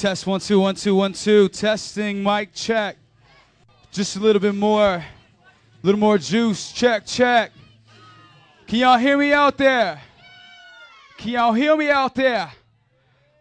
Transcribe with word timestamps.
Test 0.00 0.26
one, 0.26 0.40
two, 0.40 0.58
one, 0.58 0.74
two, 0.74 0.94
one, 0.94 1.12
two. 1.12 1.46
Testing, 1.50 2.22
mic 2.22 2.54
check. 2.54 2.96
Just 3.92 4.16
a 4.16 4.18
little 4.18 4.40
bit 4.40 4.54
more. 4.54 4.94
A 4.94 5.04
little 5.82 6.00
more 6.00 6.16
juice. 6.16 6.72
Check, 6.72 7.04
check. 7.04 7.52
Can 8.66 8.78
y'all 8.78 8.96
hear 8.96 9.18
me 9.18 9.34
out 9.34 9.58
there? 9.58 10.00
Can 11.18 11.32
y'all 11.32 11.52
hear 11.52 11.76
me 11.76 11.90
out 11.90 12.14
there? 12.14 12.50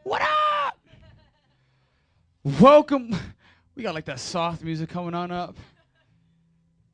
What 0.04 0.22
up? 0.22 0.78
Welcome. 2.60 3.16
We 3.76 3.84
got 3.84 3.96
like 3.96 4.04
that 4.04 4.20
soft 4.20 4.62
music 4.62 4.90
coming 4.90 5.14
on 5.14 5.32
up. 5.32 5.56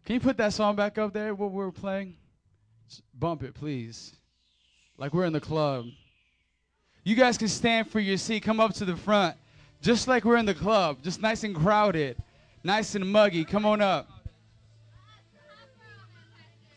Can 0.06 0.14
you 0.14 0.20
put 0.20 0.38
that 0.38 0.54
song 0.54 0.76
back 0.76 1.00
up 1.00 1.12
there? 1.12 1.34
What 1.34 1.52
we're 1.52 1.72
playing? 1.72 2.18
Just 2.88 3.02
bump 3.16 3.42
it, 3.42 3.56
please. 3.56 4.14
Like 5.00 5.12
we're 5.12 5.26
in 5.26 5.34
the 5.34 5.42
club. 5.42 5.88
You 7.04 7.16
guys 7.16 7.36
can 7.36 7.48
stand 7.48 7.90
for 7.90 8.00
your 8.00 8.18
seat. 8.18 8.44
Come 8.44 8.60
up 8.60 8.76
to 8.76 8.86
the 8.86 8.96
front. 8.96 9.36
Just 9.86 10.08
like 10.08 10.26
we're 10.26 10.38
in 10.38 10.48
the 10.48 10.56
club. 10.56 10.98
Just 11.04 11.22
nice 11.22 11.44
and 11.44 11.56
crowded. 11.56 12.18
Nice 12.64 12.96
and 12.96 13.08
muggy. 13.08 13.46
Come 13.46 13.68
on 13.68 13.82
up. 13.82 14.10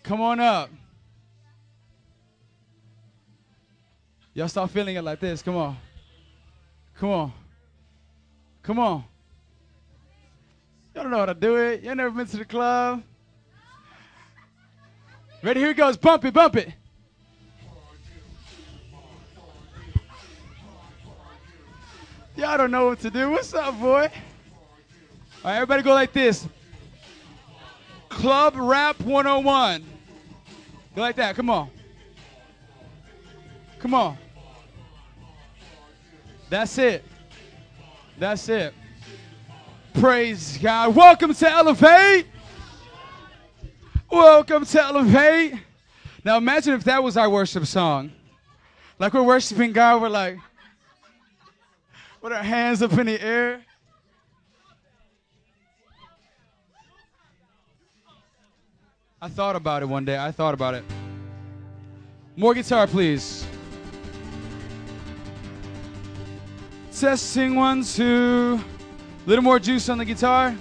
Come 0.03 0.21
on 0.21 0.39
up. 0.41 0.69
Y'all 4.35 4.47
start 4.47 4.71
feeling 4.73 4.97
it 4.97 5.03
like 5.03 5.21
this. 5.21 5.41
Come 5.41 5.57
on. 5.57 5.79
Come 6.99 7.09
on. 7.09 7.33
Come 8.63 8.79
on. 8.79 9.05
Y'all 10.95 11.05
don't 11.05 11.11
know 11.11 11.21
how 11.21 11.27
to 11.27 11.35
do 11.35 11.57
it. 11.57 11.83
Y'all 11.83 11.95
never 11.95 12.11
been 12.11 12.27
to 12.27 12.37
the 12.37 12.45
club. 12.45 13.03
Ready? 15.43 15.61
Here 15.61 15.71
it 15.71 15.79
goes. 15.79 15.97
Bump 15.97 16.27
it, 16.27 16.35
bump 16.35 16.57
it. 16.57 16.75
Y'all 22.39 22.57
don't 22.57 22.71
know 22.71 22.87
what 22.87 23.01
to 23.01 23.11
do. 23.11 23.33
What's 23.33 23.53
up, 23.53 23.81
boy? 23.81 24.03
All 24.03 24.09
right, 25.45 25.57
everybody 25.57 25.83
go 25.83 25.93
like 25.93 26.13
this. 26.13 26.47
Club 28.09 28.55
Rap 28.57 29.01
101. 29.01 29.85
Go 30.95 31.01
like 31.01 31.17
that. 31.17 31.35
Come 31.35 31.51
on. 31.51 31.69
Come 33.81 33.93
on. 33.93 34.17
That's 36.49 36.79
it. 36.79 37.05
That's 38.19 38.49
it. 38.49 38.73
Praise 39.95 40.59
God. 40.59 40.95
Welcome 40.95 41.35
to 41.35 41.51
Elevate. 41.51 42.29
Welcome 44.13 44.65
to 44.65 44.81
Elevate. 44.81 45.55
Now 46.23 46.37
imagine 46.37 46.75
if 46.75 46.85
that 46.85 47.03
was 47.03 47.17
our 47.17 47.29
worship 47.29 47.67
song. 47.67 48.13
Like 49.01 49.13
we're 49.13 49.25
worshiping 49.25 49.73
God, 49.73 50.03
we're 50.03 50.09
like, 50.09 50.39
with 52.21 52.33
our 52.33 52.43
hands 52.43 52.83
up 52.83 52.93
in 52.93 53.07
the 53.07 53.21
air. 53.21 53.63
I 59.21 59.29
thought 59.29 59.57
about 59.57 59.83
it 59.83 59.87
one 59.87 60.05
day. 60.05 60.17
I 60.17 60.31
thought 60.31 60.55
about 60.55 60.75
it. 60.75 60.85
More 62.37 62.55
guitar, 62.55 62.87
please. 62.87 63.45
Testing 66.97 67.57
one, 67.57 67.83
two. 67.83 68.61
A 68.61 69.29
Little 69.29 69.43
more 69.43 69.59
juice 69.59 69.89
on 69.89 69.99
the 69.99 70.05
guitar. 70.05 70.57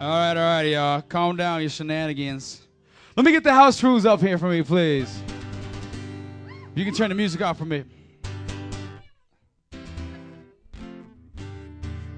All 0.00 0.08
right, 0.08 0.30
all 0.30 0.36
right, 0.36 0.62
y'all. 0.62 1.02
Calm 1.02 1.36
down, 1.36 1.60
your 1.60 1.70
shenanigans. 1.70 2.62
Let 3.14 3.24
me 3.26 3.32
get 3.32 3.44
the 3.44 3.52
house 3.52 3.82
rules 3.82 4.06
up 4.06 4.20
here 4.20 4.38
for 4.38 4.48
me, 4.48 4.62
please. 4.62 5.22
You 6.74 6.84
can 6.84 6.94
turn 6.94 7.10
the 7.10 7.14
music 7.14 7.42
off 7.42 7.58
for 7.58 7.66
me. 7.66 7.84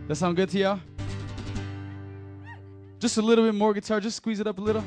That 0.07 0.17
sound 0.17 0.37
good 0.37 0.51
to 0.51 0.59
y'all? 0.59 0.81
Just 2.99 3.17
a 3.17 3.23
little 3.23 3.47
bit 3.47 3.55
more 3.55 3.73
guitar. 3.73 4.01
Just 4.01 4.19
squeeze 4.19 4.39
it 4.39 4.47
up 4.47 4.59
a 4.59 4.61
little. 4.61 4.85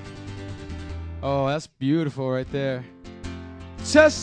Oh, 1.23 1.47
that's 1.47 1.66
beautiful 1.66 2.29
right 2.29 2.50
there. 2.51 2.85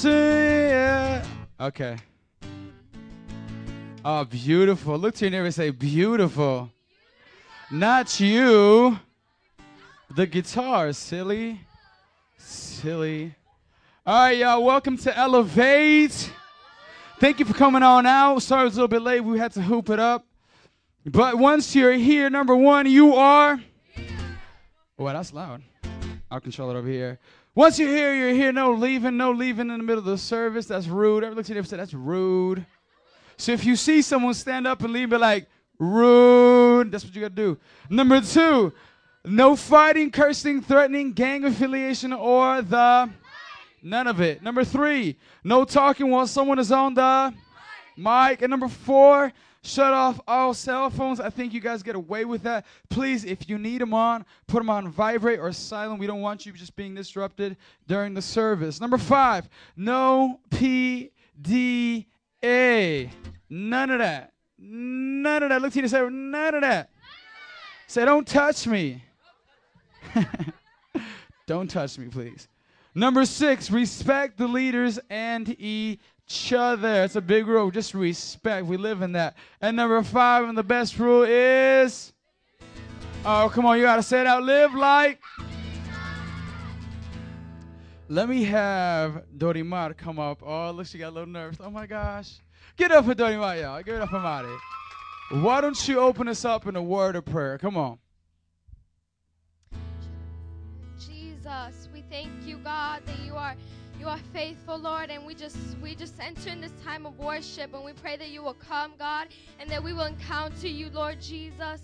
Yeah. 0.04 1.24
Okay. 1.58 1.96
Oh, 4.04 4.24
beautiful. 4.24 4.96
Look 4.96 5.16
to 5.16 5.24
your 5.24 5.32
neighbor 5.32 5.46
and 5.46 5.54
say, 5.54 5.70
beautiful. 5.70 6.70
Not 7.72 8.20
you. 8.20 8.98
The 10.14 10.26
guitar, 10.26 10.92
silly. 10.92 11.60
Silly. 12.36 13.34
All 14.06 14.26
right, 14.26 14.38
y'all. 14.38 14.62
Welcome 14.62 14.96
to 14.98 15.16
Elevate. 15.16 16.30
Thank 17.18 17.40
you 17.40 17.46
for 17.46 17.54
coming 17.54 17.82
on 17.82 18.06
out. 18.06 18.40
Sorry 18.42 18.62
it 18.62 18.66
was 18.66 18.74
a 18.74 18.76
little 18.76 18.88
bit 18.88 19.02
late. 19.02 19.20
We 19.20 19.38
had 19.38 19.50
to 19.52 19.62
hoop 19.62 19.90
it 19.90 19.98
up. 19.98 20.26
But 21.06 21.36
once 21.36 21.74
you're 21.74 21.92
here, 21.92 22.30
number 22.30 22.56
one, 22.56 22.86
you 22.86 23.14
are. 23.14 23.60
Oh, 24.98 25.06
that's 25.06 25.32
loud. 25.32 25.62
I'll 26.30 26.40
control 26.40 26.70
it 26.70 26.76
over 26.76 26.88
here. 26.88 27.18
Once 27.54 27.78
you're 27.78 27.88
here, 27.88 28.14
you're 28.14 28.32
here. 28.32 28.52
No 28.52 28.72
leaving, 28.72 29.16
no 29.16 29.30
leaving 29.32 29.70
in 29.70 29.78
the 29.78 29.84
middle 29.84 29.98
of 29.98 30.06
the 30.06 30.16
service. 30.16 30.66
That's 30.66 30.86
rude. 30.86 31.22
Ever 31.22 31.34
look 31.34 31.44
at 31.44 31.50
you 31.50 31.56
and 31.56 31.68
say, 31.68 31.76
that's 31.76 31.92
rude. 31.92 32.64
So 33.36 33.52
if 33.52 33.64
you 33.64 33.76
see 33.76 34.00
someone 34.00 34.34
stand 34.34 34.66
up 34.66 34.82
and 34.82 34.92
leave, 34.92 35.10
be 35.10 35.18
like, 35.18 35.46
rude. 35.78 36.90
That's 36.90 37.04
what 37.04 37.14
you 37.14 37.20
got 37.20 37.36
to 37.36 37.42
do. 37.42 37.58
Number 37.90 38.20
two, 38.20 38.72
no 39.24 39.56
fighting, 39.56 40.10
cursing, 40.10 40.62
threatening, 40.62 41.12
gang 41.12 41.44
affiliation, 41.44 42.12
or 42.12 42.62
the. 42.62 43.10
None 43.82 44.06
of 44.06 44.22
it. 44.22 44.42
Number 44.42 44.64
three, 44.64 45.18
no 45.44 45.66
talking 45.66 46.10
while 46.10 46.26
someone 46.26 46.58
is 46.58 46.72
on 46.72 46.94
the 46.94 47.34
mic. 47.98 48.40
And 48.40 48.50
number 48.50 48.68
four, 48.68 49.30
shut 49.64 49.92
off 49.92 50.20
all 50.28 50.54
cell 50.54 50.90
phones. 50.90 51.18
I 51.20 51.30
think 51.30 51.52
you 51.52 51.60
guys 51.60 51.82
get 51.82 51.96
away 51.96 52.24
with 52.24 52.42
that. 52.42 52.66
Please, 52.90 53.24
if 53.24 53.48
you 53.48 53.58
need 53.58 53.80
them 53.80 53.94
on, 53.94 54.24
put 54.46 54.58
them 54.58 54.70
on 54.70 54.88
vibrate 54.88 55.40
or 55.40 55.52
silent. 55.52 55.98
We 55.98 56.06
don't 56.06 56.20
want 56.20 56.46
you 56.46 56.52
just 56.52 56.76
being 56.76 56.94
disrupted 56.94 57.56
during 57.88 58.14
the 58.14 58.22
service. 58.22 58.80
Number 58.80 58.98
five, 58.98 59.48
no 59.76 60.40
PDA. 60.50 61.10
None 63.50 63.90
of 63.90 63.98
that. 63.98 64.32
None 64.58 65.42
of 65.42 65.48
that. 65.48 65.62
Look 65.62 65.72
to 65.72 65.78
you 65.78 65.82
and 65.82 65.90
say, 65.90 66.08
none 66.10 66.54
of 66.54 66.60
that. 66.60 66.90
Say, 67.86 68.04
don't 68.04 68.26
touch 68.26 68.66
me. 68.66 69.02
don't 71.46 71.70
touch 71.70 71.98
me, 71.98 72.08
please. 72.08 72.48
Number 72.94 73.24
six, 73.24 73.70
respect 73.70 74.38
the 74.38 74.46
leaders 74.46 75.00
and 75.10 75.48
each 75.58 76.00
other. 76.52 77.04
It's 77.04 77.16
a 77.16 77.20
big 77.20 77.46
rule. 77.46 77.70
Just 77.70 77.94
respect. 77.94 78.66
We 78.66 78.76
live 78.76 79.02
in 79.02 79.12
that. 79.12 79.36
And 79.60 79.76
number 79.76 80.02
five, 80.02 80.48
and 80.48 80.56
the 80.56 80.62
best 80.62 80.98
rule 80.98 81.22
is. 81.22 82.12
Oh, 83.24 83.50
come 83.52 83.66
on. 83.66 83.78
You 83.78 83.84
got 83.84 83.96
to 83.96 84.02
say 84.02 84.20
it 84.20 84.26
out. 84.26 84.42
Live 84.42 84.74
like. 84.74 85.20
Let 88.08 88.28
me 88.28 88.44
have 88.44 89.24
Dorimar 89.36 89.96
come 89.96 90.18
up. 90.18 90.42
Oh, 90.42 90.70
look, 90.72 90.86
she 90.86 90.98
got 90.98 91.08
a 91.08 91.14
little 91.14 91.28
nervous. 91.28 91.58
Oh 91.60 91.70
my 91.70 91.86
gosh. 91.86 92.40
Get 92.76 92.90
up 92.90 93.06
for 93.06 93.14
Dorimar, 93.14 93.60
y'all. 93.60 93.82
Give 93.82 93.94
it 93.94 94.02
up 94.02 94.10
for 94.10 94.20
Mari. 94.20 94.54
Why 95.30 95.62
don't 95.62 95.88
you 95.88 96.00
open 96.00 96.28
us 96.28 96.44
up 96.44 96.66
in 96.66 96.76
a 96.76 96.82
word 96.82 97.16
of 97.16 97.24
prayer? 97.24 97.56
Come 97.56 97.76
on. 97.78 97.98
Jesus, 100.98 101.88
we 101.94 102.04
thank 102.10 102.30
you, 102.44 102.58
God, 102.58 103.02
that 103.06 103.18
you 103.20 103.34
are 103.34 103.54
you 103.98 104.08
are 104.08 104.18
faithful, 104.32 104.78
Lord, 104.78 105.10
and 105.10 105.24
we 105.24 105.34
just 105.34 105.56
we 105.82 105.94
just 105.94 106.14
enter 106.20 106.50
in 106.50 106.60
this 106.60 106.72
time 106.84 107.06
of 107.06 107.18
worship 107.18 107.74
and 107.74 107.84
we 107.84 107.92
pray 107.92 108.16
that 108.16 108.28
you 108.28 108.42
will 108.42 108.54
come, 108.54 108.92
God, 108.98 109.28
and 109.60 109.70
that 109.70 109.82
we 109.82 109.92
will 109.92 110.06
encounter 110.06 110.68
you, 110.68 110.90
Lord 110.90 111.20
Jesus. 111.20 111.80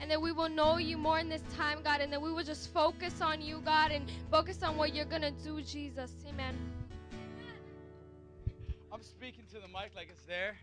And 0.00 0.10
that 0.10 0.20
we 0.20 0.32
will 0.32 0.48
know 0.48 0.76
you 0.76 0.98
more 0.98 1.20
in 1.20 1.28
this 1.28 1.42
time, 1.56 1.78
God, 1.82 2.00
and 2.00 2.12
that 2.12 2.20
we 2.20 2.32
will 2.32 2.42
just 2.42 2.72
focus 2.74 3.20
on 3.20 3.40
you, 3.40 3.62
God, 3.64 3.92
and 3.92 4.10
focus 4.30 4.62
on 4.62 4.76
what 4.76 4.94
you're 4.94 5.04
gonna 5.04 5.30
do, 5.30 5.62
Jesus. 5.62 6.12
Amen. 6.28 6.54
I'm 8.92 9.02
speaking 9.02 9.44
to 9.52 9.60
the 9.60 9.68
mic 9.68 9.92
like 9.94 10.08
it's 10.10 10.24
there. 10.26 10.56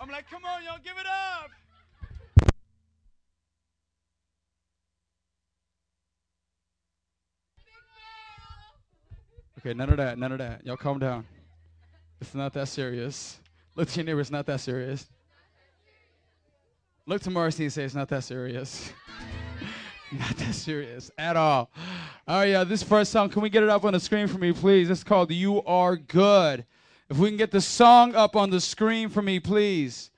I'm 0.00 0.10
like, 0.10 0.28
come 0.28 0.44
on, 0.44 0.64
y'all, 0.64 0.78
give 0.82 0.98
it 0.98 1.06
up. 1.06 1.50
Okay, 9.58 9.74
none 9.74 9.90
of 9.90 9.96
that, 9.96 10.18
none 10.18 10.32
of 10.32 10.38
that. 10.38 10.64
Y'all 10.64 10.76
calm 10.76 10.98
down. 10.98 11.26
It's 12.20 12.34
not 12.34 12.52
that 12.54 12.68
serious. 12.68 13.38
Look 13.74 13.88
to 13.88 13.96
your 13.96 14.04
neighbor, 14.06 14.20
it's 14.20 14.30
not 14.30 14.46
that 14.46 14.60
serious. 14.60 15.06
Look 17.06 17.22
to 17.22 17.30
Marcy 17.30 17.64
and 17.64 17.72
say 17.72 17.84
it's 17.84 17.94
not 17.94 18.08
that 18.08 18.24
serious. 18.24 18.92
not 20.12 20.36
that 20.36 20.54
serious 20.54 21.10
at 21.18 21.36
all. 21.36 21.70
All 22.26 22.38
right, 22.40 22.50
yeah, 22.50 22.64
this 22.64 22.82
first 22.82 23.12
song, 23.12 23.28
can 23.28 23.42
we 23.42 23.50
get 23.50 23.62
it 23.62 23.68
up 23.68 23.84
on 23.84 23.92
the 23.92 24.00
screen 24.00 24.26
for 24.26 24.38
me, 24.38 24.52
please? 24.52 24.90
It's 24.90 25.04
called 25.04 25.30
You 25.30 25.62
Are 25.64 25.96
Good. 25.96 26.64
If 27.08 27.18
we 27.18 27.28
can 27.28 27.36
get 27.36 27.50
the 27.52 27.60
song 27.60 28.14
up 28.14 28.34
on 28.34 28.50
the 28.50 28.60
screen 28.60 29.08
for 29.08 29.22
me, 29.22 29.38
please. 29.38 30.10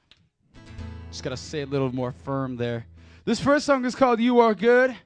Just 1.11 1.23
got 1.23 1.31
to 1.31 1.37
say 1.37 1.61
it 1.61 1.69
a 1.69 1.71
little 1.71 1.95
more 1.95 2.13
firm 2.13 2.57
there. 2.57 2.87
This 3.25 3.41
first 3.41 3.67
song 3.67 3.85
is 3.85 3.95
called 3.95 4.21
You 4.21 4.41
Are 4.41 4.55
Good. 4.55 4.97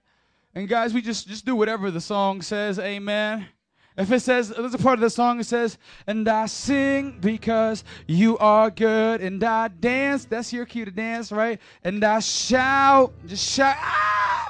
And 0.55 0.69
guys, 0.69 0.95
we 0.95 1.03
just, 1.03 1.27
just 1.27 1.45
do 1.45 1.57
whatever 1.57 1.91
the 1.91 2.01
song 2.01 2.43
says. 2.43 2.79
Amen. 2.79 3.49
If 3.97 4.11
it 4.11 4.21
says, 4.21 4.49
there's 4.49 4.73
a 4.73 4.79
part 4.79 4.95
of 4.95 5.01
the 5.03 5.11
song 5.11 5.39
that 5.39 5.45
says, 5.45 5.77
and 6.07 6.27
I 6.27 6.47
sing 6.47 7.19
because 7.21 7.85
you 8.07 8.39
are 8.39 8.71
good, 8.71 9.21
and 9.21 9.43
I 9.45 9.69
dance. 9.69 10.25
That's 10.25 10.53
your 10.53 10.65
cue 10.65 10.87
to 10.87 10.91
dance, 10.91 11.31
right? 11.31 11.61
And 11.85 12.03
I 12.03 12.21
shout, 12.21 13.13
just 13.27 13.53
shout. 13.53 13.77
Ah! 13.79 14.49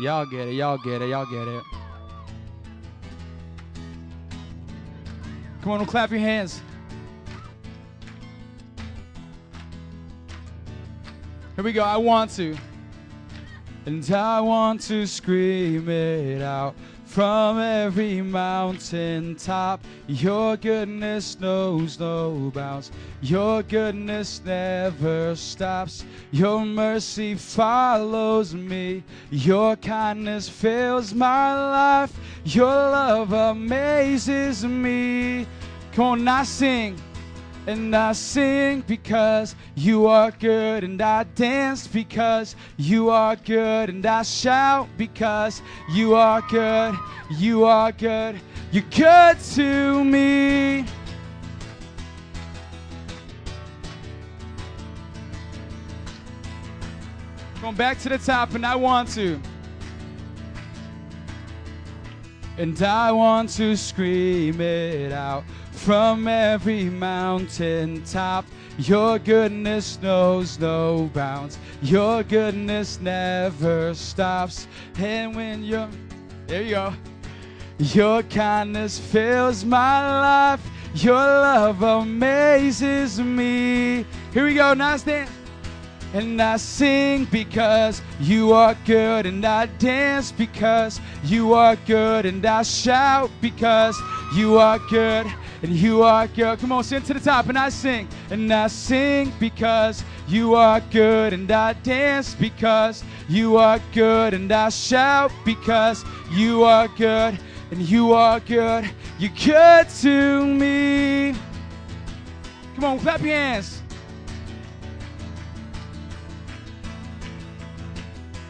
Y'all 0.00 0.24
get 0.24 0.48
it, 0.48 0.54
y'all 0.54 0.78
get 0.78 1.02
it, 1.02 1.08
y'all 1.08 1.26
get 1.26 1.48
it. 1.48 1.62
Come 5.62 5.72
on, 5.72 5.84
clap 5.84 6.10
your 6.10 6.20
hands. 6.20 6.62
Here 11.56 11.64
we 11.64 11.72
go. 11.72 11.84
I 11.84 11.98
want 11.98 12.30
to. 12.36 12.56
And 13.84 14.10
I 14.10 14.40
want 14.40 14.80
to 14.82 15.06
scream 15.06 15.88
it 15.90 16.40
out 16.40 16.74
from 17.10 17.58
every 17.58 18.22
mountain 18.22 19.34
top. 19.34 19.80
Your 20.06 20.56
goodness 20.56 21.40
knows 21.40 21.98
no 21.98 22.52
bounds. 22.54 22.92
Your 23.20 23.64
goodness 23.64 24.40
never 24.44 25.34
stops. 25.34 26.04
Your 26.30 26.64
mercy 26.64 27.34
follows 27.34 28.54
me. 28.54 29.02
Your 29.30 29.74
kindness 29.74 30.48
fills 30.48 31.12
my 31.12 31.52
life. 31.52 32.16
Your 32.44 32.66
love 32.66 33.32
amazes 33.32 34.64
me. 34.64 35.48
Come 35.92 36.04
on, 36.04 36.24
now 36.24 36.44
sing. 36.44 36.96
And 37.66 37.94
I 37.94 38.12
sing 38.12 38.80
because 38.86 39.54
you 39.74 40.06
are 40.06 40.30
good, 40.30 40.82
and 40.82 41.00
I 41.00 41.24
dance 41.24 41.86
because 41.86 42.56
you 42.78 43.10
are 43.10 43.36
good, 43.36 43.90
and 43.90 44.04
I 44.04 44.22
shout 44.22 44.88
because 44.96 45.60
you 45.90 46.14
are 46.14 46.40
good, 46.40 46.96
you 47.30 47.64
are 47.64 47.92
good, 47.92 48.40
you're 48.72 48.82
good 48.90 49.38
to 49.38 50.04
me. 50.04 50.86
Going 57.60 57.76
back 57.76 57.98
to 58.00 58.08
the 58.08 58.18
top, 58.18 58.54
and 58.54 58.64
I 58.64 58.74
want 58.74 59.10
to. 59.10 59.38
And 62.56 62.82
I 62.82 63.12
want 63.12 63.50
to 63.50 63.76
scream 63.76 64.60
it 64.60 65.12
out 65.12 65.44
from 65.80 66.28
every 66.28 66.84
mountain 66.84 68.02
top. 68.04 68.44
Your 68.76 69.18
goodness 69.18 69.98
knows 70.02 70.58
no 70.58 71.10
bounds. 71.14 71.58
Your 71.80 72.22
goodness 72.22 73.00
never 73.00 73.94
stops. 73.94 74.68
And 74.98 75.34
when 75.34 75.64
you're, 75.64 75.88
there 76.46 76.62
you 76.62 76.70
go. 76.72 76.92
Your 77.78 78.22
kindness 78.24 78.98
fills 78.98 79.64
my 79.64 80.20
life. 80.20 80.60
Your 80.96 81.14
love 81.14 81.82
amazes 81.82 83.18
me. 83.18 84.04
Here 84.34 84.44
we 84.44 84.54
go. 84.54 84.74
Now 84.74 84.98
stand. 84.98 85.30
And 86.12 86.42
I 86.42 86.56
sing 86.56 87.24
because 87.26 88.02
you 88.18 88.52
are 88.52 88.76
good, 88.84 89.26
and 89.26 89.44
I 89.44 89.66
dance 89.66 90.32
because 90.32 91.00
you 91.22 91.54
are 91.54 91.76
good, 91.86 92.26
and 92.26 92.44
I 92.44 92.64
shout 92.64 93.30
because 93.40 93.96
you 94.34 94.58
are 94.58 94.80
good, 94.90 95.26
and 95.62 95.72
you 95.72 96.02
are 96.02 96.26
good. 96.26 96.58
Come 96.58 96.72
on, 96.72 96.84
sing 96.84 97.02
to 97.02 97.14
the 97.14 97.20
top, 97.20 97.48
and 97.48 97.58
I 97.58 97.68
sing, 97.68 98.08
and 98.30 98.52
I 98.52 98.66
sing 98.68 99.32
because 99.38 100.02
you 100.26 100.54
are 100.54 100.80
good, 100.80 101.32
and 101.32 101.50
I 101.50 101.74
dance 101.74 102.34
because 102.34 103.04
you 103.28 103.56
are 103.56 103.80
good, 103.92 104.34
and 104.34 104.50
I 104.50 104.68
shout 104.70 105.32
because 105.44 106.04
you 106.30 106.64
are 106.64 106.88
good, 106.88 107.38
and 107.70 107.80
you 107.80 108.12
are 108.12 108.40
good. 108.40 108.90
You're 109.18 109.32
good 109.44 109.88
to 110.00 110.44
me. 110.46 111.34
Come 112.74 112.84
on, 112.84 112.98
clap 113.00 113.20
your 113.20 113.34
hands. 113.34 113.82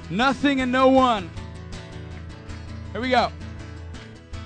Nothing 0.08 0.60
and 0.60 0.72
no 0.72 0.88
one. 0.88 1.30
Here 2.92 3.00
we 3.00 3.10
go. 3.10 3.30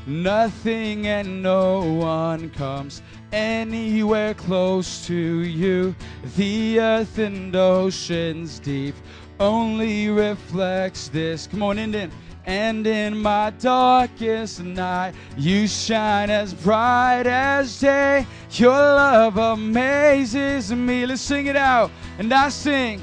Nothing 0.06 1.06
and 1.06 1.42
no 1.42 1.80
one 1.80 2.50
comes 2.50 3.00
anywhere 3.32 4.34
close 4.34 5.06
to 5.06 5.14
you. 5.14 5.94
The 6.36 6.78
earth 6.78 7.18
and 7.18 7.56
oceans 7.56 8.58
deep 8.58 8.94
only 9.40 10.08
reflects 10.10 11.08
this. 11.08 11.46
Come 11.46 11.62
on, 11.62 11.78
Indian. 11.78 12.10
And 12.46 12.86
in 12.86 13.16
my 13.22 13.50
darkest 13.58 14.62
night, 14.62 15.14
you 15.38 15.66
shine 15.66 16.28
as 16.28 16.52
bright 16.52 17.26
as 17.26 17.80
day. 17.80 18.26
Your 18.50 18.72
love 18.72 19.38
amazes 19.38 20.70
me. 20.70 21.06
Let's 21.06 21.22
sing 21.22 21.46
it 21.46 21.56
out. 21.56 21.90
And 22.18 22.32
I 22.32 22.50
sing. 22.50 23.00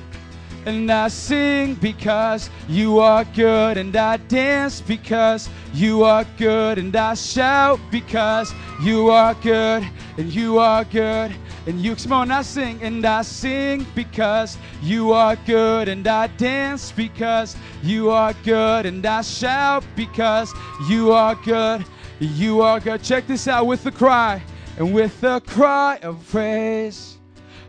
And 0.63 0.91
I 0.91 1.07
sing 1.07 1.73
because 1.73 2.51
you 2.69 2.99
are 2.99 3.23
good, 3.23 3.77
and 3.77 3.95
I 3.95 4.17
dance 4.17 4.79
because 4.79 5.49
you 5.73 6.03
are 6.03 6.23
good, 6.37 6.77
and 6.77 6.95
I 6.95 7.15
shout 7.15 7.79
because 7.89 8.53
you 8.79 9.09
are 9.09 9.33
good, 9.33 9.83
and 10.17 10.31
you 10.31 10.59
are 10.59 10.83
good. 10.83 11.33
And 11.65 11.79
you 11.79 11.95
come 11.95 12.13
on, 12.13 12.31
I 12.31 12.43
sing, 12.43 12.81
and 12.83 13.03
I 13.03 13.23
sing 13.23 13.87
because 13.95 14.57
you 14.83 15.13
are 15.13 15.35
good, 15.47 15.87
and 15.87 16.07
I 16.07 16.27
dance 16.27 16.91
because 16.91 17.55
you 17.81 18.11
are 18.11 18.33
good, 18.43 18.85
and 18.85 19.03
I 19.03 19.21
shout 19.23 19.83
because 19.95 20.53
you 20.87 21.11
are 21.11 21.35
good, 21.35 21.85
you 22.19 22.61
are 22.61 22.79
good. 22.79 23.01
Check 23.01 23.25
this 23.25 23.47
out 23.47 23.65
with 23.65 23.83
the 23.83 23.91
cry, 23.91 24.43
and 24.77 24.93
with 24.93 25.19
the 25.21 25.39
cry 25.41 25.97
of 26.03 26.23
praise, 26.29 27.17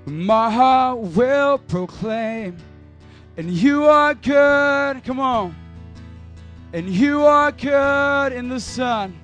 my 0.05 0.51
heart 0.51 0.99
will 0.99 1.57
proclaim. 1.57 2.57
And 3.37 3.51
you 3.51 3.85
are 3.85 4.15
good. 4.15 5.03
Come 5.05 5.19
on. 5.19 5.57
And 6.75 6.89
you 6.89 7.25
are 7.25 7.51
good 7.51 8.33
in 8.33 8.51
the 8.51 8.61
sun. 8.61 9.19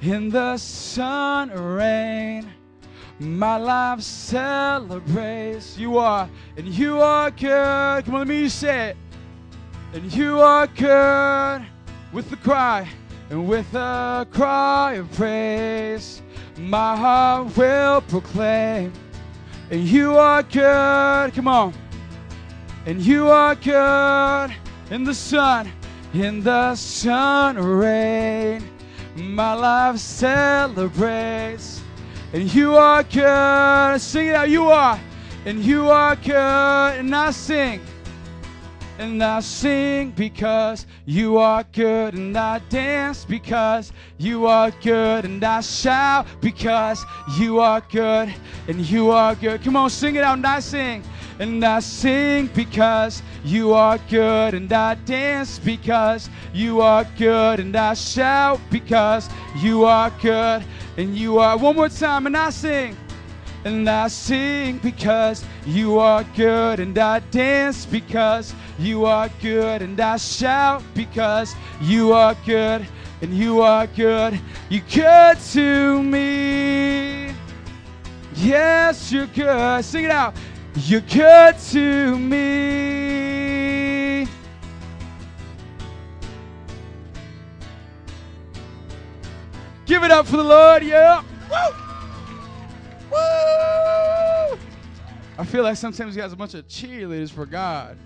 In 0.00 0.30
the 0.30 0.56
sun 0.58 1.50
rain. 1.50 2.46
My 3.18 3.56
life 3.56 4.00
celebrates. 4.00 5.76
You 5.76 5.98
are. 5.98 6.30
And 6.56 6.68
you 6.68 7.00
are 7.00 7.32
good. 7.32 8.04
Come 8.04 8.14
on, 8.14 8.20
let 8.20 8.28
me 8.28 8.48
say 8.48 8.90
it. 8.90 8.96
And 9.92 10.12
you 10.14 10.40
are 10.40 10.68
good 10.68 11.66
with 12.12 12.30
the 12.30 12.36
cry. 12.36 12.88
And 13.28 13.48
with 13.48 13.74
a 13.74 14.26
cry 14.30 14.94
of 14.94 15.10
praise. 15.12 16.22
My 16.56 16.96
heart 16.96 17.56
will 17.56 18.00
proclaim. 18.02 18.92
And 19.70 19.82
you 19.82 20.16
are 20.16 20.44
good. 20.44 21.34
Come 21.34 21.48
on. 21.48 21.74
And 22.86 23.02
you 23.02 23.28
are 23.28 23.54
good 23.54 24.54
in 24.90 25.04
the 25.04 25.14
sun, 25.14 25.70
in 26.14 26.42
the 26.42 26.74
sun 26.74 27.58
rain. 27.58 28.64
My 29.16 29.52
life 29.52 29.98
celebrates. 29.98 31.82
And 32.32 32.52
you 32.54 32.76
are 32.76 33.02
good. 33.02 34.00
Sing 34.00 34.28
it 34.28 34.34
out. 34.34 34.48
You 34.48 34.68
are. 34.68 34.98
And 35.44 35.62
you 35.62 35.90
are 35.90 36.16
good. 36.16 37.00
And 37.00 37.14
I 37.14 37.32
sing. 37.32 37.80
And 38.98 39.22
I 39.22 39.40
sing 39.40 40.12
because 40.12 40.86
you 41.04 41.36
are 41.36 41.64
good. 41.72 42.14
And 42.14 42.36
I 42.36 42.60
dance 42.70 43.26
because 43.26 43.92
you 44.16 44.46
are 44.46 44.70
good. 44.70 45.26
And 45.26 45.44
I 45.44 45.60
shout 45.60 46.26
because 46.40 47.04
you 47.36 47.60
are 47.60 47.82
good. 47.92 48.32
And 48.68 48.80
you 48.88 49.10
are 49.10 49.34
good. 49.34 49.62
Come 49.62 49.76
on, 49.76 49.90
sing 49.90 50.14
it 50.14 50.24
out. 50.24 50.38
And 50.38 50.46
I 50.46 50.60
sing. 50.60 51.02
And 51.40 51.64
I 51.64 51.80
sing 51.80 52.50
because 52.54 53.22
you 53.42 53.72
are 53.72 53.96
good. 54.10 54.52
And 54.52 54.70
I 54.70 54.94
dance 54.94 55.58
because 55.58 56.28
you 56.52 56.82
are 56.82 57.06
good. 57.16 57.60
And 57.60 57.74
I 57.74 57.94
shout 57.94 58.60
because 58.70 59.26
you 59.56 59.86
are 59.86 60.12
good. 60.20 60.62
And 60.98 61.16
you 61.16 61.38
are. 61.38 61.56
One 61.56 61.76
more 61.76 61.88
time. 61.88 62.26
And 62.26 62.36
I 62.36 62.50
sing. 62.50 62.94
And 63.64 63.88
I 63.88 64.08
sing 64.08 64.80
because 64.82 65.42
you 65.64 65.98
are 65.98 66.24
good. 66.36 66.78
And 66.78 66.98
I 66.98 67.20
dance 67.30 67.86
because 67.86 68.54
you 68.78 69.06
are 69.06 69.30
good. 69.40 69.80
And 69.80 69.98
I 69.98 70.18
shout 70.18 70.82
because 70.92 71.54
you 71.80 72.12
are 72.12 72.36
good. 72.44 72.86
And 73.22 73.32
you 73.32 73.62
are 73.62 73.86
good. 73.86 74.38
You're 74.68 74.84
good 74.92 75.38
to 75.52 76.02
me. 76.02 77.34
Yes, 78.34 79.12
you're 79.12 79.26
good. 79.26 79.84
Sing 79.84 80.04
it 80.04 80.10
out. 80.10 80.34
You're 80.84 81.02
good 81.02 81.58
to 81.58 82.18
me. 82.18 82.50
Give 89.84 90.02
it 90.02 90.10
up 90.10 90.26
for 90.26 90.38
the 90.38 90.44
Lord, 90.44 90.82
yeah. 90.82 91.22
Woo! 91.50 91.56
Woo! 93.10 94.58
I 95.36 95.44
feel 95.44 95.62
like 95.64 95.76
sometimes 95.76 96.16
you 96.16 96.22
guys 96.22 96.32
are 96.32 96.34
a 96.34 96.38
bunch 96.38 96.54
of 96.54 96.66
cheerleaders 96.66 97.30
for 97.30 97.44
God. 97.44 97.98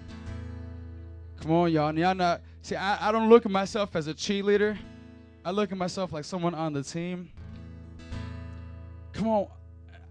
Come 1.41 1.53
on, 1.53 1.71
y'all. 1.71 1.97
Y'all 1.97 2.15
not 2.15 2.41
see, 2.63 2.75
I, 2.75 3.09
I 3.09 3.13
don't 3.13 3.29
look 3.29 3.47
at 3.47 3.53
myself 3.53 3.95
as 3.95 4.09
a 4.09 4.15
cheerleader. 4.15 4.77
I 5.45 5.53
look 5.53 5.71
at 5.71 5.79
myself 5.79 6.13
like 6.13 6.25
someone 6.25 6.55
on 6.55 6.73
the 6.73 6.83
team. 6.83 7.31
Come 9.13 9.29
on, 9.29 9.47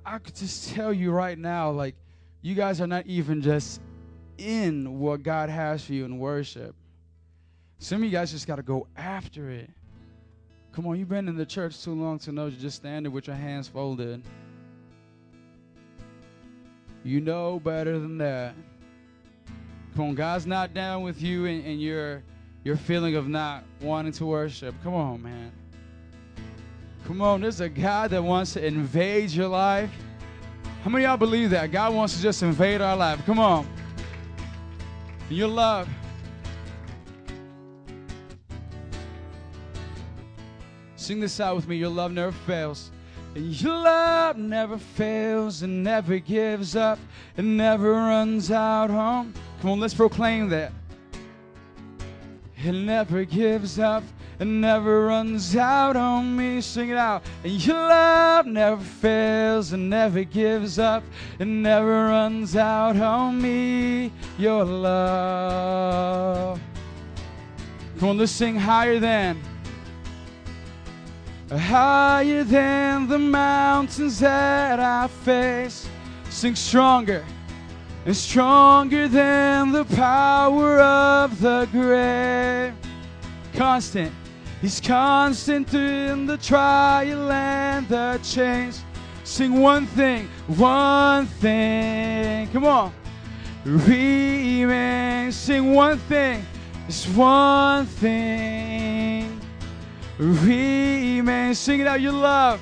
I 0.05 0.19
could 0.19 0.35
just 0.35 0.69
tell 0.73 0.93
you 0.93 1.11
right 1.11 1.37
now, 1.37 1.71
like, 1.71 1.95
you 2.43 2.55
guys 2.55 2.81
are 2.81 2.87
not 2.87 3.07
even 3.07 3.41
just 3.41 3.81
in 4.37 4.99
what 4.99 5.23
God 5.23 5.49
has 5.49 5.85
for 5.85 5.93
you 5.93 6.03
in 6.03 6.19
worship. 6.19 6.75
Some 7.79 7.99
of 7.99 8.03
you 8.03 8.11
guys 8.11 8.31
just 8.31 8.45
got 8.45 8.57
to 8.57 8.63
go 8.63 8.85
after 8.97 9.49
it. 9.49 9.69
Come 10.73 10.85
on, 10.85 10.99
you've 10.99 11.09
been 11.09 11.29
in 11.29 11.37
the 11.37 11.45
church 11.45 11.81
too 11.81 11.93
long 11.93 12.19
to 12.19 12.31
know 12.31 12.47
you're 12.47 12.59
just 12.59 12.75
standing 12.75 13.11
with 13.11 13.27
your 13.27 13.35
hands 13.35 13.67
folded. 13.69 14.21
You 17.05 17.21
know 17.21 17.59
better 17.59 17.97
than 17.97 18.17
that. 18.17 18.55
Come 19.95 20.05
on, 20.05 20.15
God's 20.15 20.45
not 20.45 20.73
down 20.73 21.03
with 21.03 21.21
you 21.21 21.45
and, 21.45 21.65
and 21.65 21.81
your 21.81 22.23
your 22.63 22.77
feeling 22.77 23.15
of 23.15 23.27
not 23.27 23.63
wanting 23.81 24.13
to 24.13 24.25
worship. 24.25 24.73
Come 24.83 24.95
on, 24.95 25.21
man. 25.21 25.51
Come 27.05 27.21
on, 27.21 27.41
there's 27.41 27.59
a 27.59 27.69
God 27.69 28.11
that 28.11 28.23
wants 28.23 28.53
to 28.53 28.65
invade 28.65 29.31
your 29.31 29.49
life. 29.49 29.91
How 30.83 30.89
many 30.89 31.05
y'all 31.05 31.15
believe 31.15 31.49
that? 31.51 31.71
God 31.71 31.93
wants 31.93 32.13
to 32.17 32.21
just 32.21 32.43
invade 32.43 32.81
our 32.81 32.97
life. 32.97 33.25
Come 33.25 33.39
on. 33.39 33.65
Your 35.29 35.47
love. 35.47 35.87
Sing 40.97 41.21
this 41.21 41.39
out 41.39 41.55
with 41.55 41.69
me. 41.69 41.77
Your 41.77 41.89
love 41.89 42.11
never 42.11 42.33
fails. 42.33 42.91
And 43.33 43.61
your 43.61 43.77
love 43.77 44.35
never 44.35 44.77
fails 44.77 45.61
and 45.61 45.85
never 45.85 46.19
gives 46.19 46.75
up 46.75 46.99
and 47.37 47.55
never 47.55 47.93
runs 47.93 48.51
out 48.51 48.89
home. 48.89 49.33
Come 49.61 49.69
on, 49.71 49.79
let's 49.79 49.93
proclaim 49.93 50.49
that. 50.49 50.73
It 52.57 52.73
never 52.73 53.23
gives 53.23 53.79
up 53.79 54.03
and 54.39 54.61
never 54.61 55.07
runs 55.07 55.55
out 55.55 55.95
on 55.95 56.35
me. 56.35 56.61
Sing 56.61 56.89
it 56.89 56.97
out. 56.97 57.23
And 57.43 57.65
your 57.65 57.75
love 57.75 58.45
never 58.45 58.81
fails 58.81 59.73
and 59.73 59.89
never 59.89 60.23
gives 60.23 60.79
up 60.79 61.03
and 61.39 61.63
never 61.63 62.05
runs 62.05 62.55
out 62.55 62.97
on 62.97 63.41
me. 63.41 64.11
Your 64.37 64.63
love. 64.63 66.59
Come 67.99 68.09
on, 68.09 68.17
let's 68.17 68.31
sing 68.31 68.55
higher 68.55 68.99
than. 68.99 69.41
Higher 71.49 72.43
than 72.43 73.07
the 73.07 73.19
mountains 73.19 74.19
that 74.19 74.79
I 74.79 75.07
face. 75.07 75.87
Sing 76.29 76.55
stronger 76.55 77.23
and 78.05 78.15
stronger 78.15 79.07
than 79.07 79.71
the 79.71 79.85
power 79.85 80.79
of 80.79 81.39
the 81.39 81.67
grave. 81.71 82.73
Constant, 83.53 84.11
He's 84.63 84.79
constant 84.79 85.73
in 85.73 86.25
the 86.25 86.37
trial 86.37 87.29
and 87.29 87.85
the 87.89 88.17
change. 88.23 88.77
Sing 89.25 89.59
one 89.59 89.85
thing, 89.87 90.29
one 90.47 91.25
thing. 91.25 92.47
Come 92.47 92.63
on. 92.63 92.93
Remain. 93.65 95.33
Sing 95.33 95.73
one 95.73 95.97
thing, 95.99 96.45
It's 96.87 97.05
one 97.09 97.87
thing. 97.87 99.37
Remain. 100.17 101.53
Sing 101.55 101.81
it 101.81 101.87
out, 101.87 101.99
your 101.99 102.13
love. 102.13 102.61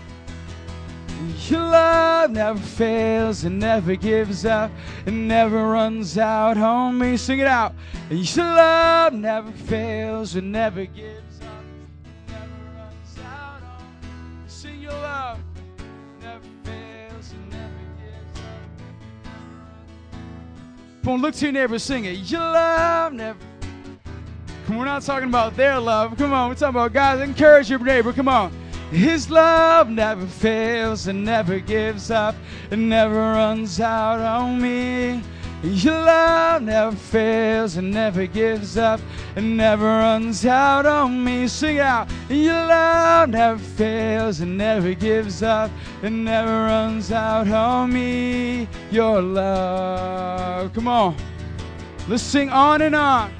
Your 1.49 1.59
love 1.59 2.31
never 2.31 2.57
fails 2.57 3.43
and 3.43 3.59
never 3.59 3.95
gives 3.95 4.43
up 4.43 4.71
and 5.05 5.27
never 5.27 5.69
runs 5.69 6.17
out 6.17 6.57
on 6.57 6.97
me. 6.97 7.15
Sing 7.15 7.37
it 7.37 7.47
out. 7.47 7.75
Your 8.09 8.45
love 8.45 9.13
never 9.13 9.51
fails 9.51 10.33
and 10.35 10.51
never 10.51 10.85
gives 10.85 11.30
On, 21.07 21.19
look 21.19 21.33
to 21.35 21.45
your 21.45 21.51
neighbor, 21.51 21.79
sing 21.79 22.05
it. 22.05 22.19
Your 22.29 22.41
love 22.41 23.13
never. 23.13 23.39
Come 24.65 24.75
on, 24.75 24.79
we're 24.79 24.85
not 24.85 25.01
talking 25.01 25.29
about 25.29 25.57
their 25.57 25.79
love. 25.79 26.15
Come 26.15 26.31
on, 26.31 26.49
we're 26.49 26.55
talking 26.55 26.75
about 26.75 26.93
guys. 26.93 27.19
Encourage 27.21 27.69
your 27.69 27.79
neighbor. 27.79 28.13
Come 28.13 28.27
on. 28.27 28.53
His 28.91 29.29
love 29.31 29.89
never 29.89 30.27
fails 30.27 31.07
and 31.07 31.25
never 31.25 31.59
gives 31.59 32.11
up 32.11 32.35
and 32.69 32.87
never 32.87 33.15
runs 33.15 33.79
out 33.79 34.19
on 34.19 34.61
me. 34.61 35.23
Your 35.63 35.93
love 35.93 36.63
never 36.63 36.95
fails 36.95 37.77
and 37.77 37.91
never 37.91 38.25
gives 38.25 38.77
up 38.77 38.99
and 39.35 39.55
never 39.55 39.85
runs 39.85 40.43
out 40.43 40.87
on 40.87 41.23
me. 41.23 41.47
Sing 41.47 41.77
out. 41.77 42.09
Your 42.29 42.65
love 42.65 43.29
never 43.29 43.59
fails 43.59 44.39
and 44.39 44.57
never 44.57 44.95
gives 44.95 45.43
up 45.43 45.69
and 46.01 46.25
never 46.25 46.65
runs 46.65 47.11
out 47.11 47.47
on 47.47 47.93
me. 47.93 48.67
Your 48.89 49.21
love. 49.21 50.73
Come 50.73 50.87
on. 50.87 51.15
Let's 52.07 52.23
sing 52.23 52.49
on 52.49 52.81
and 52.81 52.95
on. 52.95 53.31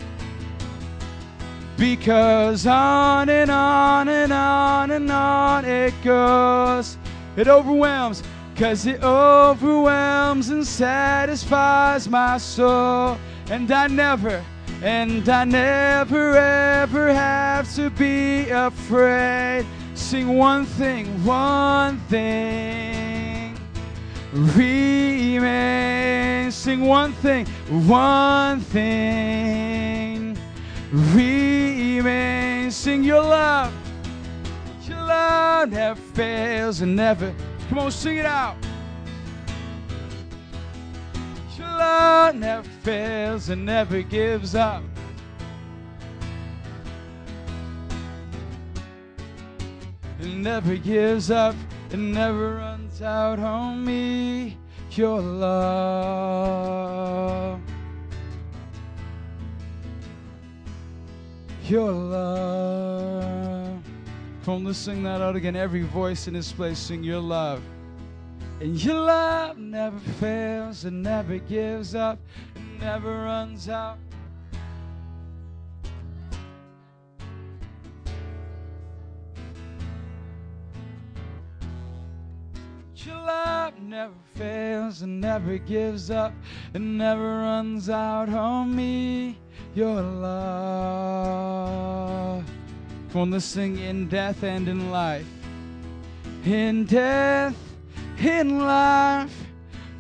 Because 1.76 2.68
on 2.68 3.30
and 3.30 3.50
on 3.50 4.08
and 4.08 4.32
on 4.32 4.92
and 4.92 5.12
on 5.12 5.66
it 5.66 5.96
goes. 6.04 7.00
It 7.36 7.48
overwhelms, 7.48 8.22
cause 8.62 8.86
it 8.86 9.04
overwhelms 9.04 10.50
and 10.50 10.68
satisfies 10.68 12.08
my 12.08 12.38
soul. 12.38 13.18
And 13.50 13.72
I 13.72 13.88
never, 13.88 14.46
and 14.84 15.28
I 15.28 15.46
never 15.46 16.38
ever 16.38 17.12
have 17.12 17.74
to 17.74 17.90
be 17.90 18.52
afraid. 18.52 19.66
Sing 19.96 20.38
one 20.38 20.68
thing, 20.68 21.08
one 21.26 21.98
thing. 22.02 23.58
Remain. 24.32 25.42
Sing 26.52 26.82
one 26.82 27.14
thing, 27.14 27.48
one 27.88 28.60
thing. 28.60 30.38
Remain. 30.92 32.70
Sing 32.70 33.04
your 33.04 33.24
love. 33.24 33.74
Your 34.88 35.02
love 35.02 35.72
never 35.72 36.00
fails 36.00 36.82
and 36.82 36.96
never. 36.96 37.34
Come 37.72 37.80
on, 37.80 37.92
sing 37.92 38.18
it 38.18 38.26
out. 38.26 38.58
Your 41.58 41.68
love 41.68 42.36
never 42.36 42.68
fails 42.84 43.48
and 43.48 43.66
never 43.66 44.02
gives 44.02 44.56
up. 44.56 44.84
It 50.20 50.34
never 50.36 50.76
gives 50.76 51.32
up. 51.32 51.56
It 51.92 51.98
never 52.00 52.56
runs 52.58 53.02
out 53.02 53.40
on 53.40 53.86
me. 53.86 54.58
Your 54.92 55.22
love. 55.22 56.42
Your 61.64 61.90
love. 61.90 62.81
Let's 64.60 64.78
sing 64.78 65.04
that 65.04 65.22
out 65.22 65.36
again. 65.36 65.56
Every 65.56 65.84
voice 65.84 66.28
in 66.28 66.34
this 66.34 66.52
place, 66.52 66.78
sing 66.78 67.04
your 67.04 67.20
love. 67.20 67.62
And 68.60 68.84
your 68.84 69.00
love 69.00 69.58
never 69.58 70.00
fails 70.20 70.86
and 70.86 71.02
never 71.02 71.38
gives 71.38 71.96
up, 71.96 72.20
and 72.56 72.80
never 72.80 73.24
runs 73.24 73.70
out. 73.70 73.98
Your 82.96 83.16
love 83.16 83.80
never 83.80 84.14
fails 84.36 85.02
and 85.02 85.20
never 85.20 85.58
gives 85.58 86.12
up 86.12 86.34
and 86.74 86.98
never 86.98 87.40
runs 87.40 87.90
out 87.90 88.30
on 88.30 88.76
me. 88.76 89.40
Your 89.74 90.02
love. 90.02 91.32
Let's 93.14 93.44
sing 93.44 93.78
in 93.78 94.08
death 94.08 94.42
and 94.42 94.70
in 94.70 94.90
life. 94.90 95.28
In 96.46 96.86
death, 96.86 97.56
in 98.18 98.60
life, 98.60 99.36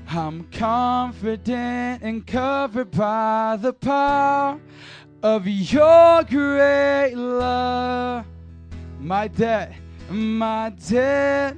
I'm 0.08 0.46
confident 0.46 2.04
and 2.04 2.26
covered 2.26 2.90
by 2.92 3.58
the 3.60 3.74
power 3.74 4.60
of 5.22 5.46
your 5.46 6.24
great 6.24 7.14
love. 7.16 8.26
My 9.00 9.28
debt, 9.28 9.74
my 10.10 10.70
debt 10.70 11.58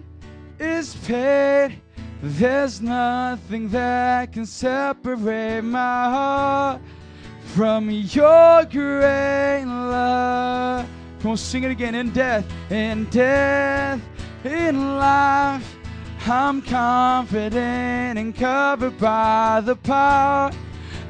is 0.59 0.95
paid. 1.05 1.79
There's 2.23 2.81
nothing 2.81 3.69
that 3.69 4.33
can 4.33 4.47
separate 4.47 5.61
my 5.61 6.09
heart 6.09 6.81
from 7.53 7.91
your 7.91 8.65
great 8.65 9.65
love. 9.65 10.89
Come 11.23 11.31
on, 11.31 11.37
sing 11.37 11.63
it 11.63 11.71
again. 11.71 11.95
In 11.95 12.09
death, 12.09 12.45
in 12.69 13.05
death, 13.05 14.01
in 14.43 14.97
life, 14.97 15.77
I'm 16.27 16.61
confident 16.61 18.19
and 18.19 18.35
covered 18.35 18.97
by 18.97 19.61
the 19.63 19.77
power 19.77 20.51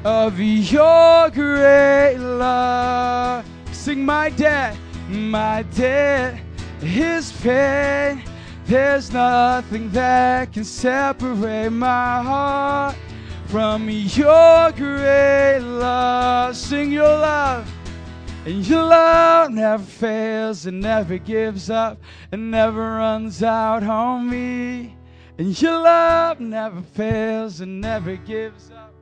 of 0.04 0.38
your 0.38 1.30
great 1.30 2.18
love. 2.18 3.44
Sing 3.72 4.06
my 4.06 4.30
debt, 4.30 4.76
my 5.08 5.64
debt 5.74 6.40
His 6.78 7.32
pain. 7.42 8.22
There's 8.66 9.12
nothing 9.12 9.90
that 9.90 10.52
can 10.52 10.62
separate 10.62 11.70
my 11.70 12.22
heart 12.22 12.96
from 13.46 13.90
your 13.90 14.70
great 14.70 15.58
love. 15.58 16.56
Sing 16.56 16.92
your 16.92 17.02
love. 17.02 17.68
And 18.46 18.66
your 18.68 18.82
love 18.82 19.52
never 19.52 19.82
fails 19.82 20.66
and 20.66 20.78
never 20.80 21.16
gives 21.16 21.70
up 21.70 21.98
and 22.30 22.50
never 22.50 22.96
runs 22.96 23.42
out 23.42 23.82
on 23.82 24.28
me. 24.28 24.94
And 25.38 25.60
your 25.62 25.80
love 25.80 26.40
never 26.40 26.82
fails 26.82 27.62
and 27.62 27.80
never 27.80 28.16
gives 28.16 28.70
up. 28.70 28.92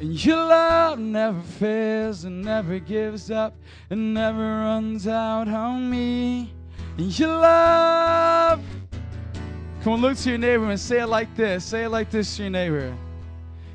And 0.00 0.24
your 0.24 0.36
love 0.36 0.98
never 0.98 1.40
fails 1.42 2.24
and 2.24 2.42
never 2.42 2.80
gives 2.80 3.30
up 3.30 3.54
and 3.90 4.12
never 4.12 4.42
runs 4.42 5.06
out 5.06 5.46
on 5.46 5.88
me. 5.88 6.52
And 6.98 7.16
your 7.16 7.36
love. 7.36 8.60
Come 9.84 9.92
on, 9.92 10.00
look 10.00 10.16
to 10.18 10.30
your 10.30 10.38
neighbor 10.38 10.68
and 10.68 10.80
say 10.80 11.02
it 11.02 11.06
like 11.06 11.34
this. 11.36 11.64
Say 11.64 11.84
it 11.84 11.90
like 11.90 12.10
this 12.10 12.36
to 12.36 12.42
your 12.42 12.50
neighbor. 12.50 12.96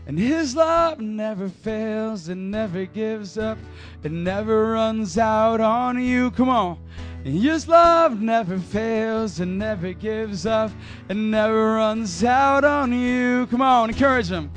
And 0.08 0.20
his 0.20 0.56
love 0.56 1.00
never 1.00 1.50
fails 1.50 2.30
and 2.30 2.52
never 2.52 2.86
gives 2.86 3.38
up 3.38 3.58
and 4.04 4.24
never 4.24 4.74
runs 4.74 5.18
out 5.18 5.60
on 5.60 6.02
you. 6.02 6.30
Come 6.32 6.50
on. 6.50 6.80
And 7.24 7.42
his 7.42 7.68
love 7.68 8.22
never 8.22 8.60
fails 8.60 9.40
and 9.40 9.58
never 9.58 9.94
gives 9.94 10.46
up 10.46 10.70
and 11.10 11.32
never 11.32 11.74
runs 11.74 12.24
out 12.24 12.64
on 12.64 12.94
you. 12.94 13.48
Come 13.48 13.62
on, 13.62 13.90
encourage 13.90 14.28
him. 14.28 14.52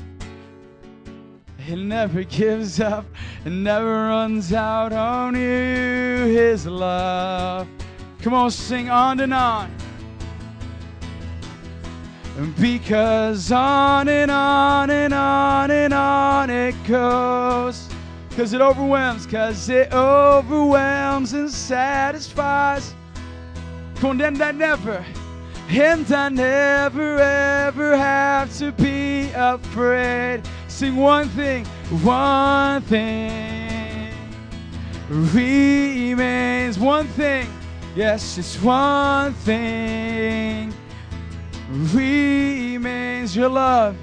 It 1.67 1.77
never 1.77 2.23
gives 2.23 2.79
up 2.79 3.05
and 3.43 3.63
never 3.63 4.07
runs 4.07 4.53
out 4.53 4.93
on 4.93 5.33
you. 5.33 5.41
His 5.41 6.67
love. 6.67 7.67
Come 8.21 8.35
on, 8.35 8.51
sing 8.51 8.89
on 8.91 9.19
and 9.19 9.33
on. 9.33 9.75
Because 12.59 13.51
on 13.51 14.07
and 14.07 14.31
on 14.31 14.89
and 14.89 15.13
on 15.13 15.71
and 15.71 15.93
on 15.93 16.49
it 16.49 16.75
goes. 16.85 17.89
Because 18.29 18.53
it 18.53 18.61
overwhelms, 18.61 19.25
because 19.25 19.67
it 19.67 19.91
overwhelms 19.93 21.33
and 21.33 21.51
satisfies. 21.51 22.93
Come 23.95 24.17
then 24.17 24.35
that 24.35 24.55
never. 24.55 25.03
And 25.69 26.09
I 26.11 26.29
never 26.29 27.19
ever 27.19 27.97
have 27.97 28.57
to 28.57 28.71
be 28.71 29.29
afraid 29.35 30.41
sing 30.67 30.95
one 30.95 31.27
thing, 31.29 31.65
one 32.03 32.81
thing 32.83 34.13
remains. 35.09 36.79
One 36.79 37.07
thing, 37.07 37.49
yes, 37.95 38.35
just 38.35 38.63
one 38.63 39.33
thing 39.33 40.73
remains 41.69 43.35
your 43.35 43.49
love. 43.49 43.95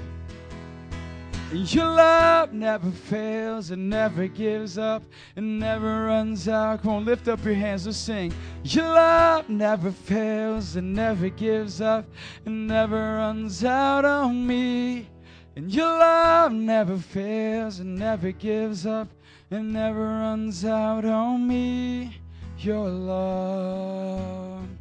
Your 1.51 1.85
love 1.85 2.51
never 2.51 2.91
fails 2.91 3.71
and 3.71 3.89
never 3.89 4.27
gives 4.27 4.77
up 4.77 5.03
and 5.35 5.59
never 5.59 6.05
runs 6.05 6.47
out. 6.47 6.81
Come 6.81 6.91
on, 6.91 7.05
lift 7.05 7.27
up 7.27 7.43
your 7.45 7.53
hands 7.53 7.85
and 7.85 7.95
sing. 7.95 8.33
Your 8.63 8.85
love 8.85 9.47
never 9.47 9.91
fails 9.91 10.75
and 10.75 10.93
never 10.93 11.29
gives 11.29 11.79
up 11.79 12.05
and 12.45 12.67
never 12.67 13.15
runs 13.15 13.63
out 13.63 14.03
on 14.03 14.45
me. 14.45 15.07
And 15.55 15.73
your 15.73 15.87
love 15.87 16.51
never 16.51 16.97
fails 16.97 17.79
and 17.79 17.97
never 17.97 18.31
gives 18.31 18.85
up 18.85 19.07
and 19.49 19.71
never 19.71 20.05
runs 20.05 20.65
out 20.65 21.05
on 21.05 21.47
me. 21.47 22.17
Your 22.59 22.89
love. 22.89 24.76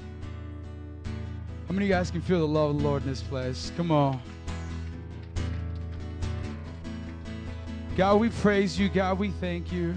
How 1.67 1.73
many 1.73 1.87
of 1.87 1.89
you 1.89 1.95
guys 1.95 2.11
can 2.11 2.21
feel 2.21 2.41
the 2.41 2.47
love 2.47 2.71
of 2.71 2.79
the 2.79 2.85
Lord 2.89 3.03
in 3.03 3.09
this 3.09 3.23
place? 3.23 3.73
Come 3.77 3.91
on. 3.91 4.21
God, 7.97 8.21
we 8.21 8.29
praise 8.29 8.79
you. 8.79 8.89
God, 8.89 9.19
we 9.19 9.31
thank 9.31 9.73
you. 9.73 9.95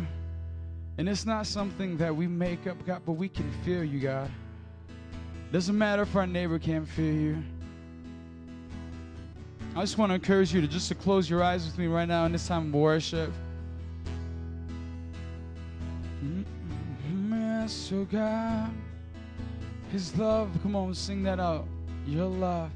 And 0.97 1.07
it's 1.07 1.25
not 1.25 1.45
something 1.45 1.95
that 1.97 2.15
we 2.15 2.27
make 2.27 2.65
up, 2.65 2.83
God, 2.85 3.03
but 3.05 3.13
we 3.13 3.29
can 3.29 3.51
feel 3.63 3.83
you, 3.83 3.99
God. 3.99 4.31
Doesn't 5.51 5.77
matter 5.77 6.01
if 6.01 6.15
our 6.15 6.25
neighbor 6.25 6.59
can't 6.59 6.87
feel 6.87 7.13
you. 7.13 7.43
I 9.75 9.81
just 9.81 9.97
want 9.97 10.09
to 10.09 10.15
encourage 10.15 10.53
you 10.53 10.61
to 10.61 10.67
just 10.67 10.87
to 10.89 10.95
close 10.95 11.29
your 11.29 11.43
eyes 11.43 11.65
with 11.65 11.77
me 11.77 11.87
right 11.87 12.07
now 12.07 12.25
in 12.25 12.31
this 12.31 12.47
time 12.47 12.67
of 12.67 12.73
worship. 12.73 13.31
Mm-hmm. 16.23 17.67
So 17.67 17.97
oh 17.97 18.05
God, 18.05 18.71
His 19.91 20.15
love, 20.17 20.51
come 20.61 20.75
on, 20.75 20.93
sing 20.93 21.23
that 21.23 21.39
out. 21.39 21.67
Your 22.05 22.27
love, 22.27 22.71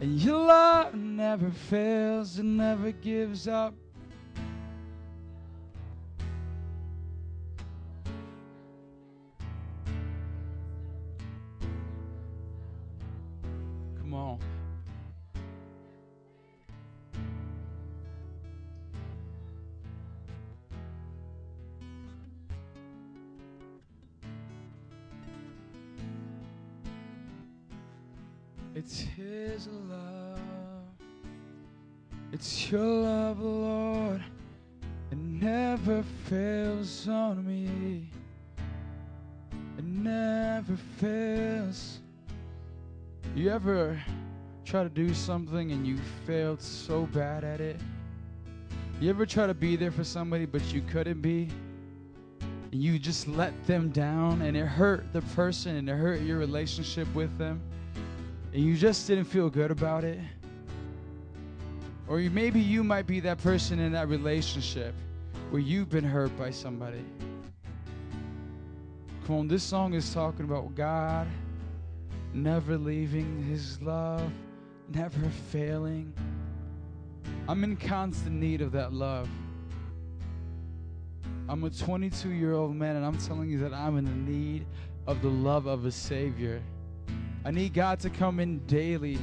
and 0.00 0.20
your 0.20 0.38
love 0.38 0.94
never 0.94 1.50
fails 1.50 2.38
and 2.38 2.56
never 2.56 2.92
gives 2.92 3.48
up. 3.48 3.74
Ever 43.58 44.00
try 44.64 44.84
to 44.84 44.88
do 44.88 45.12
something 45.12 45.72
and 45.72 45.84
you 45.84 45.96
failed 46.24 46.62
so 46.62 47.06
bad 47.06 47.42
at 47.42 47.60
it? 47.60 47.80
You 49.00 49.10
ever 49.10 49.26
try 49.26 49.48
to 49.48 49.54
be 49.54 49.74
there 49.74 49.90
for 49.90 50.04
somebody 50.04 50.46
but 50.46 50.62
you 50.72 50.80
couldn't 50.82 51.20
be? 51.20 51.48
And 52.70 52.80
you 52.80 53.00
just 53.00 53.26
let 53.26 53.52
them 53.66 53.88
down 53.88 54.42
and 54.42 54.56
it 54.56 54.64
hurt 54.64 55.12
the 55.12 55.22
person 55.34 55.74
and 55.74 55.88
it 55.88 55.96
hurt 55.96 56.20
your 56.20 56.38
relationship 56.38 57.12
with 57.16 57.36
them? 57.36 57.60
and 58.52 58.62
you 58.62 58.76
just 58.76 59.08
didn't 59.08 59.24
feel 59.24 59.50
good 59.50 59.72
about 59.72 60.04
it. 60.04 60.20
Or 62.06 62.18
maybe 62.18 62.60
you 62.60 62.84
might 62.84 63.08
be 63.08 63.18
that 63.20 63.38
person 63.38 63.80
in 63.80 63.90
that 63.90 64.08
relationship 64.08 64.94
where 65.50 65.60
you've 65.60 65.88
been 65.88 66.04
hurt 66.04 66.36
by 66.38 66.50
somebody. 66.50 67.04
Come 69.26 69.34
on, 69.34 69.48
this 69.48 69.64
song 69.64 69.94
is 69.94 70.14
talking 70.14 70.44
about 70.44 70.76
God 70.76 71.26
never 72.42 72.78
leaving 72.78 73.42
his 73.44 73.80
love, 73.82 74.30
never 74.94 75.28
failing. 75.50 76.12
I'm 77.48 77.64
in 77.64 77.76
constant 77.76 78.36
need 78.36 78.60
of 78.60 78.72
that 78.72 78.92
love. 78.92 79.28
I'm 81.48 81.64
a 81.64 81.70
22 81.70 82.30
year 82.30 82.52
old 82.52 82.76
man, 82.76 82.96
and 82.96 83.04
I'm 83.04 83.18
telling 83.18 83.50
you 83.50 83.58
that 83.60 83.74
I'm 83.74 83.96
in 83.96 84.26
need 84.26 84.66
of 85.06 85.22
the 85.22 85.28
love 85.28 85.66
of 85.66 85.84
a 85.84 85.90
Savior. 85.90 86.62
I 87.44 87.50
need 87.50 87.72
God 87.72 87.98
to 88.00 88.10
come 88.10 88.40
in 88.40 88.58
daily 88.66 89.18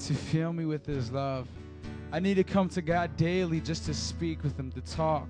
to 0.00 0.14
fill 0.14 0.52
me 0.52 0.64
with 0.64 0.86
His 0.86 1.10
love. 1.10 1.48
I 2.12 2.20
need 2.20 2.34
to 2.34 2.44
come 2.44 2.68
to 2.70 2.80
God 2.80 3.16
daily 3.16 3.60
just 3.60 3.84
to 3.86 3.94
speak 3.94 4.42
with 4.42 4.56
Him, 4.58 4.70
to 4.72 4.80
talk 4.80 5.28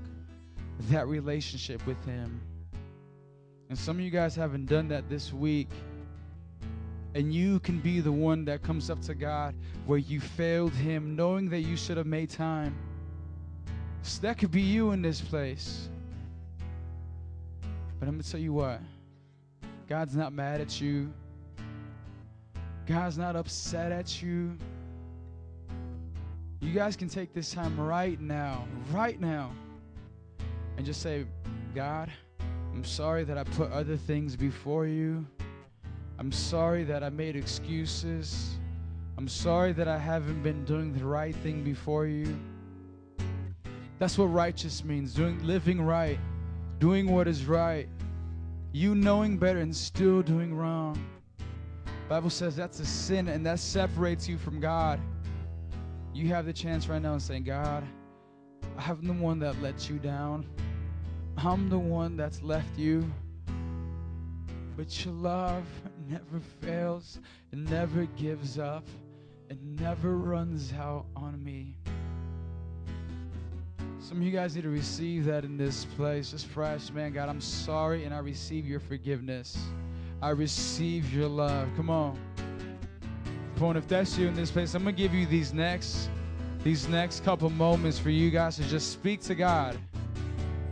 that 0.91 1.09
relationship 1.09 1.85
with 1.87 2.03
Him. 2.05 2.41
And 3.71 3.79
some 3.79 3.99
of 3.99 4.05
you 4.05 4.11
guys 4.11 4.37
haven't 4.37 4.67
done 4.67 4.88
that 4.88 5.09
this 5.09 5.33
week. 5.33 5.69
And 7.19 7.35
you 7.35 7.59
can 7.59 7.81
be 7.81 7.99
the 7.99 8.13
one 8.13 8.45
that 8.45 8.63
comes 8.63 8.91
up 8.91 9.01
to 9.03 9.13
God 9.13 9.53
where 9.87 9.99
you 9.99 10.21
failed 10.21 10.73
Him, 10.73 11.17
knowing 11.17 11.49
that 11.49 11.63
you 11.63 11.77
should 11.77 11.97
have 11.97 12.07
made 12.07 12.31
time. 12.31 12.79
So 14.03 14.23
that 14.23 14.39
could 14.39 14.53
be 14.53 14.61
you 14.61 14.93
in 14.93 15.03
this 15.03 15.21
place. 15.21 15.89
But 17.99 18.07
I'm 18.07 18.15
going 18.15 18.23
to 18.23 18.31
tell 18.31 18.39
you 18.39 18.53
what 18.53 18.81
God's 19.89 20.15
not 20.15 20.33
mad 20.33 20.61
at 20.61 20.81
you. 20.81 21.13
God's 22.87 23.19
not 23.19 23.35
upset 23.35 23.91
at 23.91 24.23
you. 24.23 24.57
You 26.61 26.73
guys 26.73 26.95
can 26.95 27.09
take 27.09 27.35
this 27.35 27.51
time 27.51 27.81
right 27.81 28.21
now, 28.21 28.65
right 28.93 29.21
now, 29.21 29.51
and 30.77 30.87
just 30.87 31.03
say, 31.03 31.27
God, 31.75 32.13
I'm 32.73 32.85
sorry 32.85 33.25
that 33.25 33.37
I 33.37 33.43
put 33.43 33.73
other 33.73 33.97
things 33.97 34.37
before 34.37 34.87
you. 34.87 35.27
I'm 36.19 36.33
sorry 36.33 36.83
that 36.85 37.05
I 37.05 37.11
made 37.11 37.37
excuses. 37.37 38.59
I'm 39.17 39.29
sorry 39.29 39.73
that 39.73 39.87
I 39.87 39.99
haven't 39.99 40.43
been 40.43 40.65
doing 40.65 40.93
the 40.93 41.05
right 41.05 41.35
thing 41.37 41.63
before 41.63 42.07
you. 42.07 42.39
That's 43.99 44.19
what 44.19 44.27
righteous 44.27 44.85
means 44.85 45.15
doing 45.15 45.45
living 45.45 45.81
right, 45.81 46.19
doing 46.79 47.11
what 47.11 47.29
is 47.29 47.47
right. 47.47 47.89
You 48.73 48.95
knowing 48.95 49.39
better 49.39 49.61
and 49.61 49.75
still 49.75 50.23
doing 50.23 50.55
wrong. 50.55 51.05
Bible 52.09 52.31
says 52.31 52.57
that's 52.57 52.81
a 52.81 52.87
sin 52.87 53.29
and 53.29 53.45
that 53.47 53.61
separates 53.61 54.29
you 54.29 54.39
from 54.39 54.61
God. 54.61 55.01
You 56.15 56.29
have 56.29 56.47
the 56.47 56.53
chance 56.53 56.89
right 56.89 57.01
now 57.01 57.13
and 57.13 57.23
saying, 57.23 57.45
God, 57.45 57.85
I'm 58.77 59.07
the 59.07 59.13
one 59.13 59.39
that 59.41 59.61
let 59.63 59.89
you 59.89 59.99
down. 59.99 60.47
I'm 61.37 61.69
the 61.69 61.79
one 61.79 62.17
that's 62.17 62.43
left 62.43 62.77
you. 62.77 63.09
But 64.77 65.05
your 65.05 65.15
love 65.15 65.65
never 66.09 66.40
fails, 66.61 67.18
it 67.53 67.59
never 67.59 68.07
gives 68.16 68.59
up, 68.59 68.87
it 69.51 69.59
never 69.62 70.16
runs 70.16 70.73
out 70.73 71.07
on 71.14 71.42
me. 71.42 71.77
Some 74.01 74.18
of 74.18 74.23
you 74.23 74.33
guys 74.33 74.55
need 74.55 74.62
to 74.62 74.71
receive 74.71 75.27
that 75.27 75.44
in 75.44 75.57
this 75.57 75.85
place. 75.85 76.31
Just 76.31 76.47
fresh, 76.47 76.90
man. 76.90 77.12
God, 77.12 77.29
I'm 77.29 77.40
sorry 77.40 78.05
and 78.05 78.14
I 78.14 78.18
receive 78.18 78.66
your 78.66 78.81
forgiveness. 78.81 79.59
I 80.23 80.31
receive 80.31 81.12
your 81.12 81.29
love. 81.29 81.68
Come 81.77 81.90
on. 81.90 82.18
Come 83.57 83.66
on, 83.66 83.77
if 83.77 83.87
that's 83.87 84.16
you 84.16 84.29
in 84.29 84.35
this 84.35 84.51
place, 84.51 84.75
I'm 84.75 84.85
gonna 84.85 84.92
give 84.92 85.12
you 85.12 85.27
these 85.27 85.53
next 85.53 86.09
these 86.64 86.88
next 86.88 87.25
couple 87.25 87.51
moments 87.51 87.99
for 87.99 88.11
you 88.11 88.31
guys 88.31 88.57
to 88.57 88.62
just 88.64 88.92
speak 88.92 89.21
to 89.23 89.35
God 89.35 89.79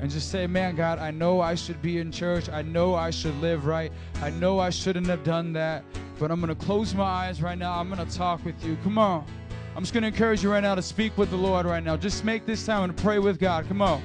and 0.01 0.11
just 0.11 0.31
say, 0.31 0.47
Man, 0.47 0.77
God, 0.77 0.99
I 0.99 1.11
know 1.11 1.41
I 1.41 1.55
should 1.55 1.81
be 1.83 1.99
in 1.99 2.13
church. 2.13 2.49
I 2.49 2.63
know 2.63 2.95
I 2.95 3.11
should 3.11 3.35
live 3.41 3.67
right. 3.67 3.93
I 4.23 4.31
know 4.31 4.59
I 4.59 4.71
shouldn't 4.71 5.07
have 5.07 5.25
done 5.25 5.53
that. 5.55 5.85
But 6.19 6.31
I'm 6.31 6.41
going 6.41 6.55
to 6.55 6.65
close 6.65 6.95
my 6.95 7.05
eyes 7.05 7.43
right 7.43 7.59
now. 7.59 7.79
I'm 7.79 7.91
going 7.91 8.07
to 8.07 8.17
talk 8.17 8.45
with 8.45 8.63
you. 8.65 8.77
Come 8.83 8.99
on. 8.99 9.27
I'm 9.75 9.83
just 9.83 9.93
going 9.93 10.03
to 10.03 10.09
encourage 10.09 10.43
you 10.43 10.51
right 10.51 10.63
now 10.63 10.75
to 10.75 10.83
speak 10.83 11.19
with 11.19 11.31
the 11.31 11.37
Lord 11.37 11.67
right 11.67 11.83
now. 11.83 11.97
Just 11.97 12.25
make 12.25 12.47
this 12.47 12.65
time 12.65 12.85
and 12.85 12.97
pray 12.97 13.19
with 13.19 13.39
God. 13.39 13.69
Come 13.69 13.83
on. 13.83 14.03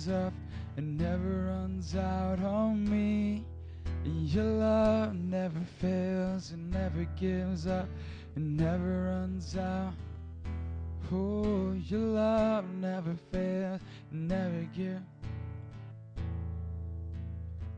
Gives 0.00 0.08
up, 0.12 0.32
and 0.76 0.98
never 0.98 1.46
runs 1.46 1.94
out 1.94 2.42
on 2.42 2.88
me. 2.88 3.44
Your 4.04 4.44
love 4.44 5.14
never 5.14 5.60
fails, 5.80 6.52
and 6.52 6.70
never 6.70 7.04
gives 7.18 7.66
up, 7.66 7.88
and 8.34 8.56
never 8.56 9.12
runs 9.12 9.56
out. 9.56 9.92
Oh, 11.12 11.72
your 11.86 12.00
love 12.00 12.64
never 12.80 13.14
fails, 13.30 13.80
never 14.10 14.66
gives. 14.74 15.02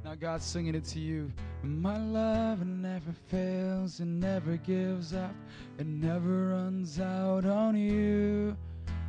Now 0.04 0.14
God's 0.14 0.44
singing 0.44 0.74
it 0.74 0.84
to 0.86 1.00
you. 1.00 1.32
My 1.64 1.96
love 1.96 2.64
never 2.66 3.12
fails 3.28 4.00
and 4.00 4.20
never 4.20 4.56
gives 4.58 5.14
up 5.14 5.34
and 5.78 6.00
never 6.00 6.48
runs 6.48 7.00
out 7.00 7.46
on 7.46 7.76
you. 7.76 8.56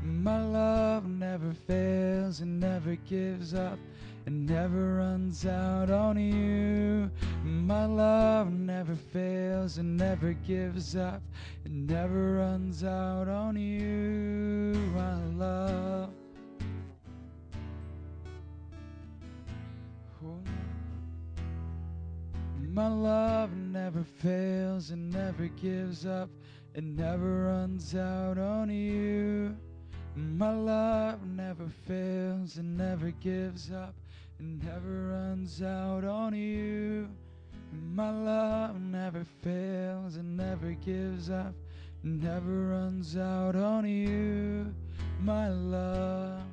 My 0.03 0.43
love 0.43 1.07
never 1.07 1.53
fails 1.53 2.41
and 2.41 2.59
never 2.59 2.95
gives 2.95 3.53
up 3.53 3.79
and 4.25 4.45
never 4.45 4.95
runs 4.95 5.45
out 5.45 5.89
on 5.89 6.17
you. 6.17 7.09
My 7.43 7.85
love 7.85 8.51
never 8.51 8.95
fails 8.95 9.77
and 9.77 9.95
never 9.95 10.33
gives 10.33 10.97
up 10.97 11.21
and 11.63 11.87
never 11.87 12.33
runs 12.33 12.83
out 12.83 13.29
on 13.29 13.55
you. 13.55 14.73
My 14.93 15.23
love. 15.35 16.09
My 22.73 22.87
love 22.87 23.55
never 23.55 24.03
fails 24.03 24.89
and 24.89 25.11
never 25.11 25.45
gives 25.47 26.07
up 26.07 26.29
and 26.73 26.97
never 26.97 27.45
runs 27.45 27.93
out 27.93 28.39
on 28.39 28.71
you. 28.71 29.55
My 30.15 30.53
love 30.53 31.25
never 31.25 31.67
fails 31.87 32.57
and 32.57 32.77
never 32.77 33.09
gives 33.11 33.71
up 33.71 33.95
and 34.37 34.63
never 34.63 35.07
runs 35.09 35.61
out 35.63 36.03
on 36.03 36.35
you. 36.35 37.09
My 37.93 38.11
love 38.11 38.79
never 38.79 39.23
fails 39.41 40.17
and 40.17 40.37
never 40.37 40.73
gives 40.73 41.31
up 41.31 41.55
and 42.03 42.21
never 42.21 42.67
runs 42.67 43.17
out 43.17 43.55
on 43.55 43.87
you. 43.87 44.71
My 45.19 45.49
love. 45.49 46.43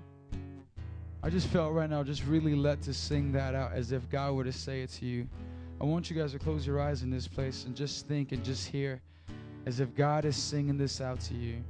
I 1.23 1.29
just 1.29 1.49
felt 1.49 1.75
right 1.75 1.91
now 1.91 2.03
just 2.03 2.25
really 2.25 2.55
let 2.55 2.81
to 2.83 2.95
sing 2.95 3.31
that 3.33 3.55
out 3.55 3.73
as 3.73 3.93
if 3.93 4.09
God 4.09 4.35
were 4.35 4.45
to 4.45 4.53
say 4.53 4.81
it 4.81 4.91
to 4.93 5.05
you. 5.05 5.29
I 5.83 5.85
want 5.85 6.09
you 6.09 6.17
guys 6.17 6.33
to 6.33 6.39
close 6.39 6.67
your 6.67 6.81
eyes 6.81 7.03
in 7.03 7.11
this 7.11 7.29
place 7.29 7.67
and 7.67 7.77
just 7.77 8.07
think 8.09 8.33
and 8.33 8.43
just 8.43 8.69
hear 8.69 9.03
as 9.67 9.81
if 9.81 9.95
God 9.95 10.25
is 10.25 10.37
singing 10.37 10.79
this 10.79 11.03
out 11.03 11.21
to 11.21 11.35
you. 11.35 11.63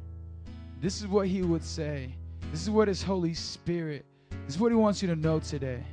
This 0.81 1.01
is 1.01 1.07
what 1.07 1.29
He 1.29 1.43
would 1.43 1.63
say. 1.63 2.15
This 2.51 2.63
is 2.63 2.71
what 2.71 2.89
His 2.89 3.03
Holy 3.03 3.35
Spirit, 3.35 4.07
this 4.47 4.55
is 4.55 4.61
what 4.61 4.73
He 4.73 4.77
wants 4.77 5.03
you 5.03 5.09
to 5.09 5.17
know 5.17 5.39
today. 5.39 5.85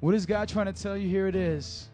What 0.00 0.14
is 0.14 0.26
God 0.26 0.46
trying 0.48 0.66
to 0.66 0.72
tell 0.72 0.96
you? 0.96 1.08
Here 1.08 1.26
it 1.26 1.34
is. 1.34 1.88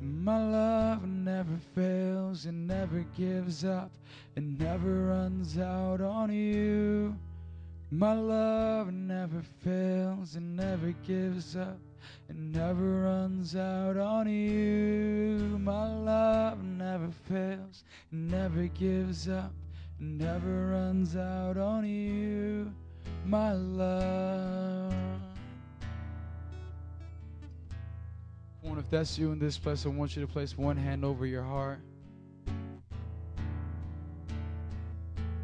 My 0.00 0.40
love 0.50 1.04
never 1.04 1.56
fails 1.74 2.46
and 2.46 2.66
never 2.66 3.04
gives 3.16 3.64
up 3.64 3.90
and 4.36 4.58
never 4.58 5.06
runs 5.06 5.58
out 5.58 6.00
on 6.00 6.32
you. 6.32 7.16
My 7.90 8.14
love 8.14 8.92
never 8.92 9.42
fails 9.64 10.36
and 10.36 10.56
never 10.56 10.92
gives 11.06 11.56
up 11.56 11.78
and 12.28 12.52
never 12.52 13.02
runs 13.02 13.54
out 13.56 13.96
on 13.96 14.28
you. 14.28 15.58
My 15.58 15.92
love 15.92 16.62
never 16.64 17.10
fails, 17.28 17.84
never 18.10 18.66
gives 18.68 19.28
up, 19.28 19.52
never 20.02 20.68
runs 20.68 21.16
out 21.16 21.56
on 21.56 21.86
you. 21.86 22.72
My 23.24 23.52
love. 23.52 24.92
If 28.82 28.90
that's 28.90 29.16
you 29.16 29.30
in 29.30 29.38
this 29.38 29.58
place, 29.58 29.86
I 29.86 29.90
want 29.90 30.16
you 30.16 30.22
to 30.22 30.28
place 30.28 30.58
one 30.58 30.76
hand 30.76 31.04
over 31.04 31.24
your 31.24 31.44
heart. 31.44 31.78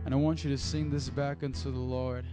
And 0.04 0.12
I 0.12 0.16
want 0.16 0.42
you 0.42 0.50
to 0.50 0.58
sing 0.58 0.90
this 0.90 1.08
back 1.08 1.44
unto 1.44 1.70
the 1.70 1.78
Lord 1.78 2.24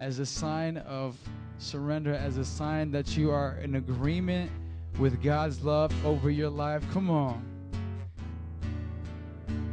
as 0.00 0.18
a 0.18 0.24
sign 0.24 0.78
of 0.78 1.18
surrender, 1.58 2.14
as 2.14 2.38
a 2.38 2.44
sign 2.44 2.90
that 2.92 3.18
you 3.18 3.30
are 3.30 3.58
in 3.62 3.74
agreement 3.74 4.50
with 4.98 5.22
God's 5.22 5.62
love 5.62 5.92
over 6.06 6.30
your 6.30 6.50
life. 6.50 6.82
Come 6.92 7.10
on. 7.10 7.53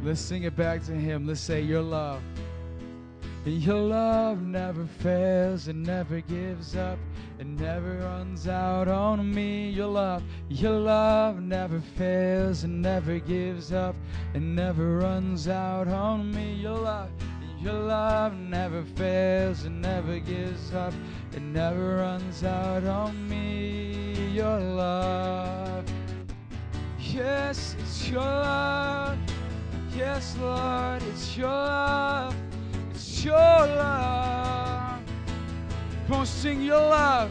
Let's 0.02 0.20
sing 0.20 0.42
it 0.42 0.56
back 0.56 0.82
to 0.86 0.92
Him. 0.92 1.28
Let's 1.28 1.40
say, 1.40 1.62
Your 1.62 1.82
love. 1.82 2.22
Your 3.44 3.80
love 3.80 4.40
never 4.42 4.86
fails 4.86 5.66
and 5.66 5.82
never 5.84 6.20
gives 6.20 6.76
up 6.76 6.98
and 7.40 7.58
never 7.58 7.98
runs 7.98 8.46
out 8.46 8.86
on 8.86 9.34
me. 9.34 9.70
Your 9.70 9.88
love, 9.88 10.22
your 10.48 10.78
love 10.78 11.40
never 11.40 11.80
fails 11.80 12.62
and 12.62 12.80
never 12.80 13.18
gives 13.18 13.72
up 13.72 13.96
and 14.34 14.54
never 14.54 14.98
runs 14.98 15.48
out 15.48 15.88
on 15.88 16.32
me. 16.32 16.54
Your 16.54 16.78
love, 16.78 17.10
your 17.60 17.74
love 17.74 18.34
never 18.36 18.84
fails 18.96 19.64
and 19.64 19.82
never 19.82 20.20
gives 20.20 20.72
up 20.72 20.94
and 21.34 21.52
never 21.52 21.96
runs 21.96 22.44
out 22.44 22.84
on 22.84 23.28
me. 23.28 24.30
Your 24.32 24.58
love, 24.60 25.84
yes, 27.00 27.74
it's 27.80 28.08
your 28.08 28.20
love. 28.20 29.18
Yes, 29.96 30.36
Lord, 30.40 31.02
it's 31.02 31.36
your 31.36 31.48
love. 31.48 32.34
It's 32.90 33.24
your 33.24 33.34
love. 33.34 34.32
Sing 36.42 36.62
your 36.62 36.80
love. 36.80 37.30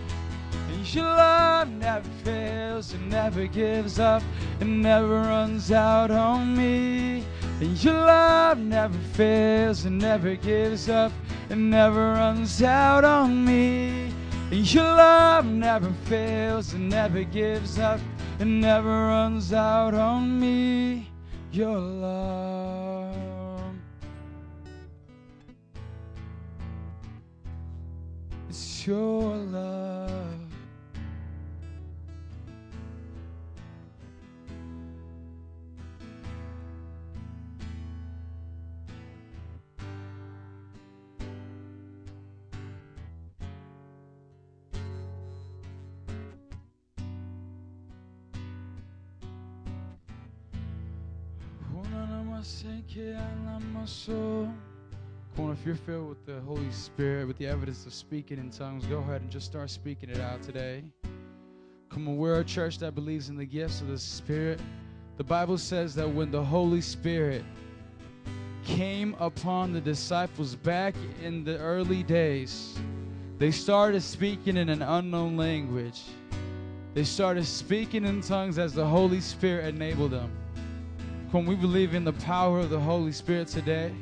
And 0.69 0.95
your 0.95 1.03
love 1.03 1.67
never 1.67 2.07
fails 2.23 2.93
and 2.93 3.09
never 3.09 3.45
gives 3.45 3.99
up 3.99 4.23
and 4.61 4.81
never 4.81 5.19
runs 5.19 5.69
out 5.69 6.11
on 6.11 6.55
me. 6.55 7.25
And 7.59 7.83
your 7.83 7.93
love 7.93 8.57
never 8.57 8.97
fails 9.13 9.83
and 9.83 9.99
never 9.99 10.35
gives 10.35 10.87
up 10.87 11.11
and 11.49 11.69
never 11.69 12.13
runs 12.13 12.63
out 12.63 13.03
on 13.03 13.43
me. 13.43 14.13
And 14.49 14.73
your 14.73 14.85
love 14.85 15.45
never 15.45 15.91
fails 16.05 16.73
and 16.73 16.89
never 16.89 17.23
gives 17.23 17.79
up 17.79 17.99
and 18.39 18.61
never 18.61 19.07
runs 19.07 19.51
out 19.51 19.93
on 19.93 20.39
me. 20.39 21.10
Your 21.53 21.77
love. 21.77 23.13
It's 28.49 28.87
your 28.87 29.35
love. 29.35 30.20
Come 53.81 54.53
on, 55.39 55.51
if 55.53 55.65
you're 55.65 55.73
filled 55.73 56.09
with 56.09 56.23
the 56.27 56.39
Holy 56.41 56.71
Spirit, 56.71 57.25
with 57.25 57.39
the 57.39 57.47
evidence 57.47 57.87
of 57.87 57.93
speaking 57.95 58.37
in 58.37 58.51
tongues, 58.51 58.85
go 58.85 58.99
ahead 58.99 59.21
and 59.21 59.31
just 59.31 59.47
start 59.47 59.71
speaking 59.71 60.09
it 60.09 60.19
out 60.19 60.43
today. 60.43 60.83
Come 61.89 62.07
on, 62.07 62.17
we're 62.17 62.41
a 62.41 62.43
church 62.43 62.77
that 62.77 62.93
believes 62.93 63.29
in 63.29 63.37
the 63.37 63.45
gifts 63.45 63.81
of 63.81 63.87
the 63.87 63.97
Spirit. 63.97 64.59
The 65.17 65.23
Bible 65.23 65.57
says 65.57 65.95
that 65.95 66.07
when 66.07 66.29
the 66.29 66.43
Holy 66.43 66.79
Spirit 66.79 67.43
came 68.63 69.15
upon 69.19 69.73
the 69.73 69.81
disciples 69.81 70.53
back 70.53 70.93
in 71.23 71.43
the 71.43 71.57
early 71.57 72.03
days, 72.03 72.77
they 73.39 73.49
started 73.49 74.01
speaking 74.03 74.57
in 74.57 74.69
an 74.69 74.83
unknown 74.83 75.37
language. 75.37 76.03
They 76.93 77.03
started 77.03 77.47
speaking 77.47 78.05
in 78.05 78.21
tongues 78.21 78.59
as 78.59 78.73
the 78.73 78.85
Holy 78.85 79.21
Spirit 79.21 79.73
enabled 79.73 80.11
them. 80.11 80.31
Come 81.31 81.45
we 81.45 81.55
believe 81.55 81.93
in 81.93 82.03
the 82.03 82.11
power 82.11 82.59
of 82.59 82.69
the 82.69 82.79
Holy 82.79 83.13
Spirit 83.13 83.47
today. 83.47 83.93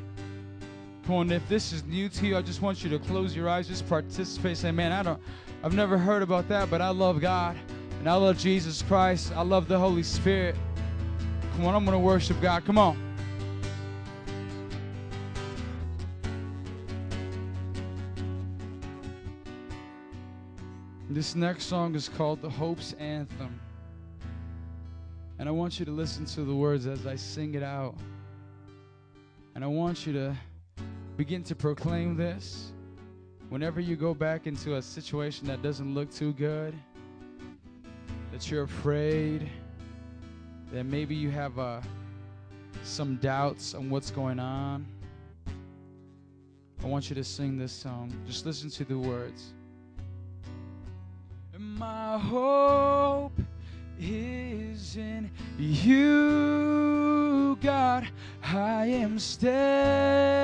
Come 1.06 1.14
on, 1.14 1.30
if 1.30 1.48
this 1.48 1.72
is 1.72 1.84
new 1.84 2.08
to 2.08 2.26
you, 2.26 2.36
I 2.36 2.42
just 2.42 2.60
want 2.60 2.82
you 2.82 2.90
to 2.90 2.98
close 2.98 3.36
your 3.36 3.48
eyes, 3.48 3.68
just 3.68 3.88
participate. 3.88 4.56
Say, 4.56 4.72
man, 4.72 4.90
I 4.90 5.04
don't, 5.04 5.22
I've 5.62 5.72
never 5.72 5.96
heard 5.96 6.22
about 6.22 6.48
that, 6.48 6.70
but 6.70 6.80
I 6.80 6.88
love 6.88 7.20
God 7.20 7.56
and 8.00 8.08
I 8.08 8.14
love 8.14 8.36
Jesus 8.36 8.82
Christ. 8.82 9.32
I 9.36 9.42
love 9.42 9.68
the 9.68 9.78
Holy 9.78 10.02
Spirit. 10.02 10.56
Come 11.52 11.66
on, 11.66 11.74
I'm 11.76 11.84
going 11.84 11.96
to 11.96 12.00
worship 12.00 12.40
God. 12.40 12.64
Come 12.64 12.78
on. 12.78 12.98
This 21.08 21.36
next 21.36 21.66
song 21.66 21.94
is 21.94 22.08
called 22.08 22.42
The 22.42 22.50
Hope's 22.50 22.92
Anthem. 22.94 23.60
And 25.40 25.48
I 25.48 25.52
want 25.52 25.78
you 25.78 25.86
to 25.86 25.90
listen 25.90 26.26
to 26.26 26.42
the 26.42 26.54
words 26.54 26.86
as 26.86 27.06
I 27.06 27.16
sing 27.16 27.54
it 27.54 27.62
out. 27.62 27.94
And 29.54 29.64
I 29.64 29.68
want 29.68 30.06
you 30.06 30.12
to 30.12 30.36
begin 31.16 31.42
to 31.44 31.54
proclaim 31.54 32.14
this 32.14 32.72
whenever 33.48 33.80
you 33.80 33.96
go 33.96 34.12
back 34.12 34.46
into 34.46 34.76
a 34.76 34.82
situation 34.82 35.46
that 35.46 35.62
doesn't 35.62 35.94
look 35.94 36.12
too 36.12 36.34
good, 36.34 36.74
that 38.32 38.50
you're 38.50 38.64
afraid, 38.64 39.48
that 40.72 40.84
maybe 40.84 41.14
you 41.14 41.30
have 41.30 41.58
uh, 41.58 41.80
some 42.82 43.16
doubts 43.16 43.72
on 43.72 43.88
what's 43.88 44.10
going 44.10 44.38
on. 44.38 44.84
I 46.84 46.86
want 46.86 47.08
you 47.08 47.14
to 47.14 47.24
sing 47.24 47.56
this 47.56 47.72
song. 47.72 48.12
Just 48.26 48.44
listen 48.44 48.68
to 48.68 48.84
the 48.84 48.98
words. 48.98 49.54
My 51.58 52.18
hope 52.18 53.32
is 54.00 54.96
in 54.96 55.30
you, 55.58 57.56
God. 57.62 58.08
I 58.42 58.86
am 58.86 59.18
steadfast 59.18 60.40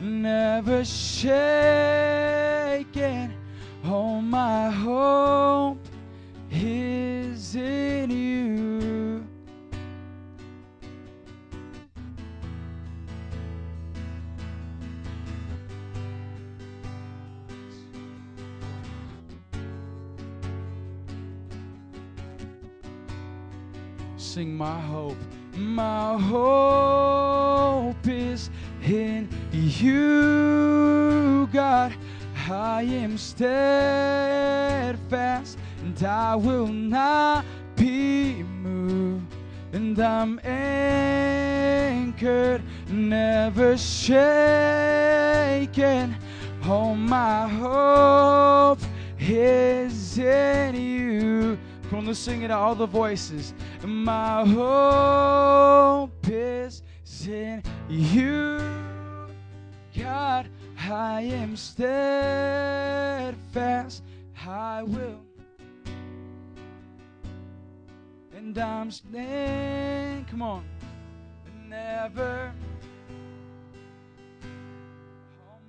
never 0.00 0.84
shaken. 0.84 1.34
All 3.84 4.20
my 4.20 4.70
hope 4.70 5.78
is 6.50 7.54
in 7.54 8.10
you. 8.10 9.19
Sing 24.30 24.54
my 24.56 24.80
hope. 24.82 25.18
My 25.56 26.16
hope 26.16 28.06
is 28.06 28.48
in 28.84 29.28
you, 29.50 31.48
God. 31.52 31.92
I 32.48 32.82
am 32.82 33.18
steadfast 33.18 33.58
and 35.82 36.00
I 36.04 36.36
will 36.36 36.68
not 36.68 37.44
be 37.74 38.44
moved. 38.44 39.34
And 39.72 39.98
I'm 39.98 40.38
anchored, 40.44 41.42
never 42.88 43.76
shaken. 43.76 44.14
All 46.64 46.94
my 46.94 47.48
hope 47.48 48.78
is 49.18 50.18
in 50.18 50.76
you. 50.76 51.58
Come 51.90 51.98
on, 51.98 52.06
let's 52.06 52.20
sing 52.20 52.42
it 52.42 52.52
all 52.52 52.76
the 52.76 52.86
voices. 52.86 53.52
My 53.84 54.44
hope 54.46 56.12
is 56.28 56.82
in 57.26 57.64
you, 57.88 58.60
God. 59.98 60.48
I 60.88 61.22
am 61.22 61.56
steadfast. 61.56 63.34
I 64.46 64.84
will. 64.84 65.20
And 68.36 68.56
I'm 68.56 68.92
standing. 68.92 70.26
Come 70.30 70.42
on. 70.42 70.64
Never. 71.68 72.52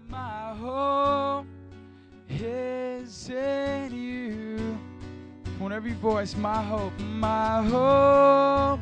My 0.08 0.54
hope 0.54 1.48
is 2.30 3.28
in 3.28 3.92
you. 3.96 4.11
On, 5.62 5.72
every 5.72 5.94
voice. 5.94 6.36
My 6.36 6.64
hope. 6.64 6.92
My 7.00 7.62
hope 7.64 8.80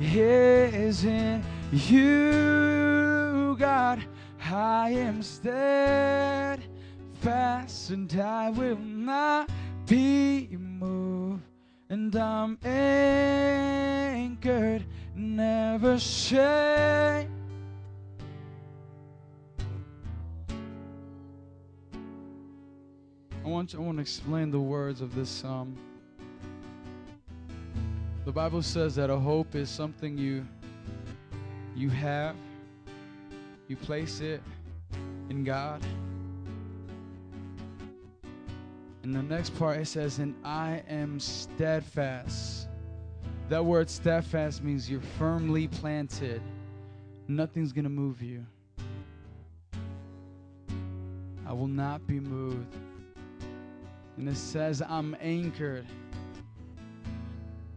is 0.00 1.04
in 1.04 1.44
you, 1.70 3.54
God. 3.58 4.02
I 4.50 4.90
am 4.90 5.22
steadfast 5.22 6.62
and 7.90 8.18
I 8.18 8.48
will 8.48 8.78
not 8.78 9.50
be 9.86 10.48
moved. 10.58 11.42
And 11.90 12.16
I'm 12.16 12.58
anchored, 12.64 13.66
never 15.14 15.98
shake. 15.98 17.28
I 23.44 23.48
want, 23.48 23.74
I 23.74 23.78
want 23.78 23.98
to 23.98 24.00
explain 24.00 24.50
the 24.50 24.60
words 24.60 25.02
of 25.02 25.14
this 25.14 25.28
psalm. 25.28 25.76
The 28.24 28.32
Bible 28.32 28.62
says 28.62 28.94
that 28.94 29.10
a 29.10 29.18
hope 29.18 29.54
is 29.54 29.68
something 29.68 30.16
you 30.16 30.46
you 31.74 31.88
have 31.90 32.36
you 33.66 33.76
place 33.76 34.20
it 34.20 34.42
in 35.30 35.44
God. 35.44 35.82
And 39.02 39.14
the 39.14 39.22
next 39.22 39.58
part 39.58 39.78
it 39.78 39.86
says, 39.86 40.18
and 40.18 40.34
I 40.44 40.82
am 40.88 41.18
steadfast. 41.18 42.68
That 43.48 43.64
word 43.64 43.90
steadfast 43.90 44.62
means 44.62 44.88
you're 44.90 45.00
firmly 45.18 45.66
planted. 45.66 46.40
Nothing's 47.26 47.72
to 47.84 47.90
move 47.90 48.22
you. 48.22 48.46
I 51.46 51.52
will 51.52 51.66
not 51.66 52.06
be 52.06 52.20
moved. 52.20 52.76
And 54.16 54.28
it 54.28 54.36
says, 54.36 54.82
I'm 54.86 55.16
anchored. 55.20 55.86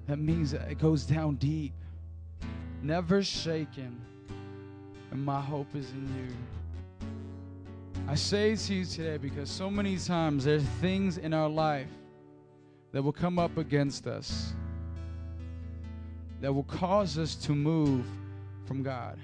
That 0.07 0.19
means 0.19 0.53
it 0.53 0.79
goes 0.79 1.03
down 1.03 1.35
deep, 1.35 1.73
never 2.81 3.23
shaken 3.23 4.01
and 5.11 5.23
my 5.23 5.39
hope 5.39 5.73
is 5.75 5.89
in 5.91 6.07
you. 6.15 7.11
I 8.07 8.15
say 8.15 8.55
to 8.55 8.73
you 8.73 8.85
today 8.85 9.17
because 9.17 9.49
so 9.49 9.69
many 9.69 9.97
times 9.97 10.43
there's 10.43 10.63
things 10.81 11.17
in 11.17 11.33
our 11.33 11.49
life 11.49 11.87
that 12.91 13.01
will 13.01 13.13
come 13.13 13.39
up 13.39 13.57
against 13.57 14.07
us 14.07 14.53
that 16.41 16.53
will 16.53 16.63
cause 16.63 17.17
us 17.17 17.35
to 17.35 17.53
move 17.53 18.05
from 18.65 18.83
God. 18.83 19.17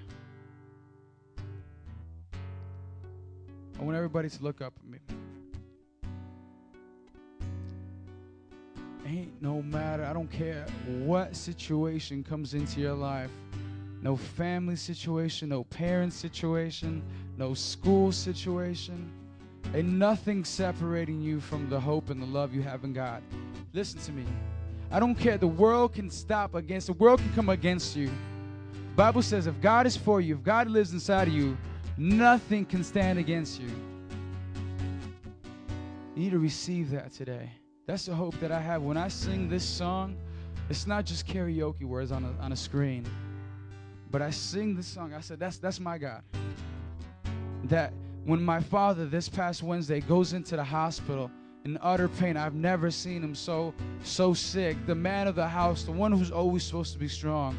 I 3.79 3.83
want 3.83 3.97
everybody 3.97 4.29
to 4.29 4.43
look 4.43 4.61
up 4.61 4.73
at 4.79 4.89
me. 4.89 4.99
Ain't 9.11 9.41
no 9.41 9.61
matter, 9.61 10.05
I 10.05 10.13
don't 10.13 10.31
care 10.31 10.65
what 10.87 11.35
situation 11.35 12.23
comes 12.23 12.53
into 12.53 12.79
your 12.79 12.93
life 12.93 13.29
no 14.01 14.15
family 14.15 14.75
situation, 14.75 15.49
no 15.49 15.63
parent 15.65 16.11
situation, 16.11 17.03
no 17.37 17.53
school 17.53 18.11
situation. 18.11 19.11
Ain't 19.75 19.87
nothing 19.87 20.43
separating 20.43 21.21
you 21.21 21.39
from 21.39 21.69
the 21.69 21.79
hope 21.79 22.09
and 22.09 22.19
the 22.19 22.25
love 22.25 22.51
you 22.55 22.63
have 22.63 22.83
in 22.83 22.93
God. 22.93 23.21
Listen 23.73 23.99
to 24.01 24.11
me. 24.11 24.25
I 24.89 24.99
don't 24.99 25.13
care. 25.13 25.37
The 25.37 25.45
world 25.45 25.93
can 25.93 26.09
stop 26.09 26.55
against, 26.55 26.87
the 26.87 26.93
world 26.93 27.19
can 27.19 27.31
come 27.33 27.49
against 27.49 27.95
you. 27.95 28.07
The 28.07 28.95
Bible 28.95 29.21
says 29.21 29.45
if 29.45 29.59
God 29.61 29.85
is 29.85 29.95
for 29.95 30.19
you, 30.19 30.33
if 30.33 30.41
God 30.41 30.67
lives 30.67 30.93
inside 30.93 31.27
of 31.27 31.33
you, 31.35 31.55
nothing 31.95 32.65
can 32.65 32.83
stand 32.83 33.19
against 33.19 33.61
you. 33.61 33.69
You 36.15 36.23
need 36.23 36.31
to 36.31 36.39
receive 36.39 36.89
that 36.89 37.11
today. 37.11 37.51
That's 37.87 38.05
the 38.05 38.15
hope 38.15 38.39
that 38.39 38.51
I 38.51 38.59
have. 38.59 38.81
When 38.81 38.97
I 38.97 39.07
sing 39.07 39.49
this 39.49 39.63
song, 39.63 40.15
it's 40.69 40.87
not 40.87 41.05
just 41.05 41.27
karaoke 41.27 41.83
words 41.83 42.11
on 42.11 42.23
a, 42.23 42.43
on 42.43 42.51
a 42.51 42.55
screen. 42.55 43.05
But 44.11 44.21
I 44.21 44.29
sing 44.29 44.75
this 44.75 44.87
song. 44.87 45.13
I 45.13 45.21
said, 45.21 45.39
that's, 45.39 45.57
that's 45.57 45.79
my 45.79 45.97
God. 45.97 46.21
That 47.65 47.93
when 48.25 48.43
my 48.43 48.59
father 48.59 49.05
this 49.05 49.27
past 49.27 49.63
Wednesday 49.63 50.01
goes 50.01 50.33
into 50.33 50.55
the 50.55 50.63
hospital 50.63 51.31
in 51.65 51.77
utter 51.81 52.07
pain, 52.07 52.37
I've 52.37 52.53
never 52.53 52.91
seen 52.91 53.23
him 53.23 53.35
so 53.35 53.73
so 54.03 54.33
sick. 54.33 54.77
The 54.85 54.95
man 54.95 55.27
of 55.27 55.35
the 55.35 55.47
house, 55.47 55.83
the 55.83 55.91
one 55.91 56.11
who's 56.11 56.31
always 56.31 56.63
supposed 56.63 56.93
to 56.93 56.99
be 56.99 57.07
strong, 57.07 57.57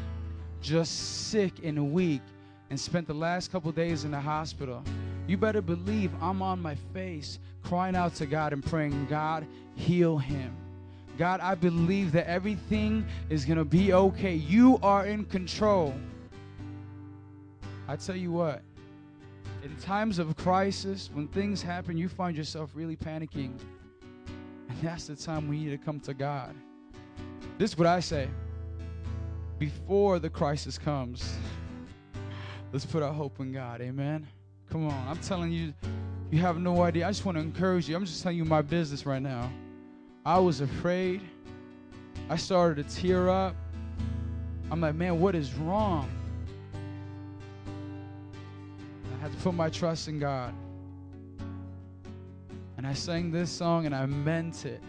just 0.61 1.29
sick 1.29 1.53
and 1.63 1.93
weak, 1.93 2.21
and 2.69 2.79
spent 2.79 3.07
the 3.07 3.13
last 3.13 3.51
couple 3.51 3.71
days 3.71 4.03
in 4.03 4.11
the 4.11 4.19
hospital. 4.19 4.83
You 5.27 5.37
better 5.37 5.61
believe 5.61 6.11
I'm 6.21 6.41
on 6.41 6.61
my 6.61 6.75
face 6.93 7.39
crying 7.63 7.95
out 7.95 8.15
to 8.15 8.25
God 8.25 8.53
and 8.53 8.63
praying, 8.63 9.07
God, 9.07 9.45
heal 9.75 10.17
him. 10.17 10.55
God, 11.17 11.39
I 11.41 11.55
believe 11.55 12.11
that 12.13 12.27
everything 12.27 13.05
is 13.29 13.45
going 13.45 13.57
to 13.57 13.65
be 13.65 13.93
okay. 13.93 14.33
You 14.33 14.79
are 14.81 15.05
in 15.05 15.25
control. 15.25 15.93
I 17.87 17.95
tell 17.95 18.15
you 18.15 18.31
what, 18.31 18.61
in 19.63 19.75
times 19.77 20.19
of 20.19 20.35
crisis, 20.35 21.09
when 21.13 21.27
things 21.27 21.61
happen, 21.61 21.97
you 21.97 22.09
find 22.09 22.35
yourself 22.35 22.71
really 22.73 22.95
panicking. 22.95 23.57
And 24.69 24.81
that's 24.81 25.07
the 25.07 25.15
time 25.15 25.47
we 25.47 25.59
need 25.59 25.71
to 25.71 25.77
come 25.77 25.99
to 26.01 26.13
God. 26.13 26.55
This 27.57 27.71
is 27.71 27.77
what 27.77 27.87
I 27.87 27.99
say 27.99 28.27
before 29.59 30.19
the 30.19 30.29
crisis 30.29 30.77
comes, 30.77 31.37
let's 32.73 32.85
put 32.85 33.03
our 33.03 33.13
hope 33.13 33.39
in 33.39 33.53
God. 33.53 33.81
Amen. 33.81 34.27
Come 34.69 34.87
on. 34.87 35.07
I'm 35.07 35.19
telling 35.19 35.51
you, 35.51 35.73
you 36.33 36.39
have 36.39 36.59
no 36.59 36.81
idea. 36.81 37.05
I 37.05 37.11
just 37.11 37.25
want 37.25 37.37
to 37.37 37.43
encourage 37.43 37.87
you. 37.87 37.95
I'm 37.95 38.05
just 38.05 38.23
telling 38.23 38.39
you 38.39 38.43
my 38.43 38.63
business 38.63 39.05
right 39.05 39.21
now. 39.21 39.51
I 40.25 40.39
was 40.39 40.61
afraid. 40.61 41.21
I 42.27 42.37
started 42.37 42.89
to 42.89 42.95
tear 42.95 43.29
up. 43.29 43.55
I'm 44.71 44.81
like, 44.81 44.95
man, 44.95 45.19
what 45.19 45.35
is 45.35 45.53
wrong? 45.53 46.09
I 49.15 49.21
had 49.21 49.31
to 49.31 49.37
put 49.43 49.53
my 49.53 49.69
trust 49.69 50.07
in 50.07 50.17
God. 50.17 50.55
And 52.77 52.87
I 52.87 52.93
sang 52.93 53.29
this 53.29 53.51
song 53.51 53.85
and 53.85 53.93
I 53.93 54.07
meant 54.07 54.65
it. 54.65 54.81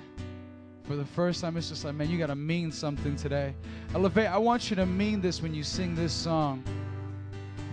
For 0.85 0.97
the 0.97 1.05
first 1.05 1.43
time, 1.43 1.59
it's 1.59 1.69
just 1.69 1.85
like, 1.85 1.95
man, 1.95 2.09
you 2.09 2.17
got 2.17 2.29
to 2.29 2.35
mean 2.35 2.73
something 2.73 3.17
today. 3.17 3.55
Elevate, 3.95 4.29
I 4.29 4.39
want 4.39 4.71
you 4.71 4.77
to 4.77 4.87
mean 4.87 5.21
this 5.21 5.43
when 5.43 5.53
you 5.53 5.63
sing 5.63 5.95
this 5.95 6.15
song. 6.15 6.65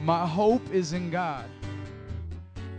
My 0.01 0.27
hope 0.27 0.73
is 0.73 0.91
in 0.91 1.09
God. 1.09 1.45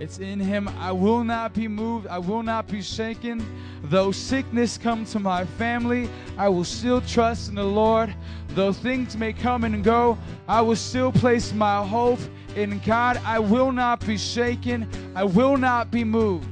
It's 0.02 0.18
in 0.18 0.40
Him. 0.40 0.66
I 0.80 0.90
will 0.90 1.22
not 1.22 1.54
be 1.54 1.68
moved. 1.68 2.08
I 2.08 2.18
will 2.18 2.42
not 2.42 2.66
be 2.66 2.82
shaken. 2.82 3.40
Though 3.84 4.10
sickness 4.10 4.76
come 4.76 5.04
to 5.04 5.20
my 5.20 5.44
family, 5.44 6.10
I 6.36 6.48
will 6.48 6.64
still 6.64 7.00
trust 7.02 7.48
in 7.48 7.54
the 7.54 7.62
Lord. 7.62 8.12
Though 8.48 8.72
things 8.72 9.16
may 9.16 9.32
come 9.32 9.62
and 9.62 9.84
go, 9.84 10.18
I 10.48 10.60
will 10.60 10.74
still 10.74 11.12
place 11.12 11.52
my 11.52 11.86
hope 11.86 12.18
in 12.56 12.80
God. 12.80 13.20
I 13.24 13.38
will 13.38 13.70
not 13.70 14.04
be 14.04 14.18
shaken. 14.18 14.88
I 15.14 15.22
will 15.22 15.56
not 15.56 15.92
be 15.92 16.02
moved. 16.02 16.48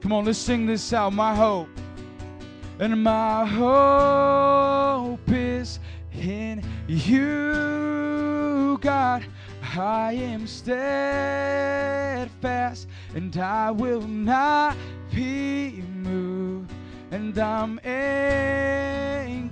Come 0.00 0.14
on, 0.14 0.24
let's 0.24 0.38
sing 0.38 0.64
this 0.64 0.94
out. 0.94 1.12
My 1.12 1.34
hope. 1.34 1.68
And 2.78 3.04
my 3.04 3.44
hope 3.44 5.20
is 5.30 5.80
in 6.14 6.64
you, 6.86 8.78
God. 8.80 9.26
I 9.78 10.12
am 10.12 10.46
steadfast 10.46 10.86
and 13.14 13.36
I 13.36 13.70
will 13.70 14.00
not 14.02 14.76
be 15.14 15.82
moved. 16.02 16.72
And 17.10 17.38
I'm 17.38 17.78
anchored, 17.84 19.44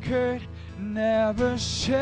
never 0.78 1.58
shaken. 1.58 2.00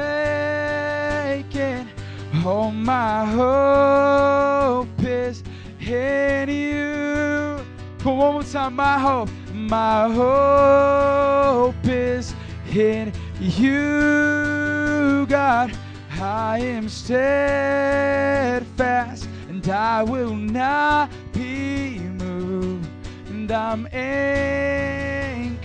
Oh, 2.44 2.70
my 2.70 3.24
hope 3.26 5.02
is 5.02 5.42
in 5.80 6.48
you. 6.48 7.58
Come 7.98 8.18
one 8.18 8.32
more 8.34 8.42
time, 8.44 8.76
my 8.76 8.98
hope. 8.98 9.30
My 9.52 10.08
hope 10.12 11.84
is 11.84 12.34
in 12.72 13.12
you, 13.40 15.26
God. 15.28 15.72
I 16.20 16.58
am 16.58 16.88
steadfast 16.88 17.28
and 19.48 19.66
I 19.68 20.02
will 20.02 20.34
not 20.34 21.10
be 21.32 21.98
moved. 21.98 22.88
And 23.28 23.50
I'm 23.50 23.86
anchored, 23.92 25.62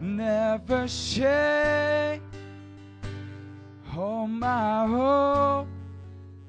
never 0.00 0.88
shake. 0.88 2.22
Oh, 3.96 4.26
my 4.26 4.86
hope 4.86 5.68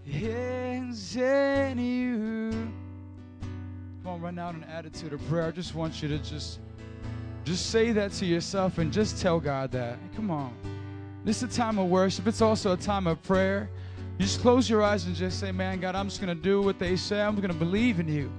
is 0.05 1.15
in 1.15 1.79
you. 1.79 2.51
Come 4.03 4.13
on, 4.13 4.21
run 4.21 4.39
out 4.39 4.55
an 4.55 4.63
attitude 4.65 5.13
of 5.13 5.25
prayer. 5.27 5.47
I 5.47 5.51
just 5.51 5.75
want 5.75 6.01
you 6.01 6.09
to 6.09 6.17
just 6.19 6.59
just 7.45 7.69
say 7.71 7.91
that 7.93 8.11
to 8.13 8.25
yourself 8.25 8.77
and 8.77 8.91
just 8.93 9.21
tell 9.21 9.39
God 9.39 9.71
that. 9.71 9.97
Come 10.15 10.29
on. 10.29 10.53
This 11.25 11.43
is 11.43 11.43
a 11.43 11.57
time 11.57 11.77
of 11.79 11.89
worship. 11.89 12.27
It's 12.27 12.41
also 12.41 12.73
a 12.73 12.77
time 12.77 13.07
of 13.07 13.21
prayer. 13.23 13.69
You 14.17 14.25
just 14.25 14.41
close 14.41 14.69
your 14.69 14.83
eyes 14.83 15.05
and 15.05 15.15
just 15.15 15.39
say, 15.39 15.51
Man, 15.51 15.79
God, 15.79 15.95
I'm 15.95 16.07
just 16.07 16.21
going 16.21 16.35
to 16.35 16.41
do 16.41 16.61
what 16.61 16.79
they 16.79 16.95
say. 16.95 17.21
I'm 17.21 17.35
going 17.35 17.49
to 17.49 17.53
believe 17.53 17.99
in 17.99 18.07
you. 18.07 18.31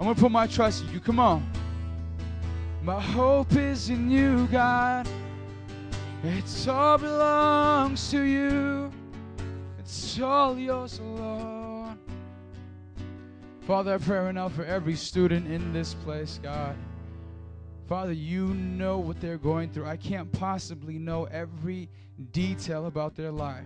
I'm 0.00 0.06
going 0.06 0.14
to 0.14 0.20
put 0.20 0.30
my 0.30 0.46
trust 0.46 0.84
in 0.84 0.92
you. 0.92 1.00
Come 1.00 1.18
on. 1.18 1.48
My 2.82 3.00
hope 3.00 3.54
is 3.54 3.90
in 3.90 4.10
you, 4.10 4.46
God. 4.48 5.08
It 6.22 6.68
all 6.68 6.98
belongs 6.98 8.10
to 8.10 8.22
you. 8.22 8.90
It's 9.78 10.20
all 10.20 10.58
yours, 10.58 11.00
Lord. 11.00 11.96
Father, 13.66 13.94
I 13.94 13.98
pray 13.98 14.18
right 14.18 14.34
now 14.34 14.48
for 14.48 14.64
every 14.64 14.94
student 14.94 15.46
in 15.46 15.72
this 15.72 15.94
place, 15.94 16.40
God. 16.42 16.76
Father, 17.88 18.12
you 18.12 18.46
know 18.54 18.98
what 18.98 19.20
they're 19.20 19.38
going 19.38 19.70
through. 19.70 19.86
I 19.86 19.96
can't 19.96 20.30
possibly 20.32 20.98
know 20.98 21.24
every 21.26 21.88
detail 22.32 22.86
about 22.86 23.14
their 23.14 23.30
life, 23.30 23.64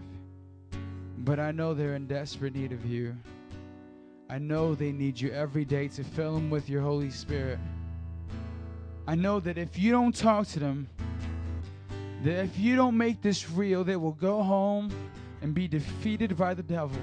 but 1.19 1.41
I 1.41 1.53
know 1.53 1.75
they're 1.75 1.95
in 1.95 2.07
desperate 2.07 2.55
need 2.55 2.73
of 2.73 2.85
you. 2.85 3.17
I 4.29 4.39
know 4.39 4.75
they 4.75 4.93
need 4.93 5.21
you 5.21 5.31
every 5.31 5.65
day 5.65 5.89
to 5.89 6.05
fill 6.05 6.35
them 6.35 6.51
with 6.51 6.69
your 6.69 6.83
Holy 6.83 7.11
Spirit. 7.11 7.59
I 9.07 9.15
know 9.15 9.41
that 9.41 9.59
if 9.59 9.79
you 9.79 9.91
don't 9.91 10.15
talk 10.15 10.47
to 10.49 10.59
them, 10.59 10.89
that 12.23 12.45
if 12.45 12.59
you 12.59 12.77
don't 12.77 12.97
make 12.97 13.21
this 13.21 13.51
real, 13.51 13.85
they 13.85 13.97
will 13.97 14.13
go 14.13 14.43
home 14.43 14.93
and 15.43 15.53
be 15.55 15.67
defeated 15.67 16.37
by 16.37 16.55
the 16.55 16.63
devil. 16.63 17.01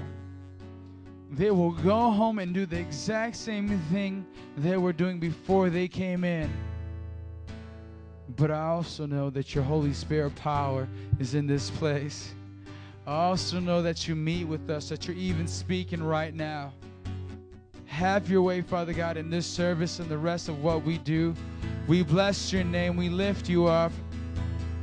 They 1.30 1.50
will 1.50 1.72
go 1.72 2.10
home 2.10 2.38
and 2.38 2.54
do 2.54 2.66
the 2.66 2.78
exact 2.78 3.36
same 3.36 3.78
thing 3.92 4.26
they 4.56 4.76
were 4.76 4.92
doing 4.92 5.20
before 5.20 5.70
they 5.70 5.86
came 5.86 6.24
in. 6.24 6.50
But 8.40 8.50
I 8.50 8.68
also 8.68 9.04
know 9.04 9.28
that 9.28 9.54
your 9.54 9.62
Holy 9.62 9.92
Spirit 9.92 10.34
power 10.34 10.88
is 11.18 11.34
in 11.34 11.46
this 11.46 11.68
place. 11.68 12.32
I 13.06 13.14
also 13.14 13.60
know 13.60 13.82
that 13.82 14.08
you 14.08 14.16
meet 14.16 14.44
with 14.44 14.70
us, 14.70 14.88
that 14.88 15.06
you're 15.06 15.16
even 15.16 15.46
speaking 15.46 16.02
right 16.02 16.34
now. 16.34 16.72
Have 17.84 18.30
your 18.30 18.40
way, 18.40 18.62
Father 18.62 18.94
God, 18.94 19.18
in 19.18 19.28
this 19.28 19.44
service 19.44 19.98
and 19.98 20.08
the 20.08 20.16
rest 20.16 20.48
of 20.48 20.64
what 20.64 20.82
we 20.84 20.96
do. 20.96 21.34
We 21.86 22.02
bless 22.02 22.50
your 22.50 22.64
name. 22.64 22.96
We 22.96 23.10
lift 23.10 23.46
you 23.46 23.66
up. 23.66 23.92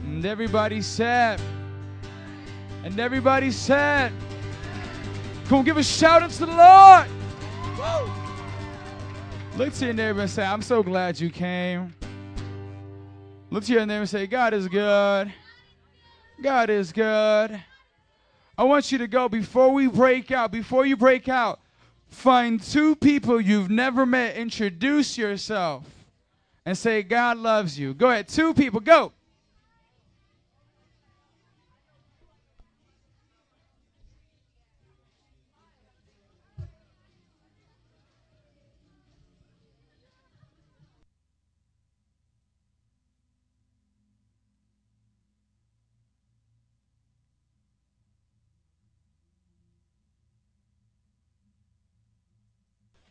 And 0.03 0.23
everybody 0.23 0.83
said, 0.83 1.41
and 2.83 2.99
everybody 2.99 3.49
said, 3.49 4.13
come 5.47 5.65
give 5.65 5.77
a 5.77 5.83
shout 5.83 6.21
out 6.21 6.29
to 6.29 6.45
the 6.45 6.55
Lord. 6.55 7.07
Woo! 7.79 8.11
Look 9.57 9.73
to 9.73 9.85
your 9.85 9.95
neighbor 9.95 10.21
and 10.21 10.29
say, 10.29 10.45
I'm 10.45 10.61
so 10.61 10.83
glad 10.83 11.19
you 11.19 11.31
came. 11.31 11.96
Look 13.49 13.63
to 13.63 13.73
your 13.73 13.85
neighbor 13.85 14.01
and 14.01 14.09
say, 14.09 14.27
God 14.27 14.53
is 14.53 14.67
good. 14.67 15.31
God 16.41 16.69
is 16.69 16.91
good. 16.91 17.63
I 18.57 18.63
want 18.63 18.91
you 18.91 18.97
to 18.97 19.07
go 19.07 19.29
before 19.29 19.71
we 19.71 19.87
break 19.87 20.31
out, 20.31 20.51
before 20.51 20.85
you 20.85 20.97
break 20.97 21.29
out, 21.29 21.61
find 22.09 22.61
two 22.61 22.95
people 22.95 23.39
you've 23.39 23.69
never 23.69 24.05
met, 24.05 24.35
introduce 24.35 25.17
yourself, 25.17 25.85
and 26.65 26.77
say, 26.77 27.03
God 27.03 27.37
loves 27.37 27.79
you. 27.79 27.93
Go 27.93 28.09
ahead, 28.09 28.27
two 28.27 28.53
people, 28.53 28.81
go. 28.81 29.13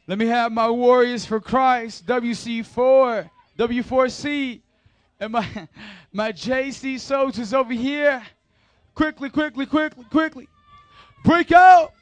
Let 0.07 0.19
me 0.19 0.27
have 0.27 0.53
my 0.53 0.71
Warriors 0.71 1.25
for 1.25 1.41
Christ, 1.41 2.07
WC4. 2.07 3.31
W4C, 3.59 4.61
and 5.21 5.33
my 5.33 5.47
my 6.13 6.33
JC 6.33 7.01
soldiers 7.01 7.55
over 7.55 7.73
here. 7.73 8.23
Quickly, 8.95 9.29
quickly, 9.31 9.67
quickly, 9.67 10.05
quickly. 10.11 10.49
Break 11.25 11.53
out. 11.53 11.93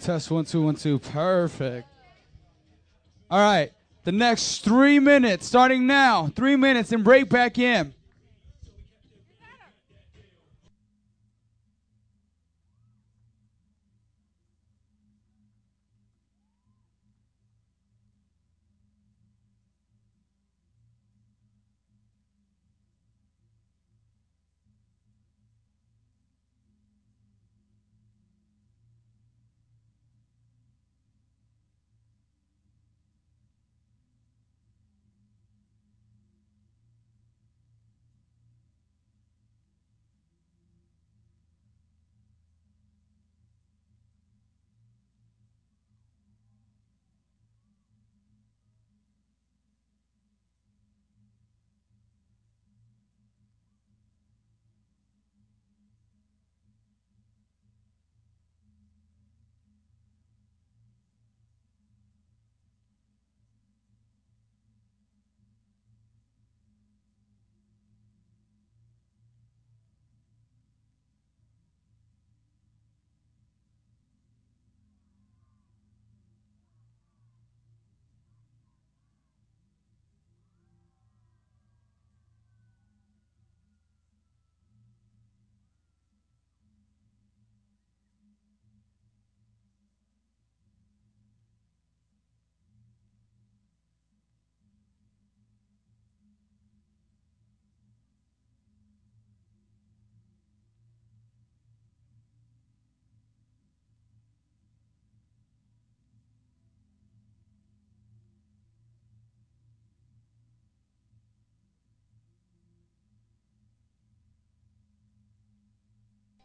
Test 0.00 0.30
one, 0.30 0.44
two, 0.44 0.62
one, 0.62 0.76
two. 0.76 0.98
Perfect. 0.98 1.88
All 3.30 3.40
right. 3.40 3.72
The 4.04 4.12
next 4.12 4.64
three 4.64 4.98
minutes, 4.98 5.46
starting 5.46 5.86
now, 5.86 6.28
three 6.28 6.56
minutes, 6.56 6.92
and 6.92 7.04
break 7.04 7.28
back 7.28 7.58
in. 7.58 7.92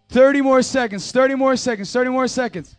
Thirty 0.09 0.41
more 0.41 0.61
seconds. 0.61 1.11
Thirty 1.11 1.35
more 1.35 1.55
seconds. 1.55 1.91
Thirty 1.91 2.09
more 2.09 2.27
seconds. 2.27 2.75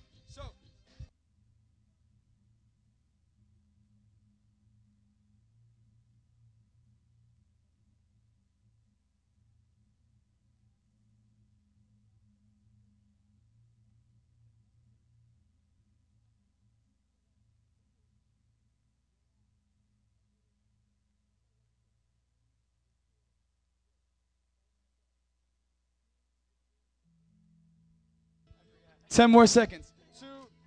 Ten 29.14 29.30
more 29.30 29.46
seconds. 29.46 29.92
Two, 30.18 30.26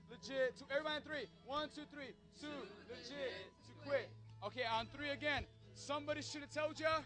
legit. 0.09 0.57
Two, 0.57 0.63
everybody 0.71 1.03
three. 1.05 1.27
One, 1.45 1.67
two, 1.75 1.81
three. 1.93 2.13
Two, 2.39 2.47
legit. 2.87 3.11
Two, 3.11 3.89
quit. 3.89 4.09
Okay, 4.45 4.61
on 4.73 4.87
three 4.95 5.09
again. 5.09 5.43
Somebody 5.75 6.21
should 6.21 6.39
have 6.39 6.53
told 6.53 6.79
ya. 6.79 6.99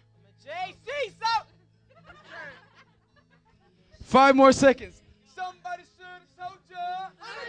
JC, 0.46 1.14
so. 1.20 1.26
Five 4.04 4.36
more 4.36 4.52
seconds. 4.52 5.02
Somebody 5.36 5.82
should 5.98 6.06
have 6.06 6.48
told 6.48 6.60
ya. 6.70 7.08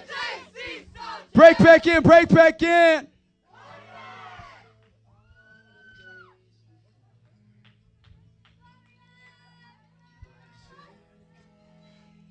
JC, 0.09 0.85
so. 0.95 1.01
Break 1.35 1.59
back 1.59 1.87
in. 1.87 2.03
Break 2.03 2.31
back 2.31 2.63
in. 2.63 3.09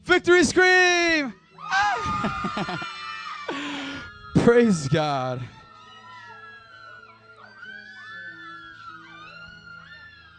Victory 0.04 0.44
scream! 0.44 1.36
Praise 4.36 4.88
God. 4.88 5.42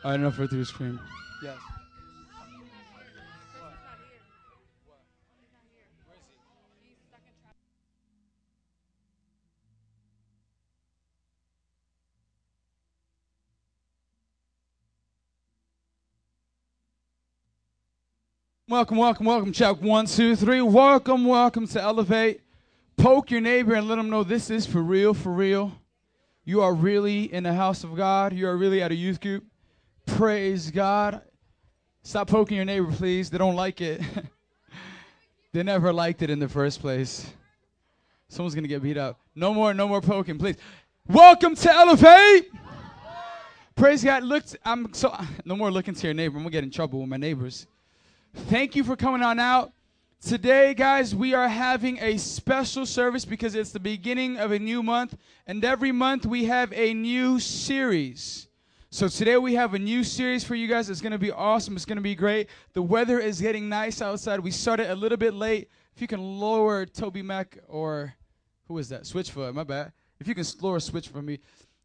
I 0.04 0.12
don't 0.12 0.22
know 0.22 0.28
if 0.28 0.34
victory 0.34 0.64
scream. 0.64 1.00
Yes. 1.42 1.58
Welcome, 18.72 18.96
welcome, 18.96 19.26
welcome. 19.26 19.52
Check 19.52 19.82
one, 19.82 20.06
two, 20.06 20.34
three. 20.34 20.62
Welcome, 20.62 21.26
welcome 21.26 21.66
to 21.66 21.82
Elevate. 21.82 22.40
Poke 22.96 23.30
your 23.30 23.42
neighbor 23.42 23.74
and 23.74 23.86
let 23.86 23.96
them 23.96 24.08
know 24.08 24.24
this 24.24 24.48
is 24.48 24.64
for 24.64 24.82
real, 24.82 25.12
for 25.12 25.30
real. 25.30 25.72
You 26.46 26.62
are 26.62 26.72
really 26.72 27.30
in 27.34 27.42
the 27.42 27.52
house 27.52 27.84
of 27.84 27.94
God. 27.94 28.32
You 28.32 28.48
are 28.48 28.56
really 28.56 28.82
at 28.82 28.90
a 28.90 28.94
youth 28.94 29.20
group. 29.20 29.44
Praise 30.06 30.70
God. 30.70 31.20
Stop 32.02 32.28
poking 32.28 32.56
your 32.56 32.64
neighbor, 32.64 32.90
please. 32.90 33.28
They 33.28 33.36
don't 33.36 33.56
like 33.56 33.82
it. 33.82 34.00
they 35.52 35.62
never 35.62 35.92
liked 35.92 36.22
it 36.22 36.30
in 36.30 36.38
the 36.38 36.48
first 36.48 36.80
place. 36.80 37.30
Someone's 38.28 38.54
gonna 38.54 38.68
get 38.68 38.82
beat 38.82 38.96
up. 38.96 39.20
No 39.34 39.52
more, 39.52 39.74
no 39.74 39.86
more 39.86 40.00
poking, 40.00 40.38
please. 40.38 40.56
Welcome 41.08 41.56
to 41.56 41.70
Elevate. 41.70 42.50
Praise 43.74 44.02
God. 44.02 44.22
Look, 44.22 44.44
I'm 44.64 44.94
so 44.94 45.14
no 45.44 45.56
more 45.56 45.70
looking 45.70 45.92
to 45.92 46.06
your 46.06 46.14
neighbor. 46.14 46.38
I'm 46.38 46.44
gonna 46.44 46.52
get 46.52 46.64
in 46.64 46.70
trouble 46.70 47.00
with 47.00 47.10
my 47.10 47.18
neighbors. 47.18 47.66
Thank 48.34 48.74
you 48.76 48.84
for 48.84 48.96
coming 48.96 49.22
on 49.22 49.38
out. 49.38 49.72
Today, 50.20 50.72
guys, 50.72 51.14
we 51.14 51.34
are 51.34 51.48
having 51.48 51.98
a 52.00 52.16
special 52.16 52.86
service 52.86 53.24
because 53.24 53.54
it's 53.54 53.72
the 53.72 53.80
beginning 53.80 54.38
of 54.38 54.52
a 54.52 54.58
new 54.58 54.82
month, 54.82 55.16
and 55.46 55.62
every 55.64 55.92
month 55.92 56.24
we 56.24 56.44
have 56.44 56.72
a 56.72 56.94
new 56.94 57.38
series. 57.40 58.48
So 58.88 59.08
today 59.08 59.36
we 59.36 59.54
have 59.54 59.74
a 59.74 59.78
new 59.78 60.04
series 60.04 60.44
for 60.44 60.54
you 60.54 60.68
guys. 60.68 60.88
It's 60.88 61.00
going 61.00 61.12
to 61.12 61.18
be 61.18 61.32
awesome. 61.32 61.76
It's 61.76 61.84
going 61.84 61.96
to 61.96 62.02
be 62.02 62.14
great. 62.14 62.48
The 62.72 62.82
weather 62.82 63.18
is 63.18 63.40
getting 63.40 63.68
nice 63.68 64.00
outside. 64.00 64.40
We 64.40 64.50
started 64.50 64.90
a 64.90 64.94
little 64.94 65.18
bit 65.18 65.34
late. 65.34 65.68
If 65.94 66.00
you 66.00 66.06
can 66.06 66.20
lower 66.20 66.86
Toby 66.86 67.22
Mac 67.22 67.58
or 67.68 68.14
who 68.68 68.78
is 68.78 68.88
that? 68.90 69.02
Switchfoot. 69.02 69.54
My 69.54 69.64
bad. 69.64 69.92
If 70.20 70.28
you 70.28 70.34
can 70.34 70.44
lower 70.60 70.78
Switch 70.78 71.08
for 71.08 71.22
me. 71.22 71.38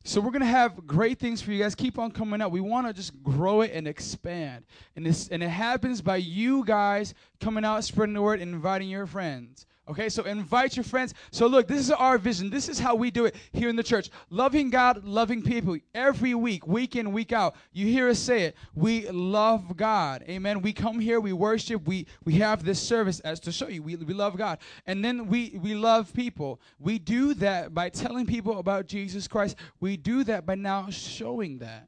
So 0.03 0.21
we're 0.21 0.31
gonna 0.31 0.45
have 0.45 0.87
great 0.87 1.19
things 1.19 1.41
for 1.41 1.51
you 1.51 1.61
guys. 1.61 1.75
Keep 1.75 1.99
on 1.99 2.11
coming 2.11 2.41
out. 2.41 2.51
We 2.51 2.61
want 2.61 2.87
to 2.87 2.93
just 2.93 3.21
grow 3.23 3.61
it 3.61 3.71
and 3.73 3.87
expand, 3.87 4.65
and 4.95 5.05
this 5.05 5.27
and 5.27 5.43
it 5.43 5.49
happens 5.49 6.01
by 6.01 6.17
you 6.17 6.63
guys 6.63 7.13
coming 7.41 7.65
out, 7.65 7.83
spreading 7.83 8.13
the 8.13 8.21
word, 8.21 8.39
and 8.39 8.53
inviting 8.53 8.89
your 8.89 9.05
friends. 9.05 9.65
Okay, 9.89 10.09
so 10.09 10.23
invite 10.23 10.75
your 10.75 10.83
friends. 10.83 11.13
So 11.31 11.47
look, 11.47 11.67
this 11.67 11.79
is 11.79 11.91
our 11.91 12.17
vision. 12.17 12.49
This 12.49 12.67
is 12.67 12.77
how 12.77 12.93
we 12.93 13.09
do 13.09 13.23
it 13.25 13.35
here 13.53 13.69
in 13.69 13.77
the 13.77 13.83
church. 13.83 14.09
Loving 14.29 14.69
God, 14.69 15.05
loving 15.05 15.41
people. 15.41 15.77
Every 15.95 16.35
week, 16.35 16.67
week 16.67 16.97
in, 16.97 17.13
week 17.13 17.31
out, 17.31 17.55
you 17.71 17.87
hear 17.87 18.09
us 18.09 18.19
say 18.19 18.43
it. 18.43 18.57
We 18.75 19.07
love 19.09 19.77
God. 19.77 20.25
Amen. 20.27 20.61
We 20.61 20.73
come 20.73 20.99
here, 20.99 21.21
we 21.21 21.31
worship, 21.31 21.87
we 21.87 22.05
we 22.25 22.33
have 22.33 22.65
this 22.65 22.81
service 22.81 23.21
as 23.21 23.39
to 23.41 23.51
show 23.51 23.69
you 23.69 23.81
we, 23.81 23.95
we 23.95 24.13
love 24.13 24.37
God. 24.37 24.59
And 24.85 25.03
then 25.05 25.27
we 25.27 25.57
we 25.61 25.73
love 25.73 26.13
people. 26.13 26.59
We 26.79 26.99
do 26.99 27.33
that 27.35 27.73
by 27.73 27.87
telling 27.89 28.25
people 28.25 28.59
about 28.59 28.87
Jesus 28.87 29.25
Christ. 29.25 29.55
We 29.79 29.95
do 29.95 30.25
that 30.25 30.45
by 30.45 30.55
now 30.55 30.89
showing 30.89 31.59
that. 31.59 31.87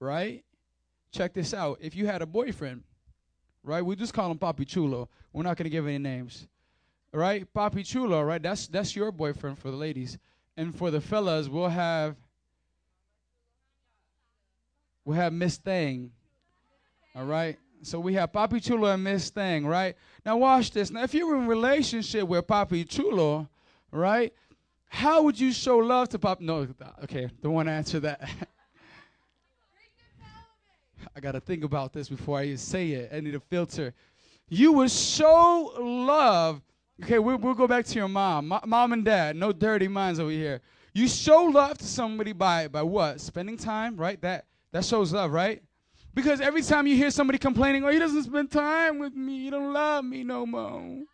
Right? 0.00 0.44
Check 1.12 1.34
this 1.34 1.54
out. 1.54 1.78
If 1.80 1.94
you 1.94 2.06
had 2.06 2.22
a 2.22 2.26
boyfriend, 2.26 2.82
right? 3.62 3.84
We 3.84 3.94
just 3.94 4.14
call 4.14 4.32
him 4.32 4.38
Papi 4.38 4.66
Chulo. 4.66 5.08
We're 5.32 5.44
not 5.44 5.56
gonna 5.56 5.70
give 5.70 5.86
any 5.86 5.98
names 5.98 6.48
right? 7.12 7.46
Papi 7.52 7.84
Chulo, 7.84 8.22
right? 8.22 8.42
That's 8.42 8.66
that's 8.68 8.94
your 8.94 9.12
boyfriend 9.12 9.58
for 9.58 9.70
the 9.70 9.76
ladies, 9.76 10.18
and 10.56 10.74
for 10.74 10.90
the 10.90 11.00
fellas, 11.00 11.48
we'll 11.48 11.68
have 11.68 12.16
we'll 15.04 15.16
have 15.16 15.32
Miss 15.32 15.56
Thing. 15.56 16.10
All 17.14 17.24
right. 17.24 17.58
So 17.82 17.98
we 17.98 18.12
have 18.14 18.30
Papi 18.30 18.62
Chulo 18.62 18.92
and 18.92 19.02
Miss 19.02 19.30
Thing, 19.30 19.66
right? 19.66 19.96
Now 20.26 20.36
watch 20.36 20.70
this. 20.70 20.90
Now, 20.90 21.02
if 21.02 21.14
you're 21.14 21.34
in 21.36 21.46
relationship 21.46 22.28
with 22.28 22.46
Papi 22.46 22.86
Chulo, 22.86 23.48
right? 23.90 24.34
How 24.88 25.22
would 25.22 25.38
you 25.38 25.52
show 25.52 25.78
love 25.78 26.08
to 26.10 26.18
Pop? 26.18 26.40
No, 26.40 26.66
okay, 27.04 27.30
don't 27.42 27.54
want 27.54 27.68
to 27.68 27.72
answer 27.72 28.00
that. 28.00 28.28
I 31.16 31.20
gotta 31.20 31.40
think 31.40 31.64
about 31.64 31.92
this 31.92 32.08
before 32.08 32.38
I 32.38 32.54
say 32.56 32.90
it. 32.90 33.10
I 33.14 33.20
need 33.20 33.34
a 33.34 33.40
filter. 33.40 33.94
You 34.48 34.72
would 34.72 34.90
show 34.90 35.72
love 35.78 36.60
Okay, 37.02 37.18
we'll, 37.18 37.38
we'll 37.38 37.54
go 37.54 37.66
back 37.66 37.86
to 37.86 37.94
your 37.94 38.08
mom. 38.08 38.52
mom 38.66 38.92
and 38.92 39.04
dad, 39.04 39.34
no 39.34 39.52
dirty 39.52 39.88
minds 39.88 40.20
over 40.20 40.30
here. 40.30 40.60
You 40.92 41.08
show 41.08 41.44
love 41.44 41.78
to 41.78 41.84
somebody 41.84 42.32
by 42.32 42.68
by 42.68 42.82
what? 42.82 43.20
Spending 43.20 43.56
time, 43.56 43.96
right? 43.96 44.20
That 44.20 44.46
that 44.72 44.84
shows 44.84 45.12
love, 45.12 45.30
right? 45.30 45.62
Because 46.12 46.40
every 46.40 46.62
time 46.62 46.86
you 46.86 46.96
hear 46.96 47.10
somebody 47.10 47.38
complaining, 47.38 47.84
oh, 47.84 47.88
he 47.88 47.98
doesn't 47.98 48.24
spend 48.24 48.50
time 48.50 48.98
with 48.98 49.14
me, 49.14 49.44
he 49.44 49.50
don't 49.50 49.72
love 49.72 50.04
me 50.04 50.24
no 50.24 50.44
more. 50.44 51.04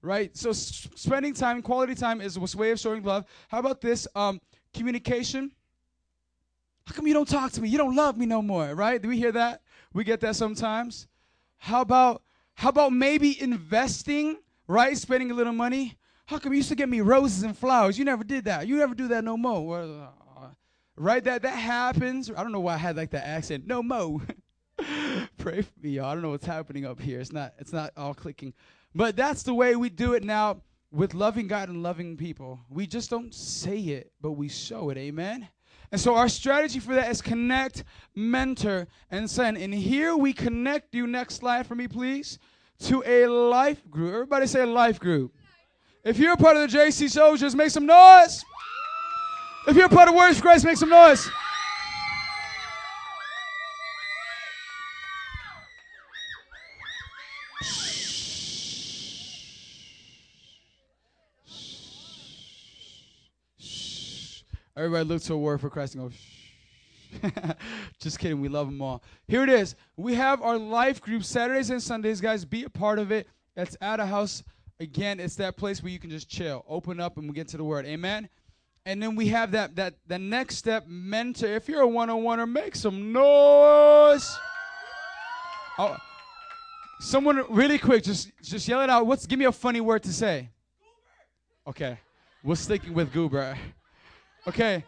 Right? 0.00 0.34
So 0.36 0.50
s- 0.50 0.88
spending 0.94 1.34
time, 1.34 1.60
quality 1.60 1.96
time 1.96 2.20
is 2.20 2.36
a 2.36 2.56
way 2.56 2.70
of 2.70 2.78
showing 2.78 3.02
love. 3.02 3.24
How 3.48 3.58
about 3.58 3.80
this? 3.80 4.06
Um, 4.14 4.40
communication. 4.72 5.50
How 6.86 6.94
come 6.94 7.06
you 7.06 7.14
don't 7.14 7.28
talk 7.28 7.50
to 7.52 7.60
me? 7.60 7.68
You 7.68 7.78
don't 7.78 7.96
love 7.96 8.16
me 8.16 8.24
no 8.24 8.40
more, 8.40 8.74
right? 8.74 9.02
Do 9.02 9.08
we 9.08 9.18
hear 9.18 9.32
that? 9.32 9.60
We 9.92 10.04
get 10.04 10.20
that 10.20 10.36
sometimes. 10.36 11.08
How 11.58 11.80
about 11.80 12.22
how 12.54 12.70
about 12.70 12.92
maybe 12.92 13.40
investing 13.42 14.38
right? 14.68 14.96
Spending 14.96 15.30
a 15.30 15.34
little 15.34 15.52
money. 15.52 15.98
How 16.26 16.38
come 16.38 16.52
you 16.52 16.58
used 16.58 16.68
to 16.68 16.76
get 16.76 16.88
me 16.88 17.00
roses 17.00 17.42
and 17.42 17.56
flowers? 17.56 17.98
You 17.98 18.04
never 18.04 18.22
did 18.22 18.44
that. 18.44 18.68
You 18.68 18.76
never 18.76 18.94
do 18.94 19.08
that 19.08 19.24
no 19.24 19.36
more. 19.36 19.82
Uh, 19.82 20.48
right? 20.96 21.24
That 21.24 21.42
that 21.42 21.56
happens. 21.56 22.30
I 22.30 22.42
don't 22.42 22.52
know 22.52 22.60
why 22.60 22.74
I 22.74 22.78
had 22.78 22.96
like 22.96 23.10
that 23.10 23.26
accent. 23.26 23.66
No 23.66 23.82
mo. 23.82 24.20
Pray 25.38 25.62
for 25.62 25.80
me, 25.82 25.90
y'all. 25.90 26.04
I 26.06 26.12
don't 26.12 26.22
know 26.22 26.30
what's 26.30 26.46
happening 26.46 26.84
up 26.84 27.00
here. 27.00 27.18
It's 27.18 27.32
not 27.32 27.54
it's 27.58 27.72
not 27.72 27.92
all 27.96 28.14
clicking. 28.14 28.52
But 28.94 29.16
that's 29.16 29.42
the 29.42 29.54
way 29.54 29.74
we 29.74 29.88
do 29.88 30.12
it 30.12 30.22
now 30.22 30.62
with 30.92 31.14
loving 31.14 31.46
God 31.46 31.68
and 31.68 31.82
loving 31.82 32.16
people. 32.16 32.60
We 32.68 32.86
just 32.86 33.10
don't 33.10 33.34
say 33.34 33.78
it, 33.78 34.12
but 34.20 34.32
we 34.32 34.48
show 34.48 34.90
it. 34.90 34.98
Amen. 34.98 35.48
And 35.90 36.00
so 36.00 36.14
our 36.14 36.28
strategy 36.28 36.80
for 36.80 36.94
that 36.94 37.10
is 37.10 37.22
connect, 37.22 37.84
mentor, 38.14 38.86
and 39.10 39.30
send. 39.30 39.56
And 39.56 39.72
here 39.72 40.14
we 40.14 40.34
connect 40.34 40.94
you. 40.94 41.06
Next 41.06 41.36
slide 41.36 41.66
for 41.66 41.74
me, 41.74 41.88
please 41.88 42.38
to 42.80 43.02
a 43.04 43.26
life 43.26 43.88
group. 43.90 44.14
Everybody 44.14 44.46
say 44.46 44.64
life 44.64 45.00
group. 45.00 45.32
If 46.04 46.18
you're 46.18 46.32
a 46.32 46.36
part 46.36 46.56
of 46.56 46.70
the 46.70 46.78
JC 46.78 47.10
Soldiers, 47.10 47.54
make 47.54 47.70
some 47.70 47.86
noise. 47.86 48.44
If 49.66 49.76
you're 49.76 49.86
a 49.86 49.90
part 49.90 50.08
of 50.08 50.14
Worship 50.14 50.42
Christ, 50.42 50.64
make 50.64 50.76
some 50.76 50.88
noise. 50.88 51.28
Everybody 64.76 65.08
look 65.08 65.22
to 65.22 65.34
a 65.34 65.38
word 65.38 65.60
for 65.60 65.70
Christ 65.70 65.96
and 65.96 66.04
go, 66.04 66.10
shh. 66.10 66.38
Just 68.00 68.18
kidding. 68.18 68.40
We 68.40 68.48
love 68.48 68.66
them 68.66 68.80
all. 68.80 69.02
Here 69.26 69.42
it 69.42 69.48
is. 69.48 69.74
We 69.96 70.14
have 70.14 70.40
our 70.42 70.56
life 70.56 71.00
group 71.00 71.24
Saturdays 71.24 71.70
and 71.70 71.82
Sundays, 71.82 72.20
guys. 72.20 72.44
Be 72.44 72.64
a 72.64 72.70
part 72.70 72.98
of 72.98 73.10
it. 73.10 73.26
That's 73.56 73.76
at 73.80 73.98
a 73.98 74.06
house. 74.06 74.44
Again, 74.80 75.18
it's 75.18 75.34
that 75.36 75.56
place 75.56 75.82
where 75.82 75.90
you 75.90 75.98
can 75.98 76.10
just 76.10 76.28
chill, 76.28 76.64
open 76.68 77.00
up, 77.00 77.18
and 77.18 77.28
we 77.28 77.34
get 77.34 77.48
to 77.48 77.56
the 77.56 77.64
word. 77.64 77.84
Amen. 77.86 78.28
And 78.86 79.02
then 79.02 79.16
we 79.16 79.26
have 79.28 79.50
that 79.50 79.74
that 79.76 79.94
the 80.06 80.18
next 80.18 80.56
step, 80.56 80.86
mentor. 80.86 81.48
If 81.48 81.68
you're 81.68 81.80
a 81.80 81.88
one-on-one, 81.88 82.38
or 82.38 82.46
make 82.46 82.76
some 82.76 83.12
noise. 83.12 84.38
Oh, 85.78 85.96
someone 87.00 87.44
really 87.50 87.78
quick, 87.78 88.04
just 88.04 88.30
just 88.40 88.66
yell 88.68 88.80
it 88.80 88.88
out. 88.88 89.06
What's 89.06 89.26
give 89.26 89.38
me 89.38 89.44
a 89.44 89.52
funny 89.52 89.80
word 89.80 90.04
to 90.04 90.12
say? 90.12 90.48
Okay, 91.66 91.98
we're 92.42 92.54
sticking 92.54 92.94
with 92.94 93.12
goober. 93.12 93.58
Okay, 94.46 94.84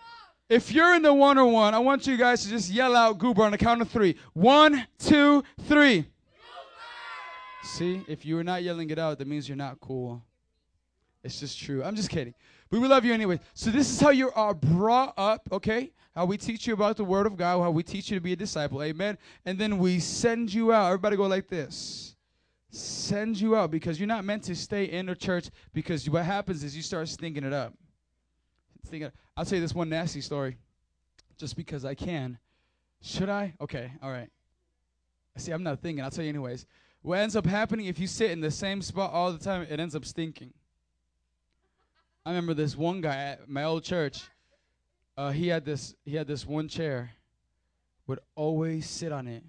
if 0.51 0.73
you're 0.73 0.97
in 0.97 1.03
the 1.03 1.15
one 1.15 1.39
on 1.39 1.53
one, 1.53 1.75
I 1.75 1.79
want 1.79 2.09
you 2.09 2.17
guys 2.17 2.43
to 2.43 2.49
just 2.49 2.71
yell 2.71 2.97
out 2.97 3.19
goober 3.19 3.45
on 3.45 3.53
the 3.53 3.59
count 3.59 3.81
of 3.81 3.89
three. 3.89 4.17
One, 4.35 4.85
two, 4.99 5.45
three. 5.63 6.01
Goober! 6.01 6.11
See, 7.63 8.05
if 8.09 8.27
you 8.27 8.37
are 8.37 8.45
not 8.45 8.65
yelling 8.65 8.91
it 8.91 8.99
out, 8.99 9.19
that 9.19 9.29
means 9.29 9.49
you're 9.49 9.57
not 9.57 9.81
cool. 9.81 10.23
It's 11.23 11.39
just 11.39 11.59
true. 11.59 11.85
I'm 11.85 11.95
just 11.95 12.11
kidding. 12.11 12.35
But 12.69 12.81
we 12.81 12.89
love 12.89 13.05
you 13.05 13.15
anyway. 13.15 13.39
So 13.55 13.71
this 13.71 13.89
is 13.89 14.01
how 14.01 14.11
you 14.11 14.33
are 14.33 14.53
brought 14.53 15.15
up, 15.17 15.49
okay? 15.53 15.93
How 16.17 16.25
we 16.25 16.37
teach 16.37 16.67
you 16.67 16.75
about 16.75 16.97
the 16.97 17.05
word 17.05 17.27
of 17.27 17.37
God, 17.37 17.63
how 17.63 17.71
we 17.71 17.85
teach 17.85 18.11
you 18.11 18.17
to 18.17 18.21
be 18.21 18.33
a 18.33 18.37
disciple. 18.37 18.83
Amen. 18.83 19.19
And 19.45 19.57
then 19.57 19.79
we 19.79 20.01
send 20.01 20.53
you 20.53 20.73
out. 20.73 20.87
Everybody 20.87 21.17
go 21.17 21.27
like 21.27 21.47
this. 21.47 22.17
Send 22.71 23.41
you 23.41 23.55
out 23.55 23.71
because 23.71 24.01
you're 24.01 24.09
not 24.09 24.25
meant 24.25 24.43
to 24.45 24.57
stay 24.57 24.85
in 24.85 25.07
the 25.07 25.15
church 25.15 25.49
because 25.73 26.09
what 26.11 26.25
happens 26.25 26.65
is 26.65 26.77
you 26.77 26.83
start 26.83 27.09
stinking 27.09 27.45
it 27.45 27.53
up 27.53 27.75
thinking, 28.85 29.11
I'll 29.37 29.45
tell 29.45 29.57
you 29.57 29.63
this 29.63 29.75
one 29.75 29.89
nasty 29.89 30.21
story 30.21 30.57
just 31.39 31.57
because 31.57 31.85
I 31.85 31.95
can. 31.95 32.39
Should 33.03 33.29
I? 33.29 33.55
Okay, 33.61 33.93
all 34.03 34.11
right. 34.11 34.29
See, 35.37 35.53
I'm 35.53 35.63
not 35.63 35.81
thinking. 35.81 36.05
I'll 36.05 36.11
tell 36.11 36.25
you 36.25 36.29
anyways. 36.29 36.67
What 37.03 37.19
ends 37.19 37.35
up 37.35 37.47
happening 37.47 37.87
if 37.87 37.99
you 37.99 38.07
sit 38.07 38.31
in 38.31 38.41
the 38.41 38.51
same 38.51 38.83
spot 38.83 39.13
all 39.13 39.33
the 39.33 39.39
time, 39.39 39.67
it 39.69 39.81
ends 39.81 39.95
up 39.95 40.05
stinking. 40.05 40.53
I 42.27 42.31
remember 42.31 42.53
this 42.53 42.77
one 42.77 43.01
guy 43.01 43.17
at 43.17 43.49
my 43.49 43.65
old 43.65 43.85
church. 43.85 44.23
Uh, 45.17 45.31
he 45.31 45.49
had 45.49 45.65
this. 45.65 45.95
He 46.05 46.17
had 46.17 46.27
this 46.27 46.47
one 46.47 46.69
chair. 46.69 47.13
Would 48.07 48.21
always 48.35 48.89
sit 48.89 49.13
on 49.13 49.27
it. 49.29 49.45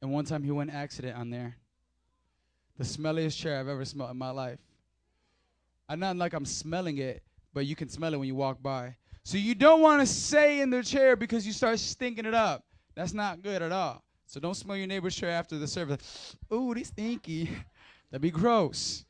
And 0.00 0.10
one 0.12 0.24
time 0.24 0.42
he 0.42 0.50
went 0.50 0.72
accident 0.72 1.18
on 1.18 1.30
there. 1.30 1.56
The 2.78 2.84
smelliest 2.84 3.38
chair 3.38 3.60
I've 3.60 3.68
ever 3.68 3.84
smelled 3.84 4.10
in 4.10 4.16
my 4.16 4.30
life. 4.30 4.60
I'm 5.88 6.00
not 6.00 6.16
like 6.16 6.32
I'm 6.32 6.46
smelling 6.46 6.98
it 6.98 7.22
but 7.52 7.66
you 7.66 7.76
can 7.76 7.88
smell 7.88 8.14
it 8.14 8.18
when 8.18 8.28
you 8.28 8.34
walk 8.34 8.62
by. 8.62 8.96
So 9.22 9.38
you 9.38 9.54
don't 9.54 9.80
want 9.80 10.00
to 10.00 10.06
stay 10.06 10.60
in 10.60 10.70
the 10.70 10.82
chair 10.82 11.16
because 11.16 11.46
you 11.46 11.52
start 11.52 11.78
stinking 11.78 12.24
it 12.24 12.34
up. 12.34 12.64
That's 12.94 13.12
not 13.12 13.42
good 13.42 13.62
at 13.62 13.72
all. 13.72 14.02
So 14.26 14.40
don't 14.40 14.54
smell 14.54 14.76
your 14.76 14.86
neighbor's 14.86 15.14
chair 15.14 15.30
after 15.30 15.58
the 15.58 15.66
service. 15.66 16.36
Ooh, 16.52 16.74
they 16.74 16.84
stinky. 16.84 17.50
That'd 18.10 18.22
be 18.22 18.30
gross. 18.30 19.04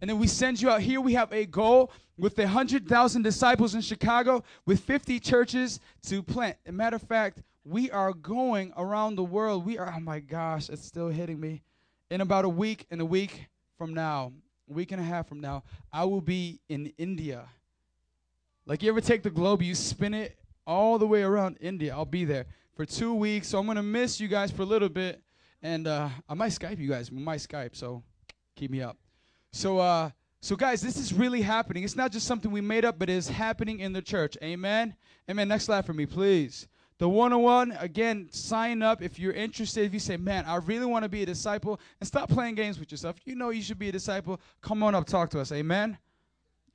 And 0.00 0.10
then 0.10 0.18
we 0.18 0.26
send 0.26 0.60
you 0.60 0.70
out. 0.70 0.80
Here 0.80 1.00
we 1.00 1.14
have 1.14 1.32
a 1.32 1.46
goal 1.46 1.90
with 2.18 2.38
a 2.38 2.42
100,000 2.42 3.22
disciples 3.22 3.74
in 3.74 3.80
Chicago 3.80 4.44
with 4.66 4.80
50 4.80 5.18
churches 5.20 5.80
to 6.06 6.22
plant. 6.22 6.56
As 6.64 6.70
a 6.70 6.72
matter 6.72 6.96
of 6.96 7.02
fact, 7.02 7.42
we 7.64 7.90
are 7.90 8.12
going 8.12 8.72
around 8.76 9.16
the 9.16 9.24
world. 9.24 9.64
We 9.64 9.78
are, 9.78 9.92
oh 9.96 10.00
my 10.00 10.20
gosh, 10.20 10.68
it's 10.68 10.84
still 10.84 11.08
hitting 11.08 11.40
me. 11.40 11.62
In 12.10 12.20
about 12.20 12.44
a 12.44 12.48
week, 12.48 12.86
in 12.90 13.00
a 13.00 13.04
week 13.04 13.46
from 13.78 13.94
now, 13.94 14.32
a 14.68 14.72
week 14.72 14.92
and 14.92 15.00
a 15.00 15.04
half 15.04 15.26
from 15.26 15.40
now, 15.40 15.64
I 15.92 16.04
will 16.04 16.20
be 16.20 16.60
in 16.68 16.92
India 16.98 17.48
like 18.66 18.82
you 18.82 18.88
ever 18.88 19.00
take 19.00 19.22
the 19.22 19.30
globe, 19.30 19.62
you 19.62 19.74
spin 19.74 20.14
it 20.14 20.38
all 20.66 20.98
the 20.98 21.06
way 21.06 21.22
around 21.22 21.58
India. 21.60 21.92
I'll 21.92 22.04
be 22.04 22.24
there 22.24 22.46
for 22.74 22.86
two 22.86 23.14
weeks, 23.14 23.48
so 23.48 23.58
I'm 23.58 23.66
gonna 23.66 23.82
miss 23.82 24.20
you 24.20 24.28
guys 24.28 24.50
for 24.50 24.62
a 24.62 24.66
little 24.66 24.88
bit, 24.88 25.22
and 25.62 25.86
uh, 25.86 26.08
I 26.28 26.34
might 26.34 26.52
Skype 26.52 26.78
you 26.78 26.88
guys. 26.88 27.10
We 27.10 27.18
might 27.18 27.40
Skype, 27.40 27.76
so 27.76 28.02
keep 28.56 28.70
me 28.70 28.82
up. 28.82 28.96
So, 29.52 29.78
uh, 29.78 30.10
so 30.40 30.56
guys, 30.56 30.80
this 30.80 30.96
is 30.96 31.12
really 31.12 31.42
happening. 31.42 31.84
It's 31.84 31.96
not 31.96 32.10
just 32.10 32.26
something 32.26 32.50
we 32.50 32.60
made 32.60 32.84
up, 32.84 32.98
but 32.98 33.08
it 33.08 33.14
is 33.14 33.28
happening 33.28 33.80
in 33.80 33.92
the 33.92 34.02
church. 34.02 34.36
Amen. 34.42 34.94
Amen. 35.30 35.48
Next 35.48 35.64
slide 35.64 35.86
for 35.86 35.94
me, 35.94 36.06
please. 36.06 36.66
The 36.98 37.08
101, 37.08 37.72
again, 37.80 38.28
sign 38.30 38.82
up 38.82 39.02
if 39.02 39.18
you're 39.18 39.32
interested. 39.32 39.84
If 39.84 39.92
you 39.92 39.98
say, 39.98 40.16
man, 40.16 40.44
I 40.46 40.56
really 40.56 40.86
want 40.86 41.02
to 41.02 41.08
be 41.08 41.22
a 41.22 41.26
disciple, 41.26 41.80
and 42.00 42.06
stop 42.06 42.28
playing 42.28 42.54
games 42.54 42.78
with 42.78 42.90
yourself. 42.90 43.16
You 43.24 43.34
know 43.34 43.50
you 43.50 43.62
should 43.62 43.78
be 43.78 43.88
a 43.88 43.92
disciple. 43.92 44.40
Come 44.60 44.82
on 44.82 44.94
up, 44.94 45.06
talk 45.06 45.30
to 45.30 45.40
us. 45.40 45.50
Amen. 45.50 45.98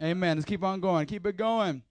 Amen. 0.02 0.38
Let's 0.38 0.46
keep 0.46 0.64
on 0.64 0.80
going. 0.80 1.06
Keep 1.08 1.26
it 1.26 1.38
going. 1.38 1.84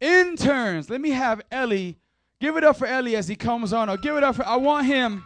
interns. 0.00 0.88
Let 0.90 1.00
me 1.00 1.10
have 1.10 1.42
Ellie. 1.50 1.98
Give 2.40 2.56
it 2.56 2.64
up 2.64 2.76
for 2.76 2.86
Ellie 2.86 3.16
as 3.16 3.28
he 3.28 3.36
comes 3.36 3.72
on. 3.72 3.88
Or 3.88 3.96
give 3.96 4.16
it 4.16 4.24
up 4.24 4.36
for. 4.36 4.46
I 4.46 4.56
want 4.56 4.86
him 4.86 5.24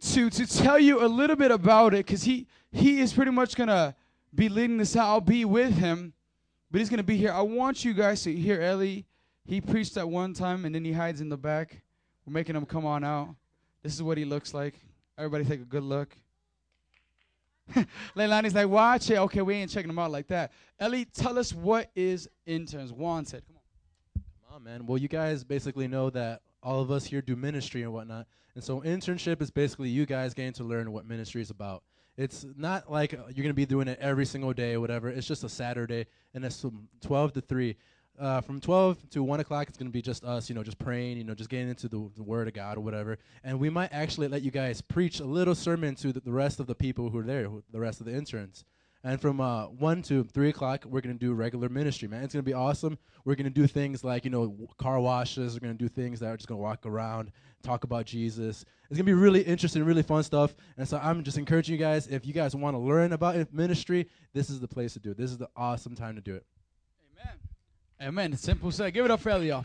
to 0.00 0.30
to 0.30 0.46
tell 0.46 0.78
you 0.78 1.04
a 1.04 1.08
little 1.08 1.36
bit 1.36 1.50
about 1.50 1.94
it 1.94 2.06
because 2.06 2.22
he 2.22 2.46
he 2.72 3.00
is 3.00 3.12
pretty 3.12 3.30
much 3.30 3.56
gonna 3.56 3.94
be 4.34 4.48
leading 4.48 4.76
this 4.76 4.96
out. 4.96 5.08
I'll 5.08 5.20
be 5.20 5.44
with 5.44 5.74
him, 5.74 6.12
but 6.70 6.80
he's 6.80 6.90
gonna 6.90 7.02
be 7.02 7.16
here. 7.16 7.32
I 7.32 7.42
want 7.42 7.84
you 7.84 7.94
guys 7.94 8.22
to 8.22 8.34
hear 8.34 8.60
Ellie. 8.60 9.06
He 9.44 9.60
preached 9.60 9.96
at 9.96 10.08
one 10.08 10.34
time 10.34 10.64
and 10.66 10.74
then 10.74 10.84
he 10.84 10.92
hides 10.92 11.20
in 11.20 11.28
the 11.30 11.36
back. 11.38 11.82
We're 12.26 12.34
making 12.34 12.54
him 12.56 12.66
come 12.66 12.84
on 12.84 13.02
out. 13.02 13.34
This 13.82 13.94
is 13.94 14.02
what 14.02 14.18
he 14.18 14.26
looks 14.26 14.52
like. 14.52 14.74
Everybody 15.16 15.44
take 15.44 15.60
a 15.60 15.64
good 15.64 15.82
look. 15.82 16.14
Leilani's 18.16 18.54
like, 18.54 18.68
watch 18.68 19.10
it. 19.10 19.18
Okay, 19.18 19.42
we 19.42 19.54
ain't 19.54 19.70
checking 19.70 19.88
them 19.88 19.98
out 19.98 20.10
like 20.10 20.28
that. 20.28 20.52
Ellie, 20.78 21.04
tell 21.04 21.38
us 21.38 21.52
what 21.52 21.90
is 21.94 22.28
interns. 22.46 22.92
wanted. 22.92 23.42
come 23.46 23.56
on. 23.56 24.22
Come 24.46 24.56
on, 24.56 24.64
man. 24.64 24.86
Well, 24.86 24.98
you 24.98 25.08
guys 25.08 25.44
basically 25.44 25.88
know 25.88 26.10
that 26.10 26.42
all 26.62 26.80
of 26.80 26.90
us 26.90 27.04
here 27.04 27.22
do 27.22 27.36
ministry 27.36 27.82
and 27.82 27.92
whatnot. 27.92 28.26
And 28.54 28.64
so 28.64 28.80
internship 28.80 29.40
is 29.40 29.50
basically 29.50 29.88
you 29.88 30.06
guys 30.06 30.34
getting 30.34 30.52
to 30.54 30.64
learn 30.64 30.90
what 30.92 31.06
ministry 31.06 31.40
is 31.40 31.50
about. 31.50 31.82
It's 32.16 32.44
not 32.56 32.90
like 32.90 33.14
uh, 33.14 33.18
you're 33.28 33.44
going 33.44 33.48
to 33.48 33.54
be 33.54 33.66
doing 33.66 33.86
it 33.86 33.98
every 34.00 34.26
single 34.26 34.52
day 34.52 34.74
or 34.74 34.80
whatever. 34.80 35.08
It's 35.08 35.28
just 35.28 35.44
a 35.44 35.48
Saturday, 35.48 36.06
and 36.34 36.44
it's 36.44 36.60
from 36.60 36.88
12 37.00 37.34
to 37.34 37.40
3. 37.40 37.76
Uh, 38.18 38.40
from 38.40 38.60
12 38.60 39.10
to 39.10 39.22
1 39.22 39.40
o'clock, 39.40 39.68
it's 39.68 39.78
going 39.78 39.86
to 39.86 39.92
be 39.92 40.02
just 40.02 40.24
us, 40.24 40.48
you 40.48 40.54
know, 40.54 40.62
just 40.62 40.78
praying, 40.78 41.16
you 41.16 41.24
know, 41.24 41.34
just 41.34 41.48
getting 41.48 41.68
into 41.68 41.88
the, 41.88 42.10
the 42.16 42.22
Word 42.22 42.48
of 42.48 42.54
God 42.54 42.76
or 42.76 42.80
whatever. 42.80 43.18
And 43.44 43.60
we 43.60 43.70
might 43.70 43.92
actually 43.92 44.28
let 44.28 44.42
you 44.42 44.50
guys 44.50 44.80
preach 44.80 45.20
a 45.20 45.24
little 45.24 45.54
sermon 45.54 45.94
to 45.96 46.12
the, 46.12 46.20
the 46.20 46.32
rest 46.32 46.58
of 46.58 46.66
the 46.66 46.74
people 46.74 47.10
who 47.10 47.18
are 47.18 47.24
there, 47.24 47.44
who, 47.44 47.62
the 47.70 47.78
rest 47.78 48.00
of 48.00 48.06
the 48.06 48.14
interns. 48.14 48.64
And 49.04 49.20
from 49.20 49.40
uh, 49.40 49.66
1 49.66 50.02
to 50.02 50.24
3 50.24 50.48
o'clock, 50.48 50.84
we're 50.84 51.00
going 51.00 51.14
to 51.14 51.18
do 51.18 51.32
regular 51.32 51.68
ministry, 51.68 52.08
man. 52.08 52.24
It's 52.24 52.34
going 52.34 52.44
to 52.44 52.48
be 52.48 52.54
awesome. 52.54 52.98
We're 53.24 53.36
going 53.36 53.44
to 53.44 53.50
do 53.50 53.66
things 53.66 54.02
like, 54.02 54.24
you 54.24 54.30
know, 54.30 54.56
car 54.76 54.98
washes. 54.98 55.54
We're 55.54 55.60
going 55.60 55.78
to 55.78 55.84
do 55.84 55.88
things 55.88 56.18
that 56.20 56.26
are 56.26 56.36
just 56.36 56.48
going 56.48 56.58
to 56.58 56.62
walk 56.62 56.84
around, 56.84 57.30
talk 57.62 57.84
about 57.84 58.06
Jesus. 58.06 58.64
It's 58.90 58.96
going 58.96 58.98
to 58.98 59.04
be 59.04 59.12
really 59.12 59.42
interesting, 59.42 59.84
really 59.84 60.02
fun 60.02 60.24
stuff. 60.24 60.56
And 60.76 60.88
so 60.88 60.98
I'm 61.00 61.22
just 61.22 61.38
encouraging 61.38 61.74
you 61.74 61.78
guys, 61.78 62.08
if 62.08 62.26
you 62.26 62.32
guys 62.32 62.56
want 62.56 62.74
to 62.74 62.78
learn 62.78 63.12
about 63.12 63.52
ministry, 63.52 64.08
this 64.32 64.50
is 64.50 64.58
the 64.58 64.68
place 64.68 64.94
to 64.94 64.98
do 64.98 65.12
it. 65.12 65.16
This 65.16 65.30
is 65.30 65.38
the 65.38 65.48
awesome 65.56 65.94
time 65.94 66.16
to 66.16 66.20
do 66.20 66.34
it. 66.34 66.44
Amen. 67.12 67.36
Amen. 68.00 68.36
Simple 68.36 68.70
said. 68.70 68.94
Give 68.94 69.04
it 69.04 69.10
up 69.10 69.20
for 69.20 69.30
Ellie, 69.30 69.48
y'all. 69.48 69.64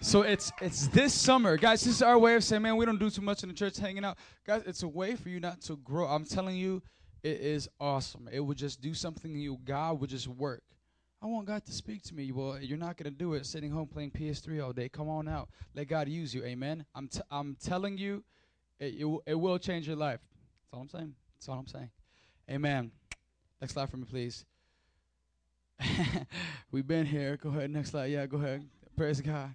So 0.00 0.22
it's 0.22 0.50
it's 0.60 0.88
this 0.88 1.14
summer, 1.14 1.56
guys. 1.56 1.84
This 1.84 1.94
is 1.96 2.02
our 2.02 2.18
way 2.18 2.34
of 2.34 2.42
saying, 2.42 2.62
man, 2.62 2.76
we 2.76 2.84
don't 2.84 2.98
do 2.98 3.10
too 3.10 3.22
much 3.22 3.42
in 3.44 3.48
the 3.48 3.54
church, 3.54 3.76
hanging 3.78 4.04
out, 4.04 4.18
guys. 4.44 4.62
It's 4.66 4.82
a 4.82 4.88
way 4.88 5.14
for 5.14 5.28
you 5.28 5.38
not 5.38 5.60
to 5.62 5.76
grow. 5.76 6.06
I'm 6.06 6.24
telling 6.24 6.56
you, 6.56 6.82
it 7.22 7.40
is 7.40 7.68
awesome. 7.80 8.28
It 8.32 8.40
would 8.40 8.56
just 8.56 8.80
do 8.80 8.92
something 8.92 9.32
in 9.32 9.40
you. 9.40 9.58
God 9.64 10.00
would 10.00 10.10
just 10.10 10.26
work. 10.26 10.62
I 11.22 11.26
want 11.26 11.46
God 11.46 11.64
to 11.66 11.72
speak 11.72 12.02
to 12.04 12.14
me. 12.14 12.30
Well, 12.32 12.58
you're 12.60 12.78
not 12.78 12.96
gonna 12.96 13.10
do 13.10 13.34
it 13.34 13.46
sitting 13.46 13.70
home 13.70 13.86
playing 13.86 14.10
PS3 14.12 14.64
all 14.64 14.72
day. 14.72 14.88
Come 14.88 15.08
on 15.08 15.28
out. 15.28 15.48
Let 15.74 15.86
God 15.88 16.08
use 16.08 16.34
you. 16.34 16.44
Amen. 16.44 16.84
I'm 16.94 17.06
t- 17.06 17.20
I'm 17.30 17.56
telling 17.62 17.98
you, 17.98 18.24
it 18.80 18.94
it, 18.94 19.00
w- 19.00 19.22
it 19.26 19.34
will 19.34 19.58
change 19.58 19.86
your 19.86 19.96
life. 19.96 20.20
That's 20.62 20.74
all 20.74 20.80
I'm 20.80 20.88
saying. 20.88 21.14
That's 21.36 21.48
all 21.48 21.58
I'm 21.58 21.66
saying. 21.68 21.90
Amen. 22.50 22.90
Next 23.60 23.74
slide 23.74 23.90
for 23.90 23.96
me, 23.96 24.06
please. 24.08 24.44
We've 26.70 26.86
been 26.86 27.06
here. 27.06 27.36
Go 27.36 27.50
ahead. 27.50 27.70
Next 27.70 27.90
slide. 27.90 28.06
Yeah, 28.06 28.26
go 28.26 28.38
ahead. 28.38 28.64
Praise 28.96 29.20
God. 29.20 29.54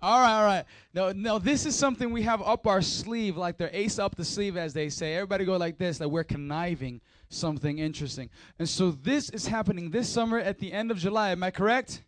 All 0.00 0.20
right, 0.20 0.38
all 0.38 0.44
right. 0.44 0.64
No, 0.94 1.12
no, 1.12 1.38
this 1.38 1.66
is 1.66 1.74
something 1.74 2.12
we 2.12 2.22
have 2.22 2.40
up 2.42 2.68
our 2.68 2.80
sleeve, 2.80 3.36
like 3.36 3.58
they're 3.58 3.70
ace 3.72 3.98
up 3.98 4.14
the 4.14 4.24
sleeve, 4.24 4.56
as 4.56 4.72
they 4.72 4.90
say. 4.90 5.14
Everybody 5.14 5.44
go 5.44 5.56
like 5.56 5.76
this, 5.76 5.98
like 5.98 6.08
we're 6.08 6.24
conniving 6.24 7.00
something 7.28 7.78
interesting. 7.78 8.30
And 8.60 8.68
so 8.68 8.92
this 8.92 9.28
is 9.30 9.48
happening 9.48 9.90
this 9.90 10.08
summer 10.08 10.38
at 10.38 10.58
the 10.58 10.72
end 10.72 10.92
of 10.92 10.98
July. 10.98 11.30
Am 11.30 11.42
I 11.42 11.50
correct? 11.50 12.04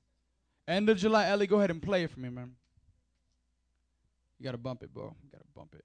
End 0.69 0.89
of 0.89 0.99
July. 0.99 1.27
Ellie, 1.27 1.49
go 1.49 1.59
ahead 1.59 1.71
and 1.71 1.83
play 1.83 2.05
it 2.05 2.11
for 2.11 2.21
me, 2.21 2.29
man. 2.29 2.53
You 4.39 4.45
gotta 4.45 4.59
bump 4.59 4.85
it, 4.85 4.95
bro. 4.95 5.13
You 5.25 5.31
gotta 5.33 5.45
bump 5.55 5.75
it. 5.75 5.85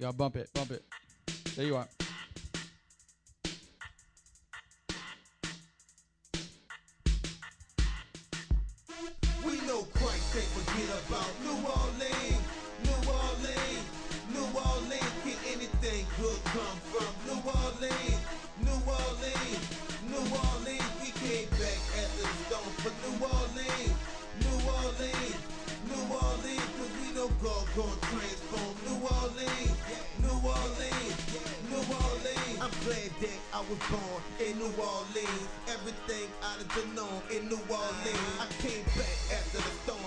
Gotta 0.00 0.16
bump 0.16 0.36
it, 0.36 0.48
bump 0.54 0.70
it. 0.70 0.82
There 1.54 1.66
you 1.66 1.76
are. 1.76 1.86
Forget 10.80 10.96
about 11.08 11.28
New 11.44 11.60
Orleans, 11.68 12.40
New 12.88 13.00
Orleans, 13.12 13.84
New 14.32 14.48
Orleans. 14.48 15.12
Can 15.20 15.36
anything 15.52 16.06
good 16.16 16.40
come 16.56 16.78
from 16.88 17.10
New 17.28 17.40
Orleans, 17.44 18.20
New 18.64 18.80
Orleans, 18.88 19.64
New 20.08 20.24
Orleans? 20.24 20.88
We 21.04 21.12
came 21.20 21.48
back 21.60 21.80
at 22.00 22.08
the 22.16 22.24
stone 22.48 22.72
for 22.80 22.92
New 22.96 23.16
Orleans, 23.20 23.92
New 24.40 24.58
Orleans, 24.72 25.42
New 25.84 26.04
Orleans. 26.16 26.68
Cause 26.80 26.92
we 26.96 27.08
know 27.12 27.28
God 27.44 27.64
gon' 27.76 27.98
transform 28.08 28.72
New 28.88 29.04
Orleans, 29.04 29.76
New 30.24 30.38
Orleans, 30.40 31.16
New 31.68 31.84
Orleans. 31.92 32.56
I'm 32.56 32.72
glad 32.88 33.10
that 33.20 33.38
I 33.52 33.60
was 33.68 33.80
born 33.92 34.20
in 34.40 34.56
New 34.56 34.72
Orleans. 34.80 35.44
Everything 35.68 36.28
of 36.40 36.64
the 36.72 36.84
norm 36.96 37.20
in 37.28 37.52
New 37.52 37.60
Orleans. 37.68 38.32
I 38.40 38.48
came 38.64 38.84
back 38.96 39.16
after 39.28 39.60
the 39.60 39.80
see 39.86 39.99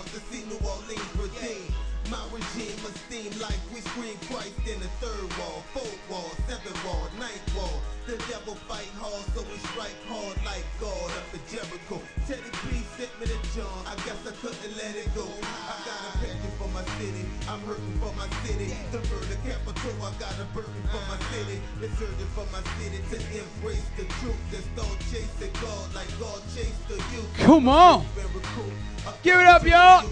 New 0.54 0.70
Orleans 0.70 1.16
redeemed. 1.18 1.74
My 2.12 2.22
regime 2.30 2.78
esteem 2.86 3.32
like 3.42 3.58
we 3.74 3.82
scream 3.82 4.14
Christ 4.30 4.54
in 4.70 4.78
the 4.78 4.92
third 5.02 5.26
wall, 5.40 5.66
fourth 5.74 5.98
wall, 6.12 6.30
seventh 6.46 6.78
wall, 6.86 7.10
ninth 7.18 7.42
wall. 7.58 7.82
The 8.06 8.22
devil 8.30 8.54
fight 8.70 8.92
hard, 9.02 9.26
so 9.34 9.42
we 9.50 9.58
strike 9.74 9.98
hard 10.06 10.38
like 10.46 10.62
God 10.78 11.10
up 11.18 11.26
at 11.34 11.42
Jericho. 11.50 11.98
Teddy 12.30 12.54
B 12.70 12.86
sent 12.94 13.10
me 13.18 13.34
to 13.34 13.40
John, 13.58 13.82
I 13.90 13.96
guess 14.06 14.20
I 14.30 14.36
couldn't 14.46 14.78
let 14.78 14.94
it 14.94 15.10
go. 15.18 15.26
I 15.26 15.74
got 15.90 15.98
a 16.06 16.12
passion 16.22 16.54
for 16.62 16.70
my 16.70 16.86
city, 17.02 17.26
I'm 17.50 17.62
hurting 17.66 17.98
for 17.98 18.14
my 18.14 18.30
city. 18.46 18.70
The 18.94 19.02
murder 19.10 19.40
capital, 19.42 19.96
I 20.06 20.12
got 20.22 20.38
a 20.38 20.46
burden 20.54 20.84
for 20.94 21.02
my 21.10 21.18
city. 21.34 21.58
It's 21.82 21.98
urgent 21.98 22.30
for 22.38 22.46
my 22.54 22.62
city 22.78 23.02
to 23.10 23.18
embrace 23.42 23.90
the 23.98 24.06
truth 24.22 24.44
and 24.54 24.64
start 24.78 24.98
chasing 25.10 25.56
God 25.66 25.98
like 25.98 26.12
God 26.22 26.38
chased 26.54 26.84
the 26.86 27.00
youth. 27.10 27.32
Come 27.42 27.66
on. 27.72 28.06
Give 29.24 29.40
it 29.40 29.48
up, 29.50 29.66
y'all. 29.66 30.06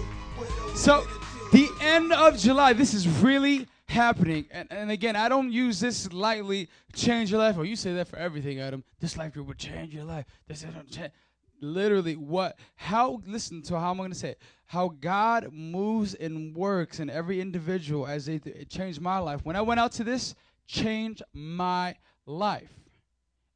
So, 0.74 1.06
the 1.52 1.68
end 1.80 2.12
of 2.12 2.38
July, 2.38 2.72
this 2.72 2.94
is 2.94 3.06
really 3.06 3.66
happening. 3.86 4.46
And, 4.50 4.72
and 4.72 4.90
again, 4.90 5.16
I 5.16 5.28
don't 5.28 5.52
use 5.52 5.78
this 5.78 6.12
lightly. 6.12 6.68
Change 6.94 7.30
your 7.30 7.40
life. 7.40 7.56
Oh, 7.58 7.62
you 7.62 7.76
say 7.76 7.92
that 7.94 8.08
for 8.08 8.16
everything, 8.16 8.60
Adam. 8.60 8.82
This 9.00 9.16
life 9.16 9.32
group 9.34 9.46
will 9.46 9.54
change 9.54 9.94
your 9.94 10.04
life. 10.04 10.24
This 10.48 10.64
is 10.64 10.70
change. 10.90 11.12
Literally, 11.60 12.16
what? 12.16 12.58
How? 12.74 13.20
Listen 13.26 13.62
to 13.62 13.78
how 13.78 13.92
I'm 13.92 13.96
going 13.96 14.10
to 14.10 14.18
say 14.18 14.30
it. 14.30 14.42
How 14.64 14.88
God 14.88 15.52
moves 15.52 16.14
and 16.14 16.56
works 16.56 16.98
in 16.98 17.08
every 17.08 17.40
individual 17.40 18.06
as 18.06 18.26
they 18.26 18.40
it 18.44 18.68
changed 18.68 19.00
my 19.00 19.18
life. 19.18 19.44
When 19.44 19.54
I 19.54 19.60
went 19.60 19.78
out 19.78 19.92
to 19.92 20.04
this, 20.04 20.34
change 20.66 21.22
my 21.32 21.94
life. 22.26 22.72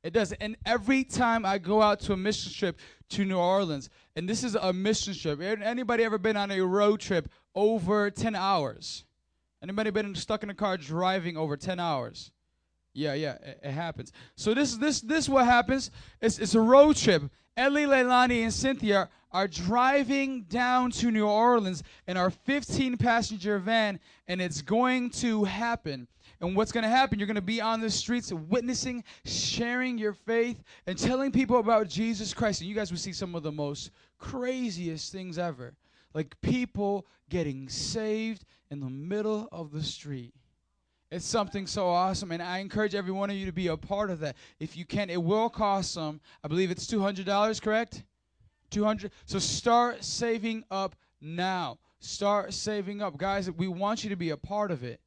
It 0.05 0.13
does. 0.13 0.33
And 0.33 0.57
every 0.65 1.03
time 1.03 1.45
I 1.45 1.59
go 1.59 1.83
out 1.83 1.99
to 2.01 2.13
a 2.13 2.17
mission 2.17 2.53
trip 2.53 2.79
to 3.09 3.25
New 3.25 3.39
Orleans, 3.39 3.91
and 4.17 4.27
this 4.29 4.43
is 4.43 4.55
a 4.55 4.73
mission 4.73 5.15
trip. 5.15 5.41
Anybody 5.41 6.03
ever 6.03 6.19
been 6.19 6.37
on 6.37 6.51
a 6.51 6.61
road 6.63 7.01
trip 7.01 7.29
over 7.55 8.11
10 8.11 8.35
hours? 8.35 9.05
Anybody 9.63 9.91
been 9.91 10.15
stuck 10.15 10.43
in 10.43 10.51
a 10.51 10.55
car 10.55 10.79
driving 10.79 11.37
over 11.37 11.57
10 11.57 11.79
hours? 11.79 12.33
Yeah, 12.95 13.13
yeah, 13.13 13.35
it, 13.35 13.61
it 13.63 13.73
happens. 13.73 14.11
So 14.37 14.55
this 14.55 14.77
this 14.77 15.03
this 15.03 15.29
what 15.29 15.45
happens. 15.45 15.91
It's 16.23 16.39
it's 16.39 16.55
a 16.55 16.61
road 16.61 16.97
trip. 16.97 17.25
Ellie, 17.55 17.85
Leilani, 17.85 18.43
and 18.43 18.53
Cynthia 18.53 19.11
are 19.33 19.49
driving 19.49 20.43
down 20.45 20.91
to 20.93 21.11
New 21.11 21.27
Orleans 21.27 21.83
in 22.07 22.17
our 22.17 22.31
15 22.31 22.97
passenger 22.97 23.59
van, 23.59 24.01
and 24.29 24.41
it's 24.41 24.63
going 24.63 25.11
to 25.11 25.45
happen. 25.45 26.09
And 26.41 26.55
what's 26.55 26.73
going 26.73 26.85
to 26.85 26.91
happen? 26.91 27.19
You're 27.19 27.27
going 27.27 27.37
to 27.37 27.43
be 27.43 27.61
on 27.61 27.81
the 27.81 27.91
streets 27.91 28.33
witnessing, 28.33 29.05
sharing 29.25 29.97
your 29.97 30.13
faith, 30.13 30.63
and 30.87 30.99
telling 30.99 31.33
people 31.33 31.59
about 31.59 31.89
Jesus 31.89 32.35
Christ. 32.35 32.61
And 32.61 32.69
you 32.69 32.77
guys 32.77 32.91
will 32.91 32.99
see 32.99 33.13
some 33.13 33.35
of 33.35 33.43
the 33.43 33.53
most 33.53 33.91
craziest 34.19 35.13
things 35.13 35.39
ever. 35.39 35.75
Like 36.13 36.39
people 36.41 37.07
getting 37.29 37.69
saved 37.69 38.45
in 38.71 38.81
the 38.81 38.91
middle 38.91 39.49
of 39.53 39.73
the 39.73 39.83
street. 39.83 40.35
It's 41.11 41.25
something 41.25 41.69
so 41.69 41.89
awesome, 41.89 42.33
and 42.33 42.43
I 42.43 42.59
encourage 42.59 42.97
every 42.97 43.13
one 43.13 43.31
of 43.31 43.37
you 43.37 43.47
to 43.47 43.53
be 43.53 43.69
a 43.69 43.77
part 43.77 44.11
of 44.11 44.19
that. 44.21 44.35
If 44.59 44.77
you 44.77 44.85
can, 44.85 45.09
it 45.09 45.23
will 45.23 45.49
cost 45.49 45.93
some. 45.93 46.21
I 46.43 46.49
believe 46.49 46.71
it's 46.73 46.87
two 46.87 47.01
hundred 47.01 47.27
dollars, 47.27 47.61
correct? 47.61 48.03
Two 48.71 48.85
hundred. 48.85 49.13
So 49.25 49.39
start 49.39 50.03
saving 50.03 50.65
up 50.69 50.97
now. 51.21 51.79
Start 52.01 52.53
saving 52.53 53.03
up, 53.03 53.17
guys. 53.17 53.49
We 53.51 53.69
want 53.69 54.03
you 54.03 54.11
to 54.11 54.17
be 54.17 54.31
a 54.31 54.37
part 54.37 54.73
of 54.73 54.83
it. 54.83 55.01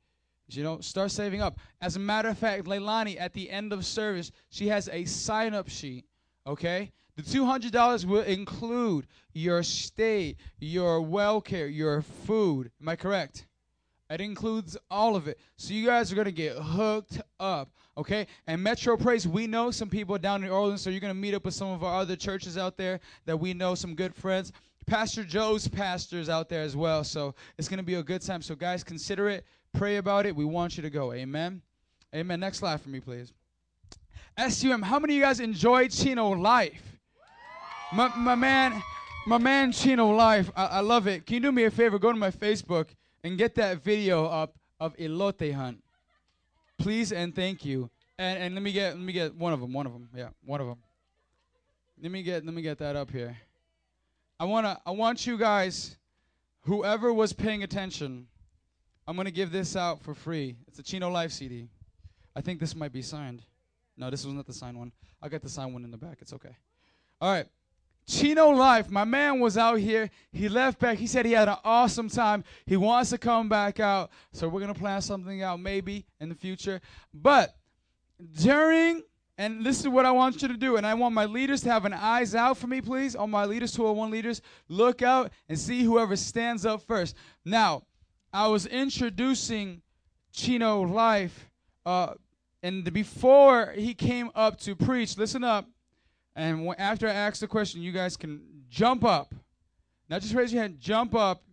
You 0.55 0.63
know, 0.63 0.79
start 0.79 1.11
saving 1.11 1.41
up. 1.41 1.59
As 1.81 1.95
a 1.95 1.99
matter 1.99 2.29
of 2.29 2.37
fact, 2.37 2.65
Leilani, 2.65 3.19
at 3.19 3.33
the 3.33 3.49
end 3.49 3.73
of 3.73 3.85
service, 3.85 4.31
she 4.49 4.67
has 4.67 4.89
a 4.89 5.05
sign-up 5.05 5.69
sheet. 5.69 6.05
Okay, 6.47 6.91
the 7.15 7.21
two 7.21 7.45
hundred 7.45 7.71
dollars 7.71 8.05
will 8.05 8.23
include 8.23 9.05
your 9.33 9.61
stay, 9.61 10.35
your 10.59 11.01
well 11.01 11.41
care, 11.41 11.67
your 11.67 12.01
food. 12.01 12.71
Am 12.81 12.89
I 12.89 12.95
correct? 12.95 13.45
It 14.09 14.21
includes 14.21 14.75
all 14.89 15.15
of 15.15 15.27
it. 15.27 15.37
So 15.57 15.73
you 15.73 15.85
guys 15.85 16.11
are 16.11 16.15
going 16.15 16.25
to 16.25 16.31
get 16.31 16.55
hooked 16.55 17.21
up, 17.39 17.69
okay? 17.95 18.25
And 18.47 18.63
Metro 18.63 18.97
Praise, 18.97 19.27
we 19.27 19.45
know 19.45 19.69
some 19.69 19.87
people 19.87 20.17
down 20.17 20.43
in 20.43 20.49
Orleans, 20.49 20.81
so 20.81 20.89
you're 20.89 20.99
going 20.99 21.13
to 21.13 21.19
meet 21.19 21.35
up 21.35 21.45
with 21.45 21.53
some 21.53 21.69
of 21.69 21.83
our 21.83 22.01
other 22.01 22.15
churches 22.15 22.57
out 22.57 22.75
there 22.75 22.99
that 23.27 23.37
we 23.37 23.53
know, 23.53 23.75
some 23.75 23.93
good 23.93 24.15
friends. 24.15 24.51
Pastor 24.87 25.23
Joe's 25.23 25.67
pastors 25.67 26.27
out 26.27 26.49
there 26.49 26.63
as 26.63 26.75
well, 26.75 27.03
so 27.03 27.35
it's 27.59 27.67
going 27.67 27.77
to 27.77 27.83
be 27.83 27.93
a 27.93 28.01
good 28.01 28.23
time. 28.23 28.41
So 28.41 28.55
guys, 28.55 28.83
consider 28.83 29.29
it, 29.29 29.45
pray 29.73 29.97
about 29.97 30.25
it. 30.25 30.35
We 30.35 30.45
want 30.45 30.77
you 30.77 30.83
to 30.83 30.89
go. 30.89 31.13
Amen. 31.13 31.61
Amen. 32.15 32.39
Next 32.39 32.59
slide 32.59 32.81
for 32.81 32.89
me, 32.89 32.99
please. 32.99 33.33
SUM, 34.47 34.81
how 34.81 34.99
many 34.99 35.13
of 35.13 35.17
you 35.17 35.23
guys 35.23 35.39
enjoyed 35.39 35.91
Chino 35.91 36.29
Life? 36.29 36.97
My, 37.91 38.15
my 38.15 38.35
man, 38.35 38.81
my 39.27 39.37
man 39.37 39.71
Chino 39.71 40.09
Life, 40.11 40.49
I, 40.55 40.65
I 40.65 40.79
love 40.79 41.07
it. 41.07 41.25
Can 41.25 41.35
you 41.35 41.39
do 41.41 41.51
me 41.51 41.65
a 41.65 41.71
favor? 41.71 41.99
Go 41.99 42.11
to 42.11 42.17
my 42.17 42.31
Facebook 42.31 42.87
and 43.23 43.37
get 43.37 43.55
that 43.55 43.83
video 43.83 44.25
up 44.25 44.55
of 44.79 44.95
elote 44.97 45.53
hunt, 45.53 45.83
please 46.77 47.11
and 47.11 47.35
thank 47.35 47.65
you. 47.65 47.89
And 48.17 48.41
and 48.41 48.53
let 48.53 48.63
me 48.63 48.71
get 48.71 48.95
let 48.95 49.03
me 49.03 49.13
get 49.13 49.35
one 49.35 49.53
of 49.53 49.59
them. 49.59 49.73
One 49.73 49.85
of 49.85 49.93
them. 49.93 50.09
Yeah, 50.15 50.29
one 50.45 50.61
of 50.61 50.67
them. 50.67 50.77
Let 52.01 52.11
me 52.11 52.23
get 52.23 52.45
let 52.45 52.53
me 52.53 52.61
get 52.61 52.77
that 52.79 52.95
up 52.95 53.11
here. 53.11 53.37
I 54.39 54.45
wanna 54.45 54.79
I 54.85 54.91
want 54.91 55.27
you 55.27 55.37
guys, 55.37 55.97
whoever 56.61 57.13
was 57.13 57.33
paying 57.33 57.63
attention, 57.63 58.27
I'm 59.09 59.17
gonna 59.17 59.31
give 59.31 59.51
this 59.51 59.75
out 59.75 60.03
for 60.03 60.13
free. 60.13 60.55
It's 60.67 60.77
a 60.77 60.83
Chino 60.83 61.09
Life 61.09 61.31
CD. 61.31 61.67
I 62.35 62.41
think 62.41 62.59
this 62.59 62.75
might 62.75 62.93
be 62.93 63.01
signed. 63.01 63.41
No, 63.97 64.11
this 64.11 64.23
was 64.23 64.35
not 64.35 64.45
the 64.45 64.53
signed 64.53 64.77
one. 64.77 64.91
I 65.19 65.29
got 65.29 65.41
the 65.41 65.49
signed 65.49 65.73
one 65.73 65.83
in 65.83 65.89
the 65.89 65.97
back. 65.97 66.19
It's 66.21 66.31
okay. 66.31 66.55
All 67.19 67.31
right. 67.31 67.47
Chino 68.05 68.49
Life, 68.49 68.91
my 68.91 69.05
man 69.05 69.39
was 69.39 69.57
out 69.57 69.79
here. 69.79 70.11
He 70.31 70.47
left 70.47 70.77
back. 70.77 70.99
He 70.99 71.07
said 71.07 71.25
he 71.25 71.31
had 71.31 71.47
an 71.47 71.57
awesome 71.63 72.07
time. 72.07 72.43
He 72.67 72.77
wants 72.77 73.09
to 73.09 73.17
come 73.17 73.49
back 73.49 73.79
out. 73.79 74.11
So 74.31 74.47
we're 74.47 74.61
going 74.61 74.73
to 74.73 74.79
plan 74.79 75.01
something 75.01 75.41
out 75.41 75.59
maybe 75.59 76.05
in 76.19 76.29
the 76.29 76.35
future. 76.35 76.79
But 77.11 77.55
during, 78.39 79.01
and 79.39 79.65
this 79.65 79.79
is 79.79 79.87
what 79.87 80.05
I 80.05 80.11
want 80.11 80.39
you 80.43 80.47
to 80.49 80.57
do, 80.57 80.77
and 80.77 80.85
I 80.85 80.93
want 80.93 81.15
my 81.15 81.25
leaders 81.25 81.61
to 81.61 81.71
have 81.71 81.85
an 81.85 81.93
eyes 81.93 82.35
out 82.35 82.57
for 82.57 82.67
me, 82.67 82.79
please. 82.79 83.15
All 83.15 83.27
my 83.27 83.45
leaders, 83.45 83.71
201 83.71 84.11
leaders, 84.11 84.41
look 84.67 85.01
out 85.01 85.31
and 85.47 85.57
see 85.57 85.83
whoever 85.83 86.15
stands 86.15 86.63
up 86.65 86.83
first. 86.83 87.15
Now, 87.43 87.83
I 88.31 88.47
was 88.47 88.65
introducing 88.65 89.81
Chino 90.31 90.81
Life, 90.81 91.49
uh, 91.85 92.13
and 92.61 92.91
before 92.93 93.71
he 93.71 93.93
came 93.93 94.29
up 94.35 94.59
to 94.61 94.75
preach, 94.75 95.17
listen 95.17 95.43
up. 95.43 95.67
And 96.35 96.67
after 96.77 97.07
I 97.07 97.13
ask 97.13 97.39
the 97.39 97.47
question, 97.47 97.81
you 97.81 97.91
guys 97.91 98.15
can 98.15 98.41
jump 98.69 99.03
up. 99.03 99.33
Not 100.09 100.21
just 100.21 100.33
raise 100.33 100.53
your 100.53 100.61
hand, 100.61 100.79
jump 100.79 101.15
up. 101.15 101.43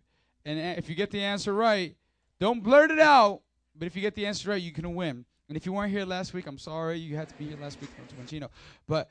And 0.45 0.59
a- 0.59 0.79
if 0.79 0.89
you 0.89 0.95
get 0.95 1.11
the 1.11 1.23
answer 1.23 1.53
right, 1.55 1.97
don't 2.39 2.63
blurt 2.63 2.91
it 2.91 3.01
out. 3.01 3.41
But 3.75 3.87
if 3.87 3.97
you 3.97 4.03
get 4.03 4.15
the 4.15 4.27
answer 4.27 4.51
right, 4.51 4.61
you 4.63 4.73
can 4.73 4.95
win. 4.95 5.25
And 5.49 5.57
if 5.57 5.65
you 5.65 5.73
weren't 5.73 5.93
here 5.93 6.05
last 6.05 6.35
week, 6.35 6.47
I'm 6.47 6.59
sorry. 6.59 6.99
You 6.99 7.17
had 7.17 7.29
to 7.29 7.35
be 7.37 7.47
here 7.47 7.59
last 7.61 7.81
week 7.81 7.91
to 7.97 8.27
Chino. 8.27 8.51
But 8.87 9.11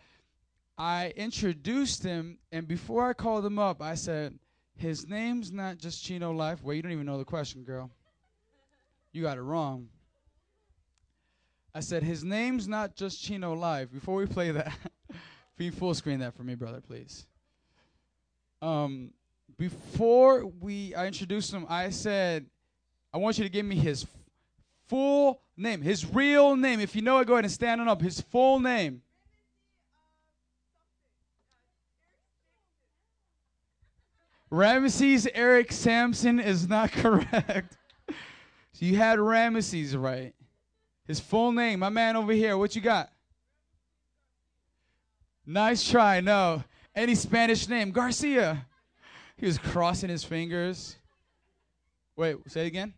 I 0.77 1.13
introduced 1.15 2.03
him, 2.03 2.37
and 2.51 2.67
before 2.67 3.07
I 3.07 3.13
called 3.13 3.45
him 3.45 3.57
up, 3.57 3.81
I 3.81 3.95
said, 3.95 4.37
his 4.77 5.07
name's 5.07 5.51
not 5.51 5.77
just 5.77 6.03
Chino 6.03 6.31
Life. 6.31 6.63
Well, 6.63 6.75
you 6.75 6.81
don't 6.81 6.91
even 6.91 7.05
know 7.05 7.17
the 7.17 7.25
question, 7.25 7.63
girl. 7.63 7.89
You 9.11 9.23
got 9.23 9.37
it 9.37 9.41
wrong. 9.41 9.89
I 11.73 11.79
said, 11.79 12.03
his 12.03 12.23
name's 12.23 12.67
not 12.67 12.95
just 12.95 13.21
Chino 13.21 13.53
Life. 13.53 13.91
Before 13.91 14.15
we 14.15 14.25
play 14.25 14.51
that, 14.51 14.73
Can 15.57 15.67
you 15.67 15.71
full 15.71 15.93
screen 15.93 16.19
that 16.19 16.35
for 16.35 16.43
me, 16.43 16.55
brother, 16.55 16.81
please? 16.81 17.25
Um, 18.61 19.11
before 19.57 20.45
we 20.45 20.93
I 20.93 21.07
introduced 21.07 21.53
him, 21.53 21.65
I 21.69 21.91
said, 21.91 22.45
I 23.13 23.17
want 23.17 23.37
you 23.37 23.45
to 23.45 23.49
give 23.49 23.65
me 23.65 23.75
his 23.75 24.03
f- 24.03 24.09
full 24.89 25.41
name, 25.55 25.81
his 25.81 26.05
real 26.05 26.57
name. 26.57 26.81
If 26.81 26.93
you 26.95 27.01
know 27.01 27.19
it, 27.19 27.27
go 27.27 27.33
ahead 27.33 27.45
and 27.45 27.53
stand 27.53 27.79
on 27.79 27.87
up. 27.87 28.01
His 28.01 28.19
full 28.19 28.59
name. 28.59 29.01
Ramesses 34.55 35.27
Eric 35.33 35.69
Sampson 35.73 36.39
is 36.39 36.69
not 36.69 36.89
correct. 36.93 37.77
so 38.07 38.85
you 38.85 38.95
had 38.95 39.19
Ramesses 39.19 40.01
right. 40.01 40.33
His 41.05 41.19
full 41.19 41.51
name, 41.51 41.79
my 41.79 41.89
man 41.89 42.15
over 42.15 42.31
here. 42.31 42.57
What 42.57 42.73
you 42.73 42.81
got? 42.81 43.11
Nice 45.45 45.87
try. 45.87 46.21
No. 46.21 46.63
Any 46.95 47.15
Spanish 47.15 47.67
name? 47.67 47.91
Garcia. 47.91 48.65
He 49.35 49.45
was 49.45 49.57
crossing 49.57 50.09
his 50.09 50.23
fingers. 50.23 50.95
Wait, 52.15 52.37
say 52.47 52.63
it 52.63 52.67
again. 52.67 52.93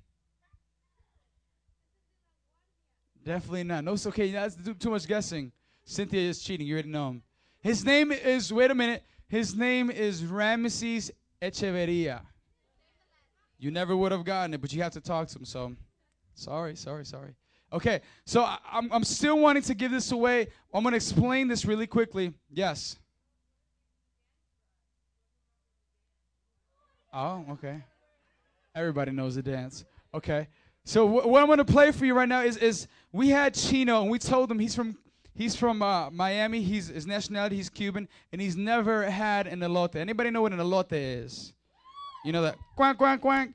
Definitely 3.25 3.63
not. 3.63 3.83
No, 3.83 3.93
it's 3.93 4.05
okay. 4.05 4.31
That's 4.31 4.55
too, 4.79 4.91
much 4.91 5.07
guessing. 5.07 5.51
Cynthia 5.85 6.21
is 6.21 6.39
cheating. 6.39 6.67
You 6.67 6.75
already 6.75 6.89
know 6.89 7.09
him. 7.09 7.23
His 7.61 7.83
name 7.83 8.11
is, 8.11 8.53
wait 8.53 8.69
a 8.69 8.75
minute. 8.75 9.03
His 9.27 9.55
name 9.55 9.89
is 9.89 10.21
Ramesses 10.21 11.09
Echeverria. 11.41 12.21
You 13.59 13.71
never 13.71 13.95
would 13.95 14.11
have 14.11 14.23
gotten 14.23 14.53
it, 14.53 14.61
but 14.61 14.71
you 14.73 14.81
have 14.83 14.93
to 14.93 15.01
talk 15.01 15.27
to 15.29 15.39
him. 15.39 15.45
So, 15.45 15.75
sorry, 16.35 16.75
sorry, 16.75 17.05
sorry. 17.05 17.33
Okay, 17.73 18.01
so 18.25 18.43
I, 18.43 18.59
I'm, 18.71 18.91
I'm 18.93 19.03
still 19.03 19.39
wanting 19.39 19.63
to 19.63 19.73
give 19.73 19.91
this 19.91 20.11
away. 20.11 20.47
I'm 20.73 20.83
going 20.83 20.93
to 20.93 20.97
explain 20.97 21.47
this 21.47 21.65
really 21.65 21.87
quickly. 21.87 22.33
Yes. 22.51 22.97
Oh, 27.13 27.45
okay. 27.51 27.83
Everybody 28.75 29.11
knows 29.11 29.35
the 29.35 29.41
dance. 29.41 29.85
Okay. 30.13 30.47
So 30.85 31.07
wh- 31.07 31.27
what 31.27 31.41
I'm 31.41 31.47
going 31.47 31.57
to 31.57 31.65
play 31.65 31.91
for 31.91 32.05
you 32.05 32.13
right 32.13 32.29
now 32.29 32.41
is 32.41 32.57
is 32.57 32.87
we 33.11 33.29
had 33.29 33.53
Chino 33.53 34.03
and 34.03 34.11
we 34.11 34.19
told 34.19 34.51
him 34.51 34.59
he's 34.59 34.75
from 34.75 34.97
he's 35.37 35.55
from 35.55 35.81
uh, 35.81 36.09
Miami. 36.09 36.61
He's 36.61 36.87
his 36.87 37.07
nationality 37.07 37.55
he's 37.55 37.69
Cuban 37.69 38.07
and 38.31 38.41
he's 38.41 38.57
never 38.57 39.09
had 39.09 39.47
an 39.47 39.59
elote. 39.59 39.95
Anybody 39.95 40.29
know 40.31 40.41
what 40.41 40.51
an 40.51 40.59
elote 40.59 40.87
is? 40.91 41.53
You 42.25 42.31
know 42.31 42.41
that 42.41 42.57
quack 42.75 42.97
quack 42.97 43.21
quack. 43.21 43.49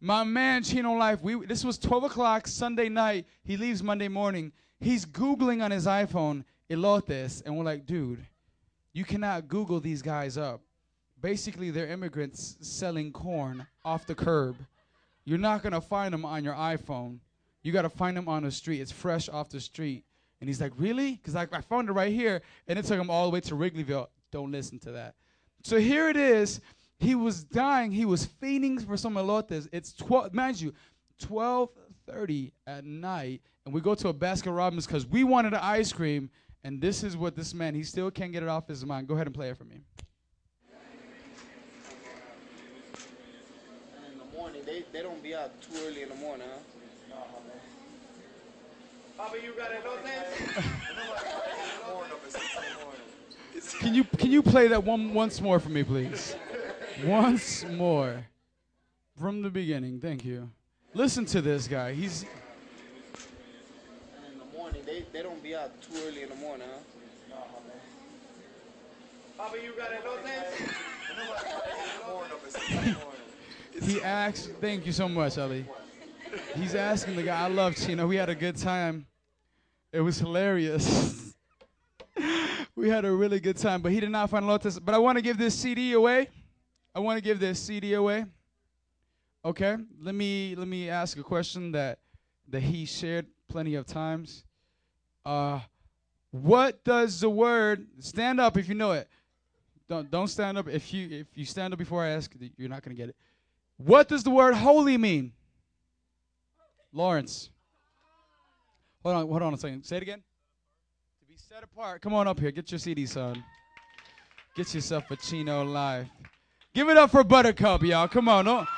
My 0.00 0.24
man 0.24 0.62
Chino 0.62 0.92
Life. 0.94 1.22
We 1.22 1.46
this 1.46 1.64
was 1.64 1.78
12 1.78 2.04
o'clock 2.04 2.46
Sunday 2.46 2.88
night. 2.88 3.26
He 3.44 3.56
leaves 3.56 3.82
Monday 3.82 4.08
morning. 4.08 4.52
He's 4.80 5.06
googling 5.06 5.62
on 5.62 5.70
his 5.70 5.86
iPhone 5.86 6.44
elotes 6.70 7.42
and 7.44 7.56
we're 7.56 7.64
like, 7.64 7.86
dude, 7.86 8.26
you 8.92 9.04
cannot 9.04 9.48
Google 9.48 9.80
these 9.80 10.02
guys 10.02 10.36
up. 10.36 10.60
Basically, 11.20 11.70
they're 11.70 11.88
immigrants 11.88 12.56
selling 12.60 13.12
corn 13.12 13.66
off 13.84 14.06
the 14.06 14.14
curb. 14.14 14.56
You're 15.24 15.38
not 15.38 15.62
gonna 15.62 15.80
find 15.80 16.12
them 16.12 16.24
on 16.24 16.44
your 16.44 16.54
iPhone. 16.54 17.18
You 17.62 17.72
gotta 17.72 17.90
find 17.90 18.16
them 18.16 18.28
on 18.28 18.42
the 18.42 18.50
street. 18.50 18.80
It's 18.80 18.90
fresh 18.90 19.28
off 19.28 19.50
the 19.50 19.60
street. 19.60 20.04
And 20.40 20.48
he's 20.48 20.60
like, 20.60 20.72
really? 20.76 21.12
Because 21.16 21.36
I, 21.36 21.46
I 21.52 21.60
found 21.60 21.88
it 21.88 21.92
right 21.92 22.12
here, 22.12 22.40
and 22.66 22.78
it 22.78 22.84
took 22.84 22.98
him 22.98 23.10
all 23.10 23.26
the 23.26 23.30
way 23.30 23.40
to 23.40 23.54
Wrigleyville. 23.54 24.06
Don't 24.30 24.50
listen 24.50 24.78
to 24.80 24.92
that. 24.92 25.14
So 25.62 25.78
here 25.78 26.08
it 26.08 26.16
is. 26.16 26.60
He 26.98 27.14
was 27.14 27.44
dying. 27.44 27.90
He 27.90 28.04
was 28.04 28.24
fainting 28.24 28.78
for 28.78 28.96
some 28.96 29.14
elotes. 29.14 29.68
It's 29.72 29.92
12, 29.94 30.32
mind 30.34 30.60
you, 30.60 30.72
12:30 31.22 32.52
at 32.66 32.84
night, 32.84 33.42
and 33.64 33.74
we 33.74 33.80
go 33.80 33.94
to 33.94 34.08
a 34.08 34.14
Baskin 34.14 34.56
Robbins 34.56 34.86
because 34.86 35.06
we 35.06 35.24
wanted 35.24 35.52
an 35.52 35.60
ice 35.62 35.92
cream. 35.92 36.30
And 36.62 36.80
this 36.80 37.02
is 37.02 37.16
what 37.16 37.34
this 37.34 37.54
man, 37.54 37.74
he 37.74 37.82
still 37.82 38.10
can't 38.10 38.32
get 38.32 38.42
it 38.42 38.48
off 38.48 38.68
his 38.68 38.84
mind. 38.84 39.08
Go 39.08 39.14
ahead 39.14 39.26
and 39.26 39.34
play 39.34 39.48
it 39.48 39.56
for 39.56 39.64
me. 39.64 39.80
in 44.12 44.18
the 44.18 44.36
morning. 44.36 44.62
They 44.66 44.84
they 44.92 45.02
don't 45.02 45.22
be 45.22 45.34
out 45.34 45.58
too 45.62 45.72
early 45.86 46.02
in 46.02 46.10
the 46.10 46.16
morning, 46.16 46.46
huh? 46.52 46.79
Papa, 49.20 49.36
you 49.44 49.52
got 49.52 49.70
elotes? 49.70 50.64
Can 53.78 53.94
you 53.94 54.04
can 54.04 54.30
you 54.30 54.42
play 54.42 54.68
that 54.68 54.82
one 54.82 55.12
once 55.12 55.42
more 55.42 55.60
for 55.60 55.68
me, 55.68 55.82
please? 55.82 56.34
Once 57.04 57.66
more. 57.66 58.24
From 59.18 59.42
the 59.42 59.50
beginning. 59.50 60.00
Thank 60.00 60.24
you. 60.24 60.50
Listen 60.94 61.26
to 61.26 61.42
this 61.42 61.68
guy. 61.68 61.92
He's 61.92 62.22
And 62.22 62.30
in 64.32 64.38
the 64.38 64.46
morning, 64.56 64.80
they 64.86 65.04
they 65.12 65.22
don't 65.22 65.42
be 65.42 65.54
out 65.54 65.70
too 65.82 65.92
early 66.06 66.22
in 66.22 66.30
the 66.30 66.36
morning, 66.36 66.68
huh? 66.72 66.78
Papa, 69.36 69.58
you 69.62 69.74
got 69.76 69.90
elotes? 69.90 70.30
he 73.82 74.02
asks 74.02 74.48
thank 74.62 74.86
you 74.86 74.92
so 74.92 75.10
much, 75.10 75.36
Ali. 75.36 75.66
He's 76.56 76.74
asking 76.74 77.16
the 77.16 77.24
guy, 77.24 77.44
I 77.44 77.48
love 77.48 77.76
Chino. 77.76 78.06
We 78.06 78.16
had 78.16 78.30
a 78.30 78.34
good 78.34 78.56
time. 78.56 79.04
It 79.92 80.00
was 80.00 80.18
hilarious. 80.18 81.34
we 82.76 82.88
had 82.88 83.04
a 83.04 83.10
really 83.10 83.40
good 83.40 83.56
time, 83.56 83.82
but 83.82 83.90
he 83.90 83.98
did 83.98 84.10
not 84.10 84.30
find 84.30 84.44
elotes. 84.44 84.78
But 84.82 84.94
I 84.94 84.98
want 84.98 85.18
to 85.18 85.22
give 85.22 85.36
this 85.36 85.54
CD 85.54 85.92
away. 85.92 86.28
I 86.94 87.00
want 87.00 87.16
to 87.16 87.22
give 87.22 87.40
this 87.40 87.58
CD 87.58 87.94
away. 87.94 88.24
Okay, 89.44 89.76
let 90.00 90.14
me 90.14 90.54
let 90.56 90.68
me 90.68 90.88
ask 90.88 91.18
a 91.18 91.22
question 91.22 91.72
that 91.72 91.98
that 92.48 92.60
he 92.60 92.84
shared 92.84 93.26
plenty 93.48 93.74
of 93.74 93.86
times. 93.86 94.44
Uh, 95.24 95.60
what 96.30 96.84
does 96.84 97.20
the 97.20 97.30
word 97.30 97.86
stand 97.98 98.40
up 98.40 98.56
if 98.56 98.68
you 98.68 98.74
know 98.74 98.92
it? 98.92 99.08
Don't 99.88 100.10
don't 100.10 100.28
stand 100.28 100.56
up 100.56 100.68
if 100.68 100.92
you 100.92 101.08
if 101.10 101.26
you 101.34 101.44
stand 101.44 101.72
up 101.72 101.78
before 101.78 102.04
I 102.04 102.10
ask, 102.10 102.32
you're 102.56 102.68
not 102.68 102.82
gonna 102.82 102.94
get 102.94 103.08
it. 103.08 103.16
What 103.76 104.08
does 104.08 104.22
the 104.22 104.30
word 104.30 104.54
holy 104.54 104.96
mean? 104.98 105.32
Lawrence. 106.92 107.50
Hold 109.02 109.16
on, 109.16 109.28
hold 109.28 109.42
on 109.42 109.54
a 109.54 109.56
second. 109.56 109.84
Say 109.84 109.96
it 109.96 110.02
again. 110.02 110.22
To 111.20 111.26
be 111.26 111.36
set 111.36 111.62
apart. 111.62 112.02
Come 112.02 112.12
on 112.12 112.28
up 112.28 112.38
here. 112.38 112.50
Get 112.50 112.70
your 112.70 112.78
CD, 112.78 113.06
son. 113.06 113.42
Get 114.56 114.74
yourself 114.74 115.10
a 115.10 115.16
Chino 115.16 115.64
Life. 115.64 116.08
Give 116.74 116.88
it 116.88 116.96
up 116.96 117.10
for 117.10 117.24
Buttercup, 117.24 117.82
y'all. 117.82 118.08
Come 118.08 118.28
on. 118.28 118.44
Don't, 118.44 118.68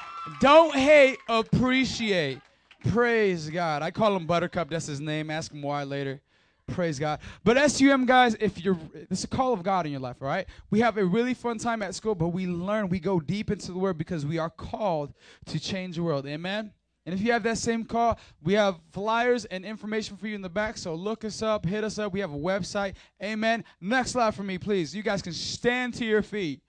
don't 0.41 0.75
hate, 0.75 1.18
appreciate. 1.29 2.41
Praise 2.89 3.51
God. 3.51 3.83
I 3.83 3.91
call 3.91 4.14
him 4.16 4.27
Buttercup. 4.27 4.70
That's 4.70 4.87
his 4.87 5.01
name. 5.01 5.31
Ask 5.31 5.53
him 5.53 5.62
why 5.62 5.83
later. 5.83 6.20
Praise 6.68 6.99
God. 6.99 7.18
But 7.43 7.70
SUM 7.70 8.07
guys, 8.07 8.37
if 8.41 8.64
you're 8.64 8.79
it's 8.95 9.25
a 9.25 9.29
call 9.29 9.53
of 9.53 9.62
God 9.62 9.85
in 9.87 9.93
your 9.93 10.01
life, 10.01 10.16
all 10.23 10.29
right? 10.29 10.47
We 10.70 10.81
have 10.81 10.97
a 10.97 11.05
really 11.05 11.35
fun 11.35 11.59
time 11.59 11.83
at 11.83 11.95
school, 11.95 12.14
but 12.14 12.29
we 12.29 12.47
learn, 12.47 12.89
we 12.89 13.01
go 13.01 13.20
deep 13.20 13.51
into 13.51 13.73
the 13.73 13.79
word 13.79 13.99
because 13.99 14.25
we 14.25 14.39
are 14.39 14.51
called 14.51 15.12
to 15.47 15.59
change 15.59 15.97
the 15.97 16.03
world. 16.03 16.27
Amen. 16.27 16.73
And 17.05 17.15
if 17.15 17.21
you 17.21 17.33
have 17.33 17.43
that 17.43 17.59
same 17.59 17.85
call, 17.85 18.19
we 18.43 18.53
have 18.53 18.79
flyers 18.93 19.45
and 19.47 19.65
information 19.65 20.17
for 20.17 20.29
you 20.29 20.37
in 20.37 20.43
the 20.43 20.49
back. 20.49 20.79
So 20.79 20.95
look 20.95 21.25
us 21.25 21.43
up, 21.43 21.67
hit 21.67 21.83
us 21.83 21.99
up. 21.99 22.13
We 22.13 22.21
have 22.21 22.33
a 22.33 22.39
website. 22.39 22.95
Amen. 23.23 23.65
Next 23.81 24.13
slide 24.13 24.35
for 24.35 24.45
me, 24.45 24.57
please. 24.59 24.95
You 24.95 25.03
guys 25.03 25.21
can 25.21 25.33
stand 25.33 25.95
to 25.95 26.05
your 26.05 26.23
feet. 26.23 26.61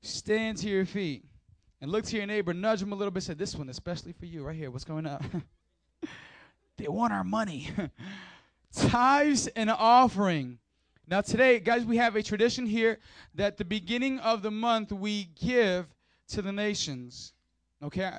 Stand 0.00 0.58
to 0.58 0.68
your 0.68 0.84
feet. 0.84 1.24
And 1.80 1.90
look 1.90 2.04
to 2.06 2.16
your 2.16 2.26
neighbor, 2.26 2.54
nudge 2.54 2.80
him 2.80 2.92
a 2.92 2.94
little 2.94 3.10
bit, 3.10 3.24
say, 3.24 3.34
This 3.34 3.56
one, 3.56 3.68
especially 3.68 4.12
for 4.12 4.26
you, 4.26 4.44
right 4.44 4.54
here. 4.54 4.70
What's 4.70 4.84
going 4.84 5.04
on? 5.04 5.42
they 6.76 6.86
want 6.86 7.12
our 7.12 7.24
money. 7.24 7.70
Tithes 8.72 9.48
and 9.48 9.68
offering. 9.68 10.58
Now, 11.08 11.20
today, 11.20 11.58
guys, 11.58 11.84
we 11.84 11.96
have 11.96 12.14
a 12.14 12.22
tradition 12.22 12.66
here 12.66 13.00
that 13.34 13.56
the 13.56 13.64
beginning 13.64 14.20
of 14.20 14.42
the 14.42 14.50
month 14.50 14.92
we 14.92 15.24
give 15.24 15.86
to 16.28 16.40
the 16.40 16.52
nations. 16.52 17.32
Okay? 17.82 18.12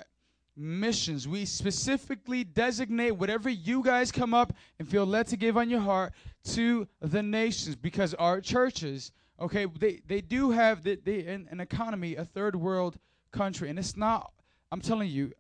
Missions. 0.56 1.28
We 1.28 1.46
specifically 1.46 2.44
designate 2.44 3.12
whatever 3.12 3.50
you 3.50 3.84
guys 3.84 4.12
come 4.12 4.34
up 4.34 4.54
and 4.80 4.88
feel 4.88 5.06
led 5.06 5.28
to 5.28 5.38
give 5.38 5.58
on 5.58 5.70
your 5.70 5.80
heart 5.80 6.14
to 6.52 6.88
the 7.02 7.24
nations 7.24 7.76
because 7.76 8.14
our 8.14 8.40
churches, 8.40 9.12
okay, 9.40 9.66
they, 9.66 10.02
they 10.08 10.22
do 10.22 10.52
have 10.52 10.84
the, 10.84 11.00
they, 11.04 11.26
an, 11.26 11.48
an 11.50 11.60
economy, 11.60 12.16
a 12.16 12.26
third 12.26 12.56
world 12.56 12.98
country. 13.32 13.70
And 13.70 13.80
it's 13.80 13.98
not, 13.98 14.32
I'm 14.72 14.82
telling 14.82 15.10
you, 15.10 15.32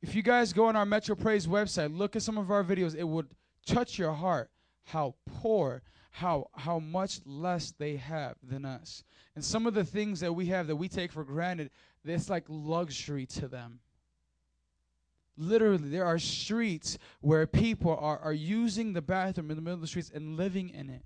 if 0.00 0.14
you 0.14 0.22
guys 0.22 0.52
go 0.52 0.66
on 0.66 0.76
our 0.76 0.86
Metro 0.86 1.14
Praise 1.14 1.46
website, 1.46 1.96
look 1.96 2.16
at 2.16 2.22
some 2.22 2.38
of 2.38 2.50
our 2.50 2.62
videos, 2.64 2.94
it 2.94 3.04
would 3.04 3.28
touch 3.66 3.98
your 3.98 4.12
heart 4.12 4.50
how 4.84 5.14
poor 5.26 5.82
how 6.10 6.48
how 6.54 6.78
much 6.78 7.20
less 7.24 7.72
they 7.78 7.96
have 7.96 8.36
than 8.42 8.64
us 8.64 9.02
and 9.34 9.44
some 9.44 9.66
of 9.66 9.74
the 9.74 9.82
things 9.82 10.20
that 10.20 10.32
we 10.32 10.46
have 10.46 10.66
that 10.66 10.76
we 10.76 10.88
take 10.88 11.10
for 11.10 11.24
granted 11.24 11.70
it's 12.04 12.28
like 12.30 12.44
luxury 12.48 13.26
to 13.26 13.48
them 13.48 13.80
literally 15.36 15.88
there 15.88 16.04
are 16.04 16.18
streets 16.18 16.98
where 17.20 17.46
people 17.46 17.96
are, 17.96 18.18
are 18.18 18.32
using 18.32 18.92
the 18.92 19.02
bathroom 19.02 19.50
in 19.50 19.56
the 19.56 19.62
middle 19.62 19.74
of 19.74 19.80
the 19.80 19.86
streets 19.86 20.10
and 20.14 20.36
living 20.36 20.70
in 20.70 20.90
it 20.90 21.02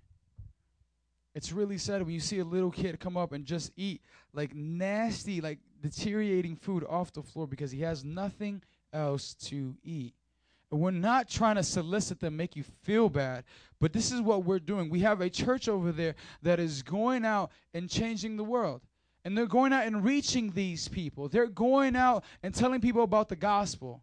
it's 1.34 1.52
really 1.52 1.78
sad 1.78 2.02
when 2.02 2.12
you 2.12 2.20
see 2.20 2.40
a 2.40 2.44
little 2.44 2.70
kid 2.70 2.98
come 2.98 3.16
up 3.16 3.32
and 3.32 3.44
just 3.44 3.70
eat 3.76 4.02
like 4.32 4.54
nasty 4.54 5.40
like 5.40 5.58
deteriorating 5.80 6.56
food 6.56 6.84
off 6.88 7.12
the 7.12 7.22
floor 7.22 7.46
because 7.46 7.70
he 7.70 7.80
has 7.80 8.04
nothing 8.04 8.62
else 8.92 9.34
to 9.34 9.76
eat 9.84 10.14
and 10.70 10.80
we're 10.80 10.90
not 10.90 11.28
trying 11.28 11.56
to 11.56 11.62
solicit 11.62 12.20
them, 12.20 12.36
make 12.36 12.54
you 12.54 12.62
feel 12.82 13.08
bad, 13.08 13.44
but 13.80 13.92
this 13.92 14.12
is 14.12 14.20
what 14.20 14.44
we're 14.44 14.58
doing. 14.58 14.90
We 14.90 15.00
have 15.00 15.20
a 15.20 15.30
church 15.30 15.68
over 15.68 15.92
there 15.92 16.14
that 16.42 16.60
is 16.60 16.82
going 16.82 17.24
out 17.24 17.50
and 17.72 17.88
changing 17.88 18.36
the 18.36 18.44
world. 18.44 18.82
And 19.24 19.36
they're 19.36 19.46
going 19.46 19.72
out 19.72 19.86
and 19.86 20.04
reaching 20.04 20.50
these 20.50 20.88
people. 20.88 21.28
They're 21.28 21.46
going 21.46 21.96
out 21.96 22.24
and 22.42 22.54
telling 22.54 22.80
people 22.80 23.02
about 23.02 23.28
the 23.28 23.36
gospel. 23.36 24.02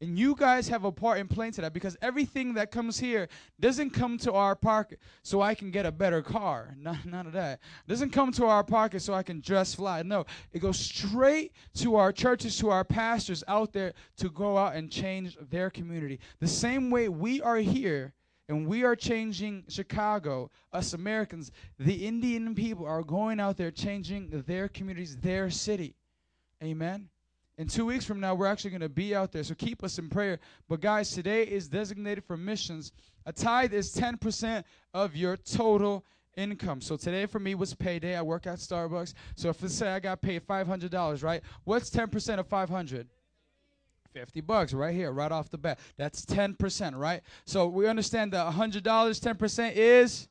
And 0.00 0.18
you 0.18 0.34
guys 0.34 0.68
have 0.68 0.84
a 0.84 0.92
part 0.92 1.18
in 1.18 1.26
playing 1.26 1.52
to 1.52 1.62
that 1.62 1.72
because 1.72 1.96
everything 2.02 2.52
that 2.54 2.70
comes 2.70 2.98
here 2.98 3.28
doesn't 3.58 3.90
come 3.90 4.18
to 4.18 4.32
our 4.34 4.54
pocket 4.54 4.98
so 5.22 5.40
I 5.40 5.54
can 5.54 5.70
get 5.70 5.86
a 5.86 5.92
better 5.92 6.20
car. 6.20 6.74
None, 6.78 7.00
none 7.06 7.26
of 7.26 7.32
that. 7.32 7.60
Doesn't 7.88 8.10
come 8.10 8.30
to 8.32 8.44
our 8.44 8.62
pocket 8.62 9.00
so 9.00 9.14
I 9.14 9.22
can 9.22 9.40
dress 9.40 9.74
fly. 9.74 10.02
No, 10.02 10.26
it 10.52 10.58
goes 10.58 10.78
straight 10.78 11.52
to 11.76 11.96
our 11.96 12.12
churches, 12.12 12.58
to 12.58 12.68
our 12.68 12.84
pastors 12.84 13.42
out 13.48 13.72
there 13.72 13.94
to 14.18 14.28
go 14.28 14.58
out 14.58 14.76
and 14.76 14.90
change 14.90 15.38
their 15.50 15.70
community. 15.70 16.20
The 16.40 16.48
same 16.48 16.90
way 16.90 17.08
we 17.08 17.40
are 17.40 17.56
here 17.56 18.12
and 18.48 18.66
we 18.66 18.84
are 18.84 18.94
changing 18.94 19.64
Chicago, 19.68 20.50
us 20.72 20.92
Americans, 20.92 21.50
the 21.78 22.06
Indian 22.06 22.54
people 22.54 22.86
are 22.86 23.02
going 23.02 23.40
out 23.40 23.56
there 23.56 23.70
changing 23.70 24.44
their 24.46 24.68
communities, 24.68 25.16
their 25.16 25.50
city. 25.50 25.96
Amen. 26.62 27.08
In 27.58 27.66
two 27.66 27.86
weeks 27.86 28.04
from 28.04 28.20
now, 28.20 28.34
we're 28.34 28.46
actually 28.46 28.70
going 28.70 28.82
to 28.82 28.88
be 28.88 29.14
out 29.14 29.32
there, 29.32 29.42
so 29.42 29.54
keep 29.54 29.82
us 29.82 29.98
in 29.98 30.10
prayer. 30.10 30.38
But, 30.68 30.80
guys, 30.80 31.10
today 31.10 31.42
is 31.42 31.68
designated 31.68 32.24
for 32.24 32.36
missions. 32.36 32.92
A 33.24 33.32
tithe 33.32 33.72
is 33.72 33.94
10% 33.94 34.62
of 34.92 35.16
your 35.16 35.38
total 35.38 36.04
income. 36.36 36.82
So, 36.82 36.96
today 36.96 37.24
for 37.24 37.38
me 37.38 37.54
was 37.54 37.72
payday. 37.72 38.14
I 38.14 38.20
work 38.20 38.46
at 38.46 38.58
Starbucks. 38.58 39.14
So, 39.36 39.48
if 39.48 39.62
let's 39.62 39.74
say 39.74 39.88
I 39.88 40.00
got 40.00 40.20
paid 40.20 40.46
$500, 40.46 41.22
right? 41.24 41.42
What's 41.64 41.88
10% 41.88 42.38
of 42.38 42.46
500? 42.46 43.08
50 44.12 44.40
bucks 44.42 44.72
right 44.74 44.94
here, 44.94 45.12
right 45.12 45.32
off 45.32 45.50
the 45.50 45.58
bat. 45.58 45.78
That's 45.96 46.26
10%, 46.26 46.94
right? 46.94 47.22
So, 47.46 47.68
we 47.68 47.86
understand 47.86 48.34
that 48.34 48.52
$100, 48.52 48.82
10% 48.82 49.72
is 49.74 50.28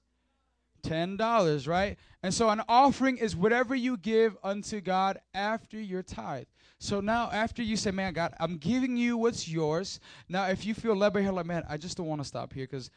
$10, 0.84 1.68
right? 1.68 1.98
And 2.22 2.32
so, 2.32 2.50
an 2.52 2.62
offering 2.70 3.18
is 3.18 3.36
whatever 3.36 3.74
you 3.74 3.98
give 3.98 4.38
unto 4.44 4.80
God 4.80 5.20
after 5.34 5.82
your 5.82 6.04
tithe. 6.04 6.46
So 6.86 7.02
now, 7.02 7.32
after 7.32 7.64
you 7.64 7.78
say, 7.78 7.90
"Man, 7.90 8.14
God, 8.14 8.36
I'm 8.40 8.58
giving 8.58 8.96
you 8.96 9.18
what's 9.18 9.48
yours," 9.48 10.00
now 10.30 10.46
if 10.46 10.68
you 10.68 10.76
feel 10.76 10.96
led 10.96 11.14
by 11.14 11.24
here, 11.24 11.32
like, 11.32 11.48
"Man, 11.48 11.64
I 11.68 11.78
just 11.78 11.98
don't 11.98 12.06
want 12.06 12.22
to 12.22 12.28
stop 12.28 12.54
here 12.54 12.66
because 12.66 12.92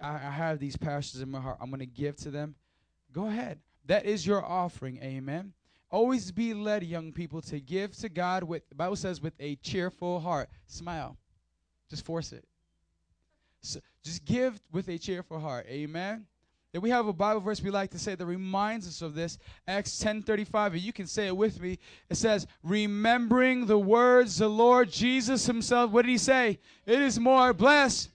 I, 0.00 0.14
I 0.14 0.30
have 0.30 0.58
these 0.58 0.78
pastors 0.78 1.20
in 1.20 1.30
my 1.30 1.40
heart. 1.40 1.58
I'm 1.60 1.68
going 1.68 1.80
to 1.80 1.86
give 1.86 2.16
to 2.16 2.30
them." 2.30 2.54
Go 3.12 3.26
ahead. 3.26 3.60
That 3.84 4.06
is 4.06 4.26
your 4.26 4.42
offering. 4.42 4.98
Amen. 5.02 5.52
Always 5.90 6.32
be 6.32 6.54
led, 6.54 6.84
young 6.84 7.12
people, 7.12 7.42
to 7.42 7.60
give 7.60 7.94
to 7.98 8.08
God 8.08 8.44
with 8.44 8.66
the 8.70 8.74
Bible 8.74 8.96
says 8.96 9.20
with 9.20 9.34
a 9.38 9.56
cheerful 9.56 10.20
heart. 10.20 10.48
Smile. 10.66 11.18
Just 11.90 12.06
force 12.06 12.32
it. 12.32 12.46
So 13.60 13.80
just 14.02 14.24
give 14.24 14.58
with 14.72 14.88
a 14.88 14.96
cheerful 14.96 15.38
heart. 15.38 15.66
Amen. 15.68 16.26
Then 16.74 16.82
we 16.82 16.90
have 16.90 17.06
a 17.06 17.12
Bible 17.12 17.40
verse 17.40 17.62
we 17.62 17.70
like 17.70 17.92
to 17.92 18.00
say 18.00 18.16
that 18.16 18.26
reminds 18.26 18.88
us 18.88 19.00
of 19.00 19.14
this. 19.14 19.38
Acts 19.68 19.96
10:35, 20.02 20.72
and 20.72 20.82
you 20.82 20.92
can 20.92 21.06
say 21.06 21.28
it 21.28 21.36
with 21.36 21.60
me. 21.60 21.78
It 22.10 22.16
says, 22.16 22.48
"Remembering 22.64 23.66
the 23.66 23.78
words 23.78 24.38
the 24.38 24.48
Lord 24.48 24.90
Jesus 24.90 25.46
himself, 25.46 25.92
what 25.92 26.02
did 26.02 26.10
he 26.10 26.18
say? 26.18 26.58
It 26.84 27.00
is 27.00 27.20
more 27.20 27.52
blessed 27.52 28.10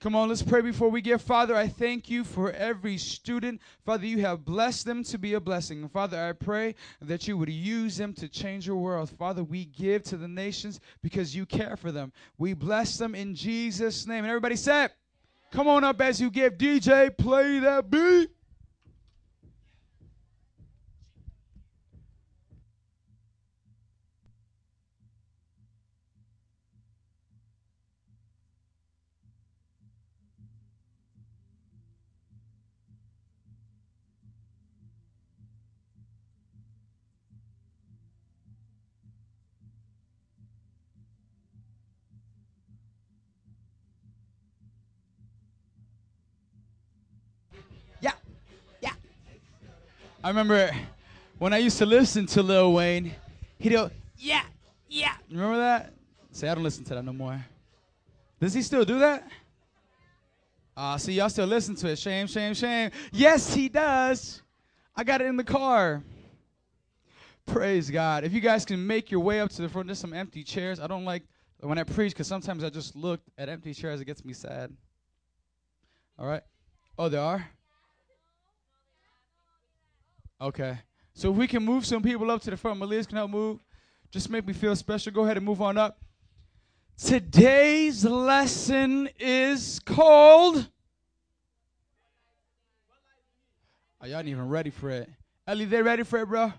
Come 0.00 0.16
on, 0.16 0.30
let's 0.30 0.42
pray 0.42 0.62
before 0.62 0.88
we 0.88 1.02
give. 1.02 1.20
Father, 1.20 1.54
I 1.54 1.68
thank 1.68 2.08
you 2.08 2.24
for 2.24 2.50
every 2.52 2.96
student. 2.96 3.60
Father, 3.84 4.06
you 4.06 4.20
have 4.20 4.46
blessed 4.46 4.86
them 4.86 5.04
to 5.04 5.18
be 5.18 5.34
a 5.34 5.40
blessing. 5.40 5.86
Father, 5.90 6.18
I 6.18 6.32
pray 6.32 6.74
that 7.02 7.28
you 7.28 7.36
would 7.36 7.50
use 7.50 7.98
them 7.98 8.14
to 8.14 8.26
change 8.26 8.66
your 8.66 8.76
world. 8.76 9.10
Father, 9.10 9.44
we 9.44 9.66
give 9.66 10.02
to 10.04 10.16
the 10.16 10.26
nations 10.26 10.80
because 11.02 11.36
you 11.36 11.44
care 11.44 11.76
for 11.76 11.92
them. 11.92 12.14
We 12.38 12.54
bless 12.54 12.96
them 12.96 13.14
in 13.14 13.34
Jesus' 13.34 14.06
name. 14.06 14.24
And 14.24 14.28
everybody 14.28 14.56
said, 14.56 14.90
Come 15.50 15.66
on 15.66 15.82
up 15.82 16.00
as 16.00 16.20
you 16.20 16.30
give. 16.30 16.56
DJ, 16.58 17.16
play 17.16 17.58
that 17.58 17.90
beat. 17.90 18.30
I 50.22 50.28
remember 50.28 50.70
when 51.38 51.54
I 51.54 51.58
used 51.58 51.78
to 51.78 51.86
listen 51.86 52.26
to 52.26 52.42
Lil 52.42 52.74
Wayne, 52.74 53.12
he'd 53.58 53.70
go, 53.70 53.90
yeah, 54.18 54.42
yeah. 54.88 55.14
Remember 55.30 55.56
that? 55.56 55.94
Say, 56.30 56.48
I 56.48 56.54
don't 56.54 56.62
listen 56.62 56.84
to 56.84 56.94
that 56.94 57.04
no 57.04 57.12
more. 57.14 57.42
Does 58.38 58.52
he 58.52 58.60
still 58.60 58.84
do 58.84 58.98
that? 58.98 59.26
Ah, 60.76 60.96
see, 60.98 61.14
y'all 61.14 61.28
still 61.28 61.46
listen 61.46 61.74
to 61.76 61.88
it. 61.88 61.98
Shame, 61.98 62.26
shame, 62.26 62.54
shame. 62.54 62.90
Yes, 63.12 63.52
he 63.54 63.68
does. 63.68 64.42
I 64.94 65.04
got 65.04 65.22
it 65.22 65.26
in 65.26 65.36
the 65.36 65.44
car. 65.44 66.02
Praise 67.46 67.90
God. 67.90 68.24
If 68.24 68.32
you 68.32 68.40
guys 68.40 68.64
can 68.64 68.86
make 68.86 69.10
your 69.10 69.20
way 69.20 69.40
up 69.40 69.50
to 69.50 69.62
the 69.62 69.68
front, 69.68 69.88
there's 69.88 69.98
some 69.98 70.12
empty 70.12 70.44
chairs. 70.44 70.80
I 70.80 70.86
don't 70.86 71.04
like 71.04 71.22
when 71.60 71.78
I 71.78 71.84
preach 71.84 72.12
because 72.12 72.26
sometimes 72.26 72.62
I 72.62 72.70
just 72.70 72.94
look 72.94 73.20
at 73.38 73.48
empty 73.48 73.74
chairs. 73.74 74.00
It 74.00 74.04
gets 74.04 74.24
me 74.24 74.34
sad. 74.34 74.72
All 76.18 76.26
right. 76.26 76.42
Oh, 76.98 77.08
there 77.08 77.22
are? 77.22 77.48
Okay. 80.40 80.78
So 81.12 81.30
if 81.30 81.36
we 81.36 81.46
can 81.46 81.64
move 81.64 81.84
some 81.84 82.02
people 82.02 82.30
up 82.30 82.40
to 82.42 82.50
the 82.50 82.56
front, 82.56 82.78
Malias 82.78 83.06
can 83.06 83.16
help 83.16 83.30
move. 83.30 83.62
Just 84.10 84.30
make 84.30 84.46
me 84.46 84.52
feel 84.52 84.74
special. 84.74 85.12
Go 85.12 85.24
ahead 85.24 85.36
and 85.36 85.44
move 85.44 85.60
on 85.60 85.76
up. 85.76 85.98
Today's 86.96 88.04
lesson 88.04 89.08
is 89.18 89.80
called. 89.84 90.68
Oh, 94.02 94.06
y'all 94.06 94.26
even 94.26 94.48
ready 94.48 94.70
for 94.70 94.90
it. 94.90 95.10
Ellie, 95.46 95.66
they 95.66 95.82
ready 95.82 96.02
for 96.02 96.20
it, 96.20 96.26
bro? 96.26 96.52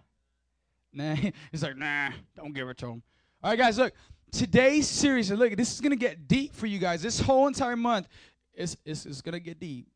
Nah. 0.94 1.16
He's 1.52 1.64
like, 1.64 1.78
nah, 1.78 2.10
don't 2.36 2.54
give 2.54 2.70
it 2.70 2.78
to 2.80 2.88
him. 2.88 3.04
All 3.44 3.52
right, 3.52 3.58
guys, 3.58 3.78
look. 3.78 3.94
Today's 4.32 4.88
series, 4.88 5.30
look, 5.30 5.58
this 5.58 5.74
is 5.74 5.82
going 5.82 5.92
to 5.92 5.98
get 5.98 6.26
deep 6.28 6.56
for 6.56 6.66
you 6.66 6.80
guys. 6.80 7.02
This 7.02 7.20
whole 7.20 7.48
entire 7.48 7.76
month 7.76 8.08
is, 8.54 8.78
is, 8.86 9.06
is 9.06 9.22
going 9.22 9.34
to 9.34 9.42
get 9.42 9.60
deep. 9.60 9.88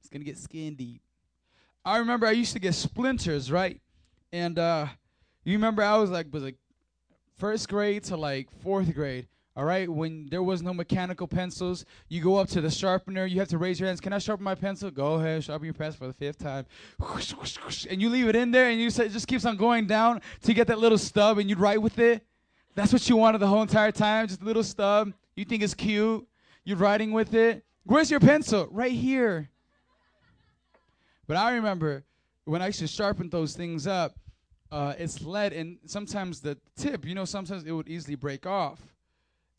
It's 0.00 0.10
going 0.10 0.20
to 0.20 0.24
get 0.24 0.36
skin 0.36 0.74
deep. 0.74 1.00
I 1.84 1.98
remember 1.98 2.26
I 2.26 2.32
used 2.32 2.52
to 2.52 2.58
get 2.58 2.74
splinters, 2.74 3.50
right? 3.50 3.80
And 4.32 4.58
uh, 4.58 4.86
you 5.44 5.54
remember 5.54 5.82
I 5.82 5.96
was 5.96 6.10
like, 6.10 6.32
was 6.32 6.42
like 6.42 6.56
first 7.38 7.68
grade 7.68 8.04
to 8.04 8.16
like 8.16 8.50
fourth 8.62 8.94
grade. 8.94 9.28
All 9.56 9.64
right, 9.64 9.88
when 9.88 10.28
there 10.30 10.42
was 10.44 10.62
no 10.62 10.72
mechanical 10.72 11.26
pencils, 11.26 11.84
you 12.08 12.22
go 12.22 12.36
up 12.36 12.48
to 12.50 12.60
the 12.60 12.70
sharpener. 12.70 13.26
You 13.26 13.40
have 13.40 13.48
to 13.48 13.58
raise 13.58 13.80
your 13.80 13.88
hands. 13.88 14.00
Can 14.00 14.12
I 14.12 14.18
sharpen 14.18 14.44
my 14.44 14.54
pencil? 14.54 14.88
Go 14.88 15.14
ahead, 15.14 15.42
sharpen 15.42 15.64
your 15.64 15.74
pencil 15.74 15.98
for 15.98 16.06
the 16.06 16.12
fifth 16.12 16.38
time. 16.38 16.64
And 17.90 18.00
you 18.00 18.08
leave 18.08 18.28
it 18.28 18.36
in 18.36 18.52
there, 18.52 18.70
and 18.70 18.80
you 18.80 18.88
say 18.88 19.06
it 19.06 19.12
just 19.12 19.26
keeps 19.26 19.44
on 19.44 19.56
going 19.56 19.88
down 19.88 20.22
to 20.42 20.54
get 20.54 20.68
that 20.68 20.78
little 20.78 20.96
stub, 20.96 21.38
and 21.38 21.50
you'd 21.50 21.58
write 21.58 21.82
with 21.82 21.98
it. 21.98 22.24
That's 22.76 22.92
what 22.92 23.08
you 23.08 23.16
wanted 23.16 23.38
the 23.38 23.48
whole 23.48 23.62
entire 23.62 23.90
time, 23.90 24.28
just 24.28 24.42
a 24.42 24.44
little 24.44 24.62
stub. 24.62 25.12
You 25.34 25.44
think 25.44 25.64
it's 25.64 25.74
cute. 25.74 26.24
You're 26.62 26.76
writing 26.76 27.10
with 27.10 27.34
it. 27.34 27.64
Where's 27.82 28.12
your 28.12 28.20
pencil? 28.20 28.68
Right 28.70 28.92
here. 28.92 29.48
But 31.28 31.36
I 31.36 31.54
remember 31.54 32.04
when 32.46 32.62
I 32.62 32.66
used 32.66 32.80
to 32.80 32.88
sharpen 32.88 33.28
those 33.28 33.54
things 33.54 33.86
up, 33.86 34.16
uh, 34.72 34.94
it's 34.98 35.22
lead, 35.22 35.52
and 35.52 35.78
sometimes 35.84 36.40
the 36.40 36.58
tip, 36.76 37.04
you 37.04 37.14
know, 37.14 37.24
sometimes 37.26 37.64
it 37.64 37.70
would 37.70 37.88
easily 37.88 38.16
break 38.16 38.46
off. 38.46 38.80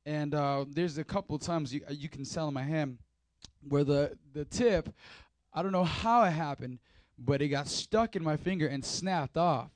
And 0.06 0.34
uh, 0.34 0.66
there's 0.68 0.98
a 0.98 1.04
couple 1.04 1.38
times 1.38 1.74
you, 1.74 1.82
you 1.90 2.10
can 2.10 2.26
sell 2.26 2.48
in 2.48 2.54
my 2.54 2.64
hand 2.64 2.98
where 3.68 3.84
the, 3.84 4.18
the 4.34 4.46
tip, 4.46 4.90
I 5.54 5.62
don't 5.62 5.72
know 5.72 5.84
how 5.84 6.24
it 6.24 6.32
happened, 6.32 6.80
but 7.18 7.42
it 7.42 7.50
got 7.50 7.68
stuck 7.68 8.16
in 8.16 8.24
my 8.24 8.36
finger 8.36 8.68
and 8.68 8.84
snapped 8.84 9.38
off. 9.38 9.70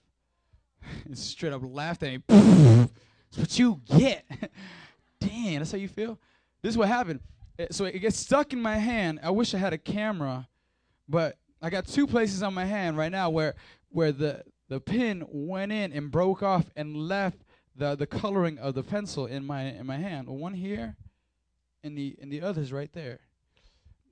and 1.06 1.18
straight 1.18 1.54
up 1.54 1.62
laughed 1.64 2.04
at 2.04 2.12
me. 2.12 2.24
That's 2.28 3.38
what 3.38 3.60
you 3.60 3.80
get. 3.86 4.26
Damn, 5.20 5.60
that's 5.60 5.72
how 5.72 5.78
you 5.78 5.88
feel? 5.88 6.20
This 6.62 6.72
is 6.72 6.78
what 6.78 6.90
happened. 6.90 7.22
Uh, 7.58 7.68
So 7.72 7.86
it 7.86 7.98
gets 8.00 8.18
stuck 8.20 8.52
in 8.52 8.62
my 8.62 8.78
hand. 8.78 9.20
I 9.24 9.30
wish 9.30 9.54
I 9.56 9.58
had 9.58 9.72
a 9.72 9.78
camera, 9.78 10.48
but 11.08 11.38
I 11.64 11.70
got 11.70 11.88
two 11.88 12.06
places 12.06 12.44
on 12.44 12.54
my 12.54 12.66
hand 12.66 12.98
right 12.98 13.12
now 13.12 13.30
where 13.30 13.56
where 13.88 14.12
the 14.12 14.44
the 14.68 14.82
pin 14.82 15.24
went 15.30 15.72
in 15.72 15.94
and 15.94 16.12
broke 16.12 16.44
off 16.44 16.66
and 16.76 16.94
left 16.94 17.38
the 17.74 17.96
the 17.96 18.06
coloring 18.06 18.60
of 18.60 18.76
the 18.76 18.84
pencil 18.84 19.28
in 19.28 19.46
my 19.46 19.62
in 19.62 19.86
my 19.86 19.96
hand. 19.96 20.28
One 20.28 20.54
here, 20.54 20.98
and 21.82 21.98
the 21.98 22.18
and 22.22 22.30
the 22.30 22.42
others 22.42 22.74
right 22.74 22.92
there. 22.92 23.22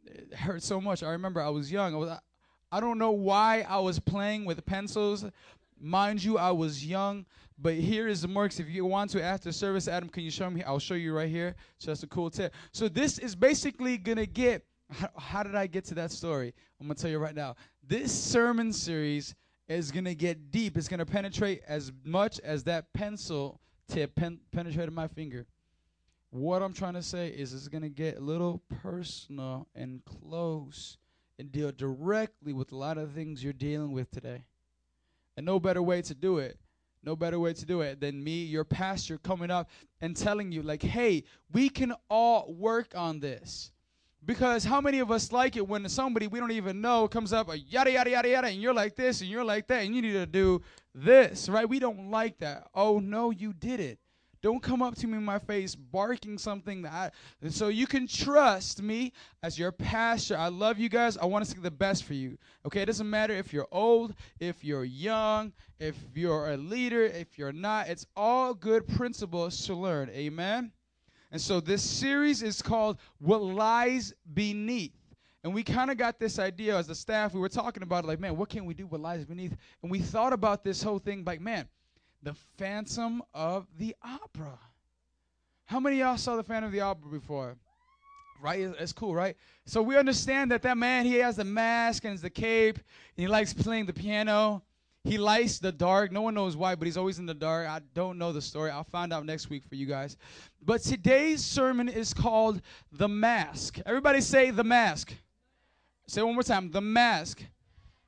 It 0.06 0.34
hurt 0.34 0.64
so 0.64 0.80
much. 0.80 1.04
I 1.04 1.10
remember 1.10 1.42
I 1.42 1.50
was 1.50 1.70
young. 1.70 1.94
I 1.94 1.98
was 1.98 2.20
I 2.72 2.80
don't 2.80 2.98
know 2.98 3.12
why 3.12 3.66
I 3.68 3.80
was 3.80 4.00
playing 4.00 4.46
with 4.46 4.66
pencils. 4.66 5.26
Mind 5.78 6.24
you, 6.24 6.38
I 6.38 6.52
was 6.52 6.86
young, 6.86 7.26
but 7.60 7.74
here 7.74 8.08
is 8.08 8.22
the 8.22 8.30
marks. 8.30 8.62
If 8.62 8.70
you 8.70 8.86
want 8.86 9.12
to 9.12 9.22
after 9.22 9.52
service, 9.52 9.90
Adam, 9.90 10.08
can 10.08 10.24
you 10.24 10.32
show 10.32 10.50
me? 10.50 10.64
I'll 10.64 10.80
show 10.80 10.94
you 10.94 11.14
right 11.14 11.30
here. 11.30 11.56
So 11.80 11.92
that's 11.92 12.04
a 12.04 12.08
cool 12.08 12.30
tip. 12.30 12.54
So 12.72 12.88
this 12.88 13.18
is 13.18 13.36
basically 13.36 13.98
gonna 13.98 14.26
get. 14.26 14.66
How, 14.92 15.10
how 15.18 15.44
did 15.44 15.56
I 15.56 15.68
get 15.68 15.86
to 15.86 15.96
that 15.96 16.12
story? 16.12 16.54
I'm 16.80 16.88
gonna 16.88 16.96
tell 16.96 17.10
you 17.10 17.20
right 17.20 17.36
now. 17.36 17.56
This 17.88 18.12
sermon 18.12 18.74
series 18.74 19.36
is 19.68 19.92
gonna 19.92 20.14
get 20.14 20.52
deep. 20.52 20.78
It's 20.78 20.88
gonna 20.88 21.06
penetrate 21.06 21.62
as 21.68 21.92
much 22.04 22.40
as 22.42 22.64
that 22.66 22.92
pencil 22.94 23.62
tip 23.88 24.16
pen, 24.16 24.40
penetrated 24.52 24.94
my 24.94 25.08
finger. 25.08 25.46
What 26.30 26.62
I'm 26.62 26.74
trying 26.74 26.94
to 26.94 27.04
say 27.04 27.30
is 27.30 27.54
it's 27.54 27.68
gonna 27.68 27.90
get 27.90 28.18
a 28.18 28.22
little 28.22 28.62
personal 28.82 29.68
and 29.76 30.02
close 30.04 30.98
and 31.40 31.52
deal 31.52 31.72
directly 31.72 32.54
with 32.54 32.72
a 32.72 32.78
lot 32.78 32.98
of 32.98 33.12
things 33.12 33.44
you're 33.44 33.54
dealing 33.54 33.94
with 33.94 34.12
today. 34.12 34.44
And 35.38 35.46
no 35.46 35.60
better 35.60 35.82
way 35.82 36.02
to 36.02 36.14
do 36.14 36.38
it. 36.38 36.58
No 37.04 37.16
better 37.16 37.40
way 37.40 37.54
to 37.54 37.66
do 37.66 37.82
it 37.82 38.00
than 38.00 38.24
me, 38.24 38.44
your 38.44 38.64
pastor, 38.64 39.18
coming 39.18 39.50
up 39.50 39.70
and 40.02 40.16
telling 40.16 40.52
you, 40.52 40.62
like, 40.62 40.84
hey, 40.84 41.24
we 41.52 41.68
can 41.68 41.94
all 42.10 42.54
work 42.54 42.94
on 42.96 43.20
this. 43.20 43.72
Because 44.24 44.64
how 44.64 44.82
many 44.82 45.00
of 45.00 45.10
us 45.10 45.32
like 45.32 45.56
it 45.56 45.68
when 45.68 45.88
somebody 45.90 46.28
we 46.28 46.40
don't 46.40 46.52
even 46.52 46.80
know 46.80 47.08
comes 47.08 47.34
up, 47.34 47.50
a 47.50 47.58
yada, 47.58 47.92
yada, 47.92 48.10
yada, 48.12 48.30
yada, 48.30 48.48
and 48.48 48.62
you're 48.62 48.74
like 48.74 48.96
this 48.96 49.22
and 49.22 49.30
you're 49.30 49.44
like 49.44 49.68
that, 49.68 49.84
and 49.84 49.96
you 49.96 50.02
need 50.02 50.14
to 50.14 50.28
do 50.28 50.62
this, 50.94 51.50
right? 51.50 51.68
We 51.68 51.80
don't 51.80 52.12
like 52.12 52.38
that. 52.40 52.68
Oh, 52.76 53.00
no, 53.00 53.32
you 53.32 53.52
did 53.54 53.80
it. 53.80 53.98
Don't 54.42 54.62
come 54.62 54.82
up 54.82 54.96
to 54.96 55.08
me 55.08 55.18
in 55.18 55.24
my 55.24 55.38
face 55.38 55.76
barking 55.76 56.38
something 56.40 56.82
that 56.82 56.92
I, 57.44 57.50
so 57.50 57.68
you 57.68 57.86
can 57.86 58.08
trust 58.08 58.82
me 58.82 59.14
as 59.44 59.58
your 59.58 59.72
pastor. 59.72 60.36
I 60.36 60.48
love 60.48 60.80
you 60.80 60.90
guys. 60.90 61.16
I 61.16 61.26
want 61.26 61.46
to 61.46 61.52
see 61.52 61.60
the 61.60 61.70
best 61.70 62.06
for 62.06 62.16
you. 62.16 62.40
Okay, 62.66 62.82
it 62.82 62.88
doesn't 62.88 63.10
matter 63.10 63.34
if 63.34 63.54
you're 63.54 63.68
old, 63.72 64.16
if 64.40 64.64
you're 64.64 64.84
young, 64.84 65.54
if 65.80 65.96
you're 66.16 66.52
a 66.52 66.58
leader, 66.58 67.04
if 67.04 67.38
you're 67.38 67.52
not. 67.52 67.88
It's 67.88 68.08
all 68.16 68.56
good 68.56 68.88
principles 68.88 69.64
to 69.68 69.76
learn. 69.76 70.10
Amen. 70.10 70.72
And 71.32 71.40
so 71.40 71.60
this 71.60 71.82
series 71.82 72.44
is 72.44 72.62
called 72.62 72.98
What 73.20 73.42
Lies 73.42 74.14
Beneath. 74.34 74.92
And 75.44 75.54
we 75.54 75.64
kind 75.64 75.90
of 75.90 75.98
got 75.98 76.20
this 76.20 76.38
idea 76.38 76.78
as 76.78 76.90
a 76.90 76.96
staff. 76.96 77.34
We 77.34 77.40
were 77.40 77.50
talking 77.50 77.82
about 77.84 78.04
it, 78.04 78.08
like, 78.08 78.20
man, 78.20 78.38
what 78.38 78.50
can 78.50 78.66
we 78.66 78.74
do? 78.74 78.86
What 78.86 79.02
lies 79.02 79.26
beneath? 79.26 79.56
And 79.82 79.90
we 79.92 80.00
thought 80.00 80.34
about 80.34 80.64
this 80.64 80.84
whole 80.84 81.00
thing, 81.00 81.24
like, 81.26 81.42
man, 81.42 81.68
the 82.22 82.36
Phantom 82.58 83.24
of 83.34 83.66
the 83.80 83.96
Opera. 84.04 84.60
How 85.66 85.80
many 85.80 86.02
of 86.02 86.08
y'all 86.08 86.18
saw 86.18 86.36
the 86.36 86.44
Phantom 86.44 86.66
of 86.66 86.72
the 86.74 86.82
Opera 86.82 87.10
before? 87.10 87.58
Right? 88.40 88.60
It's- 88.60 88.76
It's 88.80 88.94
cool, 88.94 89.16
right? 89.16 89.36
So 89.66 89.82
we 89.82 89.98
understand 89.98 90.52
that 90.52 90.62
that 90.64 90.78
man, 90.78 91.06
he 91.06 91.16
has 91.16 91.38
the 91.38 91.44
mask 91.44 92.06
and 92.06 92.18
the 92.20 92.30
cape, 92.30 92.76
and 92.78 92.86
he 93.16 93.28
likes 93.28 93.54
playing 93.54 93.86
the 93.88 93.94
piano. 93.94 94.62
He 95.04 95.18
likes 95.18 95.58
the 95.58 95.72
dark. 95.72 96.12
No 96.12 96.22
one 96.22 96.36
knows 96.36 96.56
why, 96.56 96.76
but 96.76 96.86
he's 96.86 96.98
always 96.98 97.18
in 97.18 97.26
the 97.26 97.34
dark. 97.34 97.68
I 97.68 97.82
don't 97.96 98.18
know 98.20 98.32
the 98.32 98.42
story. 98.42 98.70
I'll 98.70 98.84
find 98.84 99.12
out 99.12 99.26
next 99.26 99.50
week 99.50 99.64
for 99.66 99.76
you 99.76 99.88
guys. 99.88 100.16
But 100.62 100.82
today's 100.82 101.44
sermon 101.44 101.90
is 101.90 102.14
called 102.14 102.62
The 102.92 103.08
Mask. 103.08 103.80
Everybody 103.86 104.22
say 104.22 104.52
The 104.52 104.64
Mask. 104.64 105.14
Say 106.08 106.22
one 106.22 106.36
more 106.36 106.44
time 106.44 106.70
The 106.70 106.82
Mask. 106.82 107.44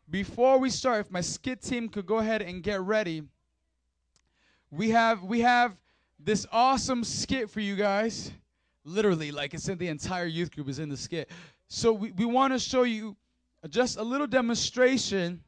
Before 0.09 0.59
we 0.59 0.69
start, 0.69 1.05
if 1.05 1.11
my 1.11 1.21
skit 1.21 1.63
team 1.63 1.89
could 1.89 2.05
go 2.05 2.19
ahead 2.19 2.43
and 2.43 2.61
get 2.61 2.81
ready, 2.81 3.23
we 4.69 4.91
have 4.91 5.23
we 5.23 5.41
have 5.41 5.75
this 6.19 6.45
awesome 6.51 7.03
skit 7.03 7.49
for 7.49 7.59
you 7.59 7.75
guys. 7.75 8.31
Literally, 8.85 9.31
like 9.31 9.53
it's 9.53 9.67
in 9.67 9.77
the 9.77 9.87
entire 9.87 10.25
youth 10.25 10.53
group 10.53 10.69
is 10.69 10.77
in 10.77 10.89
the 10.89 10.97
skit. 10.97 11.31
So 11.69 11.93
we, 11.93 12.11
we 12.11 12.25
want 12.25 12.53
to 12.53 12.59
show 12.59 12.83
you 12.83 13.15
just 13.69 13.97
a 13.97 14.03
little 14.03 14.27
demonstration, 14.27 15.41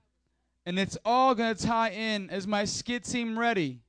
and 0.66 0.78
it's 0.80 0.97
all 1.05 1.36
gonna 1.36 1.55
tie 1.55 1.89
in. 1.89 2.30
Is 2.30 2.47
my 2.47 2.66
skit 2.66 3.03
team 3.03 3.38
ready? 3.38 3.82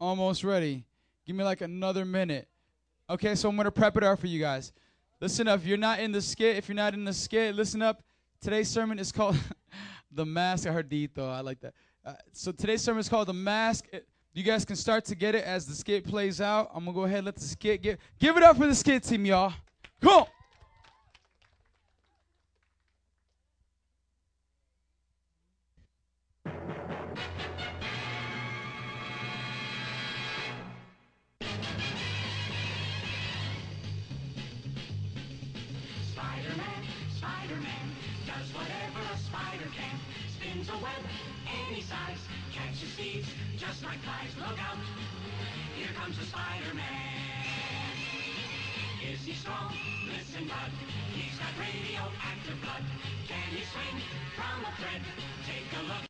Almost 0.00 0.44
ready. 0.44 0.84
Give 1.26 1.36
me 1.36 1.44
like 1.44 1.60
another 1.60 2.04
minute. 2.04 2.48
Okay, 3.08 3.34
so 3.34 3.48
I'm 3.48 3.56
gonna 3.56 3.70
prep 3.70 3.96
it 3.96 4.02
up 4.02 4.18
for 4.18 4.26
you 4.26 4.40
guys. 4.40 4.72
Listen 5.20 5.48
up. 5.48 5.60
If 5.60 5.66
you're 5.66 5.76
not 5.76 6.00
in 6.00 6.12
the 6.12 6.22
skit, 6.22 6.56
if 6.56 6.68
you're 6.68 6.76
not 6.76 6.94
in 6.94 7.04
the 7.04 7.12
skit, 7.12 7.54
listen 7.54 7.82
up. 7.82 8.02
Today's 8.40 8.68
sermon 8.68 8.98
is 8.98 9.12
called 9.12 9.36
"The 10.12 10.24
Mask." 10.24 10.66
I 10.66 10.72
heard 10.72 10.88
Dito. 10.88 11.28
I 11.28 11.40
like 11.40 11.60
that. 11.60 11.74
Uh, 12.04 12.14
so 12.32 12.52
today's 12.52 12.80
sermon 12.82 13.00
is 13.00 13.08
called 13.08 13.28
"The 13.28 13.34
Mask." 13.34 13.86
It- 13.92 14.06
you 14.32 14.44
guys 14.44 14.64
can 14.64 14.76
start 14.76 15.04
to 15.06 15.16
get 15.16 15.34
it 15.34 15.44
as 15.44 15.66
the 15.66 15.74
skit 15.74 16.06
plays 16.06 16.40
out. 16.40 16.70
I'm 16.72 16.84
gonna 16.84 16.94
go 16.94 17.02
ahead 17.02 17.18
and 17.18 17.26
let 17.26 17.34
the 17.34 17.42
skit 17.42 17.82
get. 17.82 17.98
give 18.20 18.36
it 18.36 18.44
up 18.44 18.56
for 18.56 18.66
the 18.68 18.74
skit 18.76 19.02
team, 19.02 19.26
y'all. 19.26 19.52
Come 20.00 20.12
on. 20.20 20.26
Spider-Man, 36.20 36.82
Spider-Man, 37.16 37.86
does 38.28 38.52
whatever 38.52 39.00
a 39.08 39.16
spider 39.16 39.70
can. 39.72 39.96
Spins 40.28 40.68
a 40.68 40.76
web 40.84 41.02
any 41.48 41.80
size, 41.80 42.20
catches 42.52 42.92
thieves 42.92 43.28
just 43.56 43.82
like 43.82 43.98
flies. 44.04 44.28
Look 44.36 44.60
out, 44.60 44.76
here 45.76 45.88
comes 45.96 46.18
the 46.18 46.26
Spider-Man. 46.26 47.96
Is 49.10 49.24
he 49.24 49.32
strong? 49.32 49.72
Listen, 50.12 50.44
bud, 50.44 50.70
he's 51.16 51.38
got 51.40 51.56
radioactive 51.56 52.60
blood. 52.60 52.84
Can 53.26 53.56
he 53.56 53.64
swing 53.64 54.04
from 54.36 54.60
a 54.60 54.76
thread? 54.76 55.00
Take 55.48 55.72
a 55.80 55.82
look. 55.88 56.09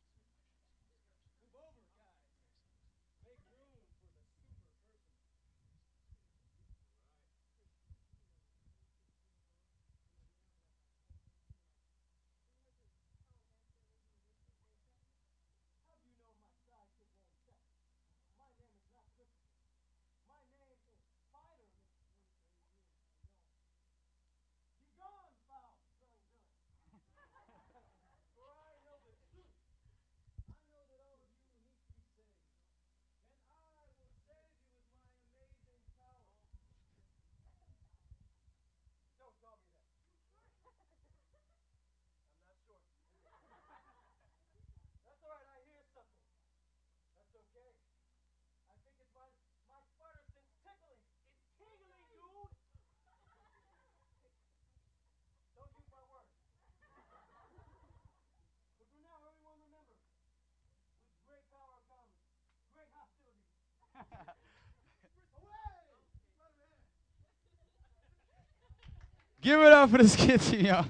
Give 69.41 69.59
it 69.61 69.71
up 69.71 69.89
for 69.89 69.97
this 69.97 70.15
kid 70.25 70.39
team, 70.41 70.67
y'all. 70.67 70.85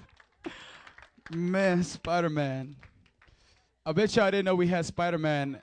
Man, 1.31 1.83
Spider 1.83 2.29
Man. 2.29 2.75
I 3.85 3.93
bet 3.93 4.15
y'all 4.15 4.29
didn't 4.29 4.45
know 4.45 4.55
we 4.55 4.67
had 4.67 4.85
Spider 4.85 5.17
Man 5.17 5.61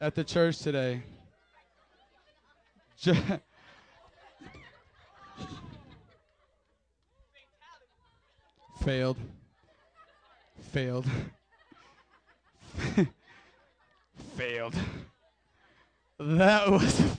at 0.00 0.14
the 0.14 0.22
church 0.22 0.58
today. 0.58 1.02
Failed. 8.82 9.16
Failed. 10.72 11.06
Failed. 14.36 14.74
That 16.18 16.70
was. 16.70 17.16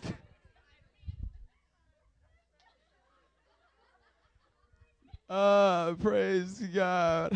Uh, 5.28 5.94
praise 5.96 6.60
God. 6.74 7.36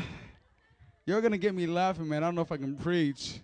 You're 1.08 1.22
gonna 1.22 1.40
get 1.40 1.56
me 1.56 1.66
laughing, 1.66 2.08
man. 2.08 2.24
I 2.24 2.28
don't 2.28 2.36
know 2.36 2.42
if 2.42 2.52
I 2.52 2.58
can 2.58 2.76
preach. 2.76 3.40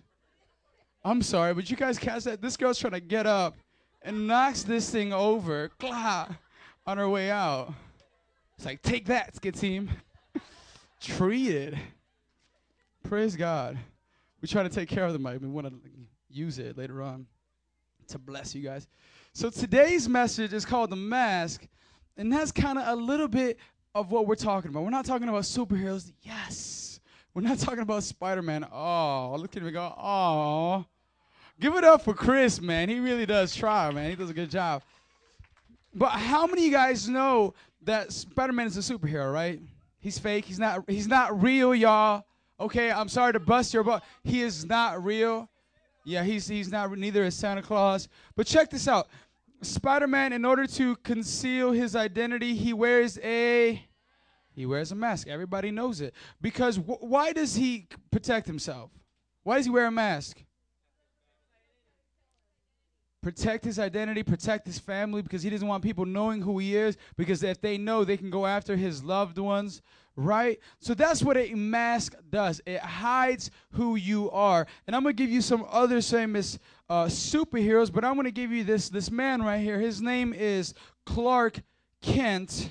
I'm 1.04 1.20
sorry, 1.20 1.52
but 1.52 1.68
you 1.68 1.76
guys 1.76 1.98
catch 1.98 2.24
that? 2.24 2.40
This 2.40 2.56
girl's 2.56 2.78
trying 2.78 2.92
to 2.92 3.00
get 3.00 3.26
up 3.26 3.56
and 4.02 4.28
knocks 4.28 4.62
this 4.62 4.88
thing 4.88 5.12
over, 5.12 5.70
clah, 5.80 6.38
on 6.86 6.98
her 6.98 7.08
way 7.08 7.28
out. 7.28 7.74
It's 8.56 8.64
like, 8.64 8.82
take 8.82 9.06
that, 9.06 9.34
skit 9.34 9.56
team. 9.56 9.90
Treated. 11.00 11.76
Praise 13.02 13.34
God. 13.34 13.76
We 14.40 14.46
try 14.46 14.62
to 14.62 14.68
take 14.68 14.88
care 14.88 15.04
of 15.04 15.12
the 15.12 15.18
mic. 15.18 15.40
We 15.40 15.48
want 15.48 15.66
to 15.66 15.74
use 16.30 16.60
it 16.60 16.78
later 16.78 17.02
on 17.02 17.26
to 18.08 18.18
bless 18.18 18.54
you 18.54 18.62
guys. 18.62 18.86
So 19.32 19.50
today's 19.50 20.08
message 20.08 20.52
is 20.52 20.64
called 20.64 20.90
the 20.90 20.96
mask, 20.96 21.66
and 22.16 22.32
that's 22.32 22.52
kind 22.52 22.78
of 22.78 22.86
a 22.86 23.00
little 23.00 23.28
bit 23.28 23.58
of 23.96 24.10
what 24.10 24.26
we're 24.26 24.34
talking 24.34 24.70
about. 24.70 24.82
We're 24.84 24.90
not 24.90 25.06
talking 25.06 25.28
about 25.28 25.42
superheroes. 25.42 26.12
Yes. 26.20 27.00
We're 27.32 27.42
not 27.42 27.58
talking 27.58 27.80
about 27.80 28.02
Spider-Man. 28.02 28.66
Oh, 28.70 29.36
look 29.38 29.56
at 29.56 29.62
me 29.62 29.70
go. 29.70 29.94
Oh. 29.96 30.84
Give 31.58 31.74
it 31.76 31.84
up 31.84 32.02
for 32.02 32.12
Chris, 32.12 32.60
man. 32.60 32.90
He 32.90 33.00
really 33.00 33.24
does 33.24 33.56
try, 33.56 33.90
man. 33.90 34.10
He 34.10 34.16
does 34.16 34.28
a 34.28 34.34
good 34.34 34.50
job. 34.50 34.82
But 35.94 36.10
how 36.10 36.46
many 36.46 36.60
of 36.60 36.66
you 36.66 36.72
guys 36.72 37.08
know 37.08 37.54
that 37.82 38.12
Spider-Man 38.12 38.66
is 38.66 38.76
a 38.76 38.80
superhero, 38.94 39.32
right? 39.32 39.60
He's 39.98 40.18
fake. 40.18 40.44
He's 40.44 40.58
not 40.58 40.84
he's 40.86 41.08
not 41.08 41.42
real, 41.42 41.74
y'all. 41.74 42.26
Okay, 42.60 42.90
I'm 42.90 43.08
sorry 43.08 43.32
to 43.32 43.40
bust 43.40 43.72
your 43.72 43.82
butt. 43.82 44.04
He 44.22 44.42
is 44.42 44.66
not 44.66 45.02
real. 45.02 45.48
Yeah, 46.04 46.22
he's 46.22 46.46
he's 46.46 46.70
not 46.70 46.96
neither 46.96 47.24
is 47.24 47.34
Santa 47.34 47.62
Claus. 47.62 48.08
But 48.36 48.46
check 48.46 48.68
this 48.68 48.88
out. 48.88 49.08
Spider-Man 49.62 50.34
in 50.34 50.44
order 50.44 50.66
to 50.66 50.96
conceal 50.96 51.72
his 51.72 51.96
identity, 51.96 52.54
he 52.54 52.74
wears 52.74 53.18
a 53.22 53.82
he 54.56 54.66
wears 54.66 54.90
a 54.90 54.96
mask. 54.96 55.28
Everybody 55.28 55.70
knows 55.70 56.00
it. 56.00 56.14
Because 56.40 56.76
wh- 56.76 57.02
why 57.02 57.32
does 57.32 57.54
he 57.54 57.86
protect 58.10 58.48
himself? 58.48 58.90
Why 59.44 59.56
does 59.58 59.66
he 59.66 59.70
wear 59.70 59.86
a 59.86 59.92
mask? 59.92 60.42
protect 63.26 63.64
his 63.64 63.80
identity, 63.80 64.22
protect 64.22 64.64
his 64.68 64.78
family 64.78 65.20
because 65.20 65.42
he 65.42 65.50
doesn't 65.50 65.66
want 65.66 65.82
people 65.82 66.04
knowing 66.04 66.40
who 66.40 66.58
he 66.58 66.76
is 66.76 66.96
because 67.16 67.42
if 67.42 67.60
they 67.60 67.76
know, 67.76 68.04
they 68.04 68.16
can 68.16 68.30
go 68.30 68.46
after 68.46 68.76
his 68.76 69.02
loved 69.02 69.36
ones, 69.36 69.82
right? 70.14 70.60
So 70.78 70.94
that's 70.94 71.24
what 71.24 71.36
a 71.36 71.52
mask 71.52 72.14
does. 72.30 72.60
It 72.66 72.78
hides 72.78 73.50
who 73.72 73.96
you 73.96 74.30
are. 74.30 74.64
And 74.86 74.94
I'm 74.94 75.02
going 75.02 75.16
to 75.16 75.20
give 75.20 75.32
you 75.32 75.40
some 75.40 75.66
other 75.68 76.00
famous 76.00 76.60
uh, 76.88 77.06
superheroes, 77.06 77.92
but 77.92 78.04
I'm 78.04 78.14
going 78.14 78.26
to 78.26 78.30
give 78.30 78.52
you 78.52 78.62
this 78.62 78.90
this 78.90 79.10
man 79.10 79.42
right 79.42 79.58
here. 79.60 79.80
His 79.80 80.00
name 80.00 80.32
is 80.32 80.72
Clark 81.04 81.62
Kent. 82.02 82.70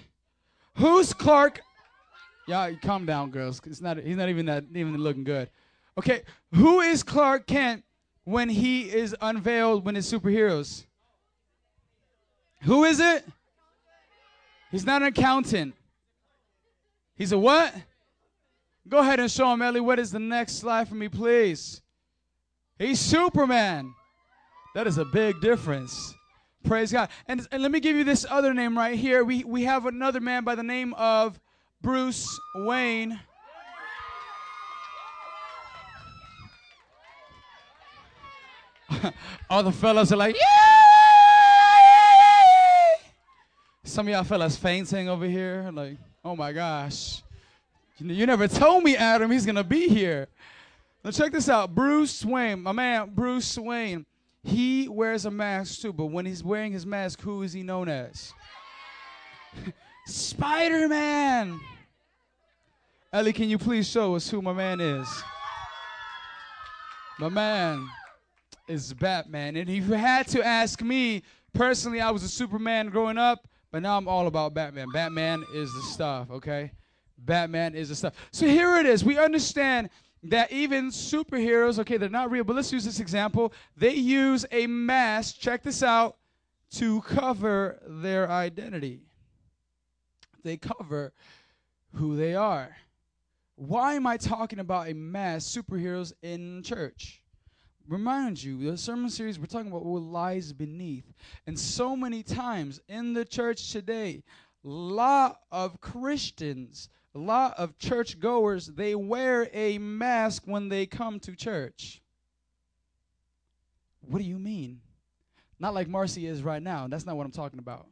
Who's 0.78 1.12
Clark? 1.12 1.60
Yeah, 2.48 2.72
calm 2.82 3.06
down, 3.06 3.32
girls. 3.32 3.62
It's 3.66 3.82
not. 3.82 3.98
He's 3.98 4.18
not 4.18 4.30
even 4.30 4.46
that. 4.46 4.66
Even 4.74 4.96
looking 4.98 5.24
good. 5.24 5.50
Okay, 5.98 6.24
who 6.54 6.82
is 6.82 7.04
Clark 7.04 7.48
Kent 7.48 7.84
when 8.24 8.50
he 8.50 8.84
is 8.84 9.16
unveiled 9.22 9.86
when 9.86 9.96
his 9.96 10.12
superheroes? 10.12 10.86
Who 12.64 12.84
is 12.84 13.00
it? 13.00 13.26
He's 14.72 14.86
not 14.86 15.02
an 15.02 15.08
accountant. 15.08 15.76
He's 17.16 17.32
a 17.32 17.38
what? 17.38 17.74
Go 18.88 19.00
ahead 19.00 19.20
and 19.20 19.32
show 19.32 19.52
him, 19.52 19.62
Ellie. 19.62 19.80
What 19.80 20.00
is 20.00 20.12
the 20.12 20.20
next 20.20 20.60
slide 20.60 20.88
for 20.88 20.96
me, 20.96 21.08
please? 21.08 21.82
He's 22.78 23.00
Superman. 23.00 23.94
That 24.76 24.86
is 24.86 24.98
a 24.98 25.06
big 25.06 25.40
difference. 25.40 26.14
Praise 26.66 26.92
God. 26.92 27.10
And, 27.28 27.48
and 27.52 27.64
let 27.64 27.72
me 27.72 27.80
give 27.80 27.96
you 27.96 28.04
this 28.04 28.26
other 28.30 28.54
name 28.54 28.78
right 28.78 28.98
here. 28.98 29.24
We, 29.24 29.44
we 29.44 29.64
have 29.64 29.86
another 29.86 30.20
man 30.20 30.44
by 30.44 30.56
the 30.56 30.64
name 30.64 30.94
of 30.96 31.40
Bruce 31.86 32.41
Wayne. 32.56 33.20
All 39.52 39.62
the 39.62 39.72
fellas 39.72 40.12
are 40.12 40.16
like, 40.16 40.36
yeah! 40.36 40.41
Some 43.84 44.07
of 44.07 44.14
y'all 44.14 44.24
fellas 44.24 44.57
fainting 44.57 45.07
over 45.07 45.28
here. 45.28 45.70
Like, 45.72 45.98
oh 46.24 46.36
my 46.36 46.52
gosh. 46.53 47.22
You, 47.99 48.26
never 48.26 48.48
told 48.48 48.84
me, 48.84 48.98
Adam, 48.98 49.30
he's 49.30 49.45
to 49.45 49.64
be 49.64 49.88
here. 49.88 50.28
Now, 51.03 51.12
check 51.12 51.34
this 51.34 51.49
out. 51.49 51.76
Bruce 51.76 52.26
Wayne, 52.26 52.64
my 52.64 52.72
man, 52.72 53.12
Bruce 53.14 53.60
Wayne, 53.60 54.07
he 54.44 54.88
wears 54.88 55.26
a 55.26 55.32
mask 55.32 55.82
too, 55.82 55.94
but 55.94 56.07
when 56.07 56.26
he's 56.26 56.44
wearing 56.44 56.72
his 56.72 56.88
mask, 56.88 57.22
who 57.22 57.44
is 57.44 57.53
he 57.53 57.62
known 57.62 57.90
as? 57.90 58.34
Spider 60.07 60.88
Man. 60.88 61.60
Ellie, 63.16 63.32
can 63.32 63.48
you 63.48 63.58
please 63.58 63.88
show 63.88 64.14
us 64.18 64.30
who 64.30 64.42
my 64.42 64.52
man 64.52 64.82
is? 64.82 65.08
My 67.18 67.30
man 67.30 67.88
is 68.68 68.94
Batman. 68.94 69.56
And 69.56 69.70
if 69.70 69.88
you 69.88 69.94
had 69.94 70.28
to 70.28 70.46
ask 70.46 70.82
me, 70.82 71.24
personally, 71.54 72.02
I 72.02 72.12
was 72.12 72.24
a 72.24 72.28
Superman 72.28 72.90
growing 72.90 73.18
up, 73.18 73.48
but 73.72 73.82
now 73.82 73.98
I'm 73.98 74.10
all 74.10 74.28
about 74.28 74.54
Batman. 74.54 74.88
Batman 74.92 75.46
is 75.54 75.74
the 75.74 75.82
stuff, 75.84 76.30
okay? 76.30 76.74
Batman 77.20 77.74
is 77.74 77.88
the 77.88 77.96
stuff. 77.96 78.16
So 78.32 78.48
here 78.48 78.76
it 78.80 78.86
is. 78.86 79.06
We 79.06 79.18
understand 79.18 79.92
that 80.24 80.52
even 80.52 80.90
superheroes, 80.90 81.80
okay, 81.80 81.96
they're 81.96 82.10
not 82.10 82.30
real, 82.30 82.44
but 82.44 82.58
let's 82.58 82.74
use 82.74 82.84
this 82.84 83.00
example. 83.00 83.54
They 83.78 83.94
use 83.94 84.46
a 84.52 84.68
mask, 84.68 85.38
check 85.40 85.64
this 85.64 85.84
out, 85.84 86.18
to 86.72 87.00
cover 87.00 87.80
their 87.88 88.30
identity. 88.30 89.04
They 90.44 90.58
cover 90.58 91.14
who 91.94 92.18
they 92.18 92.36
are. 92.36 92.76
Why 93.56 93.94
am 93.94 94.06
I 94.06 94.18
talking 94.18 94.60
about 94.60 94.90
a 94.90 94.94
mask, 94.94 95.57
superheroes 95.57 96.14
in 96.22 96.61
church? 96.64 97.22
remind 97.88 98.41
you 98.41 98.72
the 98.72 98.77
sermon 98.77 99.10
series 99.10 99.38
we're 99.38 99.45
talking 99.45 99.68
about 99.68 99.86
what 99.86 100.02
lies 100.02 100.53
beneath. 100.53 101.14
And 101.45 101.57
so 101.60 101.95
many 101.95 102.23
times 102.23 102.82
in 102.88 103.14
the 103.14 103.26
church 103.26 103.72
today 103.72 104.23
a 104.64 104.68
lot 104.68 105.41
of 105.52 105.80
christians 105.80 106.90
a 107.14 107.19
lot 107.19 107.53
of 107.57 107.77
church 107.77 108.19
goers 108.19 108.68
they 108.68 108.95
wear 108.95 109.48
a 109.53 109.77
mask 109.77 110.44
when 110.45 110.69
they 110.69 110.86
come 110.86 111.19
to 111.22 111.36
church. 111.36 112.02
What 114.02 114.19
do 114.19 114.26
you 114.26 114.38
mean? 114.38 114.82
Not 115.60 115.73
like 115.73 115.88
marcy 115.88 116.27
is 116.27 116.44
right 116.44 116.61
now. 116.61 116.88
That's 116.88 117.06
not 117.06 117.18
what 117.18 117.26
i'm 117.26 117.32
talking 117.32 117.60
about. 117.60 117.88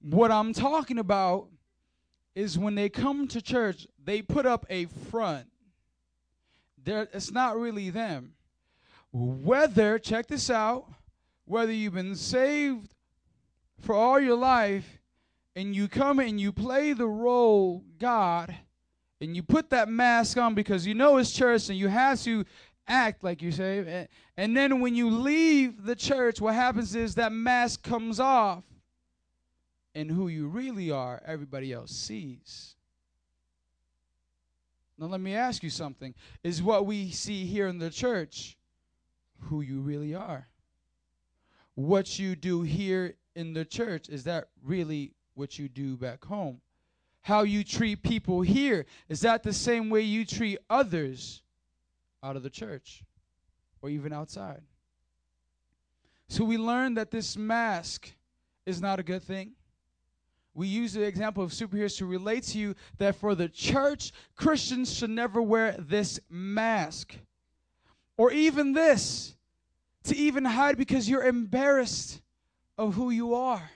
What 0.00 0.30
i'm 0.30 0.52
talking 0.52 0.98
about 0.98 1.48
is 2.36 2.56
when 2.58 2.76
they 2.76 2.88
come 2.88 3.26
to 3.26 3.42
church 3.42 3.88
they 4.04 4.22
put 4.22 4.46
up 4.46 4.64
a 4.70 4.84
front. 5.10 5.48
They're, 6.84 7.08
it's 7.12 7.32
not 7.32 7.58
really 7.58 7.90
them. 7.90 8.34
Whether, 9.12 9.98
check 9.98 10.28
this 10.28 10.48
out, 10.50 10.86
whether 11.46 11.72
you've 11.72 11.94
been 11.94 12.14
saved 12.14 12.94
for 13.80 13.94
all 13.94 14.20
your 14.20 14.36
life 14.36 15.00
and 15.56 15.74
you 15.74 15.88
come 15.88 16.20
and 16.20 16.40
you 16.40 16.52
play 16.52 16.92
the 16.92 17.08
role 17.08 17.82
God 17.98 18.54
and 19.20 19.34
you 19.34 19.42
put 19.42 19.70
that 19.70 19.88
mask 19.88 20.36
on 20.36 20.54
because 20.54 20.86
you 20.86 20.94
know 20.94 21.16
it's 21.16 21.32
church 21.32 21.68
and 21.68 21.78
you 21.78 21.88
have 21.88 22.22
to 22.22 22.44
act 22.86 23.24
like 23.24 23.42
you 23.42 23.50
say 23.50 23.78
and, 23.78 24.08
and 24.36 24.56
then 24.56 24.80
when 24.80 24.94
you 24.94 25.10
leave 25.10 25.84
the 25.84 25.96
church 25.96 26.40
what 26.40 26.54
happens 26.54 26.94
is 26.94 27.16
that 27.16 27.32
mask 27.32 27.82
comes 27.82 28.20
off 28.20 28.62
and 29.96 30.12
who 30.12 30.28
you 30.28 30.46
really 30.46 30.92
are 30.92 31.20
everybody 31.26 31.72
else 31.72 31.90
sees 31.90 32.76
now 34.98 35.06
let 35.06 35.20
me 35.20 35.34
ask 35.34 35.62
you 35.62 35.70
something 35.70 36.14
is 36.44 36.62
what 36.62 36.86
we 36.86 37.10
see 37.10 37.44
here 37.44 37.66
in 37.66 37.78
the 37.78 37.90
church 37.90 38.56
who 39.40 39.60
you 39.60 39.80
really 39.80 40.14
are. 40.14 40.48
What 41.74 42.18
you 42.18 42.36
do 42.36 42.62
here 42.62 43.14
in 43.34 43.52
the 43.52 43.64
church, 43.64 44.08
is 44.08 44.24
that 44.24 44.48
really 44.62 45.12
what 45.34 45.58
you 45.58 45.68
do 45.68 45.96
back 45.96 46.24
home? 46.24 46.60
How 47.20 47.42
you 47.42 47.64
treat 47.64 48.02
people 48.02 48.40
here, 48.40 48.86
is 49.08 49.20
that 49.20 49.42
the 49.42 49.52
same 49.52 49.90
way 49.90 50.00
you 50.00 50.24
treat 50.24 50.58
others 50.70 51.42
out 52.22 52.36
of 52.36 52.42
the 52.42 52.50
church 52.50 53.02
or 53.82 53.90
even 53.90 54.12
outside? 54.12 54.62
So 56.28 56.44
we 56.44 56.56
learn 56.56 56.94
that 56.94 57.10
this 57.10 57.36
mask 57.36 58.10
is 58.64 58.80
not 58.80 58.98
a 58.98 59.02
good 59.02 59.22
thing. 59.22 59.52
We 60.56 60.66
use 60.66 60.94
the 60.94 61.02
example 61.02 61.44
of 61.44 61.50
superheroes 61.50 61.98
to 61.98 62.06
relate 62.06 62.44
to 62.44 62.58
you 62.58 62.74
that 62.96 63.14
for 63.16 63.34
the 63.34 63.46
church, 63.46 64.12
Christians 64.36 64.90
should 64.92 65.10
never 65.10 65.42
wear 65.42 65.76
this 65.78 66.18
mask. 66.30 67.14
Or 68.16 68.32
even 68.32 68.72
this, 68.72 69.36
to 70.04 70.16
even 70.16 70.46
hide 70.46 70.78
because 70.78 71.10
you're 71.10 71.24
embarrassed 71.24 72.22
of 72.78 72.94
who 72.94 73.10
you 73.10 73.34
are. 73.34 73.70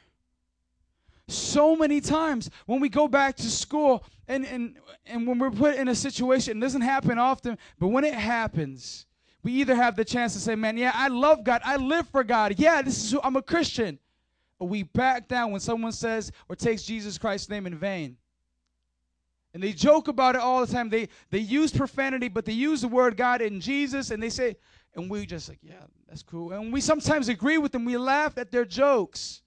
So 1.28 1.76
many 1.76 2.00
times 2.00 2.48
when 2.64 2.80
we 2.80 2.88
go 2.88 3.06
back 3.06 3.36
to 3.36 3.50
school 3.50 4.02
and, 4.26 4.46
and, 4.46 4.76
and 5.04 5.26
when 5.26 5.38
we're 5.38 5.50
put 5.50 5.74
in 5.74 5.88
a 5.88 5.94
situation, 5.94 6.56
it 6.56 6.60
doesn't 6.60 6.80
happen 6.80 7.18
often, 7.18 7.58
but 7.78 7.88
when 7.88 8.04
it 8.04 8.14
happens, 8.14 9.04
we 9.42 9.52
either 9.52 9.74
have 9.74 9.96
the 9.96 10.04
chance 10.04 10.32
to 10.32 10.38
say, 10.40 10.54
Man, 10.54 10.78
yeah, 10.78 10.92
I 10.94 11.08
love 11.08 11.44
God, 11.44 11.60
I 11.62 11.76
live 11.76 12.08
for 12.08 12.24
God, 12.24 12.54
yeah, 12.56 12.80
this 12.80 13.04
is 13.04 13.12
who 13.12 13.20
I'm 13.22 13.36
a 13.36 13.42
Christian. 13.42 13.98
We 14.60 14.82
back 14.82 15.28
down 15.28 15.52
when 15.52 15.60
someone 15.60 15.92
says 15.92 16.30
or 16.48 16.56
takes 16.56 16.82
Jesus 16.82 17.18
Christ's 17.18 17.48
name 17.48 17.66
in 17.66 17.76
vain. 17.76 18.16
And 19.52 19.62
they 19.62 19.72
joke 19.72 20.08
about 20.08 20.36
it 20.36 20.40
all 20.40 20.64
the 20.64 20.72
time. 20.72 20.90
They 20.90 21.08
they 21.30 21.38
use 21.38 21.72
profanity, 21.72 22.28
but 22.28 22.44
they 22.44 22.52
use 22.52 22.82
the 22.82 22.88
word 22.88 23.16
God 23.16 23.40
and 23.40 23.60
Jesus, 23.60 24.10
and 24.10 24.22
they 24.22 24.30
say, 24.30 24.56
and 24.94 25.10
we 25.10 25.26
just 25.26 25.48
like, 25.48 25.58
yeah, 25.62 25.84
that's 26.08 26.22
cool. 26.22 26.52
And 26.52 26.72
we 26.72 26.80
sometimes 26.80 27.28
agree 27.28 27.58
with 27.58 27.72
them. 27.72 27.84
We 27.84 27.96
laugh 27.96 28.38
at 28.38 28.50
their 28.50 28.64
jokes. 28.64 29.42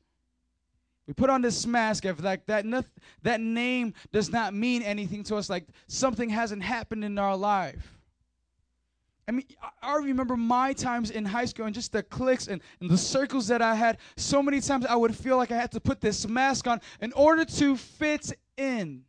We 1.07 1.13
put 1.13 1.29
on 1.29 1.41
this 1.41 1.65
mask 1.65 2.05
of 2.05 2.23
like 2.23 2.45
that. 2.45 2.65
Noth- 2.65 2.89
that 3.23 3.41
name 3.41 3.93
does 4.11 4.29
not 4.29 4.53
mean 4.53 4.81
anything 4.81 5.23
to 5.25 5.35
us. 5.35 5.49
Like 5.49 5.67
something 5.87 6.29
hasn't 6.29 6.63
happened 6.63 7.03
in 7.03 7.17
our 7.17 7.35
life. 7.35 7.99
I 9.27 9.31
mean, 9.31 9.45
I- 9.81 9.95
remember 9.95 10.35
my 10.35 10.73
times 10.73 11.11
in 11.11 11.23
high 11.25 11.45
school 11.45 11.65
and 11.65 11.73
just 11.73 11.91
the 11.93 12.03
cliques 12.03 12.47
and, 12.47 12.61
and 12.81 12.89
the 12.89 12.97
circles 12.97 13.47
that 13.47 13.61
I 13.61 13.75
had. 13.75 13.97
So 14.17 14.43
many 14.43 14.59
times 14.59 14.85
I 14.85 14.95
would 14.95 15.15
feel 15.15 15.37
like 15.37 15.51
I 15.51 15.55
had 15.55 15.71
to 15.71 15.79
put 15.79 16.01
this 16.01 16.27
mask 16.27 16.67
on 16.67 16.81
in 16.99 17.13
order 17.13 17.45
to 17.45 17.77
fit 17.77 18.33
in. 18.57 19.03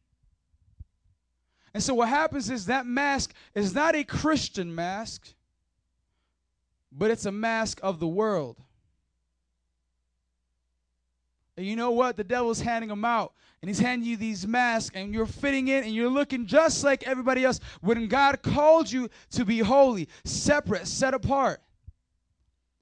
And 1.72 1.82
so 1.82 1.94
what 1.94 2.08
happens 2.08 2.50
is 2.50 2.66
that 2.66 2.86
mask 2.86 3.34
is 3.54 3.74
not 3.74 3.96
a 3.96 4.04
Christian 4.04 4.72
mask, 4.72 5.34
but 6.92 7.10
it's 7.10 7.26
a 7.26 7.32
mask 7.32 7.80
of 7.82 7.98
the 7.98 8.06
world. 8.06 8.62
And 11.56 11.66
you 11.66 11.76
know 11.76 11.92
what? 11.92 12.16
The 12.16 12.24
devil's 12.24 12.60
handing 12.60 12.88
them 12.88 13.04
out. 13.04 13.32
And 13.62 13.68
he's 13.68 13.78
handing 13.78 14.08
you 14.08 14.16
these 14.16 14.46
masks, 14.46 14.94
and 14.94 15.14
you're 15.14 15.24
fitting 15.24 15.68
in, 15.68 15.84
and 15.84 15.94
you're 15.94 16.10
looking 16.10 16.44
just 16.44 16.84
like 16.84 17.04
everybody 17.04 17.44
else 17.44 17.60
when 17.80 18.08
God 18.08 18.42
called 18.42 18.92
you 18.92 19.08
to 19.30 19.44
be 19.44 19.60
holy, 19.60 20.08
separate, 20.24 20.86
set 20.86 21.14
apart. 21.14 21.60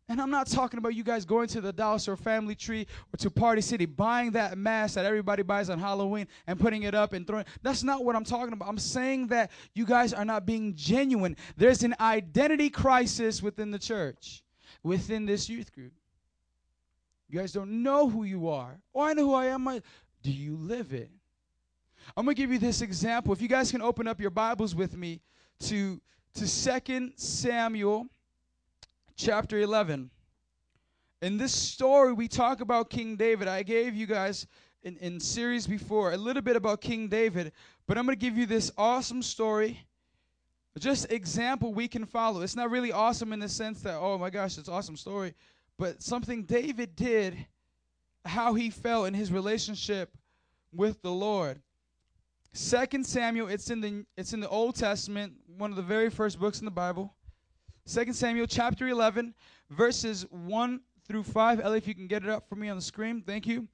And 0.08 0.20
I'm 0.20 0.30
not 0.30 0.48
talking 0.48 0.78
about 0.78 0.94
you 0.94 1.04
guys 1.04 1.24
going 1.24 1.46
to 1.48 1.60
the 1.60 1.72
Dollar 1.72 1.98
Store 1.98 2.16
Family 2.16 2.54
Tree 2.54 2.86
or 3.14 3.16
to 3.18 3.30
Party 3.30 3.62
City, 3.62 3.86
buying 3.86 4.32
that 4.32 4.58
mask 4.58 4.96
that 4.96 5.06
everybody 5.06 5.42
buys 5.42 5.70
on 5.70 5.78
Halloween 5.78 6.26
and 6.48 6.58
putting 6.58 6.82
it 6.82 6.94
up 6.94 7.12
and 7.12 7.26
throwing. 7.26 7.44
That's 7.62 7.84
not 7.84 8.04
what 8.04 8.16
I'm 8.16 8.24
talking 8.24 8.52
about. 8.52 8.68
I'm 8.68 8.78
saying 8.78 9.28
that 9.28 9.52
you 9.74 9.86
guys 9.86 10.12
are 10.12 10.24
not 10.24 10.44
being 10.44 10.74
genuine. 10.74 11.36
There's 11.56 11.84
an 11.84 11.94
identity 12.00 12.68
crisis 12.68 13.40
within 13.42 13.70
the 13.70 13.78
church, 13.78 14.42
within 14.82 15.24
this 15.24 15.48
youth 15.48 15.72
group. 15.72 15.92
You 17.32 17.38
guys 17.38 17.50
don't 17.50 17.82
know 17.82 18.10
who 18.10 18.24
you 18.24 18.50
are. 18.50 18.78
Oh, 18.94 19.00
I 19.00 19.14
know 19.14 19.24
who 19.24 19.34
I 19.34 19.46
am. 19.46 19.64
Do 20.22 20.30
you 20.30 20.54
live 20.54 20.92
it? 20.92 21.10
I'm 22.14 22.26
gonna 22.26 22.34
give 22.34 22.52
you 22.52 22.58
this 22.58 22.82
example. 22.82 23.32
If 23.32 23.40
you 23.40 23.48
guys 23.48 23.70
can 23.70 23.80
open 23.80 24.06
up 24.06 24.20
your 24.20 24.28
Bibles 24.28 24.74
with 24.74 24.94
me 24.98 25.22
to 25.60 25.98
to 26.34 26.46
Second 26.46 27.14
Samuel 27.16 28.06
chapter 29.16 29.58
11. 29.58 30.10
In 31.22 31.38
this 31.38 31.54
story, 31.54 32.12
we 32.12 32.28
talk 32.28 32.60
about 32.60 32.90
King 32.90 33.16
David. 33.16 33.48
I 33.48 33.62
gave 33.62 33.94
you 33.94 34.06
guys 34.06 34.46
in, 34.82 34.98
in 34.98 35.18
series 35.18 35.66
before 35.66 36.12
a 36.12 36.18
little 36.18 36.42
bit 36.42 36.56
about 36.56 36.82
King 36.82 37.08
David, 37.08 37.52
but 37.86 37.96
I'm 37.96 38.04
going 38.04 38.18
to 38.18 38.20
give 38.20 38.36
you 38.36 38.44
this 38.44 38.70
awesome 38.76 39.22
story. 39.22 39.86
Just 40.78 41.12
example 41.12 41.72
we 41.72 41.86
can 41.86 42.04
follow. 42.06 42.40
It's 42.40 42.56
not 42.56 42.70
really 42.70 42.92
awesome 42.92 43.32
in 43.32 43.40
the 43.40 43.48
sense 43.48 43.82
that, 43.82 43.96
oh 43.98 44.18
my 44.18 44.30
gosh, 44.30 44.58
it's 44.58 44.68
awesome 44.70 44.96
story, 44.96 45.34
but 45.78 46.02
something 46.02 46.44
David 46.44 46.96
did, 46.96 47.46
how 48.24 48.54
he 48.54 48.70
felt 48.70 49.08
in 49.08 49.14
his 49.14 49.32
relationship 49.32 50.16
with 50.72 51.02
the 51.02 51.10
Lord. 51.10 51.60
Second 52.52 53.06
Samuel, 53.06 53.48
it's 53.48 53.70
in 53.70 53.80
the 53.80 54.04
it's 54.16 54.32
in 54.32 54.40
the 54.40 54.48
Old 54.48 54.76
Testament, 54.76 55.32
one 55.56 55.70
of 55.70 55.76
the 55.76 55.82
very 55.82 56.10
first 56.10 56.38
books 56.38 56.58
in 56.58 56.64
the 56.64 56.70
Bible. 56.70 57.14
2 57.92 58.12
Samuel 58.12 58.46
chapter 58.46 58.86
11, 58.86 59.34
verses 59.70 60.24
1 60.30 60.80
through 61.06 61.24
5. 61.24 61.60
Ellie, 61.60 61.78
if 61.78 61.88
you 61.88 61.94
can 61.94 62.06
get 62.06 62.22
it 62.22 62.28
up 62.28 62.48
for 62.48 62.54
me 62.54 62.68
on 62.68 62.76
the 62.76 62.82
screen, 62.82 63.22
thank 63.26 63.46
you. 63.46 63.66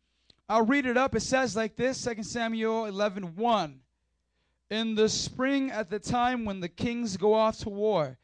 I'll 0.49 0.65
read 0.65 0.87
it 0.87 0.97
up. 0.97 1.15
It 1.15 1.21
says 1.21 1.55
like 1.55 1.77
this 1.77 2.03
2 2.03 2.23
Samuel 2.23 2.87
11, 2.87 3.37
1. 3.37 3.81
In 4.71 4.95
the 4.95 5.09
spring, 5.09 5.71
at 5.71 5.91
the 5.91 5.99
time 5.99 6.45
when 6.45 6.61
the 6.61 6.69
kings 6.69 7.17
go 7.17 7.35
off 7.35 7.59
to 7.61 7.69
war, 7.69 8.19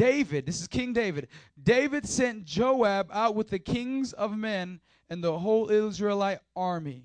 David, 0.00 0.46
this 0.46 0.62
is 0.62 0.66
King 0.66 0.94
David, 0.94 1.28
David 1.62 2.08
sent 2.08 2.46
Joab 2.46 3.10
out 3.12 3.34
with 3.34 3.50
the 3.50 3.58
kings 3.58 4.14
of 4.14 4.34
men 4.34 4.80
and 5.10 5.22
the 5.22 5.38
whole 5.38 5.68
Israelite 5.68 6.38
army. 6.56 7.04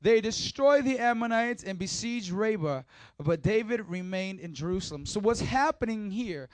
They 0.00 0.20
destroyed 0.20 0.84
the 0.84 0.98
Ammonites 0.98 1.62
and 1.62 1.78
besieged 1.78 2.32
Rabbah, 2.32 2.82
but 3.20 3.42
David 3.42 3.88
remained 3.88 4.40
in 4.40 4.52
Jerusalem. 4.52 5.06
So, 5.06 5.20
what's 5.20 5.38
happening 5.38 6.10
here? 6.10 6.48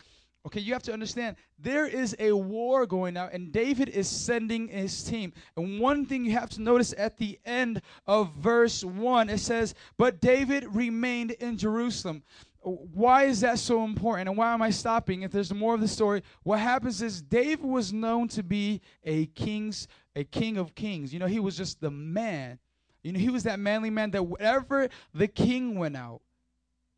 Okay, 0.47 0.61
you 0.61 0.75
have 0.75 0.83
to 0.83 0.93
understand 0.93 1.37
there 1.59 1.87
is 1.87 2.15
a 2.19 2.33
war 2.33 2.85
going 2.85 3.17
on, 3.17 3.31
and 3.33 3.51
David 3.51 3.89
is 3.89 4.07
sending 4.07 4.69
his 4.69 5.03
team. 5.03 5.33
And 5.57 5.81
one 5.81 6.05
thing 6.05 6.27
you 6.27 6.33
have 6.33 6.51
to 6.51 6.63
notice 6.63 6.95
at 6.99 7.17
the 7.17 7.39
end 7.47 7.81
of 8.07 8.35
verse 8.35 8.85
1, 8.85 9.31
it 9.31 9.39
says, 9.39 9.75
But 9.97 10.21
David 10.21 10.75
remained 10.75 11.31
in 11.33 11.57
Jerusalem. 11.57 12.23
Why 12.63 13.25
is 13.25 13.41
that 13.41 13.59
so 13.59 13.85
important? 13.85 14.29
And 14.29 14.37
why 14.37 14.53
am 14.53 14.61
I 14.61 14.71
stopping? 14.71 15.23
If 15.23 15.33
there's 15.33 15.53
more 15.53 15.75
of 15.75 15.81
the 15.81 15.89
story, 15.89 16.23
what 16.43 16.59
happens 16.59 17.01
is 17.01 17.23
David 17.23 17.65
was 17.65 17.93
known 17.93 18.29
to 18.29 18.43
be 18.43 18.83
a 19.03 19.27
king's 19.27 19.89
a 20.15 20.25
king 20.25 20.59
of 20.59 20.75
kings. 20.75 21.13
You 21.13 21.21
know, 21.21 21.27
he 21.27 21.41
was 21.41 21.57
just 21.57 21.81
the 21.81 21.91
man. 21.91 22.59
You 23.03 23.13
know, 23.13 23.19
he 23.19 23.31
was 23.31 23.45
that 23.45 23.59
manly 23.59 23.89
man 23.89 24.11
that 24.11 24.25
wherever 24.25 24.89
the 25.15 25.29
king 25.29 25.79
went 25.79 25.97
out, 25.97 26.21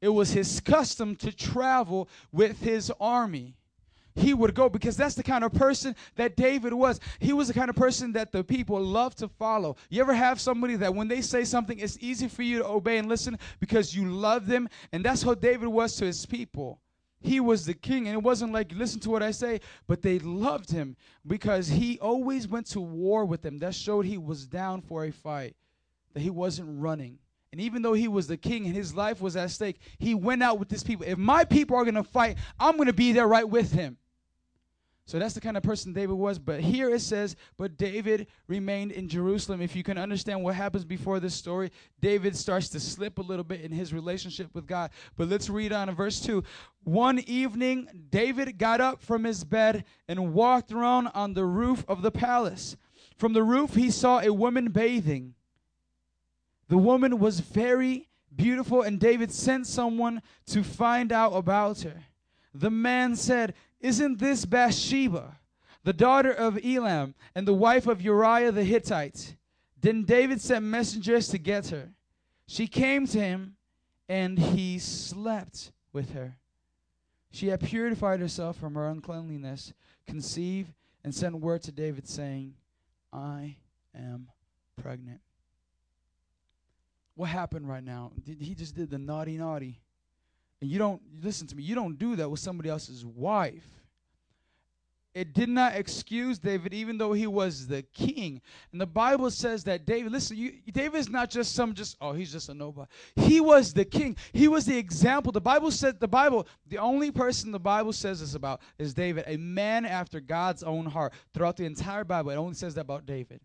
it 0.01 0.09
was 0.09 0.33
his 0.33 0.59
custom 0.61 1.15
to 1.17 1.31
travel 1.31 2.09
with 2.33 2.61
his 2.61 2.93
army. 3.01 3.55
He 4.15 4.35
would 4.35 4.55
go 4.55 4.69
because 4.69 4.97
that's 4.97 5.15
the 5.15 5.23
kind 5.23 5.43
of 5.43 5.53
person 5.53 5.97
that 6.17 6.37
David 6.37 6.75
was. 6.75 7.01
He 7.19 7.33
was 7.33 7.49
the 7.49 7.55
kind 7.55 7.71
of 7.71 7.77
person 7.77 8.13
that 8.13 8.31
the 8.33 8.45
people 8.45 8.81
love 8.81 9.15
to 9.17 9.29
follow. 9.29 9.77
You 9.89 10.01
ever 10.03 10.15
have 10.15 10.41
somebody 10.41 10.77
that 10.77 10.95
when 10.95 11.09
they 11.09 11.23
say 11.23 11.45
something, 11.45 11.79
it's 11.79 11.97
easy 12.01 12.29
for 12.29 12.43
you 12.43 12.59
to 12.59 12.67
obey 12.67 12.99
and 12.99 13.09
listen 13.09 13.39
because 13.59 13.95
you 13.95 14.11
love 14.11 14.47
them? 14.47 14.69
And 14.93 15.05
that's 15.05 15.23
how 15.23 15.35
David 15.35 15.69
was 15.69 15.97
to 15.97 16.05
his 16.05 16.27
people. 16.27 16.81
He 17.23 17.39
was 17.39 17.65
the 17.65 17.75
king, 17.75 18.09
and 18.09 18.15
it 18.15 18.23
wasn't 18.23 18.53
like, 18.53 18.73
listen 18.75 18.99
to 19.01 19.11
what 19.11 19.23
I 19.23 19.31
say, 19.31 19.61
but 19.87 20.03
they 20.03 20.19
loved 20.19 20.71
him 20.71 20.97
because 21.27 21.69
he 21.69 21.99
always 22.01 22.49
went 22.49 22.67
to 22.71 22.81
war 22.81 23.25
with 23.25 23.43
them. 23.43 23.59
That 23.59 23.75
showed 23.77 24.05
he 24.05 24.19
was 24.19 24.47
down 24.47 24.83
for 24.83 25.05
a 25.05 25.13
fight, 25.13 25.55
that 26.15 26.21
he 26.21 26.31
wasn't 26.31 26.81
running. 26.81 27.19
And 27.53 27.61
even 27.61 27.83
though 27.83 27.93
he 27.93 28.09
was 28.09 28.27
the 28.27 28.37
king 28.37 28.67
and 28.67 28.75
his 28.75 28.95
life 28.95 29.21
was 29.21 29.37
at 29.37 29.51
stake, 29.51 29.79
he 29.99 30.15
went 30.15 30.43
out 30.43 30.59
with 30.59 30.71
his 30.71 30.83
people. 30.83 31.07
If 31.07 31.19
my 31.19 31.45
people 31.45 31.77
are 31.77 31.85
going 31.85 31.95
to 31.95 32.03
fight, 32.03 32.39
I'm 32.59 32.77
going 32.77 32.87
to 32.87 32.93
be 32.93 33.13
there 33.13 33.29
right 33.29 33.49
with 33.49 33.73
him. 33.73 33.99
So 35.13 35.19
that's 35.19 35.35
the 35.35 35.43
kind 35.43 35.59
of 35.59 35.63
person 35.63 35.93
David 35.93 36.15
was. 36.15 36.39
But 36.39 36.61
here 36.61 36.89
it 36.89 37.03
says, 37.03 37.37
but 37.59 37.77
David 37.77 38.29
remained 38.49 38.93
in 38.93 39.11
Jerusalem. 39.11 39.61
If 39.61 39.77
you 39.77 39.83
can 39.83 39.99
understand 39.99 40.43
what 40.43 40.55
happens 40.55 40.87
before 40.87 41.21
this 41.21 41.35
story, 41.35 41.71
David 42.01 42.35
starts 42.35 42.71
to 42.71 42.81
slip 42.81 43.19
a 43.19 43.21
little 43.21 43.45
bit 43.45 43.61
in 43.61 43.73
his 43.73 43.93
relationship 43.93 44.49
with 44.55 44.67
God. 44.67 44.91
But 45.19 45.29
let's 45.29 45.51
read 45.51 45.71
on 45.71 45.91
in 45.91 45.95
verse 45.95 46.19
2. 46.21 46.43
One 46.85 47.19
evening, 47.27 48.07
David 48.09 48.57
got 48.57 48.81
up 48.81 49.03
from 49.03 49.25
his 49.25 49.45
bed 49.45 49.85
and 50.09 50.33
walked 50.33 50.73
around 50.73 51.09
on 51.09 51.35
the 51.35 51.45
roof 51.45 51.85
of 51.89 52.01
the 52.01 52.11
palace. 52.11 52.79
From 53.19 53.35
the 53.35 53.43
roof, 53.43 53.75
he 53.75 53.91
saw 53.91 54.21
a 54.21 54.33
woman 54.33 54.71
bathing. 54.71 55.35
The 56.71 56.79
woman 56.79 57.19
was 57.19 57.41
very 57.41 58.09
beautiful, 58.35 58.81
and 58.81 58.99
David 58.99 59.31
sent 59.31 59.67
someone 59.67 60.23
to 60.47 60.63
find 60.63 61.13
out 61.13 61.35
about 61.35 61.83
her. 61.83 62.05
The 62.55 62.71
man 62.71 63.17
said, 63.17 63.55
Isn't 63.83 64.21
this 64.21 64.45
Bathsheba, 64.45 65.37
the 65.83 65.93
daughter 65.93 66.33
of 66.33 66.59
Elam, 66.65 67.15
and 67.35 67.47
the 67.47 67.53
wife 67.53 67.89
of 67.89 68.01
Uriah 68.01 68.53
the 68.53 68.65
Hittite? 68.65 69.37
Then 69.81 70.05
David 70.05 70.41
sent 70.41 70.65
messengers 70.65 71.29
to 71.29 71.39
get 71.39 71.67
her. 71.69 71.91
She 72.47 72.69
came 72.69 73.07
to 73.09 73.21
him, 73.21 73.57
and 74.09 74.39
he 74.39 74.79
slept 74.79 75.73
with 75.93 76.13
her. 76.13 76.37
She 77.33 77.49
had 77.49 77.61
purified 77.61 78.21
herself 78.21 78.57
from 78.57 78.75
her 78.75 78.89
uncleanliness, 78.89 79.73
conceived, 80.07 80.73
and 81.03 81.13
sent 81.13 81.41
word 81.41 81.63
to 81.65 81.73
David, 81.73 82.07
saying, 82.09 82.55
I 83.13 83.57
am 83.95 84.29
pregnant. 84.81 85.21
What 87.15 87.31
happened 87.31 87.69
right 87.69 87.83
now? 87.83 88.13
Did 88.25 88.41
he 88.41 88.55
just 88.55 88.77
did 88.77 88.91
the 88.91 88.99
naughty 88.99 89.37
naughty? 89.37 89.81
And 90.63 90.71
you 90.71 90.79
don't 90.79 91.03
listen 91.23 91.47
to 91.49 91.57
me. 91.57 91.63
You 91.63 91.75
don't 91.75 91.99
do 91.99 92.17
that 92.17 92.31
with 92.31 92.41
somebody 92.41 92.71
else's 92.71 93.05
wife. 93.05 93.67
it 95.15 95.35
did 95.35 95.49
not 95.49 95.75
excuse 95.75 96.39
David, 96.39 96.73
even 96.73 96.97
though 96.97 97.13
he 97.13 97.27
was 97.27 97.67
the 97.67 97.83
king. 97.83 98.41
And 98.73 98.81
the 98.81 98.87
Bible 98.87 99.31
says 99.31 99.63
that 99.65 99.85
David, 99.85 100.11
listen, 100.11 100.39
you, 100.39 100.55
David 100.73 100.99
is 100.99 101.11
not 101.11 101.31
just 101.31 101.55
some 101.55 101.75
just, 101.75 101.97
oh, 102.01 102.13
he's 102.13 102.33
just 102.33 102.49
a 102.49 102.55
nobody. 102.55 102.91
He 103.17 103.41
was 103.41 103.75
the 103.75 103.85
king. 103.85 104.17
He 104.33 104.49
was 104.49 104.65
the 104.65 104.77
example. 104.77 105.31
The 105.31 105.41
Bible 105.41 105.71
said, 105.71 106.01
the 106.01 106.09
Bible, 106.09 106.47
the 106.67 106.79
only 106.79 107.11
person 107.11 107.53
the 107.53 107.61
Bible 107.61 107.93
says 107.93 108.21
this 108.21 108.35
about 108.35 108.63
is 108.79 108.95
David, 108.95 109.25
a 109.27 109.37
man 109.37 109.85
after 109.85 110.19
God's 110.19 110.63
own 110.63 110.87
heart. 110.87 111.13
Throughout 111.35 111.59
the 111.59 111.67
entire 111.67 112.05
Bible, 112.05 112.31
it 112.31 112.37
only 112.37 112.55
says 112.55 112.75
that 112.77 112.83
about 112.83 113.05
David. 113.05 113.41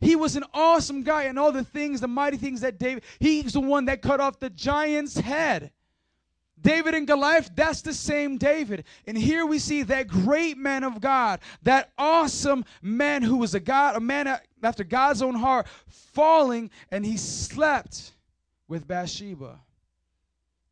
He 0.00 0.16
was 0.16 0.36
an 0.36 0.44
awesome 0.52 1.04
guy, 1.04 1.24
and 1.24 1.38
all 1.38 1.52
the 1.52 1.64
things, 1.64 2.00
the 2.00 2.08
mighty 2.08 2.36
things 2.36 2.60
that 2.62 2.78
David, 2.78 3.04
he's 3.18 3.52
the 3.52 3.60
one 3.60 3.86
that 3.86 4.02
cut 4.02 4.20
off 4.20 4.40
the 4.40 4.50
giant's 4.50 5.16
head. 5.16 5.70
David 6.62 6.94
and 6.94 7.06
Goliath, 7.06 7.50
that's 7.54 7.82
the 7.82 7.92
same 7.92 8.38
David. 8.38 8.84
And 9.06 9.18
here 9.18 9.44
we 9.44 9.58
see 9.58 9.82
that 9.82 10.08
great 10.08 10.56
man 10.56 10.84
of 10.84 11.00
God, 11.00 11.40
that 11.62 11.90
awesome 11.98 12.64
man 12.80 13.22
who 13.22 13.36
was 13.36 13.54
a 13.54 13.60
God, 13.60 13.96
a 13.96 14.00
man 14.00 14.38
after 14.62 14.84
God's 14.84 15.22
own 15.22 15.34
heart, 15.34 15.66
falling, 15.88 16.70
and 16.90 17.04
he 17.04 17.16
slept 17.16 18.12
with 18.68 18.86
Bathsheba. 18.86 19.58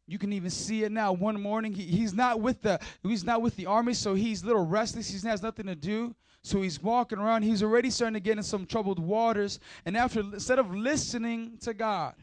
You 0.06 0.18
can 0.18 0.32
even 0.32 0.50
see 0.50 0.82
it 0.82 0.90
now. 0.90 1.12
One 1.12 1.40
morning, 1.40 1.72
he, 1.72 1.84
he's 1.84 2.14
not 2.14 2.40
with 2.40 2.62
the 2.62 2.80
he's 3.02 3.22
not 3.24 3.42
with 3.42 3.54
the 3.56 3.66
army, 3.66 3.94
so 3.94 4.14
he's 4.14 4.42
a 4.42 4.46
little 4.46 4.66
restless. 4.66 5.08
He 5.08 5.28
has 5.28 5.42
nothing 5.42 5.66
to 5.66 5.76
do. 5.76 6.14
So 6.42 6.62
he's 6.62 6.82
walking 6.82 7.18
around. 7.18 7.42
He's 7.42 7.62
already 7.62 7.90
starting 7.90 8.14
to 8.14 8.20
get 8.20 8.36
in 8.36 8.42
some 8.42 8.66
troubled 8.66 8.98
waters. 8.98 9.60
And 9.84 9.96
after 9.96 10.20
instead 10.20 10.58
of 10.58 10.74
listening 10.74 11.58
to 11.60 11.74
God, 11.74 12.14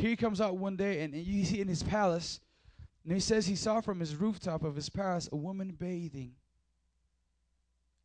here 0.00 0.10
he 0.10 0.16
comes 0.16 0.40
out 0.40 0.56
one 0.56 0.76
day 0.76 1.02
and, 1.02 1.14
and 1.14 1.26
you 1.26 1.44
see 1.44 1.60
in 1.60 1.68
his 1.68 1.82
palace, 1.82 2.40
and 3.04 3.12
he 3.12 3.20
says 3.20 3.46
he 3.46 3.56
saw 3.56 3.80
from 3.80 4.00
his 4.00 4.16
rooftop 4.16 4.62
of 4.62 4.74
his 4.74 4.88
palace 4.88 5.28
a 5.32 5.36
woman 5.36 5.76
bathing 5.78 6.32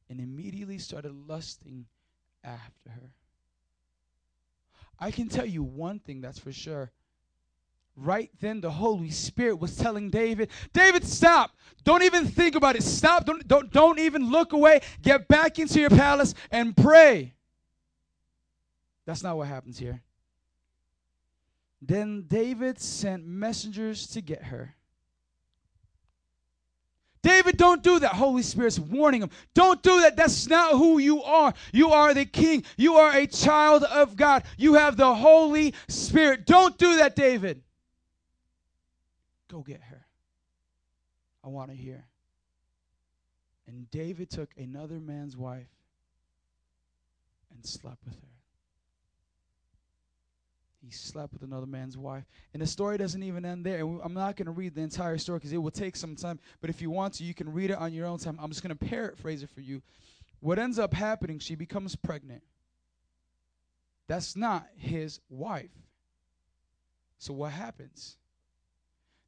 and 0.09 0.19
immediately 0.19 0.77
started 0.77 1.13
lusting 1.27 1.85
after 2.43 2.89
her. 2.89 3.09
I 4.99 5.11
can 5.11 5.27
tell 5.27 5.45
you 5.45 5.63
one 5.63 5.99
thing 5.99 6.21
that's 6.21 6.39
for 6.39 6.51
sure. 6.51 6.91
Right 7.97 8.29
then, 8.41 8.59
the 8.59 8.71
Holy 8.71 9.09
Spirit 9.09 9.55
was 9.55 9.75
telling 9.77 10.09
David, 10.09 10.49
David, 10.73 11.05
stop. 11.05 11.55
Don't 11.85 12.03
even 12.03 12.25
think 12.25 12.55
about 12.55 12.75
it. 12.75 12.83
Stop. 12.83 13.25
Don't, 13.25 13.47
don't, 13.47 13.71
don't 13.71 13.99
even 13.99 14.29
look 14.29 14.51
away. 14.51 14.81
Get 15.01 15.27
back 15.29 15.59
into 15.59 15.79
your 15.79 15.89
palace 15.89 16.33
and 16.51 16.75
pray. 16.75 17.33
That's 19.05 19.23
not 19.23 19.37
what 19.37 19.47
happens 19.47 19.79
here. 19.79 20.01
Then 21.81 22.25
David 22.27 22.79
sent 22.79 23.25
messengers 23.25 24.07
to 24.07 24.21
get 24.21 24.43
her. 24.45 24.75
David, 27.21 27.57
don't 27.57 27.81
do 27.81 27.97
that. 27.99 28.13
Holy 28.13 28.43
Spirit's 28.43 28.77
warning 28.77 29.23
him. 29.23 29.31
Don't 29.55 29.81
do 29.81 30.01
that. 30.01 30.15
That's 30.15 30.47
not 30.47 30.73
who 30.73 30.99
you 30.99 31.23
are. 31.23 31.55
You 31.73 31.89
are 31.89 32.13
the 32.13 32.25
king. 32.25 32.63
You 32.77 32.97
are 32.97 33.17
a 33.17 33.25
child 33.25 33.83
of 33.83 34.15
God. 34.15 34.43
You 34.57 34.75
have 34.75 34.95
the 34.95 35.15
Holy 35.15 35.73
Spirit. 35.87 36.45
Don't 36.45 36.77
do 36.77 36.97
that, 36.97 37.15
David. 37.15 37.63
Go 39.47 39.61
get 39.61 39.81
her. 39.81 40.05
I 41.43 41.47
want 41.47 41.71
to 41.71 41.75
hear. 41.75 42.05
And 43.67 43.89
David 43.89 44.29
took 44.29 44.51
another 44.55 44.99
man's 44.99 45.35
wife 45.35 45.65
and 47.51 47.65
slept 47.65 48.05
with 48.05 48.13
her 48.13 48.34
he 50.85 50.91
slept 50.91 51.33
with 51.33 51.41
another 51.41 51.65
man's 51.65 51.97
wife. 51.97 52.25
And 52.53 52.61
the 52.61 52.67
story 52.67 52.97
doesn't 52.97 53.23
even 53.23 53.43
end 53.45 53.65
there. 53.65 53.79
I'm 53.79 54.13
not 54.13 54.35
going 54.35 54.45
to 54.45 54.51
read 54.51 54.75
the 54.75 54.81
entire 54.81 55.17
story 55.17 55.39
because 55.39 55.51
it 55.51 55.57
will 55.57 55.71
take 55.71 55.95
some 55.95 56.15
time. 56.15 56.39
But 56.61 56.69
if 56.69 56.81
you 56.81 56.89
want 56.89 57.15
to, 57.15 57.23
you 57.23 57.33
can 57.33 57.51
read 57.51 57.71
it 57.71 57.77
on 57.77 57.91
your 57.93 58.05
own 58.05 58.19
time. 58.19 58.37
I'm 58.41 58.49
just 58.49 58.61
going 58.61 58.77
to 58.77 58.85
paraphrase 58.85 59.41
it 59.41 59.49
for 59.49 59.61
you. 59.61 59.81
What 60.39 60.59
ends 60.59 60.77
up 60.77 60.93
happening, 60.93 61.39
she 61.39 61.55
becomes 61.55 61.95
pregnant. 61.95 62.43
That's 64.07 64.35
not 64.35 64.67
his 64.77 65.19
wife. 65.29 65.71
So 67.17 67.33
what 67.33 67.51
happens? 67.51 68.17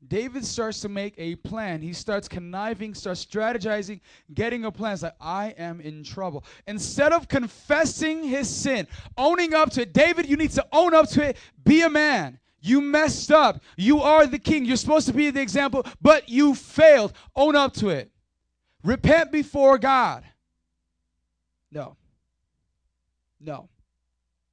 David 0.06 0.46
starts 0.46 0.80
to 0.82 0.90
make 0.90 1.16
a 1.18 1.36
plan. 1.36 1.82
He 1.82 1.92
starts 1.92 2.28
conniving, 2.28 2.94
starts 2.94 3.26
strategizing, 3.26 4.00
getting 4.34 4.66
a 4.66 4.72
plan. 4.72 4.94
It's 4.94 5.04
like, 5.04 5.16
I 5.20 5.56
am 5.58 5.82
in 5.82 6.04
trouble. 6.04 6.44
Instead 6.68 7.14
of 7.14 7.28
confessing 7.28 8.24
his 8.24 8.48
sin, 8.50 8.88
owning 9.18 9.54
up 9.54 9.72
to 9.72 9.82
it, 9.82 9.94
David, 9.94 10.30
you 10.30 10.38
need 10.38 10.52
to 10.52 10.66
own 10.72 10.94
up 10.94 11.10
to 11.10 11.30
it. 11.30 11.38
Be 11.64 11.82
a 11.82 11.90
man. 11.90 12.40
You 12.62 12.82
messed 12.82 13.32
up. 13.32 13.62
You 13.76 14.02
are 14.02 14.28
the 14.28 14.40
king. 14.40 14.66
You're 14.66 14.78
supposed 14.78 15.08
to 15.08 15.14
be 15.14 15.30
the 15.32 15.42
example, 15.42 15.86
but 16.02 16.30
you 16.30 16.54
failed. 16.54 17.14
Own 17.36 17.56
up 17.56 17.74
to 17.76 17.90
it. 17.90 18.12
Repent 18.84 19.32
before 19.32 19.78
God. 19.78 20.24
No. 21.72 21.98
No. 23.40 23.70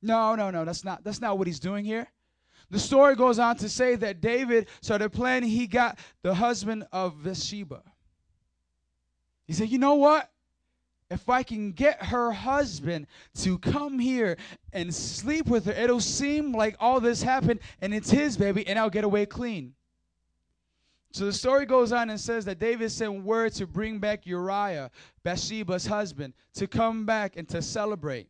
No, 0.02 0.34
no, 0.34 0.50
no. 0.50 0.64
That's 0.64 0.84
not 0.84 1.02
that's 1.04 1.20
not 1.20 1.38
what 1.38 1.46
he's 1.46 1.60
doing 1.60 1.84
here. 1.84 2.08
The 2.70 2.78
story 2.78 3.14
goes 3.14 3.38
on 3.38 3.56
to 3.56 3.68
say 3.68 3.94
that 3.96 4.20
David 4.20 4.68
started 4.80 5.10
planning, 5.10 5.50
he 5.50 5.66
got 5.66 5.98
the 6.22 6.34
husband 6.34 6.86
of 6.92 7.22
Bathsheba. 7.22 7.82
He 9.46 9.52
said, 9.52 9.68
You 9.68 9.78
know 9.78 9.94
what? 9.94 10.30
If 11.10 11.28
I 11.28 11.42
can 11.42 11.72
get 11.72 12.02
her 12.02 12.32
husband 12.32 13.06
to 13.36 13.58
come 13.58 13.98
here 13.98 14.36
and 14.72 14.92
sleep 14.92 15.46
with 15.46 15.66
her, 15.66 15.72
it'll 15.72 16.00
seem 16.00 16.52
like 16.52 16.76
all 16.80 16.98
this 16.98 17.22
happened 17.22 17.60
and 17.80 17.94
it's 17.94 18.10
his 18.10 18.36
baby, 18.36 18.66
and 18.66 18.78
I'll 18.78 18.90
get 18.90 19.04
away 19.04 19.26
clean. 19.26 19.74
So 21.12 21.26
the 21.26 21.32
story 21.32 21.66
goes 21.66 21.92
on 21.92 22.10
and 22.10 22.18
says 22.18 22.44
that 22.46 22.58
David 22.58 22.90
sent 22.90 23.22
word 23.22 23.52
to 23.54 23.66
bring 23.68 24.00
back 24.00 24.26
Uriah, 24.26 24.90
Bathsheba's 25.22 25.86
husband, 25.86 26.34
to 26.54 26.66
come 26.66 27.06
back 27.06 27.36
and 27.36 27.48
to 27.50 27.62
celebrate. 27.62 28.26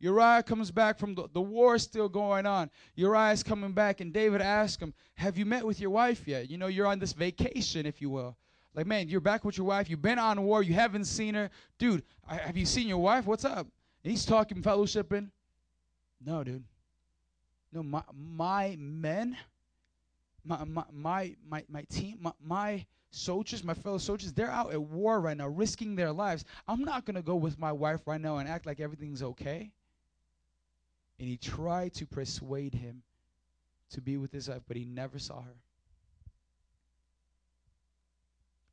Uriah 0.00 0.42
comes 0.44 0.70
back 0.70 0.98
from 0.98 1.14
the, 1.14 1.28
the 1.32 1.40
war 1.40 1.74
is 1.74 1.82
still 1.82 2.08
going 2.08 2.46
on. 2.46 2.70
Uriah 2.94 3.32
is 3.32 3.42
coming 3.42 3.72
back, 3.72 4.00
and 4.00 4.12
David 4.12 4.40
asks 4.40 4.80
him, 4.80 4.94
Have 5.16 5.36
you 5.36 5.44
met 5.44 5.66
with 5.66 5.80
your 5.80 5.90
wife 5.90 6.28
yet? 6.28 6.48
You 6.48 6.56
know, 6.56 6.68
you're 6.68 6.86
on 6.86 7.00
this 7.00 7.12
vacation, 7.12 7.84
if 7.84 8.00
you 8.00 8.08
will. 8.08 8.36
Like, 8.74 8.86
man, 8.86 9.08
you're 9.08 9.20
back 9.20 9.44
with 9.44 9.58
your 9.58 9.66
wife. 9.66 9.90
You've 9.90 10.02
been 10.02 10.20
on 10.20 10.42
war. 10.42 10.62
You 10.62 10.74
haven't 10.74 11.06
seen 11.06 11.34
her. 11.34 11.50
Dude, 11.78 12.04
I, 12.28 12.36
have 12.36 12.56
you 12.56 12.64
seen 12.64 12.86
your 12.86 12.98
wife? 12.98 13.26
What's 13.26 13.44
up? 13.44 13.66
And 14.04 14.10
he's 14.12 14.24
talking, 14.24 14.62
fellowshipping. 14.62 15.30
No, 16.24 16.44
dude. 16.44 16.62
No, 17.72 17.82
my, 17.82 18.02
my 18.14 18.76
men, 18.78 19.36
my, 20.44 20.62
my, 20.64 20.84
my, 20.92 21.36
my, 21.48 21.64
my 21.68 21.82
team, 21.90 22.18
my, 22.20 22.32
my 22.40 22.86
soldiers, 23.10 23.64
my 23.64 23.74
fellow 23.74 23.98
soldiers, 23.98 24.32
they're 24.32 24.50
out 24.50 24.72
at 24.72 24.80
war 24.80 25.20
right 25.20 25.36
now, 25.36 25.48
risking 25.48 25.96
their 25.96 26.12
lives. 26.12 26.44
I'm 26.68 26.82
not 26.82 27.04
going 27.04 27.16
to 27.16 27.22
go 27.22 27.34
with 27.34 27.58
my 27.58 27.72
wife 27.72 28.06
right 28.06 28.20
now 28.20 28.36
and 28.36 28.48
act 28.48 28.64
like 28.64 28.78
everything's 28.78 29.24
okay 29.24 29.72
and 31.18 31.28
he 31.28 31.36
tried 31.36 31.94
to 31.94 32.06
persuade 32.06 32.74
him 32.74 33.02
to 33.90 34.00
be 34.00 34.16
with 34.16 34.32
his 34.32 34.48
wife, 34.48 34.62
but 34.68 34.76
he 34.76 34.84
never 34.84 35.18
saw 35.18 35.40
her. 35.42 35.56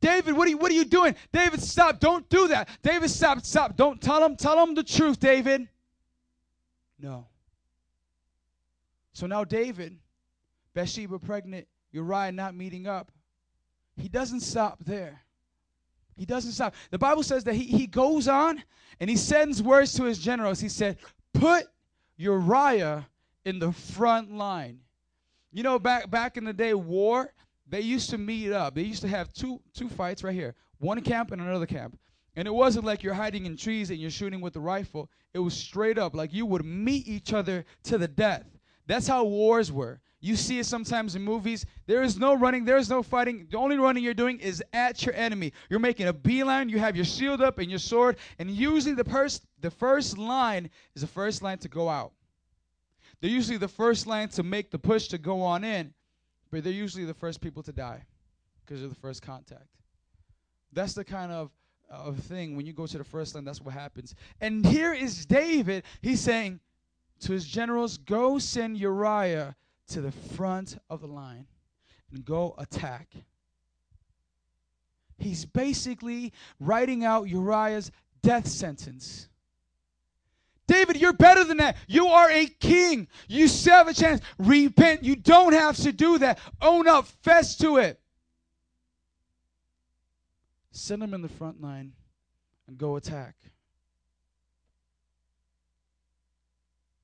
David, 0.02 0.38
what 0.38 0.48
are 0.48 0.52
you, 0.52 0.58
what 0.58 0.72
are 0.72 0.76
you 0.76 0.86
doing? 0.86 1.16
David, 1.32 1.62
stop. 1.62 2.00
Don't 2.00 2.30
do 2.30 2.50
that. 2.50 2.70
David, 2.84 3.10
stop, 3.10 3.44
stop. 3.44 3.76
Don't 3.76 4.00
tell 4.00 4.24
him, 4.24 4.36
tell 4.36 4.64
him 4.64 4.76
the 4.76 4.84
truth, 4.84 5.20
David. 5.20 5.68
No. 7.00 7.26
So 9.14 9.26
now 9.26 9.44
David, 9.44 9.98
Bathsheba 10.76 11.18
pregnant, 11.18 11.68
Uriah 11.92 12.32
not 12.32 12.54
meeting 12.54 12.86
up. 12.86 13.12
He 13.98 14.10
doesn't 14.10 14.42
stop 14.42 14.84
there. 14.84 15.22
He 16.18 16.26
doesn't 16.26 16.52
stop. 16.52 16.76
The 16.92 17.00
Bible 17.00 17.24
says 17.24 17.44
that 17.46 17.56
he, 17.56 17.64
he 17.64 17.88
goes 17.88 18.28
on 18.28 18.64
and 19.00 19.10
he 19.10 19.16
sends 19.16 19.64
words 19.64 19.94
to 19.94 20.04
his 20.04 20.20
generals. 20.20 20.60
He 20.60 20.70
said, 20.70 20.98
Put 21.34 21.68
Uriah 22.18 23.08
in 23.44 23.60
the 23.60 23.72
front 23.72 24.32
line. 24.32 24.80
You 25.52 25.64
know, 25.64 25.80
back 25.80 26.10
back 26.10 26.38
in 26.38 26.44
the 26.44 26.54
day, 26.54 26.74
war, 26.74 27.34
they 27.68 27.82
used 27.82 28.10
to 28.10 28.18
meet 28.18 28.52
up. 28.52 28.76
They 28.76 28.84
used 28.84 29.02
to 29.02 29.08
have 29.08 29.34
two 29.34 29.62
two 29.74 29.90
fights 29.90 30.24
right 30.24 30.34
here. 30.34 30.56
One 30.80 31.02
camp 31.02 31.32
and 31.32 31.42
another 31.42 31.66
camp. 31.66 31.98
And 32.36 32.48
it 32.48 32.54
wasn't 32.54 32.86
like 32.86 33.02
you're 33.02 33.14
hiding 33.14 33.46
in 33.46 33.56
trees 33.56 33.90
and 33.90 34.00
you're 34.00 34.12
shooting 34.12 34.42
with 34.42 34.56
a 34.58 34.60
rifle. 34.60 35.10
It 35.34 35.40
was 35.40 35.54
straight 35.54 35.98
up, 35.98 36.16
like 36.16 36.34
you 36.34 36.46
would 36.46 36.66
meet 36.66 37.08
each 37.08 37.32
other 37.32 37.66
to 37.84 37.98
the 37.98 38.10
death. 38.10 38.46
That's 38.88 39.08
how 39.08 39.24
wars 39.24 39.72
were. 39.72 40.02
You 40.26 40.36
see 40.36 40.58
it 40.58 40.66
sometimes 40.66 41.16
in 41.16 41.22
movies. 41.22 41.68
There 41.86 42.02
is 42.02 42.18
no 42.18 42.34
running, 42.34 42.66
there 42.66 42.78
is 42.78 42.90
no 42.90 43.04
fighting. 43.04 43.46
The 43.52 43.60
only 43.60 43.78
running 43.78 44.04
you're 44.04 44.16
doing 44.16 44.40
is 44.40 44.64
at 44.74 45.06
your 45.06 45.14
enemy. 45.14 45.54
You're 45.70 45.80
making 45.80 46.08
a 46.08 46.14
beeline, 46.14 46.68
you 46.68 46.80
have 46.80 46.96
your 46.96 47.06
shield 47.06 47.42
up 47.42 47.60
and 47.60 47.70
your 47.70 47.78
sword, 47.78 48.18
and 48.40 48.50
usually 48.50 48.96
the, 48.96 49.04
pers- 49.04 49.42
the 49.62 49.70
first 49.70 50.18
line 50.18 50.72
is 50.96 51.04
the 51.04 51.08
first 51.08 51.44
line 51.44 51.60
to 51.60 51.70
go 51.70 51.90
out. 51.90 52.12
They're 53.22 53.30
usually 53.30 53.60
the 53.60 53.68
first 53.68 54.08
line 54.08 54.30
to 54.30 54.42
make 54.42 54.72
the 54.72 54.80
push 54.80 55.10
to 55.10 55.20
go 55.20 55.44
on 55.44 55.64
in, 55.64 55.94
but 56.50 56.64
they're 56.64 56.74
usually 56.74 57.06
the 57.06 57.14
first 57.14 57.40
people 57.40 57.62
to 57.62 57.72
die 57.72 58.04
because 58.66 58.80
they're 58.80 58.90
the 58.90 58.96
first 58.96 59.22
contact. 59.22 59.68
That's 60.74 60.96
the 60.96 61.06
kind 61.06 61.32
of 61.32 61.52
of 61.88 62.18
thing 62.18 62.56
when 62.56 62.66
you 62.66 62.74
go 62.74 62.88
to 62.88 62.98
the 62.98 63.04
first 63.04 63.36
line 63.36 63.46
that's 63.46 63.62
what 63.62 63.72
happens 63.72 64.16
and 64.42 64.66
here 64.66 64.92
is 64.92 65.24
david 65.28 65.84
he's 66.02 66.20
saying 66.20 66.60
to 67.20 67.32
his 67.32 67.46
generals 67.46 68.00
go 68.00 68.40
send 68.40 68.76
uriah 68.76 69.56
to 69.90 70.02
the 70.02 70.12
front 70.12 70.78
of 70.90 71.02
the 71.02 71.08
line 71.08 71.48
and 72.12 72.26
go 72.26 72.56
attack 72.58 73.08
he's 75.18 75.46
basically 75.46 76.34
writing 76.60 77.04
out 77.04 77.30
Uriah's 77.30 77.92
death 78.22 78.48
sentence. 78.48 79.30
David, 80.68 81.00
you're 81.00 81.14
better 81.14 81.44
than 81.44 81.58
that. 81.58 81.78
You 81.88 82.08
are 82.08 82.30
a 82.32 82.48
king. 82.48 83.08
You 83.28 83.48
still 83.48 83.76
have 83.76 83.88
a 83.88 83.94
chance. 83.94 84.22
Repent. 84.40 85.04
You 85.04 85.16
don't 85.16 85.54
have 85.54 85.78
to 85.78 85.92
do 85.92 86.18
that. 86.20 86.40
Own 86.62 86.88
up. 86.88 87.08
Fess 87.08 87.56
to 87.58 87.78
it. 87.78 88.00
Send 90.72 91.04
him 91.04 91.14
in 91.14 91.22
the 91.22 91.30
front 91.30 91.62
line 91.62 91.94
and 92.68 92.78
go 92.78 92.96
attack. 92.96 93.36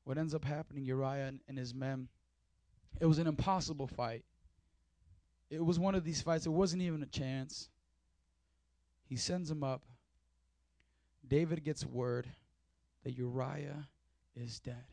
What 0.03 0.17
ends 0.17 0.33
up 0.33 0.43
happening, 0.43 0.83
Uriah 0.83 1.31
and, 1.47 1.57
his 1.57 1.75
men, 1.75 2.07
it 2.99 3.05
was 3.05 3.19
an 3.19 3.27
impossible 3.27 3.87
fight. 3.87 4.23
It 5.49 5.63
was 5.63 5.79
one 5.79 5.95
of 5.95 6.03
these 6.03 6.21
fights. 6.21 6.45
It 6.45 6.51
wasn't 6.51 6.81
even 6.81 7.03
a 7.03 7.07
chance. 7.07 7.69
He 9.07 9.15
sends 9.15 9.51
him 9.51 9.63
up. 9.63 9.83
David 11.27 11.63
gets 11.63 11.85
word 11.85 12.27
that 13.03 13.17
Uriah 13.17 13.87
is 14.35 14.59
dead. 14.59 14.85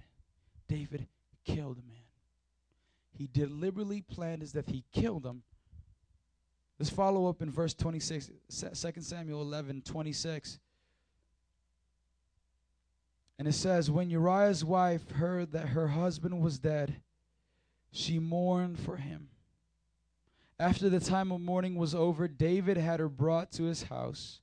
David 0.69 1.07
killed 1.45 1.79
a 1.79 1.89
man. 1.89 1.97
He 3.13 3.29
deliberately 3.33 4.03
planned 4.03 4.43
his 4.43 4.53
death. 4.53 4.69
He 4.69 4.85
killed 4.93 5.25
him. 5.25 5.43
Let's 6.79 6.91
follow 6.91 7.29
up 7.29 7.43
in 7.43 7.51
verse 7.51 7.75
26, 7.75 8.31
2 8.49 8.93
Samuel 9.01 9.43
11, 9.43 9.83
26. 9.83 10.61
And 13.39 13.49
it 13.49 13.55
says, 13.55 13.91
When 13.91 14.11
Uriah's 14.11 14.65
wife 14.65 15.11
heard 15.11 15.53
that 15.53 15.69
her 15.69 15.89
husband 15.89 16.41
was 16.41 16.59
dead, 16.59 17.01
she 17.91 18.19
mourned 18.19 18.79
for 18.79 18.97
him. 18.97 19.29
After 20.61 20.89
the 20.89 21.01
time 21.01 21.31
of 21.31 21.41
mourning 21.41 21.77
was 21.77 21.95
over, 21.95 22.27
David 22.27 22.77
had 22.77 22.99
her 23.01 23.09
brought 23.09 23.53
to 23.53 23.65
his 23.65 23.85
house, 23.85 24.41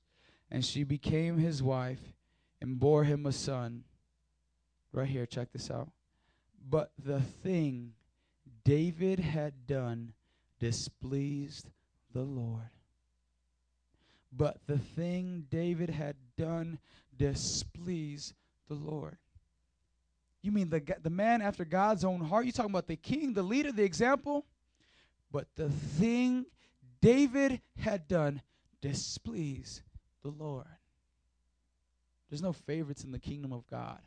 and 0.50 0.64
she 0.64 0.82
became 0.82 1.38
his 1.38 1.62
wife 1.62 2.14
and 2.60 2.78
bore 2.78 3.04
him 3.04 3.26
a 3.26 3.32
son. 3.32 3.84
Right 4.92 5.08
here, 5.08 5.26
check 5.26 5.52
this 5.52 5.70
out. 5.70 5.90
But 6.68 6.92
the 6.98 7.20
thing 7.20 7.92
David 8.64 9.20
had 9.20 9.66
done 9.66 10.14
displeased 10.58 11.68
the 12.12 12.22
Lord. 12.22 12.70
But 14.32 14.58
the 14.66 14.78
thing 14.78 15.46
David 15.50 15.90
had 15.90 16.16
done 16.36 16.78
displeased 17.16 18.34
the 18.68 18.74
Lord. 18.74 19.18
You 20.46 20.52
mean 20.52 20.70
the, 20.70 20.80
the 21.02 21.10
man 21.10 21.42
after 21.42 21.64
God's 21.64 22.04
own 22.04 22.20
heart? 22.20 22.46
You 22.46 22.52
talking 22.52 22.70
about 22.70 22.86
the 22.86 22.94
king, 22.94 23.34
the 23.34 23.42
leader, 23.42 23.72
the 23.72 23.82
example? 23.82 24.46
But 25.32 25.48
the 25.56 25.68
thing 25.68 26.46
David 27.00 27.60
had 27.76 28.06
done 28.06 28.42
displeased 28.80 29.82
the 30.22 30.28
Lord. 30.28 30.68
There's 32.30 32.42
no 32.42 32.52
favorites 32.52 33.02
in 33.02 33.10
the 33.10 33.18
kingdom 33.18 33.52
of 33.52 33.66
God. 33.66 33.98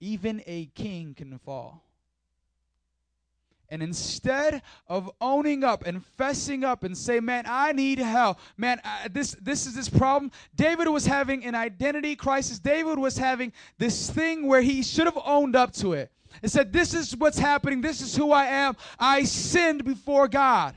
Even 0.00 0.42
a 0.46 0.66
king 0.66 1.14
can 1.14 1.38
fall. 1.38 1.82
And 3.70 3.82
instead 3.82 4.62
of 4.86 5.10
owning 5.20 5.64
up 5.64 5.86
and 5.86 6.02
fessing 6.18 6.64
up 6.64 6.84
and 6.84 6.96
say, 6.96 7.18
"Man, 7.18 7.44
I 7.48 7.72
need 7.72 7.98
help. 7.98 8.38
Man, 8.56 8.80
I, 8.84 9.08
this 9.08 9.36
this 9.40 9.66
is 9.66 9.74
this 9.74 9.88
problem." 9.88 10.30
David 10.54 10.88
was 10.88 11.06
having 11.06 11.44
an 11.44 11.54
identity 11.54 12.14
crisis. 12.14 12.58
David 12.58 12.98
was 12.98 13.16
having 13.16 13.52
this 13.78 14.10
thing 14.10 14.46
where 14.46 14.60
he 14.60 14.82
should 14.82 15.06
have 15.06 15.18
owned 15.24 15.56
up 15.56 15.72
to 15.74 15.94
it 15.94 16.12
and 16.42 16.52
said, 16.52 16.72
"This 16.72 16.94
is 16.94 17.16
what's 17.16 17.38
happening. 17.38 17.80
This 17.80 18.00
is 18.00 18.14
who 18.14 18.32
I 18.32 18.46
am. 18.46 18.76
I 18.98 19.24
sinned 19.24 19.84
before 19.84 20.28
God." 20.28 20.74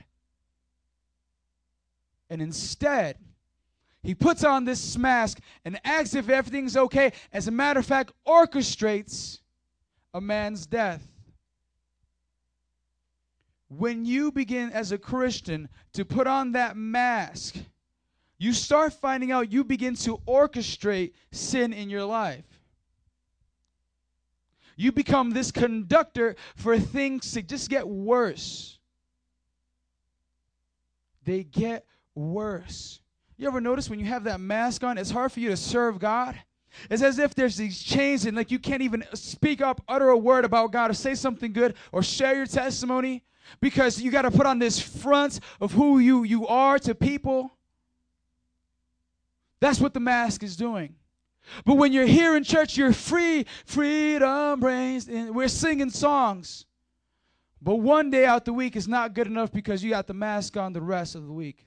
And 2.29 2.41
instead, 2.41 3.17
he 4.01 4.15
puts 4.15 4.43
on 4.43 4.63
this 4.63 4.97
mask 4.97 5.39
and 5.65 5.79
acts 5.83 6.15
if 6.15 6.29
everything's 6.29 6.77
okay. 6.77 7.11
As 7.33 7.47
a 7.47 7.51
matter 7.51 7.79
of 7.79 7.85
fact, 7.85 8.13
orchestrates 8.25 9.39
a 10.13 10.21
man's 10.21 10.65
death. 10.65 11.16
When 13.69 14.05
you 14.05 14.31
begin 14.31 14.71
as 14.71 14.91
a 14.91 14.97
Christian 14.97 15.67
to 15.93 16.05
put 16.05 16.25
on 16.25 16.53
that 16.53 16.77
mask, 16.77 17.57
you 18.37 18.53
start 18.53 18.93
finding 18.93 19.31
out 19.31 19.51
you 19.51 19.63
begin 19.63 19.95
to 19.95 20.17
orchestrate 20.27 21.13
sin 21.31 21.73
in 21.73 21.89
your 21.89 22.05
life. 22.05 22.45
You 24.77 24.91
become 24.91 25.31
this 25.31 25.51
conductor 25.51 26.35
for 26.55 26.77
things 26.77 27.31
to 27.33 27.41
just 27.41 27.69
get 27.69 27.87
worse. 27.87 28.77
They 31.25 31.43
get 31.43 31.85
worse. 32.13 33.01
You 33.37 33.47
ever 33.47 33.59
notice 33.59 33.89
when 33.89 33.99
you 33.99 34.05
have 34.05 34.23
that 34.25 34.39
mask 34.39 34.83
on, 34.83 34.97
it's 34.97 35.11
hard 35.11 35.31
for 35.31 35.39
you 35.39 35.49
to 35.49 35.57
serve 35.57 35.99
God? 35.99 36.39
It's 36.91 37.01
as 37.01 37.17
if 37.17 37.33
there's 37.33 37.57
these 37.57 37.81
chains 37.81 38.25
and 38.25 38.37
like 38.37 38.51
you 38.51 38.59
can't 38.59 38.83
even 38.83 39.03
speak 39.13 39.61
up, 39.61 39.81
utter 39.87 40.09
a 40.09 40.17
word 40.17 40.45
about 40.45 40.71
God 40.71 40.91
or 40.91 40.93
say 40.93 41.15
something 41.15 41.51
good 41.51 41.73
or 41.91 42.03
share 42.03 42.35
your 42.35 42.45
testimony 42.45 43.23
because 43.59 44.01
you 44.01 44.11
got 44.11 44.23
to 44.23 44.31
put 44.31 44.45
on 44.45 44.59
this 44.59 44.79
front 44.79 45.39
of 45.59 45.73
who 45.73 45.99
you, 45.99 46.23
you 46.23 46.47
are 46.47 46.79
to 46.79 46.95
people. 46.95 47.51
That's 49.59 49.79
what 49.79 49.93
the 49.93 49.99
mask 49.99 50.43
is 50.43 50.55
doing. 50.55 50.95
But 51.65 51.75
when 51.75 51.93
you're 51.93 52.05
here 52.05 52.35
in 52.35 52.43
church, 52.43 52.77
you're 52.77 52.93
free, 52.93 53.45
freedom 53.65 54.63
reigns, 54.63 55.07
and 55.07 55.33
we're 55.33 55.47
singing 55.47 55.89
songs. 55.89 56.65
But 57.61 57.75
one 57.75 58.11
day 58.11 58.25
out 58.25 58.45
the 58.45 58.53
week 58.53 58.75
is 58.75 58.87
not 58.87 59.13
good 59.13 59.27
enough 59.27 59.51
because 59.51 59.83
you 59.83 59.89
got 59.89 60.07
the 60.07 60.13
mask 60.13 60.57
on 60.57 60.73
the 60.73 60.81
rest 60.81 61.15
of 61.15 61.25
the 61.25 61.33
week. 61.33 61.65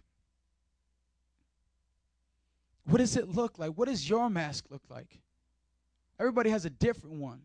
What 2.84 2.98
does 2.98 3.16
it 3.16 3.28
look 3.28 3.58
like? 3.58 3.72
What 3.72 3.88
does 3.88 4.08
your 4.08 4.28
mask 4.30 4.66
look 4.70 4.82
like? 4.88 5.20
Everybody 6.18 6.50
has 6.50 6.64
a 6.64 6.70
different 6.70 7.16
one. 7.16 7.42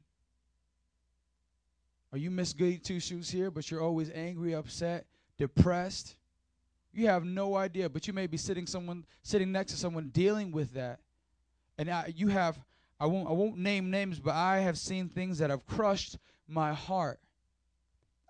Are 2.15 2.17
you 2.17 2.31
Miss 2.31 2.53
Goody 2.53 2.77
Two 2.77 3.01
Shoes 3.01 3.29
here, 3.29 3.51
but 3.51 3.69
you're 3.69 3.81
always 3.81 4.09
angry, 4.11 4.55
upset, 4.55 5.05
depressed? 5.37 6.15
You 6.93 7.07
have 7.07 7.25
no 7.25 7.57
idea, 7.57 7.89
but 7.89 8.07
you 8.07 8.13
may 8.13 8.25
be 8.25 8.37
sitting 8.37 8.65
someone 8.65 9.05
sitting 9.21 9.51
next 9.51 9.73
to 9.73 9.77
someone 9.77 10.11
dealing 10.13 10.53
with 10.53 10.71
that, 10.75 11.01
and 11.77 11.89
I, 11.89 12.13
you 12.15 12.29
have. 12.29 12.57
I 13.01 13.05
won't. 13.07 13.27
I 13.27 13.33
won't 13.33 13.57
name 13.57 13.91
names, 13.91 14.17
but 14.17 14.33
I 14.33 14.59
have 14.59 14.77
seen 14.77 15.09
things 15.09 15.39
that 15.39 15.49
have 15.49 15.67
crushed 15.67 16.17
my 16.47 16.71
heart. 16.71 17.19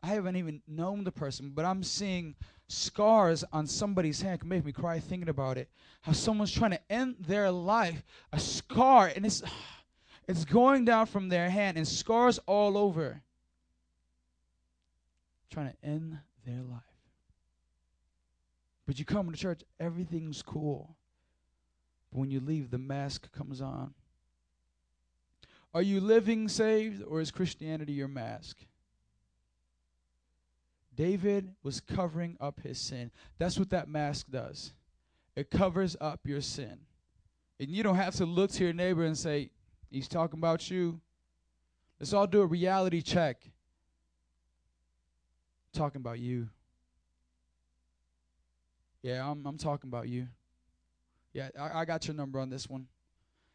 I 0.01 0.07
haven't 0.07 0.37
even 0.37 0.63
known 0.67 1.03
the 1.03 1.11
person, 1.11 1.51
but 1.53 1.63
I'm 1.63 1.83
seeing 1.83 2.33
scars 2.67 3.43
on 3.53 3.67
somebody's 3.67 4.19
hand 4.19 4.39
can 4.39 4.49
make 4.49 4.65
me 4.65 4.71
cry 4.71 4.99
thinking 4.99 5.29
about 5.29 5.59
it. 5.59 5.69
How 6.01 6.13
someone's 6.13 6.51
trying 6.51 6.71
to 6.71 6.81
end 6.91 7.17
their 7.19 7.51
life, 7.51 8.03
a 8.33 8.39
scar, 8.39 9.11
and 9.15 9.27
it's 9.27 9.43
it's 10.27 10.43
going 10.43 10.85
down 10.85 11.05
from 11.05 11.29
their 11.29 11.51
hand 11.51 11.77
and 11.77 11.87
scars 11.87 12.39
all 12.47 12.79
over. 12.79 13.21
Trying 15.49 15.71
to 15.71 15.87
end 15.87 16.17
their 16.45 16.61
life. 16.61 16.81
But 18.85 18.99
you 18.99 19.05
come 19.05 19.31
to 19.31 19.37
church, 19.37 19.61
everything's 19.79 20.41
cool. 20.41 20.95
But 22.11 22.19
when 22.19 22.31
you 22.31 22.39
leave, 22.39 22.69
the 22.69 22.77
mask 22.77 23.31
comes 23.31 23.61
on. 23.61 23.93
Are 25.73 25.81
you 25.81 25.99
living 25.99 26.47
saved, 26.47 27.03
or 27.03 27.19
is 27.19 27.31
Christianity 27.31 27.93
your 27.93 28.07
mask? 28.07 28.57
David 30.95 31.53
was 31.63 31.81
covering 31.81 32.37
up 32.39 32.61
his 32.61 32.79
sin. 32.79 33.11
That's 33.37 33.59
what 33.59 33.69
that 33.71 33.89
mask 33.89 34.27
does. 34.31 34.73
It 35.35 35.51
covers 35.51 35.97
up 35.99 36.21
your 36.25 36.39
sin. 36.39 36.79
And 37.59 37.69
you 37.69 37.83
don't 37.83 37.95
have 37.95 38.15
to 38.15 38.25
look 38.25 38.51
to 38.51 38.63
your 38.63 38.73
neighbor 38.73 39.03
and 39.03 39.17
say, 39.17 39.49
He's 39.91 40.07
talking 40.07 40.39
about 40.39 40.69
you. 40.69 40.99
Let's 41.99 42.13
all 42.13 42.27
do 42.27 42.41
a 42.41 42.45
reality 42.45 43.01
check. 43.01 43.49
Talking 45.75 46.01
about 46.01 46.19
you. 46.19 46.49
Yeah, 49.03 49.29
I'm, 49.29 49.45
I'm 49.45 49.57
talking 49.57 49.87
about 49.87 50.09
you. 50.09 50.27
Yeah, 51.33 51.49
I, 51.59 51.81
I 51.81 51.85
got 51.85 52.07
your 52.07 52.15
number 52.15 52.39
on 52.39 52.49
this 52.49 52.67
one. 52.67 52.87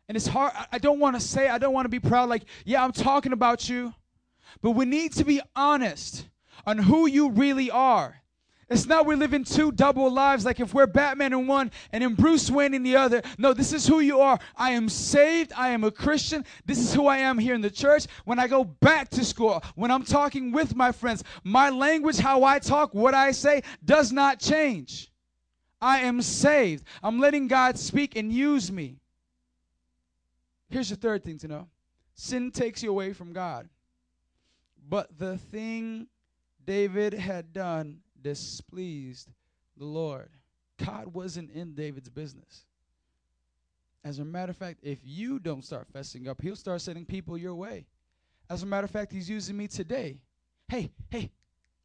And 0.09 0.16
it's 0.16 0.26
hard. 0.26 0.52
I, 0.55 0.66
I 0.72 0.78
don't 0.78 1.01
want 1.01 1.16
to 1.16 1.20
say, 1.20 1.48
I 1.48 1.59
don't 1.59 1.72
want 1.72 1.86
to 1.86 1.88
be 1.88 1.98
proud, 1.98 2.28
like, 2.28 2.44
yeah, 2.64 2.84
I'm 2.84 2.92
talking 2.92 3.32
about 3.32 3.68
you. 3.68 3.94
But 4.62 4.72
we 4.72 4.84
need 4.84 5.12
to 5.14 5.24
be 5.24 5.40
honest 5.56 6.28
on 6.66 6.78
who 6.78 7.06
you 7.06 7.30
really 7.30 7.70
are. 7.70 8.22
It's 8.70 8.86
not 8.86 9.05
we're 9.05 9.16
living 9.16 9.42
two 9.42 9.72
double 9.72 10.12
lives 10.12 10.44
like 10.44 10.60
if 10.60 10.72
we're 10.72 10.86
Batman 10.86 11.32
in 11.32 11.48
one 11.48 11.72
and 11.90 12.05
then 12.05 12.14
Bruce 12.14 12.48
Wayne 12.48 12.72
in 12.72 12.84
the 12.84 12.94
other. 12.94 13.20
No, 13.36 13.52
this 13.52 13.72
is 13.72 13.84
who 13.84 13.98
you 13.98 14.20
are. 14.20 14.38
I 14.56 14.70
am 14.70 14.88
saved. 14.88 15.52
I 15.56 15.70
am 15.70 15.82
a 15.82 15.90
Christian. 15.90 16.44
This 16.64 16.78
is 16.78 16.94
who 16.94 17.09
I 17.09 17.18
am 17.18 17.36
here 17.36 17.56
in 17.56 17.62
the 17.62 17.70
church. 17.70 18.06
When 18.24 18.38
I 18.38 18.47
go 18.47 18.62
back 18.62 19.09
to 19.10 19.24
school, 19.24 19.60
when 19.74 19.90
I'm 19.90 20.05
talking 20.05 20.52
with 20.52 20.76
my 20.76 20.92
friends, 20.92 21.24
my 21.42 21.68
language, 21.68 22.18
how 22.18 22.44
I 22.44 22.60
talk, 22.60 22.94
what 22.94 23.12
I 23.12 23.32
say 23.32 23.64
does 23.84 24.12
not 24.12 24.38
change. 24.38 25.10
I 25.80 26.01
am 26.01 26.22
saved. 26.22 26.84
I'm 27.02 27.18
letting 27.18 27.48
God 27.48 27.76
speak 27.76 28.14
and 28.14 28.32
use 28.32 28.70
me. 28.70 28.98
Here's 30.68 30.90
the 30.90 30.97
third 30.97 31.24
thing 31.24 31.38
to 31.38 31.48
know 31.48 31.68
sin 32.14 32.52
takes 32.52 32.84
you 32.84 32.90
away 32.90 33.14
from 33.14 33.32
God. 33.32 33.68
But 34.88 35.18
the 35.18 35.38
thing 35.38 36.06
David 36.64 37.14
had 37.14 37.52
done 37.52 37.98
displeased 38.22 39.28
the 39.76 39.84
Lord. 39.84 40.28
God 40.84 41.12
wasn't 41.12 41.51
in 41.51 41.74
David's 41.74 42.09
business. 42.09 42.64
As 44.02 44.18
a 44.18 44.24
matter 44.24 44.51
of 44.51 44.56
fact, 44.56 44.78
if 44.82 44.98
you 45.05 45.38
don't 45.38 45.64
start 45.64 45.86
fessing 45.92 46.26
up, 46.26 46.40
he'll 46.40 46.56
start 46.56 46.80
sending 46.80 47.05
people 47.05 47.36
your 47.36 47.55
way. 47.55 47.86
As 48.48 48.62
a 48.62 48.66
matter 48.66 48.86
of 48.86 48.90
fact, 48.90 49.12
he's 49.12 49.28
using 49.28 49.56
me 49.56 49.68
today. 49.68 50.18
Hey, 50.68 50.90
hey, 51.10 51.30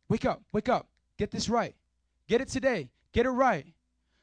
wake 0.07 0.26
up, 0.26 0.41
wake 0.53 0.70
up. 0.70 0.88
Get 1.18 1.32
this 1.32 1.49
right. 1.49 1.76
Get 2.28 2.41
it 2.41 2.48
today. 2.48 2.90
Get 3.14 3.26
it 3.26 3.32
right. 3.32 3.66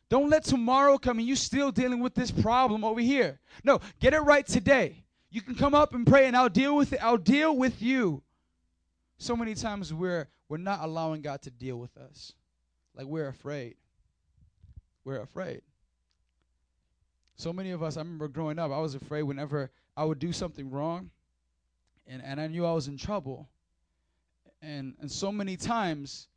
Don't 0.08 0.28
let 0.28 0.44
tomorrow 0.44 0.98
come 0.98 1.18
and 1.18 1.26
you're 1.26 1.36
still 1.36 1.70
dealing 1.70 2.00
with 2.00 2.14
this 2.14 2.30
problem 2.30 2.84
over 2.84 3.00
here. 3.00 3.40
No, 3.64 3.80
get 4.00 4.12
it 4.12 4.20
right 4.20 4.46
today. 4.46 5.04
You 5.30 5.40
can 5.40 5.54
come 5.54 5.74
up 5.74 5.94
and 5.94 6.06
pray 6.06 6.26
and 6.26 6.36
I'll 6.36 6.50
deal 6.50 6.76
with 6.76 6.92
it. 6.92 7.02
I'll 7.02 7.16
deal 7.16 7.56
with 7.56 7.80
you. 7.80 8.22
So 9.16 9.34
many 9.36 9.54
times 9.54 9.94
we're 9.94 10.28
we're 10.52 10.58
not 10.58 10.80
allowing 10.82 11.22
God 11.22 11.40
to 11.40 11.50
deal 11.50 11.78
with 11.78 11.96
us. 11.96 12.34
Like 12.94 13.06
we're 13.06 13.28
afraid. 13.28 13.74
We're 15.02 15.22
afraid. 15.22 15.62
So 17.36 17.54
many 17.54 17.70
of 17.70 17.82
us, 17.82 17.96
I 17.96 18.00
remember 18.00 18.28
growing 18.28 18.58
up, 18.58 18.70
I 18.70 18.78
was 18.78 18.94
afraid 18.94 19.22
whenever 19.22 19.70
I 19.96 20.04
would 20.04 20.18
do 20.18 20.30
something 20.30 20.70
wrong 20.70 21.08
and, 22.06 22.20
and 22.22 22.38
I 22.38 22.48
knew 22.48 22.66
I 22.66 22.72
was 22.72 22.86
in 22.86 22.98
trouble. 22.98 23.48
And 24.60 24.94
and 25.00 25.10
so 25.10 25.32
many 25.32 25.56
times 25.56 26.28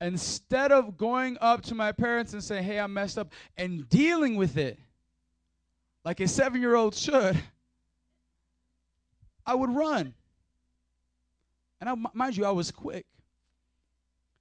instead 0.00 0.72
of 0.72 0.96
going 0.96 1.38
up 1.40 1.62
to 1.66 1.76
my 1.76 1.92
parents 1.92 2.32
and 2.32 2.42
saying, 2.42 2.64
hey, 2.64 2.80
I 2.80 2.88
messed 2.88 3.18
up, 3.18 3.32
and 3.56 3.88
dealing 3.88 4.34
with 4.34 4.56
it 4.56 4.80
like 6.04 6.18
a 6.18 6.26
seven 6.26 6.60
year 6.60 6.74
old 6.74 6.96
should, 6.96 7.40
I 9.46 9.54
would 9.54 9.70
run. 9.70 10.12
And 11.80 11.88
I, 11.88 11.94
mind 12.12 12.36
you, 12.36 12.44
I 12.44 12.50
was 12.50 12.72
quick. 12.72 13.06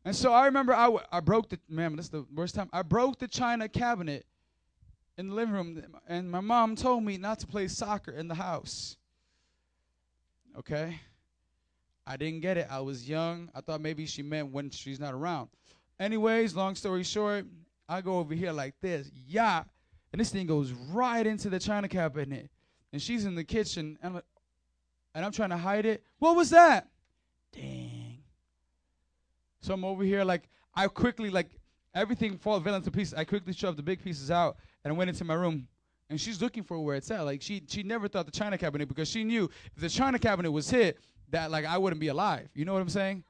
And 0.10 0.16
so 0.16 0.34
I 0.34 0.48
remember 0.48 0.74
I, 0.74 0.86
w- 0.86 1.06
I 1.12 1.20
broke 1.20 1.50
the, 1.50 1.60
man, 1.70 1.96
this 1.96 2.06
is 2.06 2.10
the 2.10 2.26
worst 2.34 2.56
time. 2.56 2.68
I 2.74 2.82
broke 2.82 3.20
the 3.20 3.28
china 3.28 3.70
cabinet 3.70 4.26
in 5.20 5.28
the 5.30 5.36
living 5.36 5.54
room, 5.54 5.84
and 6.08 6.32
my 6.32 6.40
mom 6.40 6.76
told 6.76 7.04
me 7.04 7.20
not 7.20 7.38
to 7.42 7.46
play 7.46 7.68
soccer 7.68 8.10
in 8.10 8.28
the 8.28 8.34
house. 8.34 8.98
Okay? 10.58 11.00
I 12.08 12.18
didn't 12.18 12.40
get 12.40 12.58
it. 12.58 12.66
I 12.72 12.80
was 12.80 13.08
young. 13.08 13.52
I 13.54 13.62
thought 13.62 13.82
maybe 13.82 14.08
she 14.08 14.24
meant 14.24 14.52
when 14.52 14.72
she's 14.72 15.00
not 15.00 15.14
around. 15.14 15.50
Anyways, 16.00 16.56
long 16.56 16.74
story 16.74 17.04
short, 17.04 17.46
I 17.88 18.02
go 18.02 18.18
over 18.18 18.34
here 18.34 18.52
like 18.52 18.74
this, 18.82 19.12
yeah, 19.28 19.62
and 20.12 20.20
this 20.20 20.32
thing 20.32 20.48
goes 20.48 20.72
right 20.72 21.28
into 21.28 21.52
the 21.52 21.60
china 21.60 21.88
cabinet, 21.88 22.50
and 22.92 23.00
she's 23.00 23.26
in 23.26 23.36
the 23.36 23.44
kitchen, 23.44 23.96
and, 24.02 24.06
I'm- 24.06 24.14
like, 24.16 24.26
and 25.14 25.24
I'm 25.24 25.32
trying 25.32 25.52
to 25.52 25.58
hide 25.58 25.86
it. 25.86 26.04
What 26.18 26.36
was 26.36 26.50
that? 26.50 26.88
Dang. 27.54 27.79
So 29.62 29.74
I'm 29.74 29.84
over 29.84 30.04
here 30.04 30.24
like 30.24 30.50
I 30.76 30.88
quickly 30.88 31.30
like 31.30 31.50
everything 31.94 32.38
fall 32.38 32.60
fell 32.60 32.76
into 32.76 32.92
pieces. 32.92 33.14
I 33.14 33.24
quickly 33.24 33.54
shoved 33.54 33.78
the 33.78 33.84
big 33.84 34.04
pieces 34.04 34.32
out 34.32 34.58
and 34.84 34.96
went 34.98 35.10
into 35.10 35.26
my 35.26 35.34
room. 35.34 35.68
And 36.10 36.20
she's 36.20 36.42
looking 36.42 36.64
for 36.64 36.80
where 36.80 36.96
it's 36.96 37.12
at. 37.12 37.22
Like 37.22 37.42
she 37.42 37.64
she 37.68 37.84
never 37.84 38.08
thought 38.08 38.26
the 38.26 38.32
china 38.32 38.58
cabinet 38.58 38.88
because 38.88 39.08
she 39.08 39.24
knew 39.24 39.50
if 39.76 39.82
the 39.82 39.90
china 39.90 40.18
cabinet 40.18 40.52
was 40.52 40.70
hit, 40.70 40.98
that 41.30 41.52
like 41.52 41.66
I 41.66 41.78
wouldn't 41.78 42.00
be 42.00 42.08
alive. 42.08 42.50
You 42.56 42.66
know 42.66 42.74
what 42.74 42.82
I'm 42.82 42.90
saying? 42.90 43.24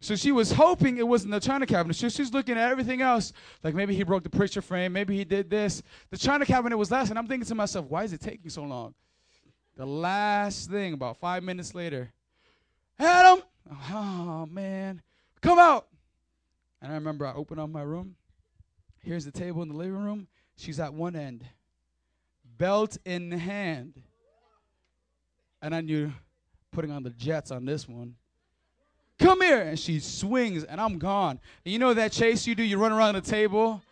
So 0.00 0.16
she 0.16 0.32
was 0.32 0.52
hoping 0.52 0.98
it 0.98 1.06
wasn't 1.08 1.32
the 1.32 1.40
china 1.40 1.66
cabinet. 1.66 1.94
So 1.94 2.08
she's 2.08 2.32
looking 2.32 2.58
at 2.58 2.70
everything 2.70 3.00
else. 3.00 3.32
Like 3.62 3.74
maybe 3.74 3.94
he 3.94 4.02
broke 4.02 4.22
the 4.22 4.30
picture 4.30 4.60
frame. 4.60 4.92
Maybe 4.92 5.16
he 5.16 5.24
did 5.24 5.48
this. 5.48 5.82
The 6.10 6.18
china 6.18 6.44
cabinet 6.44 6.76
was 6.76 6.90
last. 6.90 7.10
And 7.10 7.18
I'm 7.18 7.26
thinking 7.26 7.46
to 7.46 7.54
myself, 7.54 7.86
why 7.86 8.04
is 8.04 8.12
it 8.12 8.20
taking 8.20 8.50
so 8.50 8.64
long? 8.64 8.94
The 9.76 9.86
last 9.86 10.70
thing, 10.70 10.92
about 10.92 11.16
five 11.16 11.42
minutes 11.42 11.74
later, 11.74 12.12
Adam, 12.98 13.42
oh 13.90 14.46
man, 14.50 15.02
come 15.44 15.58
out. 15.58 15.86
And 16.80 16.90
I 16.90 16.94
remember 16.94 17.26
I 17.26 17.34
opened 17.34 17.60
up 17.60 17.68
my 17.68 17.82
room. 17.82 18.16
Here's 19.00 19.24
the 19.24 19.30
table 19.30 19.62
in 19.62 19.68
the 19.68 19.76
living 19.76 19.96
room. 19.96 20.26
She's 20.56 20.80
at 20.80 20.94
one 20.94 21.14
end, 21.14 21.44
belt 22.56 22.96
in 23.04 23.30
hand. 23.30 24.02
And 25.60 25.74
I 25.74 25.82
knew 25.82 26.12
putting 26.72 26.90
on 26.90 27.02
the 27.02 27.10
jets 27.10 27.50
on 27.50 27.64
this 27.64 27.88
one. 27.88 28.14
Come 29.18 29.42
here. 29.42 29.60
And 29.60 29.78
she 29.78 30.00
swings, 30.00 30.64
and 30.64 30.80
I'm 30.80 30.98
gone. 30.98 31.38
And 31.64 31.72
you 31.72 31.78
know 31.78 31.94
that 31.94 32.12
chase 32.12 32.46
you 32.46 32.54
do? 32.54 32.62
You 32.62 32.78
run 32.78 32.92
around 32.92 33.14
the 33.14 33.20
table. 33.20 33.82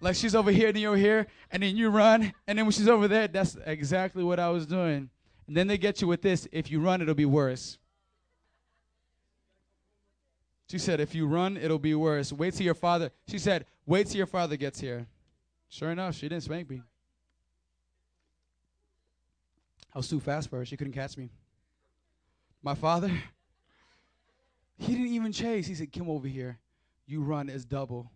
Like 0.00 0.16
she's 0.16 0.34
over 0.34 0.50
here, 0.50 0.68
and 0.68 0.78
you're 0.78 0.96
here, 0.96 1.26
and 1.50 1.62
then 1.62 1.76
you 1.76 1.90
run, 1.90 2.32
and 2.46 2.58
then 2.58 2.64
when 2.64 2.72
she's 2.72 2.88
over 2.88 3.06
there, 3.06 3.28
that's 3.28 3.58
exactly 3.66 4.24
what 4.24 4.40
I 4.40 4.48
was 4.48 4.64
doing. 4.64 5.10
And 5.46 5.56
then 5.56 5.66
they 5.66 5.76
get 5.76 6.00
you 6.00 6.08
with 6.08 6.22
this 6.22 6.48
if 6.52 6.70
you 6.70 6.80
run, 6.80 7.02
it'll 7.02 7.14
be 7.14 7.26
worse. 7.26 7.76
She 10.70 10.78
said, 10.78 11.00
if 11.00 11.16
you 11.16 11.26
run, 11.26 11.56
it'll 11.56 11.80
be 11.80 11.96
worse. 11.96 12.32
Wait 12.32 12.54
till 12.54 12.64
your 12.64 12.76
father. 12.76 13.10
She 13.26 13.40
said, 13.40 13.66
wait 13.86 14.06
till 14.06 14.18
your 14.18 14.26
father 14.26 14.56
gets 14.56 14.78
here. 14.78 15.04
Sure 15.68 15.90
enough, 15.90 16.14
she 16.14 16.28
didn't 16.28 16.44
spank 16.44 16.70
me. 16.70 16.80
I 19.92 19.98
was 19.98 20.08
too 20.08 20.20
fast 20.20 20.48
for 20.48 20.58
her. 20.58 20.64
She 20.64 20.76
couldn't 20.76 20.92
catch 20.92 21.16
me. 21.16 21.28
My 22.62 22.76
father, 22.76 23.10
he 24.78 24.92
didn't 24.92 25.08
even 25.08 25.32
chase. 25.32 25.66
He 25.66 25.74
said, 25.74 25.92
come 25.92 26.08
over 26.08 26.28
here. 26.28 26.60
You 27.04 27.22
run 27.22 27.50
as 27.50 27.64
double. 27.64 28.08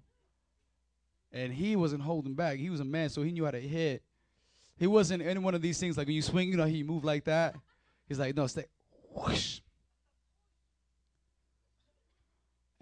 And 1.33 1.53
he 1.53 1.75
wasn't 1.75 2.03
holding 2.03 2.35
back. 2.35 2.59
He 2.59 2.71
was 2.71 2.79
a 2.79 2.85
man, 2.85 3.09
so 3.09 3.23
he 3.23 3.33
knew 3.33 3.47
how 3.47 3.51
to 3.51 3.61
hit. 3.61 4.05
He 4.77 4.87
wasn't 4.87 5.25
any 5.25 5.41
one 5.41 5.57
of 5.57 5.63
these 5.63 5.81
things 5.81 5.99
like 5.99 6.07
when 6.07 6.15
you 6.15 6.23
swing, 6.23 6.51
you 6.51 6.57
know, 6.57 6.67
he 6.67 6.85
move 6.85 7.03
like 7.03 7.25
that. 7.25 7.57
He's 8.07 8.21
like, 8.21 8.37
no, 8.37 8.47
stay. 8.47 8.67
Whoosh. 9.13 9.59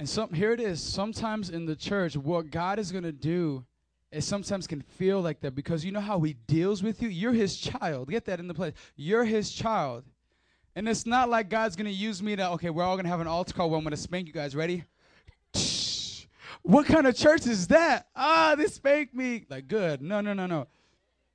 And 0.02 0.08
some 0.08 0.32
here 0.32 0.50
it 0.50 0.58
is. 0.58 0.82
Sometimes 0.82 1.48
in 1.48 1.64
the 1.64 1.76
church, 1.76 2.16
what 2.16 2.50
God 2.50 2.80
is 2.80 2.90
gonna 2.90 3.12
do 3.12 3.64
it 4.10 4.24
sometimes 4.24 4.66
can 4.66 4.80
feel 4.80 5.20
like 5.20 5.38
that 5.42 5.54
because 5.54 5.84
you 5.84 5.92
know 5.92 6.00
how 6.00 6.18
He 6.22 6.32
deals 6.48 6.82
with 6.82 7.00
you. 7.00 7.08
You're 7.08 7.32
His 7.32 7.56
child. 7.56 8.10
Get 8.10 8.24
that 8.24 8.40
in 8.40 8.48
the 8.48 8.52
place. 8.52 8.72
You're 8.96 9.24
His 9.24 9.52
child, 9.52 10.02
and 10.74 10.88
it's 10.88 11.06
not 11.06 11.28
like 11.28 11.48
God's 11.48 11.76
gonna 11.76 11.90
use 11.90 12.20
me 12.20 12.34
to. 12.34 12.50
Okay, 12.50 12.68
we're 12.68 12.82
all 12.82 12.96
gonna 12.96 13.10
have 13.10 13.20
an 13.20 13.28
altar 13.28 13.54
call 13.54 13.70
where 13.70 13.78
I'm 13.78 13.84
gonna 13.84 13.96
spank 13.96 14.26
you 14.26 14.32
guys. 14.32 14.56
Ready? 14.56 14.82
What 16.62 16.86
kind 16.86 17.06
of 17.06 17.14
church 17.14 17.46
is 17.46 17.68
that? 17.68 18.08
Ah, 18.16 18.56
they 18.58 18.66
spank 18.66 19.14
me. 19.14 19.46
Like 19.48 19.68
good. 19.68 20.02
No, 20.02 20.20
no, 20.20 20.32
no, 20.32 20.46
no. 20.48 20.66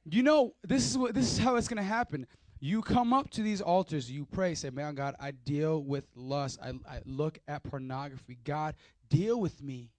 You 0.03 0.23
know, 0.23 0.55
this 0.61 0.85
is 0.91 0.97
what 0.97 1.13
this 1.13 1.31
is 1.31 1.37
how 1.37 1.55
it's 1.55 1.69
gonna 1.69 1.83
happen. 1.83 2.27
You 2.59 2.81
come 2.81 3.13
up 3.13 3.29
to 3.31 3.43
these 3.43 3.61
altars, 3.61 4.09
you 4.09 4.25
pray, 4.25 4.55
say, 4.55 4.69
Man, 4.69 4.95
God, 4.95 5.15
I 5.19 5.31
deal 5.31 5.83
with 5.83 6.05
lust. 6.15 6.59
I, 6.61 6.69
I 6.89 7.01
look 7.05 7.39
at 7.47 7.63
pornography. 7.63 8.37
God, 8.43 8.75
deal 9.09 9.39
with 9.39 9.61
me. 9.61 9.91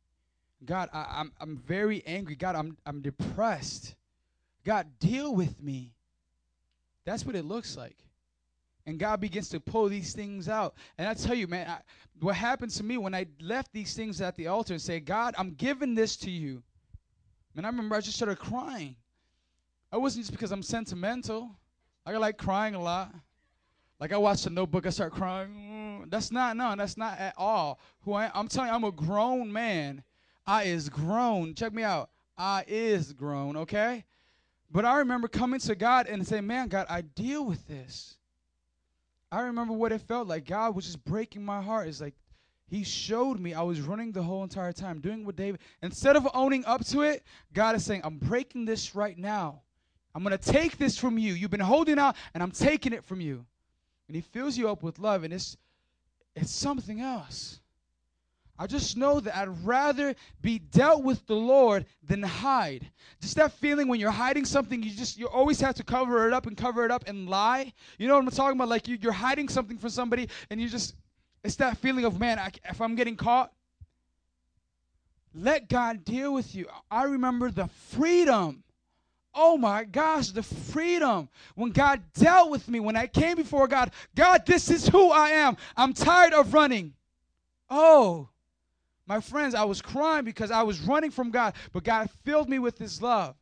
God, 0.65 0.89
I, 0.93 1.07
I'm 1.21 1.33
I'm 1.41 1.57
very 1.57 2.05
angry. 2.05 2.35
God, 2.35 2.57
I'm 2.57 2.77
I'm 2.85 3.01
depressed. 3.01 3.95
God, 4.65 4.87
deal 4.99 5.35
with 5.35 5.61
me. 5.63 5.93
That's 7.05 7.25
what 7.25 7.37
it 7.37 7.45
looks 7.45 7.77
like. 7.77 7.97
And 8.87 8.99
God 8.99 9.21
begins 9.21 9.51
to 9.51 9.61
pull 9.61 9.89
these 9.89 10.13
things 10.15 10.49
out. 10.49 10.75
And 10.97 11.07
I 11.07 11.15
tell 11.15 11.35
you, 11.35 11.47
man, 11.47 11.69
I, 11.69 11.79
what 12.21 12.35
happened 12.35 12.73
to 12.73 12.83
me 12.83 12.97
when 12.97 13.15
I 13.15 13.27
left 13.41 13.73
these 13.73 13.95
things 13.95 14.21
at 14.21 14.35
the 14.37 14.47
altar 14.47 14.73
and 14.73 14.83
say, 14.83 14.99
God, 14.99 15.35
I'm 15.39 15.51
giving 15.51 15.95
this 15.95 16.17
to 16.19 16.31
you. 16.31 16.63
Man, 17.55 17.65
I 17.65 17.69
remember 17.69 17.95
I 17.95 18.01
just 18.01 18.17
started 18.17 18.39
crying. 18.39 18.97
I 19.93 19.97
wasn't 19.97 20.25
just 20.25 20.33
because 20.33 20.53
I'm 20.53 20.63
sentimental. 20.63 21.58
I 22.09 22.13
got 22.13 22.23
like 22.23 22.39
crying 22.39 22.75
a 22.75 22.81
lot. 22.81 23.15
Like 24.01 24.15
I 24.15 24.17
watched 24.17 24.45
the 24.45 24.51
notebook, 24.51 24.87
I 24.87 24.91
start 24.91 25.13
crying. 25.13 25.51
Mm, 25.51 26.11
That's 26.11 26.33
not, 26.33 26.57
no, 26.57 26.75
that's 26.75 26.97
not 26.97 27.19
at 27.19 27.35
all 27.37 27.79
who 28.01 28.15
I 28.15 28.27
am. 28.27 28.31
I'm 28.35 28.49
telling 28.49 28.71
you, 28.71 28.75
I'm 28.75 28.85
a 28.85 28.93
grown 28.93 29.53
man. 29.53 30.03
I 30.47 30.63
is 30.63 30.89
grown. 30.89 31.53
Check 31.53 31.75
me 31.75 31.83
out. 31.83 32.09
I 32.39 32.65
is 32.67 33.13
grown, 33.13 33.59
okay? 33.59 34.07
But 34.71 34.87
I 34.87 35.01
remember 35.01 35.29
coming 35.29 35.61
to 35.61 35.75
God 35.75 36.07
and 36.07 36.27
saying, 36.27 36.47
Man, 36.47 36.69
God, 36.69 36.87
I 36.89 37.03
deal 37.03 37.45
with 37.45 37.69
this. 37.69 38.17
I 39.31 39.43
remember 39.43 39.75
what 39.75 39.93
it 39.93 40.01
felt 40.01 40.29
like. 40.29 40.47
God 40.47 40.75
was 40.75 40.87
just 40.87 41.05
breaking 41.05 41.45
my 41.45 41.61
heart. 41.61 41.89
It's 41.89 42.01
like 42.01 42.15
He 42.69 42.85
showed 42.85 43.39
me 43.39 43.53
I 43.53 43.61
was 43.61 43.83
running 43.83 44.13
the 44.13 44.23
whole 44.23 44.45
entire 44.45 44.73
time, 44.73 45.01
doing 45.03 45.27
what 45.27 45.37
David. 45.37 45.61
Instead 45.83 46.17
of 46.17 46.27
owning 46.33 46.65
up 46.65 46.87
to 46.87 47.03
it, 47.03 47.23
God 47.53 47.77
is 47.77 47.85
saying, 47.85 48.01
I'm 48.03 48.17
breaking 48.17 48.65
this 48.65 48.95
right 48.95 49.19
now. 49.19 49.61
I'm 50.19 50.25
going 50.25 50.37
to 50.37 50.53
take 50.53 50.79
this 50.79 50.99
from 50.99 51.17
you. 51.17 51.33
You've 51.33 51.53
been 51.53 51.61
holding 51.61 51.97
out, 51.97 52.17
and 52.35 52.43
I'm 52.43 52.51
taking 52.51 52.93
it 52.93 53.05
from 53.05 53.21
you. 53.21 53.47
And 54.09 54.17
He 54.17 54.21
fills 54.21 54.59
you 54.59 54.69
up 54.69 54.83
with 54.83 54.99
love, 54.99 55.23
and 55.23 55.33
it's 55.33 55.57
it's 56.35 56.51
something 56.51 57.01
else. 57.01 57.61
I 58.59 58.67
just 58.67 58.97
know 58.97 59.21
that 59.21 59.37
I'd 59.37 59.65
rather 59.65 60.17
be 60.43 60.59
dealt 60.59 61.05
with 61.05 61.25
the 61.29 61.37
Lord 61.37 61.87
than 62.03 62.25
hide. 62.25 62.91
Just 63.21 63.37
that 63.37 63.53
feeling 63.53 63.87
when 63.87 64.01
you're 64.01 64.11
hiding 64.11 64.45
something, 64.45 64.83
you 64.83 64.91
just 64.91 65.19
you 65.19 65.29
always 65.29 65.61
have 65.61 65.77
to 65.77 65.85
cover 65.85 66.27
it 66.27 66.33
up 66.33 66.47
and 66.47 66.57
cover 66.57 66.85
it 66.85 66.91
up 66.91 67.05
and 67.07 67.29
lie. 67.29 67.73
You 67.97 68.09
know 68.09 68.17
what 68.17 68.25
I'm 68.25 68.31
talking 68.33 68.59
about? 68.59 68.71
Like 68.71 68.89
you, 68.89 68.99
you're 69.01 69.13
hiding 69.13 69.49
something 69.49 69.79
from 69.79 69.91
somebody, 69.91 70.29
and 70.51 70.61
you 70.61 70.69
just 70.69 70.97
it's 71.45 71.55
that 71.57 71.77
feeling 71.79 72.05
of 72.05 72.19
man, 72.19 72.41
I, 72.41 72.51
if 72.69 72.81
I'm 72.81 72.97
getting 72.97 73.15
caught, 73.15 73.53
let 75.33 75.69
God 75.69 76.05
deal 76.05 76.35
with 76.35 76.57
you. 76.57 76.67
I 76.91 77.05
remember 77.05 77.53
the 77.53 77.69
freedom. 77.69 78.65
Oh 79.35 79.57
my 79.57 79.85
gosh, 79.85 80.29
the 80.31 80.43
freedom 80.43 81.29
when 81.55 81.71
God 81.71 82.03
dealt 82.15 82.51
with 82.51 82.69
me, 82.69 82.81
when 82.81 82.97
I 82.97 83.07
came 83.07 83.37
before 83.37 83.69
God. 83.69 83.93
God, 84.15 84.45
this 84.47 84.71
is 84.71 84.89
who 84.89 85.11
I 85.11 85.31
am. 85.31 85.57
I'm 85.77 85.93
tired 85.93 86.33
of 86.33 86.55
running. 86.55 86.95
Oh, 87.71 88.29
My 89.07 89.21
friends, 89.21 89.55
I 89.55 89.65
was 89.65 89.81
crying 89.81 90.25
because 90.27 90.51
I 90.51 90.63
was 90.63 90.81
running 90.81 91.11
from 91.11 91.31
God, 91.31 91.55
but 91.73 91.83
God 91.83 92.11
filled 92.25 92.49
me 92.49 92.59
with 92.59 92.77
His 92.79 93.01
love. 93.01 93.37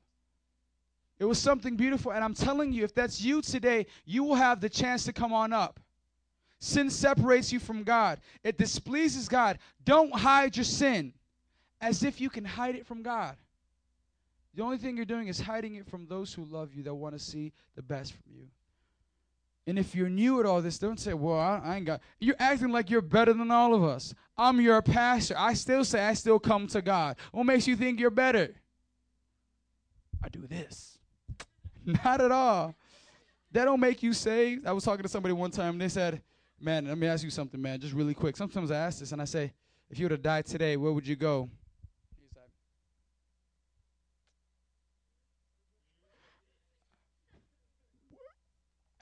It 1.18 1.24
was 1.24 1.40
something 1.40 1.76
beautiful. 1.76 2.12
And 2.12 2.22
I'm 2.22 2.34
telling 2.34 2.72
you, 2.72 2.84
if 2.84 2.94
that's 2.94 3.20
you 3.20 3.42
today, 3.42 3.86
you 4.04 4.22
will 4.22 4.36
have 4.36 4.60
the 4.60 4.68
chance 4.68 5.04
to 5.04 5.12
come 5.12 5.32
on 5.32 5.52
up. 5.52 5.80
Sin 6.60 6.88
separates 6.88 7.52
you 7.52 7.58
from 7.58 7.82
God, 7.82 8.20
it 8.44 8.58
displeases 8.58 9.28
God. 9.28 9.58
Don't 9.84 10.14
hide 10.14 10.56
your 10.56 10.64
sin 10.64 11.12
as 11.80 12.02
if 12.02 12.20
you 12.20 12.30
can 12.30 12.44
hide 12.44 12.76
it 12.76 12.86
from 12.86 13.02
God. 13.02 13.36
The 14.56 14.62
only 14.62 14.78
thing 14.78 14.96
you're 14.96 15.04
doing 15.04 15.28
is 15.28 15.38
hiding 15.38 15.74
it 15.74 15.86
from 15.86 16.06
those 16.06 16.32
who 16.32 16.46
love 16.46 16.74
you 16.74 16.82
that 16.84 16.94
want 16.94 17.14
to 17.14 17.18
see 17.18 17.52
the 17.74 17.82
best 17.82 18.12
from 18.12 18.32
you. 18.34 18.46
And 19.66 19.78
if 19.78 19.94
you're 19.94 20.08
new 20.08 20.40
at 20.40 20.46
all 20.46 20.62
this, 20.62 20.78
don't 20.78 20.98
say, 20.98 21.12
well, 21.12 21.38
I, 21.38 21.60
I, 21.62 21.76
ain't 21.76 21.84
got. 21.84 22.00
You're 22.20 22.36
acting 22.38 22.70
like 22.70 22.88
you're 22.88 23.02
better 23.02 23.34
than 23.34 23.50
all 23.50 23.74
of 23.74 23.84
us. 23.84 24.14
I'm 24.38 24.60
your 24.60 24.80
pastor. 24.80 25.34
I 25.36 25.52
still 25.54 25.84
say 25.84 26.02
I 26.02 26.14
still 26.14 26.38
come 26.38 26.68
to 26.68 26.80
God. 26.80 27.16
What 27.32 27.44
makes 27.44 27.66
you 27.66 27.76
think 27.76 28.00
you're 28.00 28.10
better? 28.10 28.54
I 30.24 30.28
do 30.28 30.46
this. 30.46 30.98
Not 31.84 32.20
at 32.22 32.32
all. 32.32 32.74
That 33.52 33.66
don't 33.66 33.80
make 33.80 34.02
you 34.02 34.12
saved. 34.12 34.66
I 34.66 34.72
was 34.72 34.84
talking 34.84 35.02
to 35.02 35.08
somebody 35.08 35.34
one 35.34 35.50
time, 35.50 35.74
and 35.74 35.80
they 35.80 35.88
said, 35.88 36.22
man, 36.60 36.86
let 36.86 36.96
me 36.96 37.08
ask 37.08 37.24
you 37.24 37.30
something, 37.30 37.60
man, 37.60 37.80
just 37.80 37.92
really 37.92 38.14
quick. 38.14 38.36
Sometimes 38.36 38.70
I 38.70 38.76
ask 38.76 39.00
this, 39.00 39.12
and 39.12 39.20
I 39.20 39.26
say, 39.26 39.52
if 39.90 39.98
you 39.98 40.06
were 40.06 40.10
to 40.10 40.18
die 40.18 40.42
today, 40.42 40.76
where 40.76 40.92
would 40.92 41.06
you 41.06 41.16
go? 41.16 41.50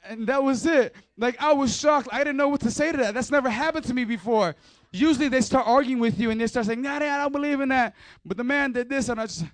And 0.05 0.27
that 0.27 0.43
was 0.43 0.67
it. 0.67 0.95
Like 1.17 1.41
I 1.41 1.53
was 1.53 1.77
shocked. 1.77 2.09
I 2.13 2.19
didn't 2.19 2.37
know 2.37 2.49
what 2.49 2.61
to 2.61 2.71
say 2.71 2.93
to 2.93 2.99
that. 2.99 3.15
That's 3.15 3.31
never 3.31 3.51
happened 3.51 3.85
to 3.87 3.95
me 3.95 4.05
before. 4.05 4.55
Usually 4.93 5.29
they 5.29 5.41
start 5.41 5.67
arguing 5.67 5.99
with 6.01 6.19
you 6.21 6.31
and 6.31 6.41
they 6.41 6.47
start 6.47 6.67
saying, 6.67 6.83
"Nah, 6.83 6.99
nah, 6.99 7.07
I 7.07 7.19
don't 7.19 7.33
believe 7.33 7.61
in 7.61 7.69
that." 7.71 7.95
But 8.25 8.37
the 8.37 8.45
man 8.45 8.73
did 8.73 8.89
this, 8.89 9.09
and 9.09 9.21
I 9.21 9.27
just, 9.27 9.45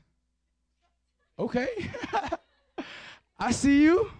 okay, 1.39 1.69
I 3.39 3.51
see 3.53 3.83
you. 3.83 4.11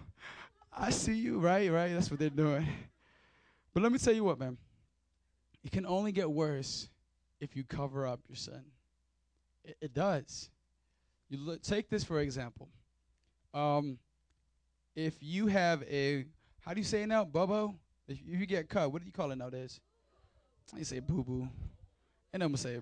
I 0.75 0.89
see 0.89 1.13
you. 1.13 1.39
Right, 1.39 1.69
right. 1.71 1.93
That's 1.93 2.09
what 2.09 2.19
they're 2.19 2.29
doing. 2.29 2.67
But 3.73 3.83
let 3.83 3.91
me 3.91 3.99
tell 3.99 4.13
you 4.13 4.23
what, 4.23 4.39
man. 4.39 4.57
It 5.63 5.71
can 5.71 5.85
only 5.85 6.11
get 6.11 6.29
worse 6.29 6.89
if 7.39 7.55
you 7.55 7.63
cover 7.63 8.07
up 8.07 8.19
your 8.27 8.35
sin. 8.35 8.63
It, 9.63 9.77
it 9.81 9.93
does. 9.93 10.49
You 11.29 11.37
look, 11.37 11.61
take 11.61 11.89
this 11.89 12.03
for 12.03 12.19
example. 12.19 12.67
Um, 13.53 13.99
if 14.95 15.15
you 15.21 15.47
have 15.47 15.83
a 15.83 16.25
how 16.61 16.73
do 16.73 16.79
you 16.79 16.85
say 16.85 17.01
it 17.03 17.07
now, 17.07 17.25
Bubbo? 17.25 17.75
If 18.07 18.19
you 18.23 18.45
get 18.45 18.69
cut, 18.69 18.91
what 18.91 19.01
do 19.01 19.05
you 19.05 19.11
call 19.11 19.31
it 19.31 19.37
nowadays? 19.37 19.79
You 20.75 20.83
say 20.83 20.99
boo 20.99 21.23
boo. 21.23 21.47
And 22.33 22.43
I'm 22.43 22.49
gonna 22.49 22.57
say, 22.57 22.79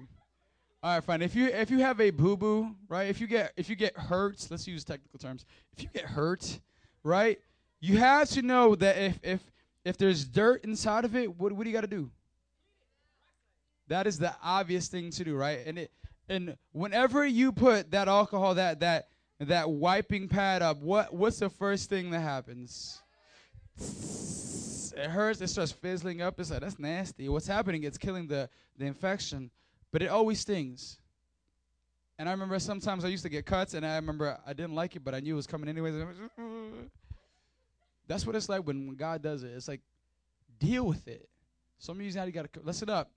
all 0.83 0.95
right, 0.95 1.03
fine. 1.03 1.21
If 1.21 1.35
you 1.35 1.47
if 1.47 1.71
you 1.71 1.79
have 1.79 1.99
a 1.99 2.09
boo 2.09 2.37
boo, 2.37 2.75
right? 2.87 3.07
If 3.07 3.21
you 3.21 3.27
get 3.27 3.53
if 3.57 3.69
you 3.69 3.75
get 3.75 3.97
hurt, 3.97 4.45
let's 4.49 4.67
use 4.67 4.83
technical 4.83 5.19
terms. 5.19 5.45
If 5.75 5.83
you 5.83 5.89
get 5.93 6.05
hurt, 6.05 6.59
right? 7.03 7.39
You 7.79 7.97
have 7.97 8.29
to 8.29 8.41
know 8.41 8.75
that 8.75 8.97
if 8.97 9.19
if 9.23 9.41
if 9.85 9.97
there's 9.97 10.25
dirt 10.25 10.63
inside 10.63 11.05
of 11.05 11.15
it, 11.15 11.35
what 11.37 11.53
what 11.53 11.63
do 11.63 11.69
you 11.69 11.75
got 11.75 11.81
to 11.81 11.87
do? 11.87 12.11
That 13.87 14.05
is 14.05 14.19
the 14.19 14.35
obvious 14.43 14.87
thing 14.87 15.09
to 15.11 15.23
do, 15.23 15.35
right? 15.35 15.59
And 15.65 15.79
it 15.79 15.91
and 16.27 16.57
whenever 16.71 17.25
you 17.25 17.51
put 17.51 17.91
that 17.91 18.07
alcohol, 18.07 18.55
that 18.55 18.81
that 18.81 19.07
that 19.39 19.69
wiping 19.69 20.27
pad 20.27 20.61
up, 20.61 20.81
what 20.81 21.13
what's 21.13 21.39
the 21.39 21.49
first 21.49 21.89
thing 21.89 22.11
that 22.11 22.19
happens? 22.19 23.01
It 23.79 25.09
hurts. 25.09 25.39
It 25.39 25.47
starts 25.47 25.71
fizzling 25.71 26.21
up. 26.21 26.39
It's 26.39 26.51
like 26.51 26.59
that's 26.61 26.77
nasty. 26.77 27.29
What's 27.29 27.47
happening? 27.47 27.83
It's 27.83 27.97
killing 27.97 28.27
the 28.27 28.49
the 28.77 28.85
infection, 28.85 29.49
but 29.91 30.01
it 30.01 30.07
always 30.07 30.39
stings. 30.39 30.97
And 32.17 32.27
I 32.27 32.33
remember 32.33 32.59
sometimes 32.59 33.05
I 33.05 33.07
used 33.07 33.23
to 33.23 33.29
get 33.29 33.45
cuts, 33.45 33.73
and 33.75 33.85
I 33.85 33.95
remember 33.95 34.37
I 34.45 34.51
didn't 34.51 34.75
like 34.75 34.97
it, 34.97 35.05
but 35.05 35.15
I 35.15 35.21
knew 35.21 35.33
it 35.33 35.37
was 35.37 35.47
coming 35.47 35.69
anyways. 35.69 35.95
That's 38.07 38.25
what 38.25 38.35
it's 38.35 38.49
like 38.49 38.65
when, 38.67 38.87
when 38.87 38.95
God 38.97 39.21
does 39.21 39.43
it. 39.43 39.51
It's 39.55 39.69
like 39.69 39.81
deal 40.59 40.83
with 40.83 41.07
it. 41.07 41.29
Some 41.77 41.97
of 41.97 42.05
you 42.05 42.11
now 42.11 42.25
you 42.25 42.33
gotta 42.33 42.49
listen 42.63 42.89
up. 42.89 43.09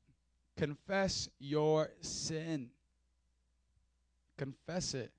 Confess 0.56 1.28
your 1.40 1.90
sin. 2.00 2.70
Confess 4.36 4.94
it. 4.94 5.10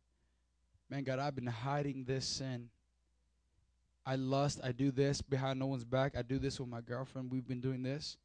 Man, 0.89 1.03
God, 1.03 1.19
I've 1.19 1.35
been 1.35 1.47
hiding 1.47 2.03
this 2.05 2.25
sin. 2.25 2.69
I 4.05 4.15
lust. 4.15 4.59
I 4.63 4.71
do 4.71 4.91
this 4.91 5.21
behind 5.21 5.59
no 5.59 5.67
one's 5.67 5.85
back. 5.85 6.17
I 6.17 6.21
do 6.21 6.37
this 6.37 6.59
with 6.59 6.69
my 6.69 6.81
girlfriend. 6.81 7.31
We've 7.31 7.47
been 7.47 7.61
doing 7.61 7.83
this. 7.83 8.17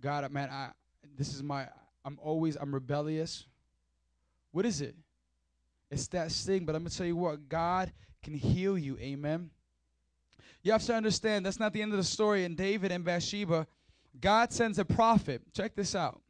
God, 0.00 0.30
man, 0.30 0.50
I 0.50 0.70
this 1.16 1.34
is 1.34 1.42
my 1.42 1.66
I'm 2.04 2.18
always 2.22 2.56
I'm 2.56 2.72
rebellious. 2.72 3.46
What 4.52 4.66
is 4.66 4.80
it? 4.80 4.94
It's 5.90 6.06
that 6.08 6.30
sting, 6.30 6.64
but 6.64 6.74
I'm 6.74 6.82
gonna 6.82 6.90
tell 6.90 7.06
you 7.06 7.16
what, 7.16 7.48
God 7.48 7.92
can 8.22 8.34
heal 8.34 8.78
you. 8.78 8.98
Amen. 8.98 9.50
You 10.62 10.72
have 10.72 10.82
to 10.84 10.94
understand 10.94 11.44
that's 11.44 11.60
not 11.60 11.72
the 11.72 11.82
end 11.82 11.92
of 11.92 11.98
the 11.98 12.04
story. 12.04 12.44
In 12.44 12.54
David 12.54 12.90
and 12.90 13.04
Bathsheba, 13.04 13.66
God 14.20 14.52
sends 14.52 14.78
a 14.78 14.84
prophet. 14.84 15.42
Check 15.52 15.74
this 15.74 15.94
out. 15.94 16.20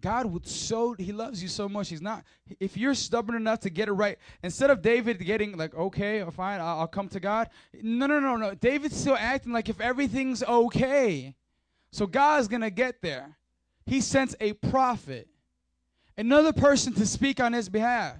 God 0.00 0.26
would 0.26 0.46
so 0.46 0.94
he 0.94 1.12
loves 1.12 1.42
you 1.42 1.48
so 1.48 1.68
much. 1.68 1.88
He's 1.88 2.02
not 2.02 2.24
if 2.58 2.76
you're 2.76 2.94
stubborn 2.94 3.36
enough 3.36 3.60
to 3.60 3.70
get 3.70 3.88
it 3.88 3.92
right. 3.92 4.18
Instead 4.42 4.70
of 4.70 4.82
David 4.82 5.18
getting 5.24 5.56
like 5.56 5.74
okay, 5.74 6.24
fine, 6.32 6.60
I'll, 6.60 6.80
I'll 6.80 6.86
come 6.88 7.08
to 7.10 7.20
God. 7.20 7.50
No, 7.80 8.06
no, 8.06 8.18
no, 8.18 8.36
no. 8.36 8.54
David's 8.54 8.96
still 8.96 9.16
acting 9.18 9.52
like 9.52 9.68
if 9.68 9.80
everything's 9.80 10.42
okay. 10.42 11.34
So 11.92 12.06
God's 12.06 12.48
gonna 12.48 12.70
get 12.70 13.00
there. 13.02 13.36
He 13.86 14.00
sends 14.00 14.34
a 14.40 14.52
prophet, 14.54 15.28
another 16.16 16.52
person 16.52 16.92
to 16.94 17.06
speak 17.06 17.40
on 17.40 17.52
his 17.52 17.68
behalf. 17.68 18.16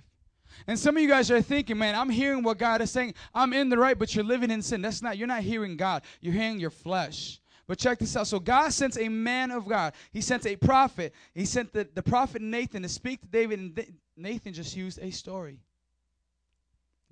And 0.66 0.78
some 0.78 0.96
of 0.96 1.02
you 1.02 1.08
guys 1.08 1.30
are 1.30 1.42
thinking, 1.42 1.78
man, 1.78 1.94
I'm 1.94 2.10
hearing 2.10 2.42
what 2.42 2.58
God 2.58 2.80
is 2.80 2.90
saying. 2.90 3.14
I'm 3.34 3.52
in 3.52 3.68
the 3.68 3.78
right, 3.78 3.98
but 3.98 4.14
you're 4.14 4.24
living 4.24 4.50
in 4.50 4.62
sin. 4.62 4.82
That's 4.82 5.02
not, 5.02 5.16
you're 5.16 5.26
not 5.26 5.42
hearing 5.42 5.76
God. 5.76 6.02
You're 6.20 6.34
hearing 6.34 6.60
your 6.60 6.70
flesh. 6.70 7.40
But 7.72 7.78
check 7.78 8.00
this 8.00 8.14
out. 8.18 8.26
So 8.26 8.38
God 8.38 8.70
sent 8.70 8.98
a 8.98 9.08
man 9.08 9.50
of 9.50 9.66
God. 9.66 9.94
He 10.12 10.20
sent 10.20 10.44
a 10.44 10.56
prophet. 10.56 11.14
He 11.34 11.46
sent 11.46 11.72
the, 11.72 11.88
the 11.94 12.02
prophet 12.02 12.42
Nathan 12.42 12.82
to 12.82 12.88
speak 12.90 13.22
to 13.22 13.26
David, 13.26 13.60
and 13.60 13.74
Th- 13.74 13.88
Nathan 14.14 14.52
just 14.52 14.76
used 14.76 14.98
a 15.00 15.10
story. 15.10 15.58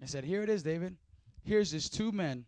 I 0.03 0.05
said, 0.05 0.23
Here 0.23 0.43
it 0.43 0.51
is, 0.51 0.63
David. 0.63 0.99
Here's 1.45 1.71
this 1.71 1.89
two 1.89 2.13
men. 2.13 2.45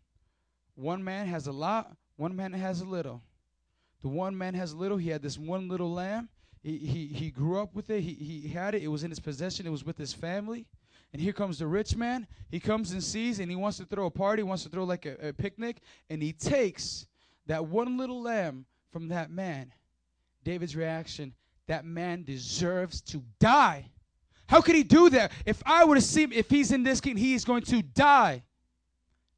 One 0.74 1.02
man 1.02 1.26
has 1.26 1.47
a 1.47 1.52
lot, 1.52 1.97
one 2.16 2.36
man 2.36 2.52
has 2.52 2.82
a 2.82 2.84
little. 2.84 3.22
The 4.02 4.09
one 4.09 4.36
man 4.36 4.52
has 4.52 4.72
a 4.72 4.76
little. 4.76 4.98
He 4.98 5.09
had 5.09 5.22
this 5.22 5.39
one 5.39 5.70
little 5.70 5.90
lamb. 5.90 6.28
He, 6.62 6.76
he, 6.76 7.06
he 7.06 7.30
grew 7.30 7.62
up 7.62 7.74
with 7.74 7.89
it. 7.89 8.02
He, 8.02 8.12
he 8.12 8.48
had 8.48 8.74
it. 8.74 8.82
It 8.82 8.89
was 8.89 9.05
in 9.05 9.10
his 9.10 9.20
possession. 9.20 9.66
It 9.66 9.70
was 9.70 9.84
with 9.84 9.97
his 9.97 10.12
family. 10.12 10.66
And 11.14 11.22
here 11.22 11.32
comes 11.32 11.60
the 11.60 11.66
rich 11.66 11.97
man. 11.97 12.26
He 12.51 12.60
comes 12.60 12.93
and 12.93 13.02
sees, 13.02 13.40
and 13.40 13.51
he 13.51 13.56
wants 13.56 13.78
to 13.78 13.86
throw 13.86 14.05
a 14.05 14.10
party, 14.10 14.43
wants 14.43 14.64
to 14.64 14.68
throw 14.68 14.84
like 14.84 15.06
a, 15.06 15.28
a 15.28 15.32
picnic, 15.32 15.78
and 16.10 16.22
he 16.22 16.34
takes 16.34 17.06
that 17.47 17.66
one 17.66 17.97
little 17.97 18.23
lamb 18.23 18.66
from 18.93 19.09
that 19.09 19.31
man. 19.31 19.73
David's 20.44 20.77
reaction 20.77 21.35
that 21.69 21.85
man 21.85 22.24
deserves 22.24 23.01
to 23.01 23.23
die. 23.39 23.90
How 24.48 24.60
could 24.60 24.74
he 24.74 24.82
do 24.82 25.09
that? 25.10 25.32
If 25.47 25.62
I 25.64 25.85
were 25.85 25.94
to 25.94 26.01
see 26.01 26.24
him, 26.24 26.32
if 26.32 26.51
he's 26.51 26.73
in 26.73 26.82
this 26.82 27.01
kingdom, 27.01 27.23
he 27.23 27.35
is 27.35 27.44
going 27.44 27.62
to 27.62 27.82
die. 27.82 28.43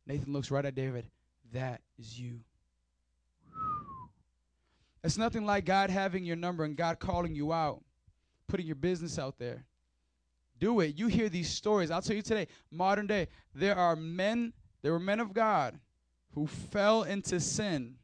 Nathan 0.07 0.33
looks 0.33 0.51
right 0.51 0.65
at 0.65 0.75
David. 0.75 1.09
That 1.53 1.81
is 1.99 2.19
you. 2.19 2.41
It's 5.05 5.19
nothing 5.19 5.45
like 5.45 5.67
God 5.67 5.91
having 5.91 6.25
your 6.25 6.37
number 6.37 6.65
and 6.65 6.77
God 6.77 6.99
calling 6.99 7.35
you 7.35 7.53
out, 7.53 7.83
putting 8.49 8.67
your 8.67 8.75
business 8.75 9.19
out 9.19 9.39
there. 9.39 9.65
Do 10.59 10.81
it. 10.81 10.99
You 10.99 11.09
hear 11.09 11.29
these 11.29 11.51
stories. 11.51 11.91
I'll 11.91 12.03
tell 12.03 12.17
you 12.17 12.23
today, 12.23 12.49
modern 12.71 13.07
day, 13.07 13.29
there 13.55 13.77
are 13.77 13.95
men, 13.95 14.55
there 14.83 14.93
were 14.93 15.01
men 15.01 15.21
of 15.21 15.35
God 15.35 15.79
who 16.35 16.47
fell 16.47 17.05
into 17.05 17.41
sin. 17.41 17.97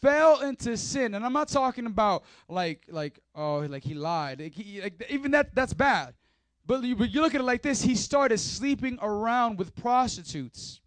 Fell 0.00 0.40
into 0.40 0.76
sin. 0.76 1.14
And 1.14 1.24
I'm 1.24 1.32
not 1.32 1.48
talking 1.48 1.86
about 1.86 2.24
like 2.48 2.84
like 2.88 3.18
oh 3.34 3.58
like 3.68 3.82
he 3.82 3.94
lied. 3.94 4.40
Like, 4.40 4.54
he, 4.54 4.80
like 4.80 5.04
even 5.10 5.32
that 5.32 5.54
that's 5.54 5.72
bad. 5.72 6.14
But 6.66 6.84
you, 6.84 6.94
but 6.96 7.10
you 7.10 7.22
look 7.22 7.34
at 7.34 7.40
it 7.40 7.44
like 7.44 7.62
this, 7.62 7.80
he 7.80 7.94
started 7.94 8.38
sleeping 8.38 8.98
around 9.00 9.58
with 9.58 9.74
prostitutes. 9.74 10.80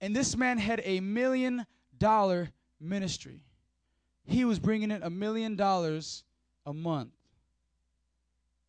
And 0.00 0.14
this 0.14 0.36
man 0.36 0.58
had 0.58 0.82
a 0.84 0.98
million 1.00 1.64
dollar 1.96 2.50
ministry. 2.80 3.40
He 4.26 4.44
was 4.44 4.58
bringing 4.58 4.90
in 4.90 5.02
a 5.02 5.10
million 5.10 5.54
dollars 5.54 6.24
a 6.66 6.72
month. 6.72 7.12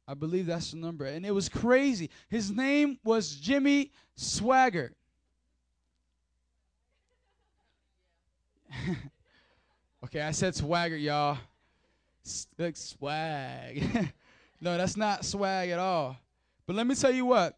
I 0.08 0.14
believe 0.14 0.46
that's 0.46 0.72
the 0.72 0.78
number. 0.78 1.06
And 1.06 1.26
it 1.26 1.32
was 1.32 1.50
crazy. 1.50 2.12
His 2.30 2.52
name 2.52 3.00
was 3.04 3.36
Jimmy 3.36 3.92
Swaggart. 4.18 4.92
okay, 10.06 10.22
I 10.22 10.32
said 10.32 10.56
swagger, 10.56 10.98
y'all. 10.98 11.38
Like 12.58 12.76
swag. 12.76 13.84
no, 14.62 14.78
that's 14.78 14.98
not 14.98 15.26
swag 15.26 15.70
at 15.70 15.80
all. 15.80 16.18
But 16.66 16.76
let 16.76 16.88
me 16.88 16.96
tell 16.96 17.12
you 17.12 17.26
what. 17.26 17.58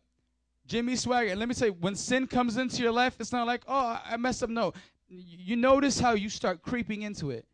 Jimmy 0.67 0.97
Swagger, 0.97 1.33
let 1.35 1.47
me 1.47 1.55
you, 1.57 1.71
when 1.79 1.95
sin 1.95 2.27
comes 2.27 2.57
into 2.57 2.83
your 2.83 2.91
life, 2.91 3.15
it's 3.19 3.31
not 3.31 3.47
like, 3.47 3.61
oh, 3.67 4.01
I 4.05 4.17
messed 4.17 4.43
up. 4.43 4.49
No. 4.49 4.73
You 5.07 5.55
notice 5.55 5.97
how 5.97 6.11
you 6.11 6.27
start 6.27 6.61
creeping 6.61 7.03
into 7.03 7.31
it. 7.31 7.45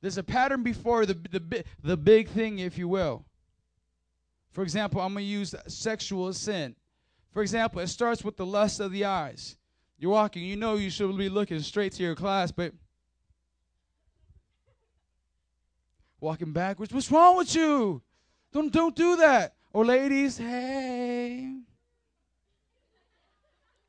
There's 0.00 0.18
a 0.18 0.24
pattern 0.24 0.64
before 0.64 1.06
the 1.06 1.14
the 1.14 1.64
the 1.84 1.96
big 1.96 2.28
thing, 2.28 2.58
if 2.58 2.76
you 2.76 2.88
will. 2.88 3.24
For 4.50 4.62
example, 4.62 5.00
I'm 5.00 5.12
gonna 5.14 5.24
use 5.24 5.54
sexual 5.68 6.32
sin. 6.32 6.74
For 7.32 7.42
example, 7.42 7.80
it 7.80 7.86
starts 7.86 8.24
with 8.24 8.36
the 8.36 8.46
lust 8.46 8.80
of 8.80 8.90
the 8.90 9.04
eyes. 9.04 9.56
You're 9.98 10.10
walking, 10.10 10.42
you 10.42 10.56
know 10.56 10.74
you 10.74 10.90
should 10.90 11.16
be 11.16 11.28
looking 11.28 11.60
straight 11.60 11.92
to 11.92 12.02
your 12.02 12.16
class, 12.16 12.50
but 12.50 12.72
walking 16.20 16.52
backwards. 16.52 16.92
What's 16.92 17.10
wrong 17.10 17.36
with 17.36 17.54
you? 17.54 18.02
Don't 18.52 18.72
don't 18.72 18.94
do 18.94 19.16
that. 19.16 19.54
Or 19.72 19.84
ladies, 19.84 20.36
hey. 20.36 21.54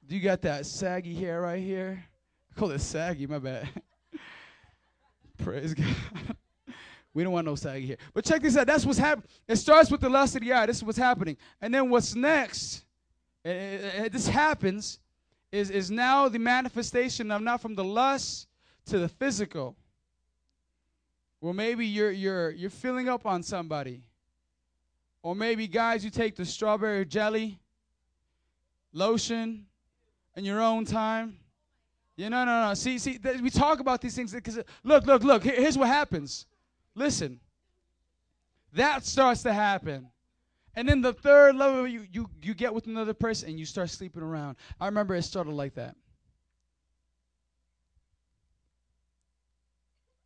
Do 0.07 0.15
you 0.15 0.21
got 0.21 0.41
that 0.41 0.65
saggy 0.65 1.15
hair 1.15 1.41
right 1.41 1.61
here? 1.61 2.03
I 2.51 2.59
call 2.59 2.71
it 2.71 2.79
saggy, 2.79 3.25
my 3.27 3.39
bad. 3.39 3.69
Praise 5.37 5.73
God. 5.73 5.95
we 7.13 7.23
don't 7.23 7.31
want 7.31 7.45
no 7.45 7.55
saggy 7.55 7.87
hair. 7.87 7.97
But 8.13 8.25
check 8.25 8.41
this 8.41 8.57
out. 8.57 8.67
That's 8.67 8.85
what's 8.85 8.99
happening. 8.99 9.29
It 9.47 9.55
starts 9.55 9.89
with 9.89 10.01
the 10.01 10.09
lust 10.09 10.35
of 10.35 10.41
the 10.41 10.51
eye. 10.51 10.65
This 10.65 10.77
is 10.77 10.83
what's 10.83 10.97
happening. 10.97 11.37
And 11.61 11.73
then 11.73 11.89
what's 11.89 12.13
next? 12.13 12.83
eh, 13.45 13.49
eh, 13.49 13.91
eh, 13.95 14.09
this 14.09 14.27
happens 14.27 14.99
is, 15.51 15.69
is 15.69 15.89
now 15.89 16.29
the 16.29 16.39
manifestation 16.39 17.31
of 17.31 17.41
not 17.41 17.61
from 17.61 17.75
the 17.75 17.83
lust 17.83 18.47
to 18.85 18.99
the 18.99 19.09
physical. 19.09 19.75
Well, 21.41 21.53
maybe 21.53 21.87
you're 21.87 22.11
you're 22.11 22.51
you're 22.51 22.69
filling 22.69 23.09
up 23.09 23.25
on 23.25 23.41
somebody. 23.41 24.03
Or 25.23 25.35
maybe 25.35 25.67
guys, 25.67 26.03
you 26.03 26.09
take 26.09 26.35
the 26.35 26.45
strawberry 26.45 27.05
jelly, 27.05 27.59
lotion, 28.93 29.65
in 30.35 30.45
your 30.45 30.61
own 30.61 30.85
time. 30.85 31.37
Yeah, 32.15 32.29
no, 32.29 32.43
no, 32.45 32.67
no. 32.67 32.73
See, 32.73 32.97
see, 32.97 33.17
th- 33.17 33.41
we 33.41 33.49
talk 33.49 33.79
about 33.79 34.01
these 34.01 34.15
things 34.15 34.31
because 34.31 34.59
look, 34.83 35.05
look, 35.05 35.23
look. 35.23 35.43
Here- 35.43 35.55
here's 35.55 35.77
what 35.77 35.87
happens. 35.87 36.45
Listen, 36.95 37.39
that 38.73 39.05
starts 39.05 39.43
to 39.43 39.53
happen, 39.53 40.09
and 40.75 40.87
then 40.87 41.01
the 41.01 41.13
third 41.13 41.55
level, 41.55 41.87
you 41.87 42.05
you 42.11 42.29
you 42.41 42.53
get 42.53 42.73
with 42.73 42.85
another 42.87 43.13
person 43.13 43.49
and 43.49 43.59
you 43.59 43.65
start 43.65 43.89
sleeping 43.89 44.21
around. 44.23 44.57
I 44.79 44.85
remember 44.85 45.15
it 45.15 45.23
started 45.23 45.53
like 45.53 45.73
that. 45.75 45.95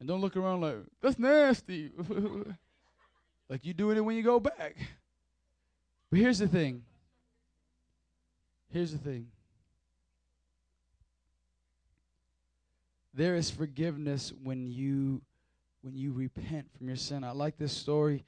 And 0.05 0.09
don't 0.11 0.21
look 0.21 0.37
around 0.37 0.61
like 0.61 0.75
that's 1.01 1.17
nasty. 1.17 1.89
like 3.49 3.65
you 3.65 3.73
doing 3.73 3.97
it 3.97 4.01
when 4.01 4.15
you 4.15 4.21
go 4.21 4.39
back. 4.39 4.75
But 6.11 6.19
here's 6.19 6.37
the 6.37 6.47
thing. 6.47 6.83
Here's 8.71 8.91
the 8.91 8.99
thing. 8.99 9.29
There 13.15 13.35
is 13.35 13.49
forgiveness 13.49 14.31
when 14.43 14.67
you 14.67 15.23
when 15.81 15.95
you 15.95 16.11
repent 16.11 16.67
from 16.77 16.85
your 16.85 16.97
sin. 16.97 17.23
I 17.23 17.31
like 17.31 17.57
this 17.57 17.73
story. 17.73 18.25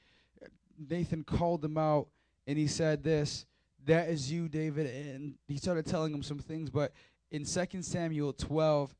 Nathan 0.90 1.22
called 1.22 1.64
him 1.64 1.78
out 1.78 2.08
and 2.48 2.58
he 2.58 2.66
said 2.66 3.04
this, 3.04 3.46
that 3.86 4.08
is 4.08 4.32
you, 4.32 4.48
David, 4.48 4.86
and 4.86 5.34
he 5.46 5.56
started 5.56 5.86
telling 5.86 6.12
him 6.12 6.24
some 6.24 6.40
things, 6.40 6.70
but 6.70 6.92
in 7.30 7.44
2 7.44 7.82
Samuel 7.82 8.32
12 8.32 8.92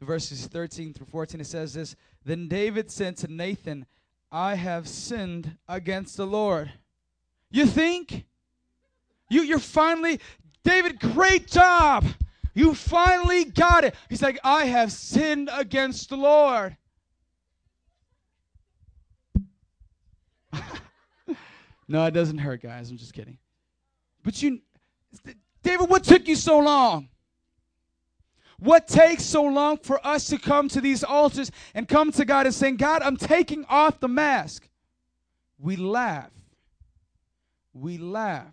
verses 0.00 0.46
13 0.46 0.92
through 0.92 1.06
14 1.06 1.40
it 1.40 1.46
says 1.46 1.74
this, 1.74 1.96
then 2.24 2.48
David 2.48 2.90
said 2.90 3.16
to 3.18 3.32
Nathan, 3.32 3.86
I 4.30 4.56
have 4.56 4.88
sinned 4.88 5.56
against 5.68 6.16
the 6.16 6.26
Lord. 6.26 6.72
You 7.50 7.66
think? 7.66 8.24
You 9.30 9.42
you're 9.42 9.58
finally 9.58 10.20
David, 10.66 10.98
great 10.98 11.46
job. 11.46 12.04
You 12.52 12.74
finally 12.74 13.44
got 13.44 13.84
it. 13.84 13.94
He's 14.08 14.22
like, 14.22 14.40
I 14.42 14.64
have 14.64 14.90
sinned 14.90 15.48
against 15.52 16.08
the 16.08 16.16
Lord. 16.16 16.76
no, 21.86 22.04
it 22.06 22.10
doesn't 22.12 22.38
hurt, 22.38 22.62
guys. 22.62 22.90
I'm 22.90 22.96
just 22.96 23.12
kidding. 23.12 23.38
But 24.24 24.42
you, 24.42 24.60
David, 25.62 25.88
what 25.88 26.02
took 26.02 26.26
you 26.26 26.34
so 26.34 26.58
long? 26.58 27.10
What 28.58 28.88
takes 28.88 29.24
so 29.24 29.42
long 29.42 29.76
for 29.78 30.04
us 30.06 30.28
to 30.28 30.38
come 30.38 30.68
to 30.70 30.80
these 30.80 31.04
altars 31.04 31.50
and 31.74 31.86
come 31.86 32.10
to 32.12 32.24
God 32.24 32.46
and 32.46 32.54
saying, 32.54 32.76
God, 32.76 33.02
I'm 33.02 33.16
taking 33.16 33.64
off 33.68 34.00
the 34.00 34.08
mask? 34.08 34.68
We 35.58 35.76
laugh. 35.76 36.30
We 37.74 37.98
laugh. 37.98 38.52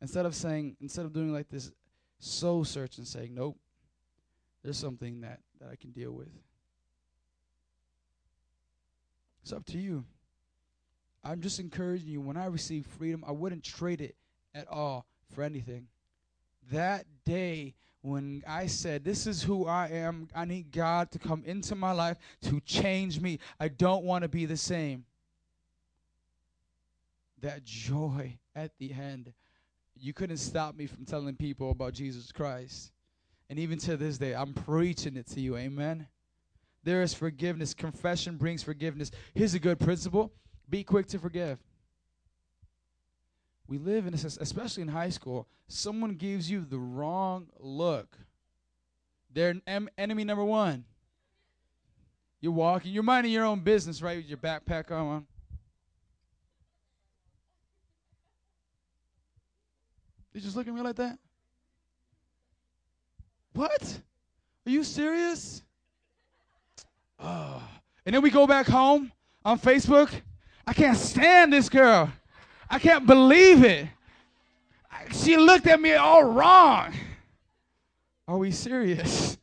Instead 0.00 0.26
of 0.26 0.34
saying, 0.34 0.76
instead 0.80 1.04
of 1.04 1.12
doing 1.12 1.32
like 1.32 1.48
this 1.48 1.70
soul 2.18 2.64
search 2.64 2.98
and 2.98 3.06
saying, 3.06 3.34
nope, 3.34 3.56
there's 4.62 4.78
something 4.78 5.20
that, 5.20 5.40
that 5.60 5.70
I 5.70 5.76
can 5.76 5.90
deal 5.92 6.12
with. 6.12 6.28
It's 9.42 9.52
up 9.52 9.64
to 9.66 9.78
you. 9.78 10.04
I'm 11.22 11.40
just 11.40 11.60
encouraging 11.60 12.08
you. 12.08 12.20
When 12.20 12.36
I 12.36 12.46
receive 12.46 12.84
freedom, 12.98 13.24
I 13.26 13.30
wouldn't 13.30 13.62
trade 13.62 14.00
it 14.00 14.16
at 14.54 14.66
all 14.68 15.06
for 15.32 15.42
anything. 15.42 15.86
That 16.72 17.06
day 17.24 17.74
when 18.06 18.42
I 18.46 18.66
said, 18.66 19.04
This 19.04 19.26
is 19.26 19.42
who 19.42 19.66
I 19.66 19.88
am, 19.88 20.28
I 20.34 20.44
need 20.44 20.70
God 20.70 21.10
to 21.10 21.18
come 21.18 21.42
into 21.44 21.74
my 21.74 21.92
life 21.92 22.16
to 22.42 22.60
change 22.60 23.20
me. 23.20 23.40
I 23.58 23.68
don't 23.68 24.04
want 24.04 24.22
to 24.22 24.28
be 24.28 24.46
the 24.46 24.56
same. 24.56 25.04
That 27.40 27.64
joy 27.64 28.38
at 28.54 28.70
the 28.78 28.92
end, 28.92 29.32
you 29.96 30.12
couldn't 30.12 30.36
stop 30.36 30.76
me 30.76 30.86
from 30.86 31.04
telling 31.04 31.34
people 31.34 31.70
about 31.70 31.94
Jesus 31.94 32.30
Christ. 32.30 32.92
And 33.50 33.58
even 33.58 33.78
to 33.80 33.96
this 33.96 34.18
day, 34.18 34.34
I'm 34.34 34.54
preaching 34.54 35.16
it 35.16 35.26
to 35.28 35.40
you. 35.40 35.56
Amen. 35.56 36.06
There 36.84 37.02
is 37.02 37.12
forgiveness. 37.12 37.74
Confession 37.74 38.36
brings 38.36 38.62
forgiveness. 38.62 39.10
Here's 39.34 39.54
a 39.54 39.58
good 39.60 39.80
principle 39.80 40.32
be 40.68 40.84
quick 40.84 41.06
to 41.08 41.18
forgive. 41.18 41.58
We 43.68 43.78
live 43.78 44.06
in 44.06 44.12
this, 44.12 44.24
especially 44.24 44.82
in 44.82 44.88
high 44.88 45.10
school, 45.10 45.48
someone 45.66 46.14
gives 46.14 46.50
you 46.50 46.64
the 46.64 46.78
wrong 46.78 47.48
look. 47.58 48.16
They're 49.32 49.54
em- 49.66 49.88
enemy 49.98 50.24
number 50.24 50.44
one. 50.44 50.84
You're 52.40 52.52
walking, 52.52 52.92
you're 52.92 53.02
minding 53.02 53.32
your 53.32 53.44
own 53.44 53.60
business, 53.60 54.00
right? 54.00 54.18
With 54.18 54.26
your 54.26 54.38
backpack 54.38 54.90
on. 54.90 55.26
They 60.32 60.40
just 60.40 60.54
look 60.54 60.68
at 60.68 60.74
me 60.74 60.82
like 60.82 60.96
that? 60.96 61.18
What? 63.54 64.00
Are 64.66 64.70
you 64.70 64.84
serious? 64.84 65.62
Oh. 67.18 67.62
And 68.04 68.14
then 68.14 68.22
we 68.22 68.30
go 68.30 68.46
back 68.46 68.66
home 68.66 69.10
on 69.44 69.58
Facebook. 69.58 70.10
I 70.66 70.74
can't 70.74 70.96
stand 70.96 71.52
this 71.52 71.68
girl. 71.68 72.12
I 72.68 72.78
can't 72.78 73.06
believe 73.06 73.64
it. 73.64 73.88
She 75.12 75.36
looked 75.36 75.66
at 75.66 75.80
me 75.80 75.94
all 75.94 76.24
wrong. 76.24 76.94
Are 78.26 78.38
we 78.38 78.50
serious? 78.50 79.38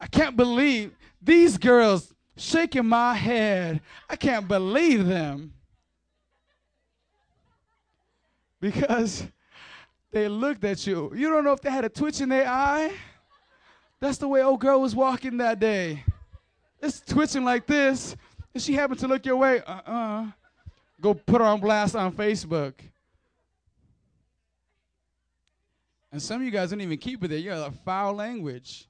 I 0.00 0.06
can't 0.06 0.36
believe 0.36 0.92
these 1.20 1.58
girls 1.58 2.12
shaking 2.36 2.86
my 2.86 3.14
head. 3.14 3.80
I 4.08 4.16
can't 4.16 4.48
believe 4.48 5.06
them. 5.06 5.52
Because 8.60 9.26
they 10.10 10.28
looked 10.28 10.64
at 10.64 10.86
you. 10.86 11.12
You 11.14 11.28
don't 11.28 11.44
know 11.44 11.52
if 11.52 11.60
they 11.60 11.70
had 11.70 11.84
a 11.84 11.88
twitch 11.88 12.20
in 12.20 12.28
their 12.28 12.46
eye. 12.48 12.92
That's 14.00 14.18
the 14.18 14.28
way 14.28 14.42
old 14.42 14.60
girl 14.60 14.80
was 14.80 14.94
walking 14.94 15.36
that 15.38 15.60
day. 15.60 16.04
It's 16.80 17.00
twitching 17.00 17.44
like 17.44 17.66
this, 17.66 18.16
and 18.52 18.62
she 18.62 18.72
happened 18.72 18.98
to 19.00 19.08
look 19.08 19.24
your 19.24 19.36
way. 19.36 19.60
Uh 19.60 19.80
uh 19.86 20.26
Go 21.02 21.14
put 21.14 21.40
her 21.40 21.46
on 21.46 21.60
blast 21.60 21.96
on 21.96 22.12
Facebook. 22.12 22.74
And 26.12 26.22
some 26.22 26.40
of 26.40 26.44
you 26.44 26.52
guys 26.52 26.70
don't 26.70 26.80
even 26.80 26.96
keep 26.96 27.24
it 27.24 27.28
there. 27.28 27.38
You 27.38 27.50
got 27.50 27.68
a 27.68 27.72
foul 27.72 28.14
language. 28.14 28.88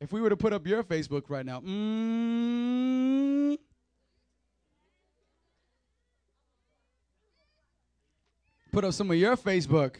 If 0.00 0.10
we 0.10 0.22
were 0.22 0.30
to 0.30 0.36
put 0.36 0.54
up 0.54 0.66
your 0.66 0.82
Facebook 0.82 1.24
right 1.28 1.44
now, 1.44 1.60
mm, 1.60 3.58
put 8.72 8.84
up 8.84 8.94
some 8.94 9.10
of 9.10 9.18
your 9.18 9.36
Facebook. 9.36 9.96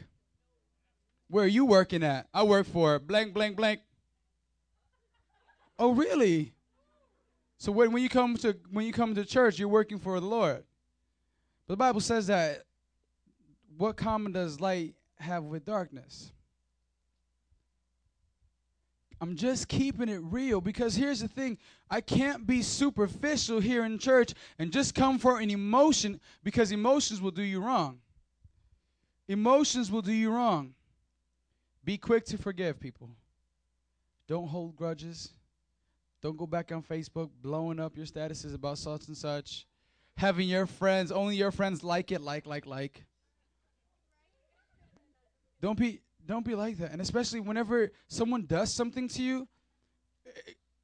Where 1.28 1.45
are 1.45 1.49
you 1.49 1.66
working 1.66 2.03
at? 2.03 2.27
I 2.32 2.43
work 2.43 2.66
for 2.66 2.99
blank, 2.99 3.35
blank, 3.35 3.57
blank. 3.57 3.81
Oh, 5.78 5.93
really? 5.93 6.55
So 7.59 7.70
when, 7.70 7.93
when 7.93 8.03
you 8.03 8.09
come 8.09 8.39
to 8.39 8.57
when 8.70 8.87
you 8.87 8.93
come 8.95 9.15
to 9.15 9.27
church, 9.27 9.59
you're 9.59 9.69
working 9.69 9.99
for 9.99 10.19
the 10.19 10.27
Lord. 10.27 10.65
But 11.71 11.75
the 11.75 11.85
Bible 11.85 12.01
says 12.01 12.27
that 12.27 12.65
what 13.79 13.97
common 13.97 14.33
does 14.33 14.61
light 14.61 14.97
have 15.21 15.45
with 15.45 15.65
darkness? 15.65 16.33
I'm 19.21 19.37
just 19.37 19.69
keeping 19.69 20.09
it 20.09 20.21
real 20.21 20.61
because 20.61 20.97
here's 20.97 21.21
the 21.21 21.29
thing 21.29 21.59
I 21.89 22.01
can't 22.01 22.45
be 22.45 22.63
superficial 22.63 23.61
here 23.61 23.85
in 23.85 24.01
church 24.01 24.35
and 24.59 24.73
just 24.73 24.97
come 24.97 25.17
for 25.21 25.39
an 25.39 25.49
emotion 25.49 26.19
because 26.43 26.73
emotions 26.73 27.21
will 27.21 27.31
do 27.31 27.45
you 27.45 27.61
wrong. 27.61 28.01
Emotions 29.29 29.93
will 29.93 30.03
do 30.03 30.13
you 30.13 30.33
wrong. 30.33 30.75
Be 31.85 31.97
quick 31.97 32.25
to 32.25 32.37
forgive 32.37 32.81
people. 32.81 33.11
Don't 34.27 34.49
hold 34.49 34.75
grudges. 34.75 35.29
Don't 36.21 36.37
go 36.37 36.49
back 36.49 36.73
on 36.73 36.83
Facebook 36.83 37.31
blowing 37.41 37.79
up 37.79 37.97
your 37.97 38.07
statuses 38.07 38.57
about 38.57 38.77
such 38.77 39.07
and 39.07 39.17
such. 39.17 39.67
Having 40.16 40.49
your 40.49 40.66
friends, 40.66 41.11
only 41.11 41.37
your 41.37 41.51
friends 41.51 41.82
like 41.82 42.12
it, 42.12 42.20
like, 42.20 42.47
like, 42.47 42.66
like. 42.66 43.05
Don't 45.61 45.78
be 45.78 46.01
don't 46.27 46.45
be 46.45 46.55
like 46.55 46.78
that. 46.78 46.93
And 46.93 47.01
especially 47.01 47.41
whenever 47.41 47.91
someone 48.07 48.47
does 48.47 48.73
something 48.73 49.09
to 49.09 49.23
you, 49.23 49.49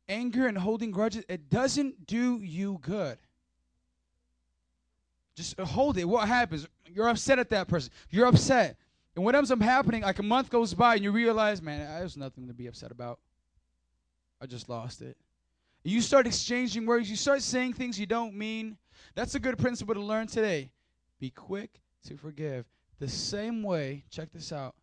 anger 0.08 0.46
and 0.48 0.58
holding 0.58 0.90
grudges, 0.90 1.24
it 1.28 1.48
doesn't 1.48 2.06
do 2.06 2.40
you 2.42 2.78
good. 2.82 3.18
Just 5.36 5.58
hold 5.60 5.98
it. 5.98 6.04
What 6.04 6.26
happens? 6.26 6.66
You're 6.86 7.08
upset 7.08 7.38
at 7.38 7.50
that 7.50 7.68
person. 7.68 7.92
You're 8.10 8.26
upset. 8.26 8.76
And 9.14 9.24
what 9.24 9.34
ends 9.34 9.50
up 9.50 9.60
happening, 9.60 10.02
like 10.02 10.18
a 10.18 10.22
month 10.22 10.50
goes 10.50 10.74
by 10.74 10.94
and 10.94 11.04
you 11.04 11.12
realize, 11.12 11.62
man, 11.62 11.86
there's 11.98 12.16
nothing 12.16 12.48
to 12.48 12.54
be 12.54 12.66
upset 12.66 12.90
about. 12.90 13.18
I 14.40 14.46
just 14.46 14.68
lost 14.68 15.00
it. 15.00 15.16
You 15.84 16.00
start 16.00 16.26
exchanging 16.26 16.86
words. 16.86 17.08
You 17.08 17.16
start 17.16 17.42
saying 17.42 17.74
things 17.74 18.00
you 18.00 18.06
don't 18.06 18.34
mean. 18.34 18.76
That's 19.14 19.34
a 19.34 19.40
good 19.40 19.58
principle 19.58 19.94
to 19.94 20.00
learn 20.00 20.26
today. 20.26 20.70
Be 21.18 21.30
quick 21.30 21.80
to 22.06 22.16
forgive. 22.16 22.66
The 22.98 23.08
same 23.08 23.62
way, 23.62 24.04
check 24.10 24.32
this 24.32 24.52
out. 24.52 24.74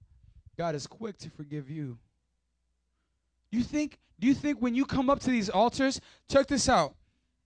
God 0.58 0.76
is 0.76 0.88
quick 0.88 1.18
to 1.20 1.30
forgive 1.30 1.70
you. 1.70 1.98
You 3.52 3.64
think, 3.64 4.00
do 4.20 4.28
you 4.28 4.34
think 4.34 4.60
when 4.60 4.76
you 4.76 4.86
come 4.86 5.10
up 5.10 5.20
to 5.22 5.30
these 5.30 5.50
altars, 5.50 6.00
check 6.30 6.48
this 6.48 6.70
out. 6.70 6.96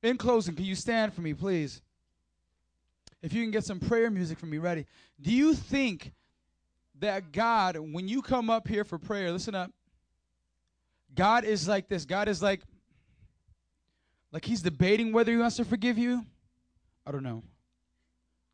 In 0.03 0.18
closing, 0.18 0.56
can 0.56 0.65
you 0.65 0.76
stand 0.76 1.14
for 1.14 1.22
me, 1.22 1.34
please? 1.34 1.81
If 3.22 3.34
you 3.34 3.44
can 3.44 3.52
get 3.52 3.65
some 3.65 3.80
prayer 3.80 4.10
music 4.10 4.38
for 4.38 4.45
me 4.45 4.57
ready. 4.57 4.85
Do 5.19 5.34
you 5.34 5.53
think 5.53 6.14
that 6.99 7.31
God, 7.31 7.77
when 7.77 8.07
you 8.07 8.22
come 8.22 8.49
up 8.49 8.68
here 8.68 8.84
for 8.84 8.98
prayer, 8.98 9.31
listen 9.31 9.56
up. 9.56 9.72
God 11.15 11.44
is 11.44 11.68
like 11.68 11.88
this. 11.88 12.06
God 12.06 12.27
is 12.27 12.41
like, 12.41 12.61
like 14.31 14.45
he's 14.45 14.61
debating 14.61 15.11
whether 15.11 15.31
he 15.31 15.38
wants 15.38 15.56
to 15.57 15.65
forgive 15.65 15.98
you. 15.98 16.26
I 17.08 17.12
don't 17.12 17.24
know. 17.24 17.42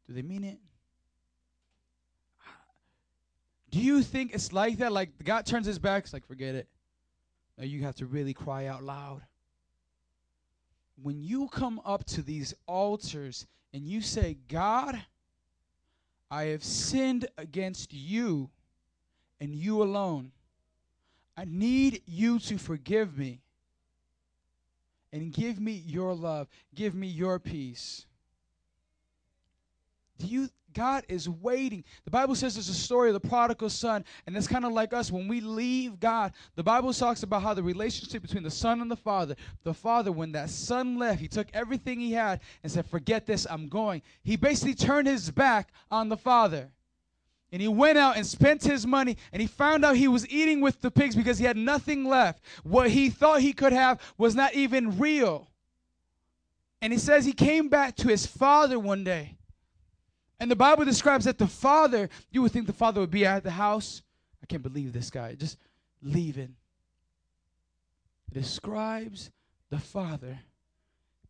Do 0.07 0.13
they 0.13 0.21
mean 0.21 0.43
it? 0.43 0.59
Do 3.71 3.79
you 3.79 4.03
think 4.03 4.35
it's 4.35 4.53
like 4.53 4.77
that? 4.77 4.91
Like 4.91 5.09
God 5.23 5.47
turns 5.47 5.65
his 5.65 5.79
back, 5.79 6.03
it's 6.03 6.13
like, 6.13 6.27
forget 6.27 6.53
it. 6.53 6.67
Now 7.57 7.63
you 7.63 7.81
have 7.81 7.95
to 7.95 8.05
really 8.05 8.33
cry 8.35 8.67
out 8.67 8.83
loud. 8.83 9.23
When 11.01 11.23
you 11.23 11.47
come 11.47 11.81
up 11.83 12.05
to 12.05 12.21
these 12.21 12.53
altars 12.67 13.47
and 13.73 13.87
you 13.87 14.01
say, 14.01 14.37
God, 14.47 15.01
I 16.29 16.43
have 16.45 16.63
sinned 16.63 17.25
against 17.39 17.91
you 17.91 18.51
and 19.41 19.55
you 19.55 19.81
alone. 19.81 20.31
I 21.35 21.45
need 21.45 22.03
you 22.05 22.37
to 22.39 22.59
forgive 22.59 23.17
me 23.17 23.41
and 25.11 25.33
give 25.33 25.59
me 25.59 25.71
your 25.71 26.13
love, 26.13 26.47
give 26.75 26.93
me 26.93 27.07
your 27.07 27.39
peace. 27.39 28.05
Do 30.23 30.29
you 30.29 30.49
God 30.73 31.05
is 31.07 31.29
waiting. 31.29 31.83
The 32.03 32.11
Bible 32.11 32.35
says 32.35 32.55
there's 32.55 32.69
a 32.69 32.73
story 32.73 33.09
of 33.09 33.21
the 33.21 33.27
prodigal 33.27 33.69
son, 33.69 34.03
and 34.25 34.35
it's 34.35 34.47
kind 34.47 34.65
of 34.65 34.71
like 34.71 34.93
us 34.93 35.11
when 35.11 35.27
we 35.27 35.39
leave 35.39 35.99
God. 35.99 36.33
The 36.55 36.63
Bible 36.63 36.93
talks 36.93 37.23
about 37.23 37.43
how 37.43 37.53
the 37.53 37.63
relationship 37.63 38.21
between 38.21 38.43
the 38.43 38.51
son 38.51 38.81
and 38.81 38.89
the 38.89 38.97
father, 38.97 39.35
the 39.63 39.73
father, 39.73 40.11
when 40.11 40.31
that 40.33 40.49
son 40.49 40.97
left, 40.97 41.21
he 41.21 41.27
took 41.27 41.47
everything 41.53 41.99
he 41.99 42.11
had 42.11 42.41
and 42.63 42.71
said, 42.71 42.85
Forget 42.87 43.25
this, 43.25 43.45
I'm 43.49 43.69
going. 43.69 44.01
He 44.23 44.35
basically 44.35 44.75
turned 44.75 45.07
his 45.07 45.29
back 45.29 45.71
on 45.91 46.09
the 46.09 46.17
father. 46.17 46.69
And 47.51 47.61
he 47.61 47.67
went 47.67 47.99
out 47.99 48.17
and 48.17 48.25
spent 48.25 48.63
his 48.63 48.87
money, 48.87 49.15
and 49.31 49.39
he 49.39 49.47
found 49.47 49.85
out 49.85 49.95
he 49.95 50.07
was 50.07 50.27
eating 50.27 50.59
with 50.59 50.81
the 50.81 50.89
pigs 50.89 51.15
because 51.15 51.37
he 51.37 51.45
had 51.45 51.55
nothing 51.55 52.03
left. 52.03 52.43
What 52.63 52.89
he 52.89 53.11
thought 53.11 53.41
he 53.41 53.53
could 53.53 53.73
have 53.73 54.01
was 54.17 54.33
not 54.33 54.55
even 54.55 54.97
real. 54.97 55.51
And 56.81 56.91
he 56.91 56.97
says 56.97 57.25
he 57.25 57.33
came 57.33 57.69
back 57.69 57.95
to 57.97 58.07
his 58.07 58.25
father 58.25 58.79
one 58.79 59.03
day. 59.03 59.37
And 60.39 60.51
the 60.51 60.55
Bible 60.55 60.85
describes 60.85 61.25
that 61.25 61.37
the 61.37 61.47
father, 61.47 62.09
you 62.31 62.41
would 62.41 62.51
think 62.51 62.67
the 62.67 62.73
father 62.73 62.99
would 62.99 63.11
be 63.11 63.25
at 63.25 63.43
the 63.43 63.51
house. 63.51 64.01
I 64.41 64.45
can't 64.45 64.63
believe 64.63 64.91
this 64.91 65.09
guy, 65.09 65.35
just 65.35 65.57
leaving. 66.01 66.55
It 68.27 68.33
describes 68.33 69.31
the 69.69 69.79
father 69.79 70.39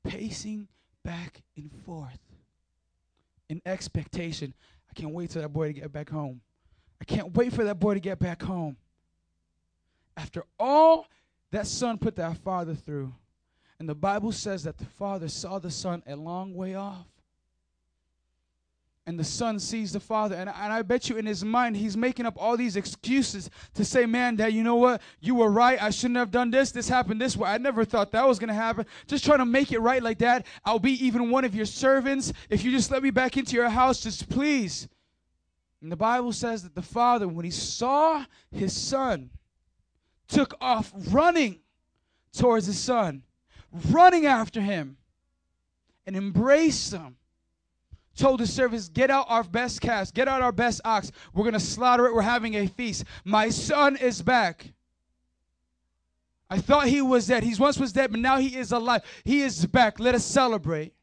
pacing 0.04 0.68
back 1.04 1.42
and 1.56 1.72
forth 1.86 2.20
in 3.50 3.62
expectation. 3.66 4.54
I 4.90 4.94
can't 5.00 5.14
wait 5.14 5.30
till 5.32 5.42
that 5.42 5.50
boy 5.50 5.68
to 5.68 5.74
get 5.74 5.92
back 5.92 6.10
home. 6.10 6.42
I 7.00 7.06
can't 7.06 7.36
wait 7.36 7.54
for 7.54 7.64
that 7.66 7.80
boy 7.80 7.94
to 7.94 8.00
get 8.00 8.20
back 8.20 8.42
home. 8.42 8.78
After 10.16 10.44
all 10.60 11.08
that 11.52 11.68
son 11.68 11.98
put 11.98 12.16
that 12.16 12.38
father 12.38 12.74
through, 12.74 13.14
and 13.80 13.90
the 13.90 13.96
Bible 13.96 14.32
says 14.32 14.64
that 14.64 14.78
the 14.78 14.86
father 14.86 15.28
saw 15.28 15.60
the 15.60 15.72
son 15.72 16.02
a 16.08 16.16
long 16.16 16.56
way 16.56 16.76
off 16.76 17.06
and 19.06 19.20
the 19.20 19.24
son 19.24 19.60
sees 19.60 19.92
the 19.92 20.00
father. 20.00 20.36
And, 20.36 20.50
and 20.50 20.74
i 20.74 20.82
bet 20.82 21.10
you 21.10 21.18
in 21.18 21.26
his 21.26 21.44
mind 21.44 21.76
he's 21.76 21.98
making 21.98 22.26
up 22.26 22.36
all 22.38 22.56
these 22.56 22.76
excuses 22.76 23.50
to 23.74 23.84
say 23.84 24.06
man 24.06 24.36
dad 24.36 24.54
you 24.54 24.64
know 24.64 24.76
what? 24.76 25.02
You 25.20 25.36
were 25.36 25.52
right. 25.52 25.82
I 25.82 25.90
shouldn't 25.90 26.18
have 26.18 26.32
done 26.32 26.52
this. 26.52 26.72
This 26.72 26.88
happened 26.88 27.20
this 27.20 27.36
way. 27.36 27.50
I 27.50 27.58
never 27.58 27.86
thought 27.86 28.12
that 28.12 28.28
was 28.28 28.40
going 28.40 28.50
to 28.50 28.54
happen. 28.54 28.86
Just 29.08 29.26
trying 29.26 29.40
to 29.40 29.46
make 29.46 29.72
it 29.72 29.80
right 29.80 30.02
like 30.02 30.20
that 30.20 30.46
i'll 30.66 30.80
be 30.80 31.06
even 31.06 31.30
one 31.30 31.46
of 31.46 31.56
your 31.56 31.66
servants. 31.66 32.32
If 32.50 32.64
you 32.64 32.72
just 32.72 32.92
let 32.92 33.04
me 33.04 33.10
back 33.10 33.38
into 33.38 33.56
your 33.56 33.70
house 33.70 34.02
just 34.02 34.30
please. 34.30 34.88
And 35.82 35.92
the 35.92 35.98
bible 35.98 36.32
says 36.32 36.64
that 36.64 36.76
the 36.76 36.82
father 36.82 37.28
when 37.28 37.46
he 37.46 37.52
saw 37.52 38.26
his 38.52 38.74
son 38.74 39.30
took 40.30 40.56
off 40.62 40.94
running 41.10 41.60
towards 42.32 42.66
his 42.66 42.80
son 42.80 43.24
running 43.92 44.26
after 44.26 44.62
him 44.62 44.98
and 46.06 46.16
embraced 46.16 46.94
him 46.94 47.18
told 48.15 48.40
the 48.40 48.48
servants, 48.48 48.90
Get 48.90 49.10
out 49.10 49.26
our 49.30 49.44
best 49.44 49.81
calves, 49.81 50.11
get 50.11 50.27
out 50.27 50.41
our 50.41 50.52
best 50.52 50.81
ox. 50.85 51.11
We're 51.34 51.44
going 51.44 51.53
to 51.53 51.60
slaughter 51.60 52.06
it. 52.06 52.14
We're 52.14 52.22
having 52.22 52.56
a 52.56 52.68
feast. 52.68 53.06
My 53.23 53.49
son 53.49 53.98
is 53.98 54.22
back. 54.22 54.73
I 56.49 56.60
thought 56.60 56.88
he 56.88 57.02
was 57.02 57.27
dead. 57.27 57.44
He 57.44 57.56
once 57.56 57.80
was 57.80 57.94
dead, 57.94 58.11
but 58.11 58.19
now 58.19 58.38
he 58.38 58.56
is 58.56 58.72
alive. 58.72 59.02
He 59.23 59.41
is 59.41 59.65
back. 59.65 59.99
Let 59.99 60.14
us 60.14 60.23
celebrate. 60.23 60.94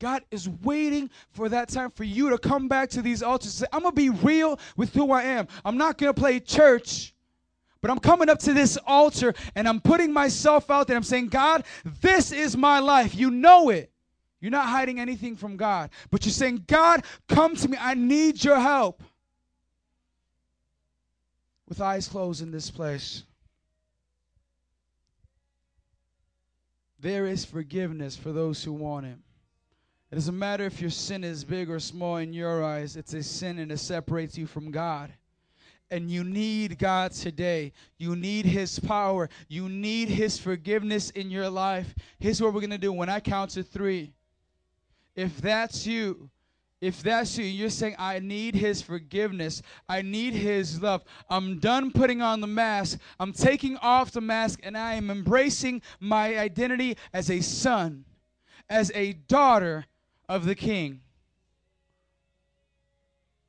God 0.00 0.22
is 0.30 0.48
waiting 0.48 1.10
for 1.30 1.48
that 1.50 1.68
time 1.68 1.90
for 1.90 2.04
you 2.04 2.30
to 2.30 2.38
come 2.38 2.68
back 2.68 2.88
to 2.90 3.02
these 3.02 3.22
altars 3.22 3.52
say, 3.52 3.66
I'm 3.72 3.82
going 3.82 3.94
to 3.94 3.96
be 3.96 4.08
real 4.08 4.58
with 4.76 4.94
who 4.94 5.12
I 5.12 5.22
am. 5.22 5.46
I'm 5.64 5.76
not 5.76 5.98
going 5.98 6.12
to 6.12 6.18
play 6.18 6.40
church, 6.40 7.14
but 7.82 7.90
I'm 7.90 7.98
coming 7.98 8.30
up 8.30 8.38
to 8.40 8.54
this 8.54 8.78
altar 8.86 9.34
and 9.54 9.68
I'm 9.68 9.80
putting 9.80 10.10
myself 10.10 10.70
out 10.70 10.86
there. 10.86 10.96
I'm 10.96 11.02
saying, 11.02 11.28
God, 11.28 11.64
this 12.00 12.32
is 12.32 12.56
my 12.56 12.78
life. 12.78 13.14
You 13.14 13.30
know 13.30 13.68
it. 13.68 13.89
You're 14.40 14.50
not 14.50 14.68
hiding 14.68 14.98
anything 14.98 15.36
from 15.36 15.56
God, 15.56 15.90
but 16.10 16.24
you're 16.24 16.32
saying, 16.32 16.64
God, 16.66 17.04
come 17.28 17.54
to 17.56 17.68
me. 17.68 17.76
I 17.78 17.94
need 17.94 18.42
your 18.42 18.58
help. 18.58 19.02
With 21.68 21.80
eyes 21.80 22.08
closed 22.08 22.42
in 22.42 22.50
this 22.50 22.70
place, 22.70 23.22
there 26.98 27.26
is 27.26 27.44
forgiveness 27.44 28.16
for 28.16 28.32
those 28.32 28.64
who 28.64 28.72
want 28.72 29.06
it. 29.06 29.16
It 30.10 30.16
doesn't 30.16 30.38
matter 30.38 30.64
if 30.64 30.80
your 30.80 30.90
sin 30.90 31.22
is 31.22 31.44
big 31.44 31.70
or 31.70 31.78
small 31.78 32.16
in 32.16 32.32
your 32.32 32.64
eyes, 32.64 32.96
it's 32.96 33.14
a 33.14 33.22
sin 33.22 33.60
and 33.60 33.70
it 33.70 33.78
separates 33.78 34.36
you 34.36 34.46
from 34.46 34.70
God. 34.72 35.12
And 35.92 36.10
you 36.10 36.24
need 36.24 36.78
God 36.78 37.12
today. 37.12 37.72
You 37.98 38.14
need 38.14 38.46
His 38.46 38.78
power. 38.78 39.28
You 39.48 39.68
need 39.68 40.08
His 40.08 40.38
forgiveness 40.38 41.10
in 41.10 41.30
your 41.30 41.50
life. 41.50 41.94
Here's 42.20 42.40
what 42.40 42.54
we're 42.54 42.60
going 42.60 42.70
to 42.70 42.78
do. 42.78 42.92
When 42.92 43.08
I 43.08 43.18
count 43.18 43.50
to 43.52 43.64
three, 43.64 44.12
if 45.20 45.40
that's 45.40 45.86
you, 45.86 46.30
if 46.80 47.02
that's 47.02 47.36
you, 47.36 47.44
you're 47.44 47.68
saying, 47.68 47.94
I 47.98 48.20
need 48.20 48.54
his 48.54 48.80
forgiveness. 48.80 49.60
I 49.86 50.00
need 50.00 50.32
his 50.32 50.80
love. 50.80 51.04
I'm 51.28 51.58
done 51.58 51.90
putting 51.90 52.22
on 52.22 52.40
the 52.40 52.46
mask. 52.46 52.98
I'm 53.18 53.34
taking 53.34 53.76
off 53.78 54.12
the 54.12 54.22
mask 54.22 54.60
and 54.62 54.78
I 54.78 54.94
am 54.94 55.10
embracing 55.10 55.82
my 56.00 56.38
identity 56.38 56.96
as 57.12 57.30
a 57.30 57.40
son, 57.42 58.06
as 58.70 58.90
a 58.94 59.12
daughter 59.12 59.84
of 60.26 60.46
the 60.46 60.54
king. 60.54 61.02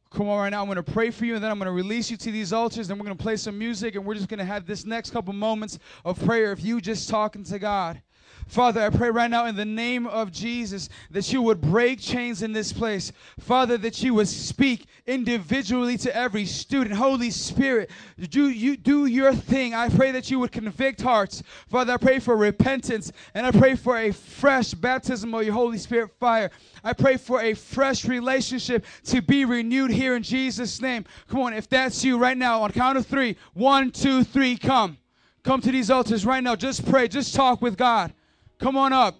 Come 0.09 0.27
on, 0.27 0.39
right 0.39 0.49
now. 0.49 0.59
I'm 0.59 0.67
going 0.67 0.75
to 0.75 0.83
pray 0.83 1.09
for 1.09 1.23
you, 1.23 1.35
and 1.35 1.43
then 1.43 1.51
I'm 1.51 1.57
going 1.57 1.67
to 1.67 1.71
release 1.71 2.11
you 2.11 2.17
to 2.17 2.31
these 2.31 2.51
altars. 2.51 2.89
Then 2.89 2.97
we're 2.97 3.05
going 3.05 3.17
to 3.17 3.23
play 3.23 3.37
some 3.37 3.57
music, 3.57 3.95
and 3.95 4.05
we're 4.05 4.15
just 4.15 4.27
going 4.27 4.39
to 4.39 4.45
have 4.45 4.65
this 4.65 4.85
next 4.85 5.11
couple 5.11 5.31
moments 5.31 5.79
of 6.03 6.21
prayer 6.25 6.51
of 6.51 6.59
you 6.59 6.81
just 6.81 7.07
talking 7.07 7.45
to 7.45 7.57
God. 7.57 8.01
Father, 8.51 8.81
I 8.81 8.89
pray 8.89 9.09
right 9.09 9.31
now 9.31 9.45
in 9.45 9.55
the 9.55 9.63
name 9.63 10.05
of 10.05 10.29
Jesus 10.29 10.89
that 11.09 11.31
you 11.31 11.41
would 11.41 11.61
break 11.61 12.01
chains 12.01 12.41
in 12.41 12.51
this 12.51 12.73
place. 12.73 13.13
Father, 13.39 13.77
that 13.77 14.03
you 14.03 14.13
would 14.15 14.27
speak 14.27 14.87
individually 15.07 15.97
to 15.99 16.13
every 16.13 16.43
student. 16.43 16.97
Holy 16.97 17.31
Spirit, 17.31 17.89
do 18.19 18.49
you 18.49 18.75
do 18.75 19.05
your 19.05 19.33
thing. 19.33 19.73
I 19.73 19.87
pray 19.87 20.11
that 20.11 20.29
you 20.29 20.37
would 20.39 20.51
convict 20.51 21.01
hearts. 21.01 21.41
Father, 21.69 21.93
I 21.93 21.97
pray 21.97 22.19
for 22.19 22.35
repentance 22.35 23.13
and 23.33 23.47
I 23.47 23.51
pray 23.51 23.75
for 23.75 23.97
a 23.97 24.11
fresh 24.11 24.73
baptism 24.73 25.33
of 25.33 25.43
your 25.43 25.53
Holy 25.53 25.77
Spirit 25.77 26.11
fire. 26.19 26.51
I 26.83 26.91
pray 26.91 27.15
for 27.15 27.39
a 27.39 27.53
fresh 27.53 28.03
relationship 28.03 28.85
to 29.05 29.21
be 29.21 29.45
renewed 29.45 29.91
here 29.91 30.17
in 30.17 30.23
Jesus' 30.23 30.81
name. 30.81 31.05
Come 31.29 31.39
on, 31.39 31.53
if 31.53 31.69
that's 31.69 32.03
you 32.03 32.17
right 32.17 32.37
now, 32.37 32.63
on 32.63 32.71
count 32.73 32.97
of 32.97 33.07
three, 33.07 33.37
one, 33.53 33.91
two, 33.91 34.25
three, 34.25 34.57
come. 34.57 34.97
Come 35.43 35.61
to 35.61 35.71
these 35.71 35.89
altars 35.89 36.25
right 36.25 36.43
now. 36.43 36.57
Just 36.57 36.85
pray. 36.85 37.07
Just 37.07 37.33
talk 37.33 37.61
with 37.61 37.77
God. 37.77 38.13
Come 38.61 38.77
on 38.77 38.93
up. 38.93 39.19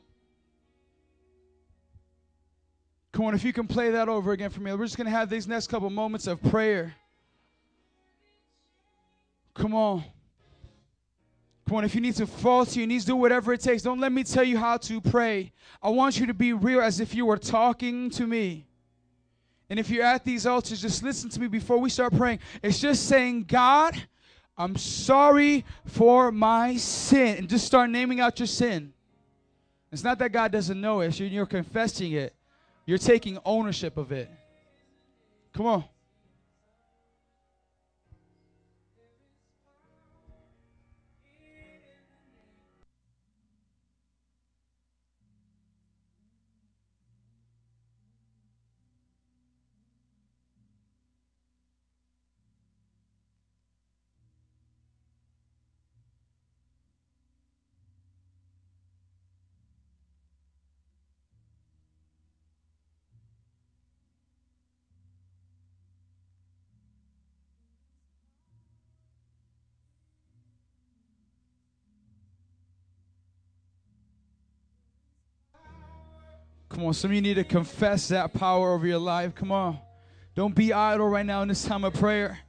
Come 3.11 3.25
on, 3.25 3.33
if 3.33 3.43
you 3.43 3.51
can 3.51 3.65
play 3.65 3.89
that 3.89 4.07
over 4.07 4.33
again 4.33 4.51
for 4.51 4.61
me. 4.61 4.71
We're 4.71 4.85
just 4.85 4.97
going 4.97 5.05
to 5.05 5.11
have 5.11 5.31
these 5.31 5.47
next 5.47 5.65
couple 5.67 5.89
moments 5.89 6.27
of 6.27 6.39
prayer. 6.43 6.93
Come 9.55 9.73
on. 9.73 10.03
Come 11.67 11.77
on, 11.77 11.85
if 11.85 11.95
you 11.95 12.01
need 12.01 12.15
to 12.17 12.27
fall 12.27 12.67
to 12.67 12.79
your 12.79 12.87
knees, 12.87 13.03
do 13.03 13.15
whatever 13.15 13.51
it 13.51 13.61
takes. 13.61 13.81
Don't 13.81 13.99
let 13.99 14.11
me 14.11 14.23
tell 14.23 14.43
you 14.43 14.59
how 14.59 14.77
to 14.77 15.01
pray. 15.01 15.51
I 15.81 15.89
want 15.89 16.19
you 16.19 16.27
to 16.27 16.35
be 16.35 16.53
real 16.53 16.79
as 16.79 16.99
if 16.99 17.15
you 17.15 17.25
were 17.25 17.37
talking 17.37 18.11
to 18.11 18.27
me. 18.27 18.67
And 19.71 19.79
if 19.79 19.89
you're 19.89 20.05
at 20.05 20.23
these 20.23 20.45
altars, 20.45 20.83
just 20.83 21.01
listen 21.01 21.31
to 21.31 21.39
me 21.39 21.47
before 21.47 21.79
we 21.79 21.89
start 21.89 22.15
praying. 22.15 22.39
It's 22.61 22.79
just 22.79 23.07
saying, 23.07 23.45
God, 23.45 23.99
I'm 24.55 24.75
sorry 24.75 25.65
for 25.85 26.31
my 26.31 26.77
sin. 26.77 27.37
And 27.37 27.49
just 27.49 27.65
start 27.65 27.89
naming 27.89 28.19
out 28.19 28.37
your 28.37 28.47
sin. 28.47 28.93
It's 29.91 30.03
not 30.03 30.19
that 30.19 30.31
God 30.31 30.51
doesn't 30.51 30.79
know 30.79 31.01
it, 31.01 31.19
you're 31.19 31.45
confessing 31.45 32.13
it, 32.13 32.33
you're 32.85 32.97
taking 32.97 33.37
ownership 33.43 33.97
of 33.97 34.11
it. 34.11 34.31
Come 35.53 35.65
on. 35.65 35.83
Come 76.81 76.87
on, 76.87 76.93
some 76.95 77.11
of 77.11 77.15
you 77.15 77.21
need 77.21 77.35
to 77.35 77.43
confess 77.43 78.07
that 78.07 78.33
power 78.33 78.73
over 78.73 78.87
your 78.87 78.97
life. 78.97 79.35
Come 79.35 79.51
on. 79.51 79.77
Don't 80.33 80.55
be 80.55 80.73
idle 80.73 81.07
right 81.07 81.23
now 81.23 81.43
in 81.43 81.47
this 81.47 81.63
time 81.63 81.83
of 81.83 81.93
prayer. 81.93 82.39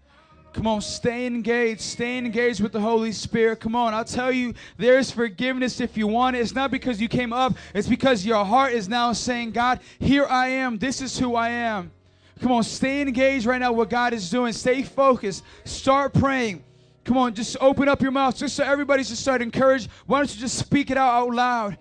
Come 0.54 0.66
on, 0.66 0.80
stay 0.80 1.26
engaged. 1.26 1.82
Stay 1.82 2.16
engaged 2.16 2.62
with 2.62 2.72
the 2.72 2.80
Holy 2.80 3.12
Spirit. 3.12 3.60
Come 3.60 3.76
on, 3.76 3.92
I'll 3.92 4.06
tell 4.06 4.32
you, 4.32 4.54
there's 4.78 5.10
forgiveness 5.10 5.82
if 5.82 5.98
you 5.98 6.06
want 6.06 6.34
it. 6.34 6.38
It's 6.38 6.54
not 6.54 6.70
because 6.70 6.98
you 6.98 7.08
came 7.08 7.34
up, 7.34 7.52
it's 7.74 7.86
because 7.86 8.24
your 8.24 8.42
heart 8.42 8.72
is 8.72 8.88
now 8.88 9.12
saying, 9.12 9.50
God, 9.50 9.80
here 9.98 10.24
I 10.24 10.48
am. 10.48 10.78
This 10.78 11.02
is 11.02 11.18
who 11.18 11.34
I 11.34 11.50
am. 11.50 11.92
Come 12.40 12.52
on, 12.52 12.62
stay 12.62 13.02
engaged 13.02 13.44
right 13.44 13.60
now 13.60 13.72
what 13.72 13.90
God 13.90 14.14
is 14.14 14.30
doing. 14.30 14.54
Stay 14.54 14.82
focused. 14.82 15.44
Start 15.64 16.14
praying. 16.14 16.64
Come 17.04 17.18
on, 17.18 17.34
just 17.34 17.58
open 17.60 17.86
up 17.86 18.00
your 18.00 18.12
mouth 18.12 18.34
just 18.34 18.56
so 18.56 18.64
everybody's 18.64 19.10
just 19.10 19.20
start 19.20 19.42
encouraged. 19.42 19.90
Why 20.06 20.20
don't 20.20 20.34
you 20.34 20.40
just 20.40 20.56
speak 20.56 20.90
it 20.90 20.96
out 20.96 21.22
out 21.22 21.34
loud? 21.34 21.76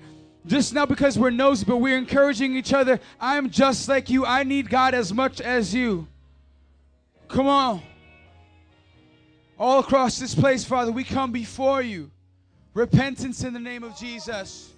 Just 0.46 0.74
not 0.74 0.90
because 0.90 1.20
we're 1.20 1.30
nosy, 1.30 1.66
but 1.66 1.78
we're 1.78 1.98
encouraging 1.98 2.56
each 2.56 2.74
other. 2.74 3.00
I'm 3.20 3.50
just 3.50 3.88
like 3.88 4.10
you. 4.10 4.26
I 4.26 4.44
need 4.44 4.70
God 4.70 4.94
as 4.94 5.14
much 5.14 5.40
as 5.40 5.74
you. 5.74 6.08
Come 7.28 7.48
on. 7.48 7.82
All 9.58 9.80
across 9.80 10.18
this 10.18 10.34
place, 10.34 10.64
Father, 10.64 10.92
we 10.92 11.04
come 11.04 11.32
before 11.32 11.84
you. 11.84 12.10
Repentance 12.74 13.44
in 13.44 13.54
the 13.54 13.60
name 13.60 13.84
of 13.84 13.96
Jesus. 13.96 14.74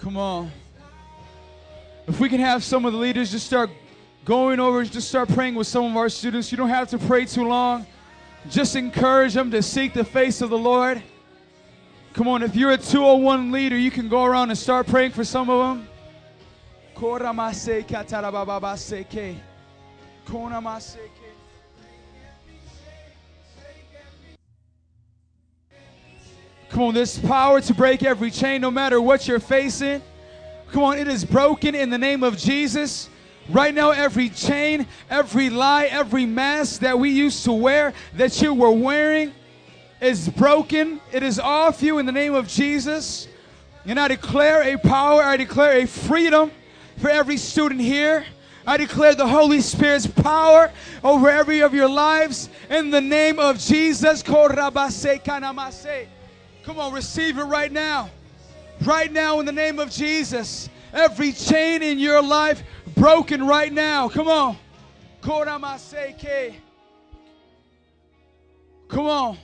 Come 0.00 0.16
on. 0.16 0.50
If 2.06 2.18
we 2.20 2.28
can 2.30 2.40
have 2.40 2.64
some 2.64 2.86
of 2.86 2.92
the 2.94 2.98
leaders 2.98 3.30
just 3.30 3.46
start 3.46 3.70
going 4.24 4.58
over, 4.58 4.82
just 4.84 5.08
start 5.08 5.28
praying 5.28 5.54
with 5.54 5.66
some 5.66 5.84
of 5.84 5.96
our 5.96 6.08
students. 6.08 6.50
You 6.50 6.56
don't 6.56 6.70
have 6.70 6.88
to 6.90 6.98
pray 6.98 7.26
too 7.26 7.46
long. 7.46 7.86
Just 8.48 8.76
encourage 8.76 9.34
them 9.34 9.50
to 9.50 9.62
seek 9.62 9.92
the 9.92 10.04
face 10.04 10.40
of 10.40 10.48
the 10.48 10.58
Lord. 10.58 11.02
Come 12.14 12.28
on, 12.28 12.42
if 12.42 12.56
you're 12.56 12.72
a 12.72 12.78
201 12.78 13.52
leader, 13.52 13.76
you 13.76 13.90
can 13.90 14.08
go 14.08 14.24
around 14.24 14.48
and 14.48 14.58
start 14.58 14.86
praying 14.86 15.12
for 15.12 15.22
some 15.22 15.50
of 15.50 15.58
them. 15.58 15.88
Come 26.70 26.82
on, 26.82 26.94
this 26.94 27.18
power 27.18 27.60
to 27.60 27.74
break 27.74 28.04
every 28.04 28.30
chain 28.30 28.60
no 28.60 28.70
matter 28.70 29.00
what 29.00 29.26
you're 29.26 29.40
facing. 29.40 30.00
Come 30.70 30.84
on, 30.84 30.98
it 30.98 31.08
is 31.08 31.24
broken 31.24 31.74
in 31.74 31.90
the 31.90 31.98
name 31.98 32.22
of 32.22 32.38
Jesus. 32.38 33.08
Right 33.48 33.74
now, 33.74 33.90
every 33.90 34.28
chain, 34.28 34.86
every 35.10 35.50
lie, 35.50 35.86
every 35.86 36.26
mask 36.26 36.82
that 36.82 36.96
we 36.96 37.10
used 37.10 37.44
to 37.44 37.52
wear 37.52 37.92
that 38.14 38.40
you 38.40 38.54
were 38.54 38.70
wearing 38.70 39.32
is 40.00 40.28
broken. 40.28 41.00
It 41.10 41.24
is 41.24 41.40
off 41.40 41.82
you 41.82 41.98
in 41.98 42.06
the 42.06 42.12
name 42.12 42.34
of 42.34 42.46
Jesus. 42.46 43.26
And 43.84 43.98
I 43.98 44.06
declare 44.06 44.62
a 44.62 44.78
power, 44.78 45.22
I 45.22 45.36
declare 45.36 45.78
a 45.78 45.86
freedom 45.86 46.52
for 46.98 47.10
every 47.10 47.36
student 47.36 47.80
here. 47.80 48.24
I 48.64 48.76
declare 48.76 49.16
the 49.16 49.26
Holy 49.26 49.60
Spirit's 49.60 50.06
power 50.06 50.70
over 51.02 51.28
every 51.28 51.60
of 51.60 51.74
your 51.74 51.88
lives 51.88 52.48
in 52.68 52.90
the 52.90 53.00
name 53.00 53.40
of 53.40 53.58
Jesus. 53.58 54.22
Come 56.64 56.78
on, 56.78 56.92
receive 56.92 57.38
it 57.38 57.44
right 57.44 57.72
now. 57.72 58.10
Right 58.82 59.12
now, 59.12 59.40
in 59.40 59.46
the 59.46 59.52
name 59.52 59.78
of 59.78 59.90
Jesus. 59.90 60.68
Every 60.92 61.32
chain 61.32 61.82
in 61.82 61.98
your 61.98 62.22
life 62.22 62.62
broken 62.96 63.46
right 63.46 63.72
now. 63.72 64.08
Come 64.08 64.28
on. 64.28 64.56
Come 68.88 69.06
on. 69.06 69.38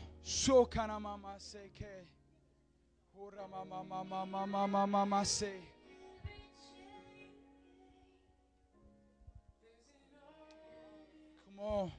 Come 11.57 11.65
on. 11.65 11.93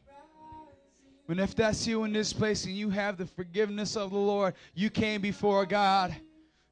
And 1.29 1.39
if 1.39 1.55
that's 1.55 1.85
you 1.85 2.05
in 2.05 2.13
this 2.13 2.31
place 2.31 2.65
and 2.65 2.75
you 2.75 2.89
have 2.89 3.17
the 3.17 3.25
forgiveness 3.25 3.97
of 3.97 4.11
the 4.11 4.17
Lord, 4.17 4.53
you 4.73 4.89
came 4.89 5.21
before 5.21 5.65
God. 5.65 6.15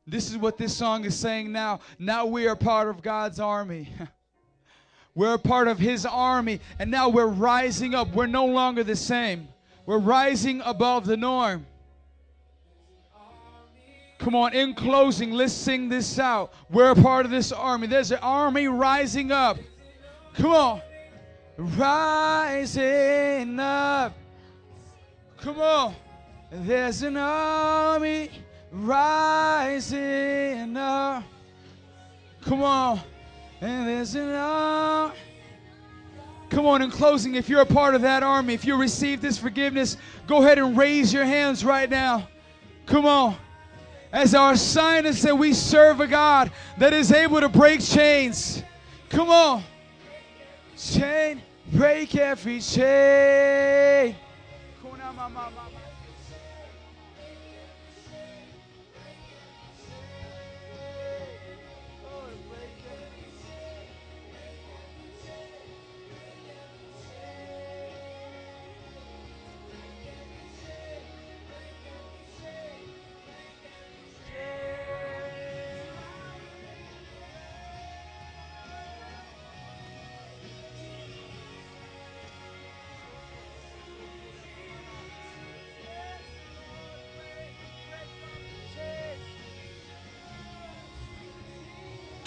This 0.07 0.29
is 0.29 0.37
what 0.37 0.57
this 0.57 0.75
song 0.75 1.03
is 1.03 1.17
saying 1.17 1.51
now. 1.51 1.79
Now 1.99 2.25
we 2.25 2.47
are 2.47 2.55
part 2.55 2.87
of 2.87 3.01
God's 3.01 3.39
army. 3.39 3.89
We're 5.15 5.35
a 5.35 5.39
part 5.39 5.69
of 5.69 5.79
His 5.79 6.05
army, 6.05 6.59
and 6.77 6.91
now 6.91 7.07
we're 7.07 7.25
rising 7.25 7.95
up. 7.95 8.13
We're 8.13 8.25
no 8.25 8.47
longer 8.47 8.83
the 8.83 8.97
same. 8.97 9.47
We're 9.85 9.97
rising 9.97 10.61
above 10.65 11.05
the 11.05 11.15
norm. 11.15 11.65
Come 14.17 14.35
on, 14.35 14.53
in 14.53 14.73
closing, 14.73 15.31
let's 15.31 15.53
sing 15.53 15.87
this 15.87 16.19
out. 16.19 16.51
We're 16.69 16.91
a 16.91 16.95
part 16.95 17.25
of 17.25 17.31
this 17.31 17.53
army. 17.53 17.87
There's 17.87 18.11
an 18.11 18.19
army 18.21 18.67
rising 18.67 19.31
up. 19.31 19.57
Come 20.33 20.51
on. 20.51 20.81
Rising 21.57 23.57
up. 23.57 24.13
Come 25.37 25.59
on. 25.59 25.95
There's 26.51 27.01
an 27.01 27.17
army 27.17 28.29
rising 28.71 29.97
up. 30.77 31.23
Come 32.41 32.63
on. 32.63 32.99
And 33.61 33.87
there's 33.87 34.15
an 34.15 34.33
arm. 34.33 35.11
Come 36.49 36.67
on, 36.67 36.81
in 36.81 36.91
closing, 36.91 37.35
if 37.35 37.49
you're 37.49 37.61
a 37.61 37.65
part 37.65 37.95
of 37.95 38.01
that 38.03 38.23
army, 38.23 38.53
if 38.53 38.65
you 38.65 38.75
received 38.77 39.21
this 39.21 39.37
forgiveness, 39.37 39.97
go 40.27 40.43
ahead 40.43 40.57
and 40.57 40.77
raise 40.77 41.11
your 41.11 41.25
hands 41.25 41.65
right 41.65 41.89
now. 41.89 42.27
Come 42.85 43.05
on. 43.05 43.35
As 44.11 44.33
our 44.33 44.55
sign 44.55 45.05
is 45.05 45.21
that 45.23 45.37
we 45.37 45.53
serve 45.53 45.99
a 45.99 46.07
God 46.07 46.51
that 46.77 46.93
is 46.93 47.11
able 47.11 47.41
to 47.41 47.49
break 47.49 47.81
chains. 47.81 48.63
Come 49.09 49.29
on. 49.29 49.63
Chain, 50.77 51.41
break 51.73 52.15
every 52.15 52.61
chain 52.61 54.15
ma 55.25 55.41
ma 55.41 55.49
ma 55.55 55.64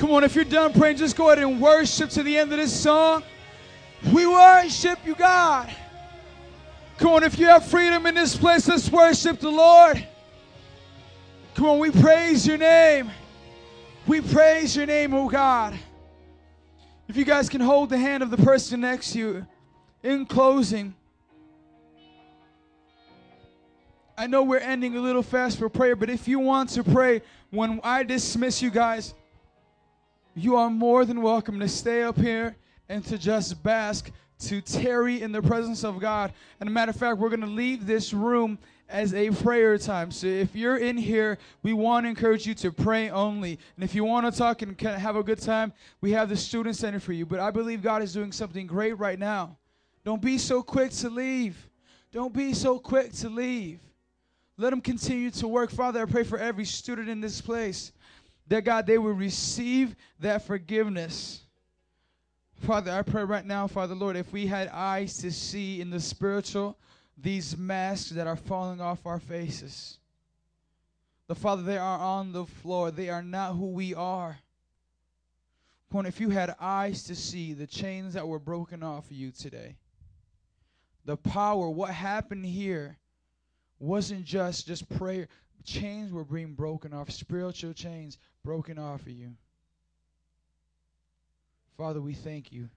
Come 0.08 0.14
on, 0.14 0.24
if 0.24 0.34
you're 0.34 0.44
done 0.46 0.72
praying, 0.72 0.96
just 0.96 1.16
go 1.16 1.30
ahead 1.30 1.46
and 1.46 1.60
worship 1.60 2.08
to 2.08 2.22
the 2.22 2.38
end 2.38 2.50
of 2.50 2.56
this 2.56 2.74
song. 2.74 3.22
We 4.10 4.26
worship 4.26 4.98
you, 5.04 5.14
God. 5.14 5.70
Come 6.96 7.10
on, 7.10 7.24
if 7.24 7.38
you 7.38 7.44
have 7.44 7.66
freedom 7.66 8.06
in 8.06 8.14
this 8.14 8.34
place, 8.34 8.66
let's 8.68 8.90
worship 8.90 9.38
the 9.38 9.50
Lord. 9.50 10.02
Come 11.54 11.66
on, 11.66 11.78
we 11.78 11.90
praise 11.90 12.46
your 12.46 12.56
name. 12.56 13.10
We 14.06 14.22
praise 14.22 14.74
your 14.74 14.86
name, 14.86 15.12
oh 15.12 15.28
God. 15.28 15.78
If 17.06 17.18
you 17.18 17.26
guys 17.26 17.50
can 17.50 17.60
hold 17.60 17.90
the 17.90 17.98
hand 17.98 18.22
of 18.22 18.30
the 18.30 18.38
person 18.38 18.80
next 18.80 19.12
to 19.12 19.18
you 19.18 19.46
in 20.02 20.24
closing. 20.24 20.94
I 24.16 24.26
know 24.26 24.42
we're 24.42 24.56
ending 24.56 24.96
a 24.96 25.00
little 25.00 25.22
fast 25.22 25.58
for 25.58 25.68
prayer, 25.68 25.96
but 25.96 26.08
if 26.08 26.26
you 26.26 26.38
want 26.38 26.70
to 26.70 26.82
pray 26.82 27.20
when 27.50 27.78
I 27.84 28.04
dismiss 28.04 28.62
you 28.62 28.70
guys, 28.70 29.12
you 30.38 30.56
are 30.56 30.70
more 30.70 31.04
than 31.04 31.20
welcome 31.20 31.58
to 31.58 31.68
stay 31.68 32.02
up 32.02 32.16
here 32.16 32.56
and 32.88 33.04
to 33.06 33.18
just 33.18 33.60
bask, 33.62 34.10
to 34.38 34.60
tarry 34.60 35.20
in 35.20 35.32
the 35.32 35.42
presence 35.42 35.84
of 35.84 35.98
God. 35.98 36.32
And 36.60 36.68
a 36.68 36.72
matter 36.72 36.90
of 36.90 36.96
fact, 36.96 37.18
we're 37.18 37.28
going 37.28 37.40
to 37.40 37.46
leave 37.46 37.86
this 37.86 38.12
room 38.12 38.58
as 38.88 39.12
a 39.14 39.30
prayer 39.30 39.76
time. 39.78 40.10
So 40.10 40.28
if 40.28 40.54
you're 40.54 40.78
in 40.78 40.96
here, 40.96 41.38
we 41.62 41.72
want 41.72 42.04
to 42.04 42.10
encourage 42.10 42.46
you 42.46 42.54
to 42.54 42.70
pray 42.70 43.10
only. 43.10 43.58
And 43.76 43.84
if 43.84 43.94
you 43.94 44.04
want 44.04 44.32
to 44.32 44.38
talk 44.38 44.62
and 44.62 44.80
have 44.80 45.16
a 45.16 45.22
good 45.22 45.40
time, 45.40 45.72
we 46.00 46.12
have 46.12 46.28
the 46.28 46.36
student 46.36 46.76
center 46.76 47.00
for 47.00 47.12
you. 47.12 47.26
But 47.26 47.40
I 47.40 47.50
believe 47.50 47.82
God 47.82 48.02
is 48.02 48.12
doing 48.12 48.32
something 48.32 48.66
great 48.66 48.98
right 48.98 49.18
now. 49.18 49.58
Don't 50.04 50.22
be 50.22 50.38
so 50.38 50.62
quick 50.62 50.92
to 50.92 51.10
leave. 51.10 51.68
Don't 52.12 52.32
be 52.32 52.54
so 52.54 52.78
quick 52.78 53.12
to 53.14 53.28
leave. 53.28 53.80
Let 54.56 54.72
him 54.72 54.80
continue 54.80 55.30
to 55.32 55.48
work. 55.48 55.70
Father, 55.70 56.00
I 56.00 56.04
pray 56.04 56.24
for 56.24 56.38
every 56.38 56.64
student 56.64 57.08
in 57.08 57.20
this 57.20 57.40
place 57.40 57.92
that 58.48 58.64
God, 58.64 58.86
they 58.86 58.98
will 58.98 59.12
receive 59.12 59.94
that 60.20 60.46
forgiveness. 60.46 61.42
Father, 62.62 62.90
I 62.90 63.02
pray 63.02 63.24
right 63.24 63.44
now, 63.46 63.66
Father 63.66 63.94
Lord, 63.94 64.16
if 64.16 64.32
we 64.32 64.46
had 64.46 64.68
eyes 64.68 65.18
to 65.18 65.30
see 65.30 65.80
in 65.80 65.90
the 65.90 66.00
spiritual, 66.00 66.76
these 67.16 67.56
masks 67.56 68.10
that 68.10 68.26
are 68.26 68.36
falling 68.36 68.80
off 68.80 69.06
our 69.06 69.20
faces. 69.20 69.98
The 71.26 71.34
Father, 71.34 71.62
they 71.62 71.76
are 71.76 71.98
on 71.98 72.32
the 72.32 72.46
floor. 72.46 72.90
They 72.90 73.10
are 73.10 73.22
not 73.22 73.54
who 73.54 73.66
we 73.66 73.94
are. 73.94 74.38
When 75.90 76.06
if 76.06 76.20
you 76.20 76.30
had 76.30 76.54
eyes 76.60 77.04
to 77.04 77.14
see 77.14 77.52
the 77.52 77.66
chains 77.66 78.14
that 78.14 78.26
were 78.26 78.38
broken 78.38 78.82
off 78.82 79.06
of 79.06 79.12
you 79.12 79.30
today, 79.30 79.76
the 81.04 81.16
power, 81.16 81.70
what 81.70 81.90
happened 81.90 82.44
here 82.44 82.98
wasn't 83.78 84.24
just 84.24 84.66
just 84.66 84.88
prayer. 84.96 85.28
Chains 85.64 86.12
were 86.12 86.24
being 86.24 86.54
broken 86.54 86.92
off, 86.94 87.10
spiritual 87.10 87.72
chains 87.72 88.18
broken 88.44 88.78
off 88.78 89.02
of 89.02 89.08
you. 89.08 89.32
Father, 91.76 92.00
we 92.00 92.14
thank 92.14 92.52
you 92.52 92.68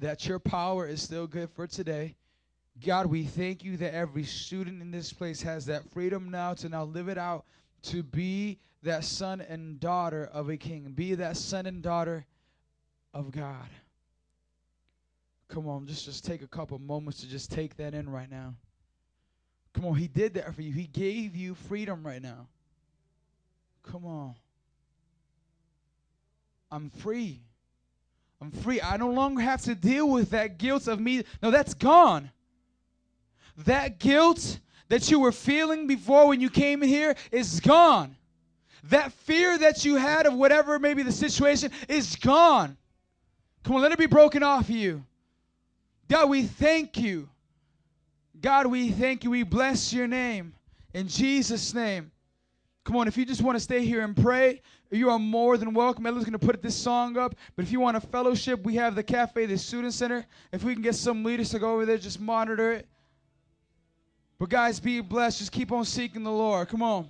that 0.00 0.26
your 0.26 0.38
power 0.38 0.86
is 0.86 1.02
still 1.02 1.26
good 1.26 1.50
for 1.50 1.66
today. 1.66 2.16
God, 2.84 3.06
we 3.06 3.24
thank 3.24 3.62
you 3.62 3.76
that 3.76 3.94
every 3.94 4.24
student 4.24 4.80
in 4.80 4.90
this 4.90 5.12
place 5.12 5.42
has 5.42 5.66
that 5.66 5.88
freedom 5.90 6.30
now 6.30 6.54
to 6.54 6.68
now 6.68 6.84
live 6.84 7.08
it 7.08 7.18
out, 7.18 7.44
to 7.82 8.02
be 8.02 8.58
that 8.82 9.04
son 9.04 9.40
and 9.42 9.78
daughter 9.78 10.30
of 10.32 10.48
a 10.48 10.56
king, 10.56 10.92
be 10.94 11.14
that 11.14 11.36
son 11.36 11.66
and 11.66 11.82
daughter 11.82 12.24
of 13.12 13.30
God. 13.30 13.68
Come 15.48 15.68
on, 15.68 15.86
just, 15.86 16.06
just 16.06 16.24
take 16.24 16.40
a 16.40 16.48
couple 16.48 16.78
moments 16.78 17.20
to 17.20 17.28
just 17.28 17.52
take 17.52 17.76
that 17.76 17.92
in 17.92 18.08
right 18.08 18.30
now. 18.30 18.54
Come 19.74 19.86
on, 19.86 19.94
he 19.94 20.08
did 20.08 20.34
that 20.34 20.54
for 20.54 20.62
you. 20.62 20.72
He 20.72 20.86
gave 20.86 21.34
you 21.34 21.54
freedom 21.54 22.04
right 22.04 22.20
now. 22.22 22.46
Come 23.82 24.04
on. 24.04 24.34
I'm 26.70 26.90
free. 26.90 27.40
I'm 28.40 28.50
free. 28.50 28.80
I 28.80 28.96
no 28.96 29.10
longer 29.10 29.42
have 29.42 29.62
to 29.62 29.74
deal 29.74 30.08
with 30.08 30.30
that 30.30 30.58
guilt 30.58 30.88
of 30.88 31.00
me. 31.00 31.22
No, 31.42 31.50
that's 31.50 31.74
gone. 31.74 32.30
That 33.58 33.98
guilt 33.98 34.58
that 34.88 35.10
you 35.10 35.20
were 35.20 35.32
feeling 35.32 35.86
before 35.86 36.28
when 36.28 36.40
you 36.40 36.50
came 36.50 36.82
in 36.82 36.88
here 36.88 37.14
is 37.30 37.60
gone. 37.60 38.16
That 38.84 39.12
fear 39.12 39.56
that 39.58 39.84
you 39.84 39.96
had 39.96 40.26
of 40.26 40.34
whatever 40.34 40.78
maybe 40.78 41.02
the 41.02 41.12
situation 41.12 41.70
is 41.88 42.16
gone. 42.16 42.76
Come 43.64 43.76
on, 43.76 43.82
let 43.82 43.92
it 43.92 43.98
be 43.98 44.06
broken 44.06 44.42
off 44.42 44.68
you. 44.68 45.04
God, 46.08 46.28
we 46.28 46.42
thank 46.42 46.98
you. 46.98 47.28
God, 48.42 48.66
we 48.66 48.90
thank 48.90 49.22
you. 49.22 49.30
We 49.30 49.44
bless 49.44 49.92
your 49.92 50.08
name. 50.08 50.52
In 50.92 51.06
Jesus' 51.06 51.72
name. 51.72 52.10
Come 52.84 52.96
on, 52.96 53.06
if 53.06 53.16
you 53.16 53.24
just 53.24 53.40
want 53.40 53.54
to 53.54 53.60
stay 53.60 53.84
here 53.84 54.02
and 54.02 54.16
pray, 54.16 54.60
you 54.90 55.08
are 55.10 55.18
more 55.18 55.56
than 55.56 55.72
welcome. 55.72 56.04
Ella's 56.04 56.24
going 56.24 56.32
to 56.32 56.44
put 56.44 56.60
this 56.60 56.74
song 56.74 57.16
up. 57.16 57.36
But 57.54 57.64
if 57.64 57.70
you 57.70 57.78
want 57.78 57.96
a 57.96 58.00
fellowship, 58.00 58.64
we 58.64 58.74
have 58.74 58.96
the 58.96 59.04
cafe, 59.04 59.46
the 59.46 59.56
student 59.56 59.94
center. 59.94 60.26
If 60.50 60.64
we 60.64 60.72
can 60.72 60.82
get 60.82 60.96
some 60.96 61.22
leaders 61.22 61.50
to 61.50 61.60
go 61.60 61.72
over 61.72 61.86
there, 61.86 61.96
just 61.96 62.20
monitor 62.20 62.72
it. 62.72 62.88
But 64.40 64.48
guys, 64.48 64.80
be 64.80 65.00
blessed. 65.00 65.38
Just 65.38 65.52
keep 65.52 65.70
on 65.70 65.84
seeking 65.84 66.24
the 66.24 66.32
Lord. 66.32 66.68
Come 66.68 66.82
on. 66.82 67.08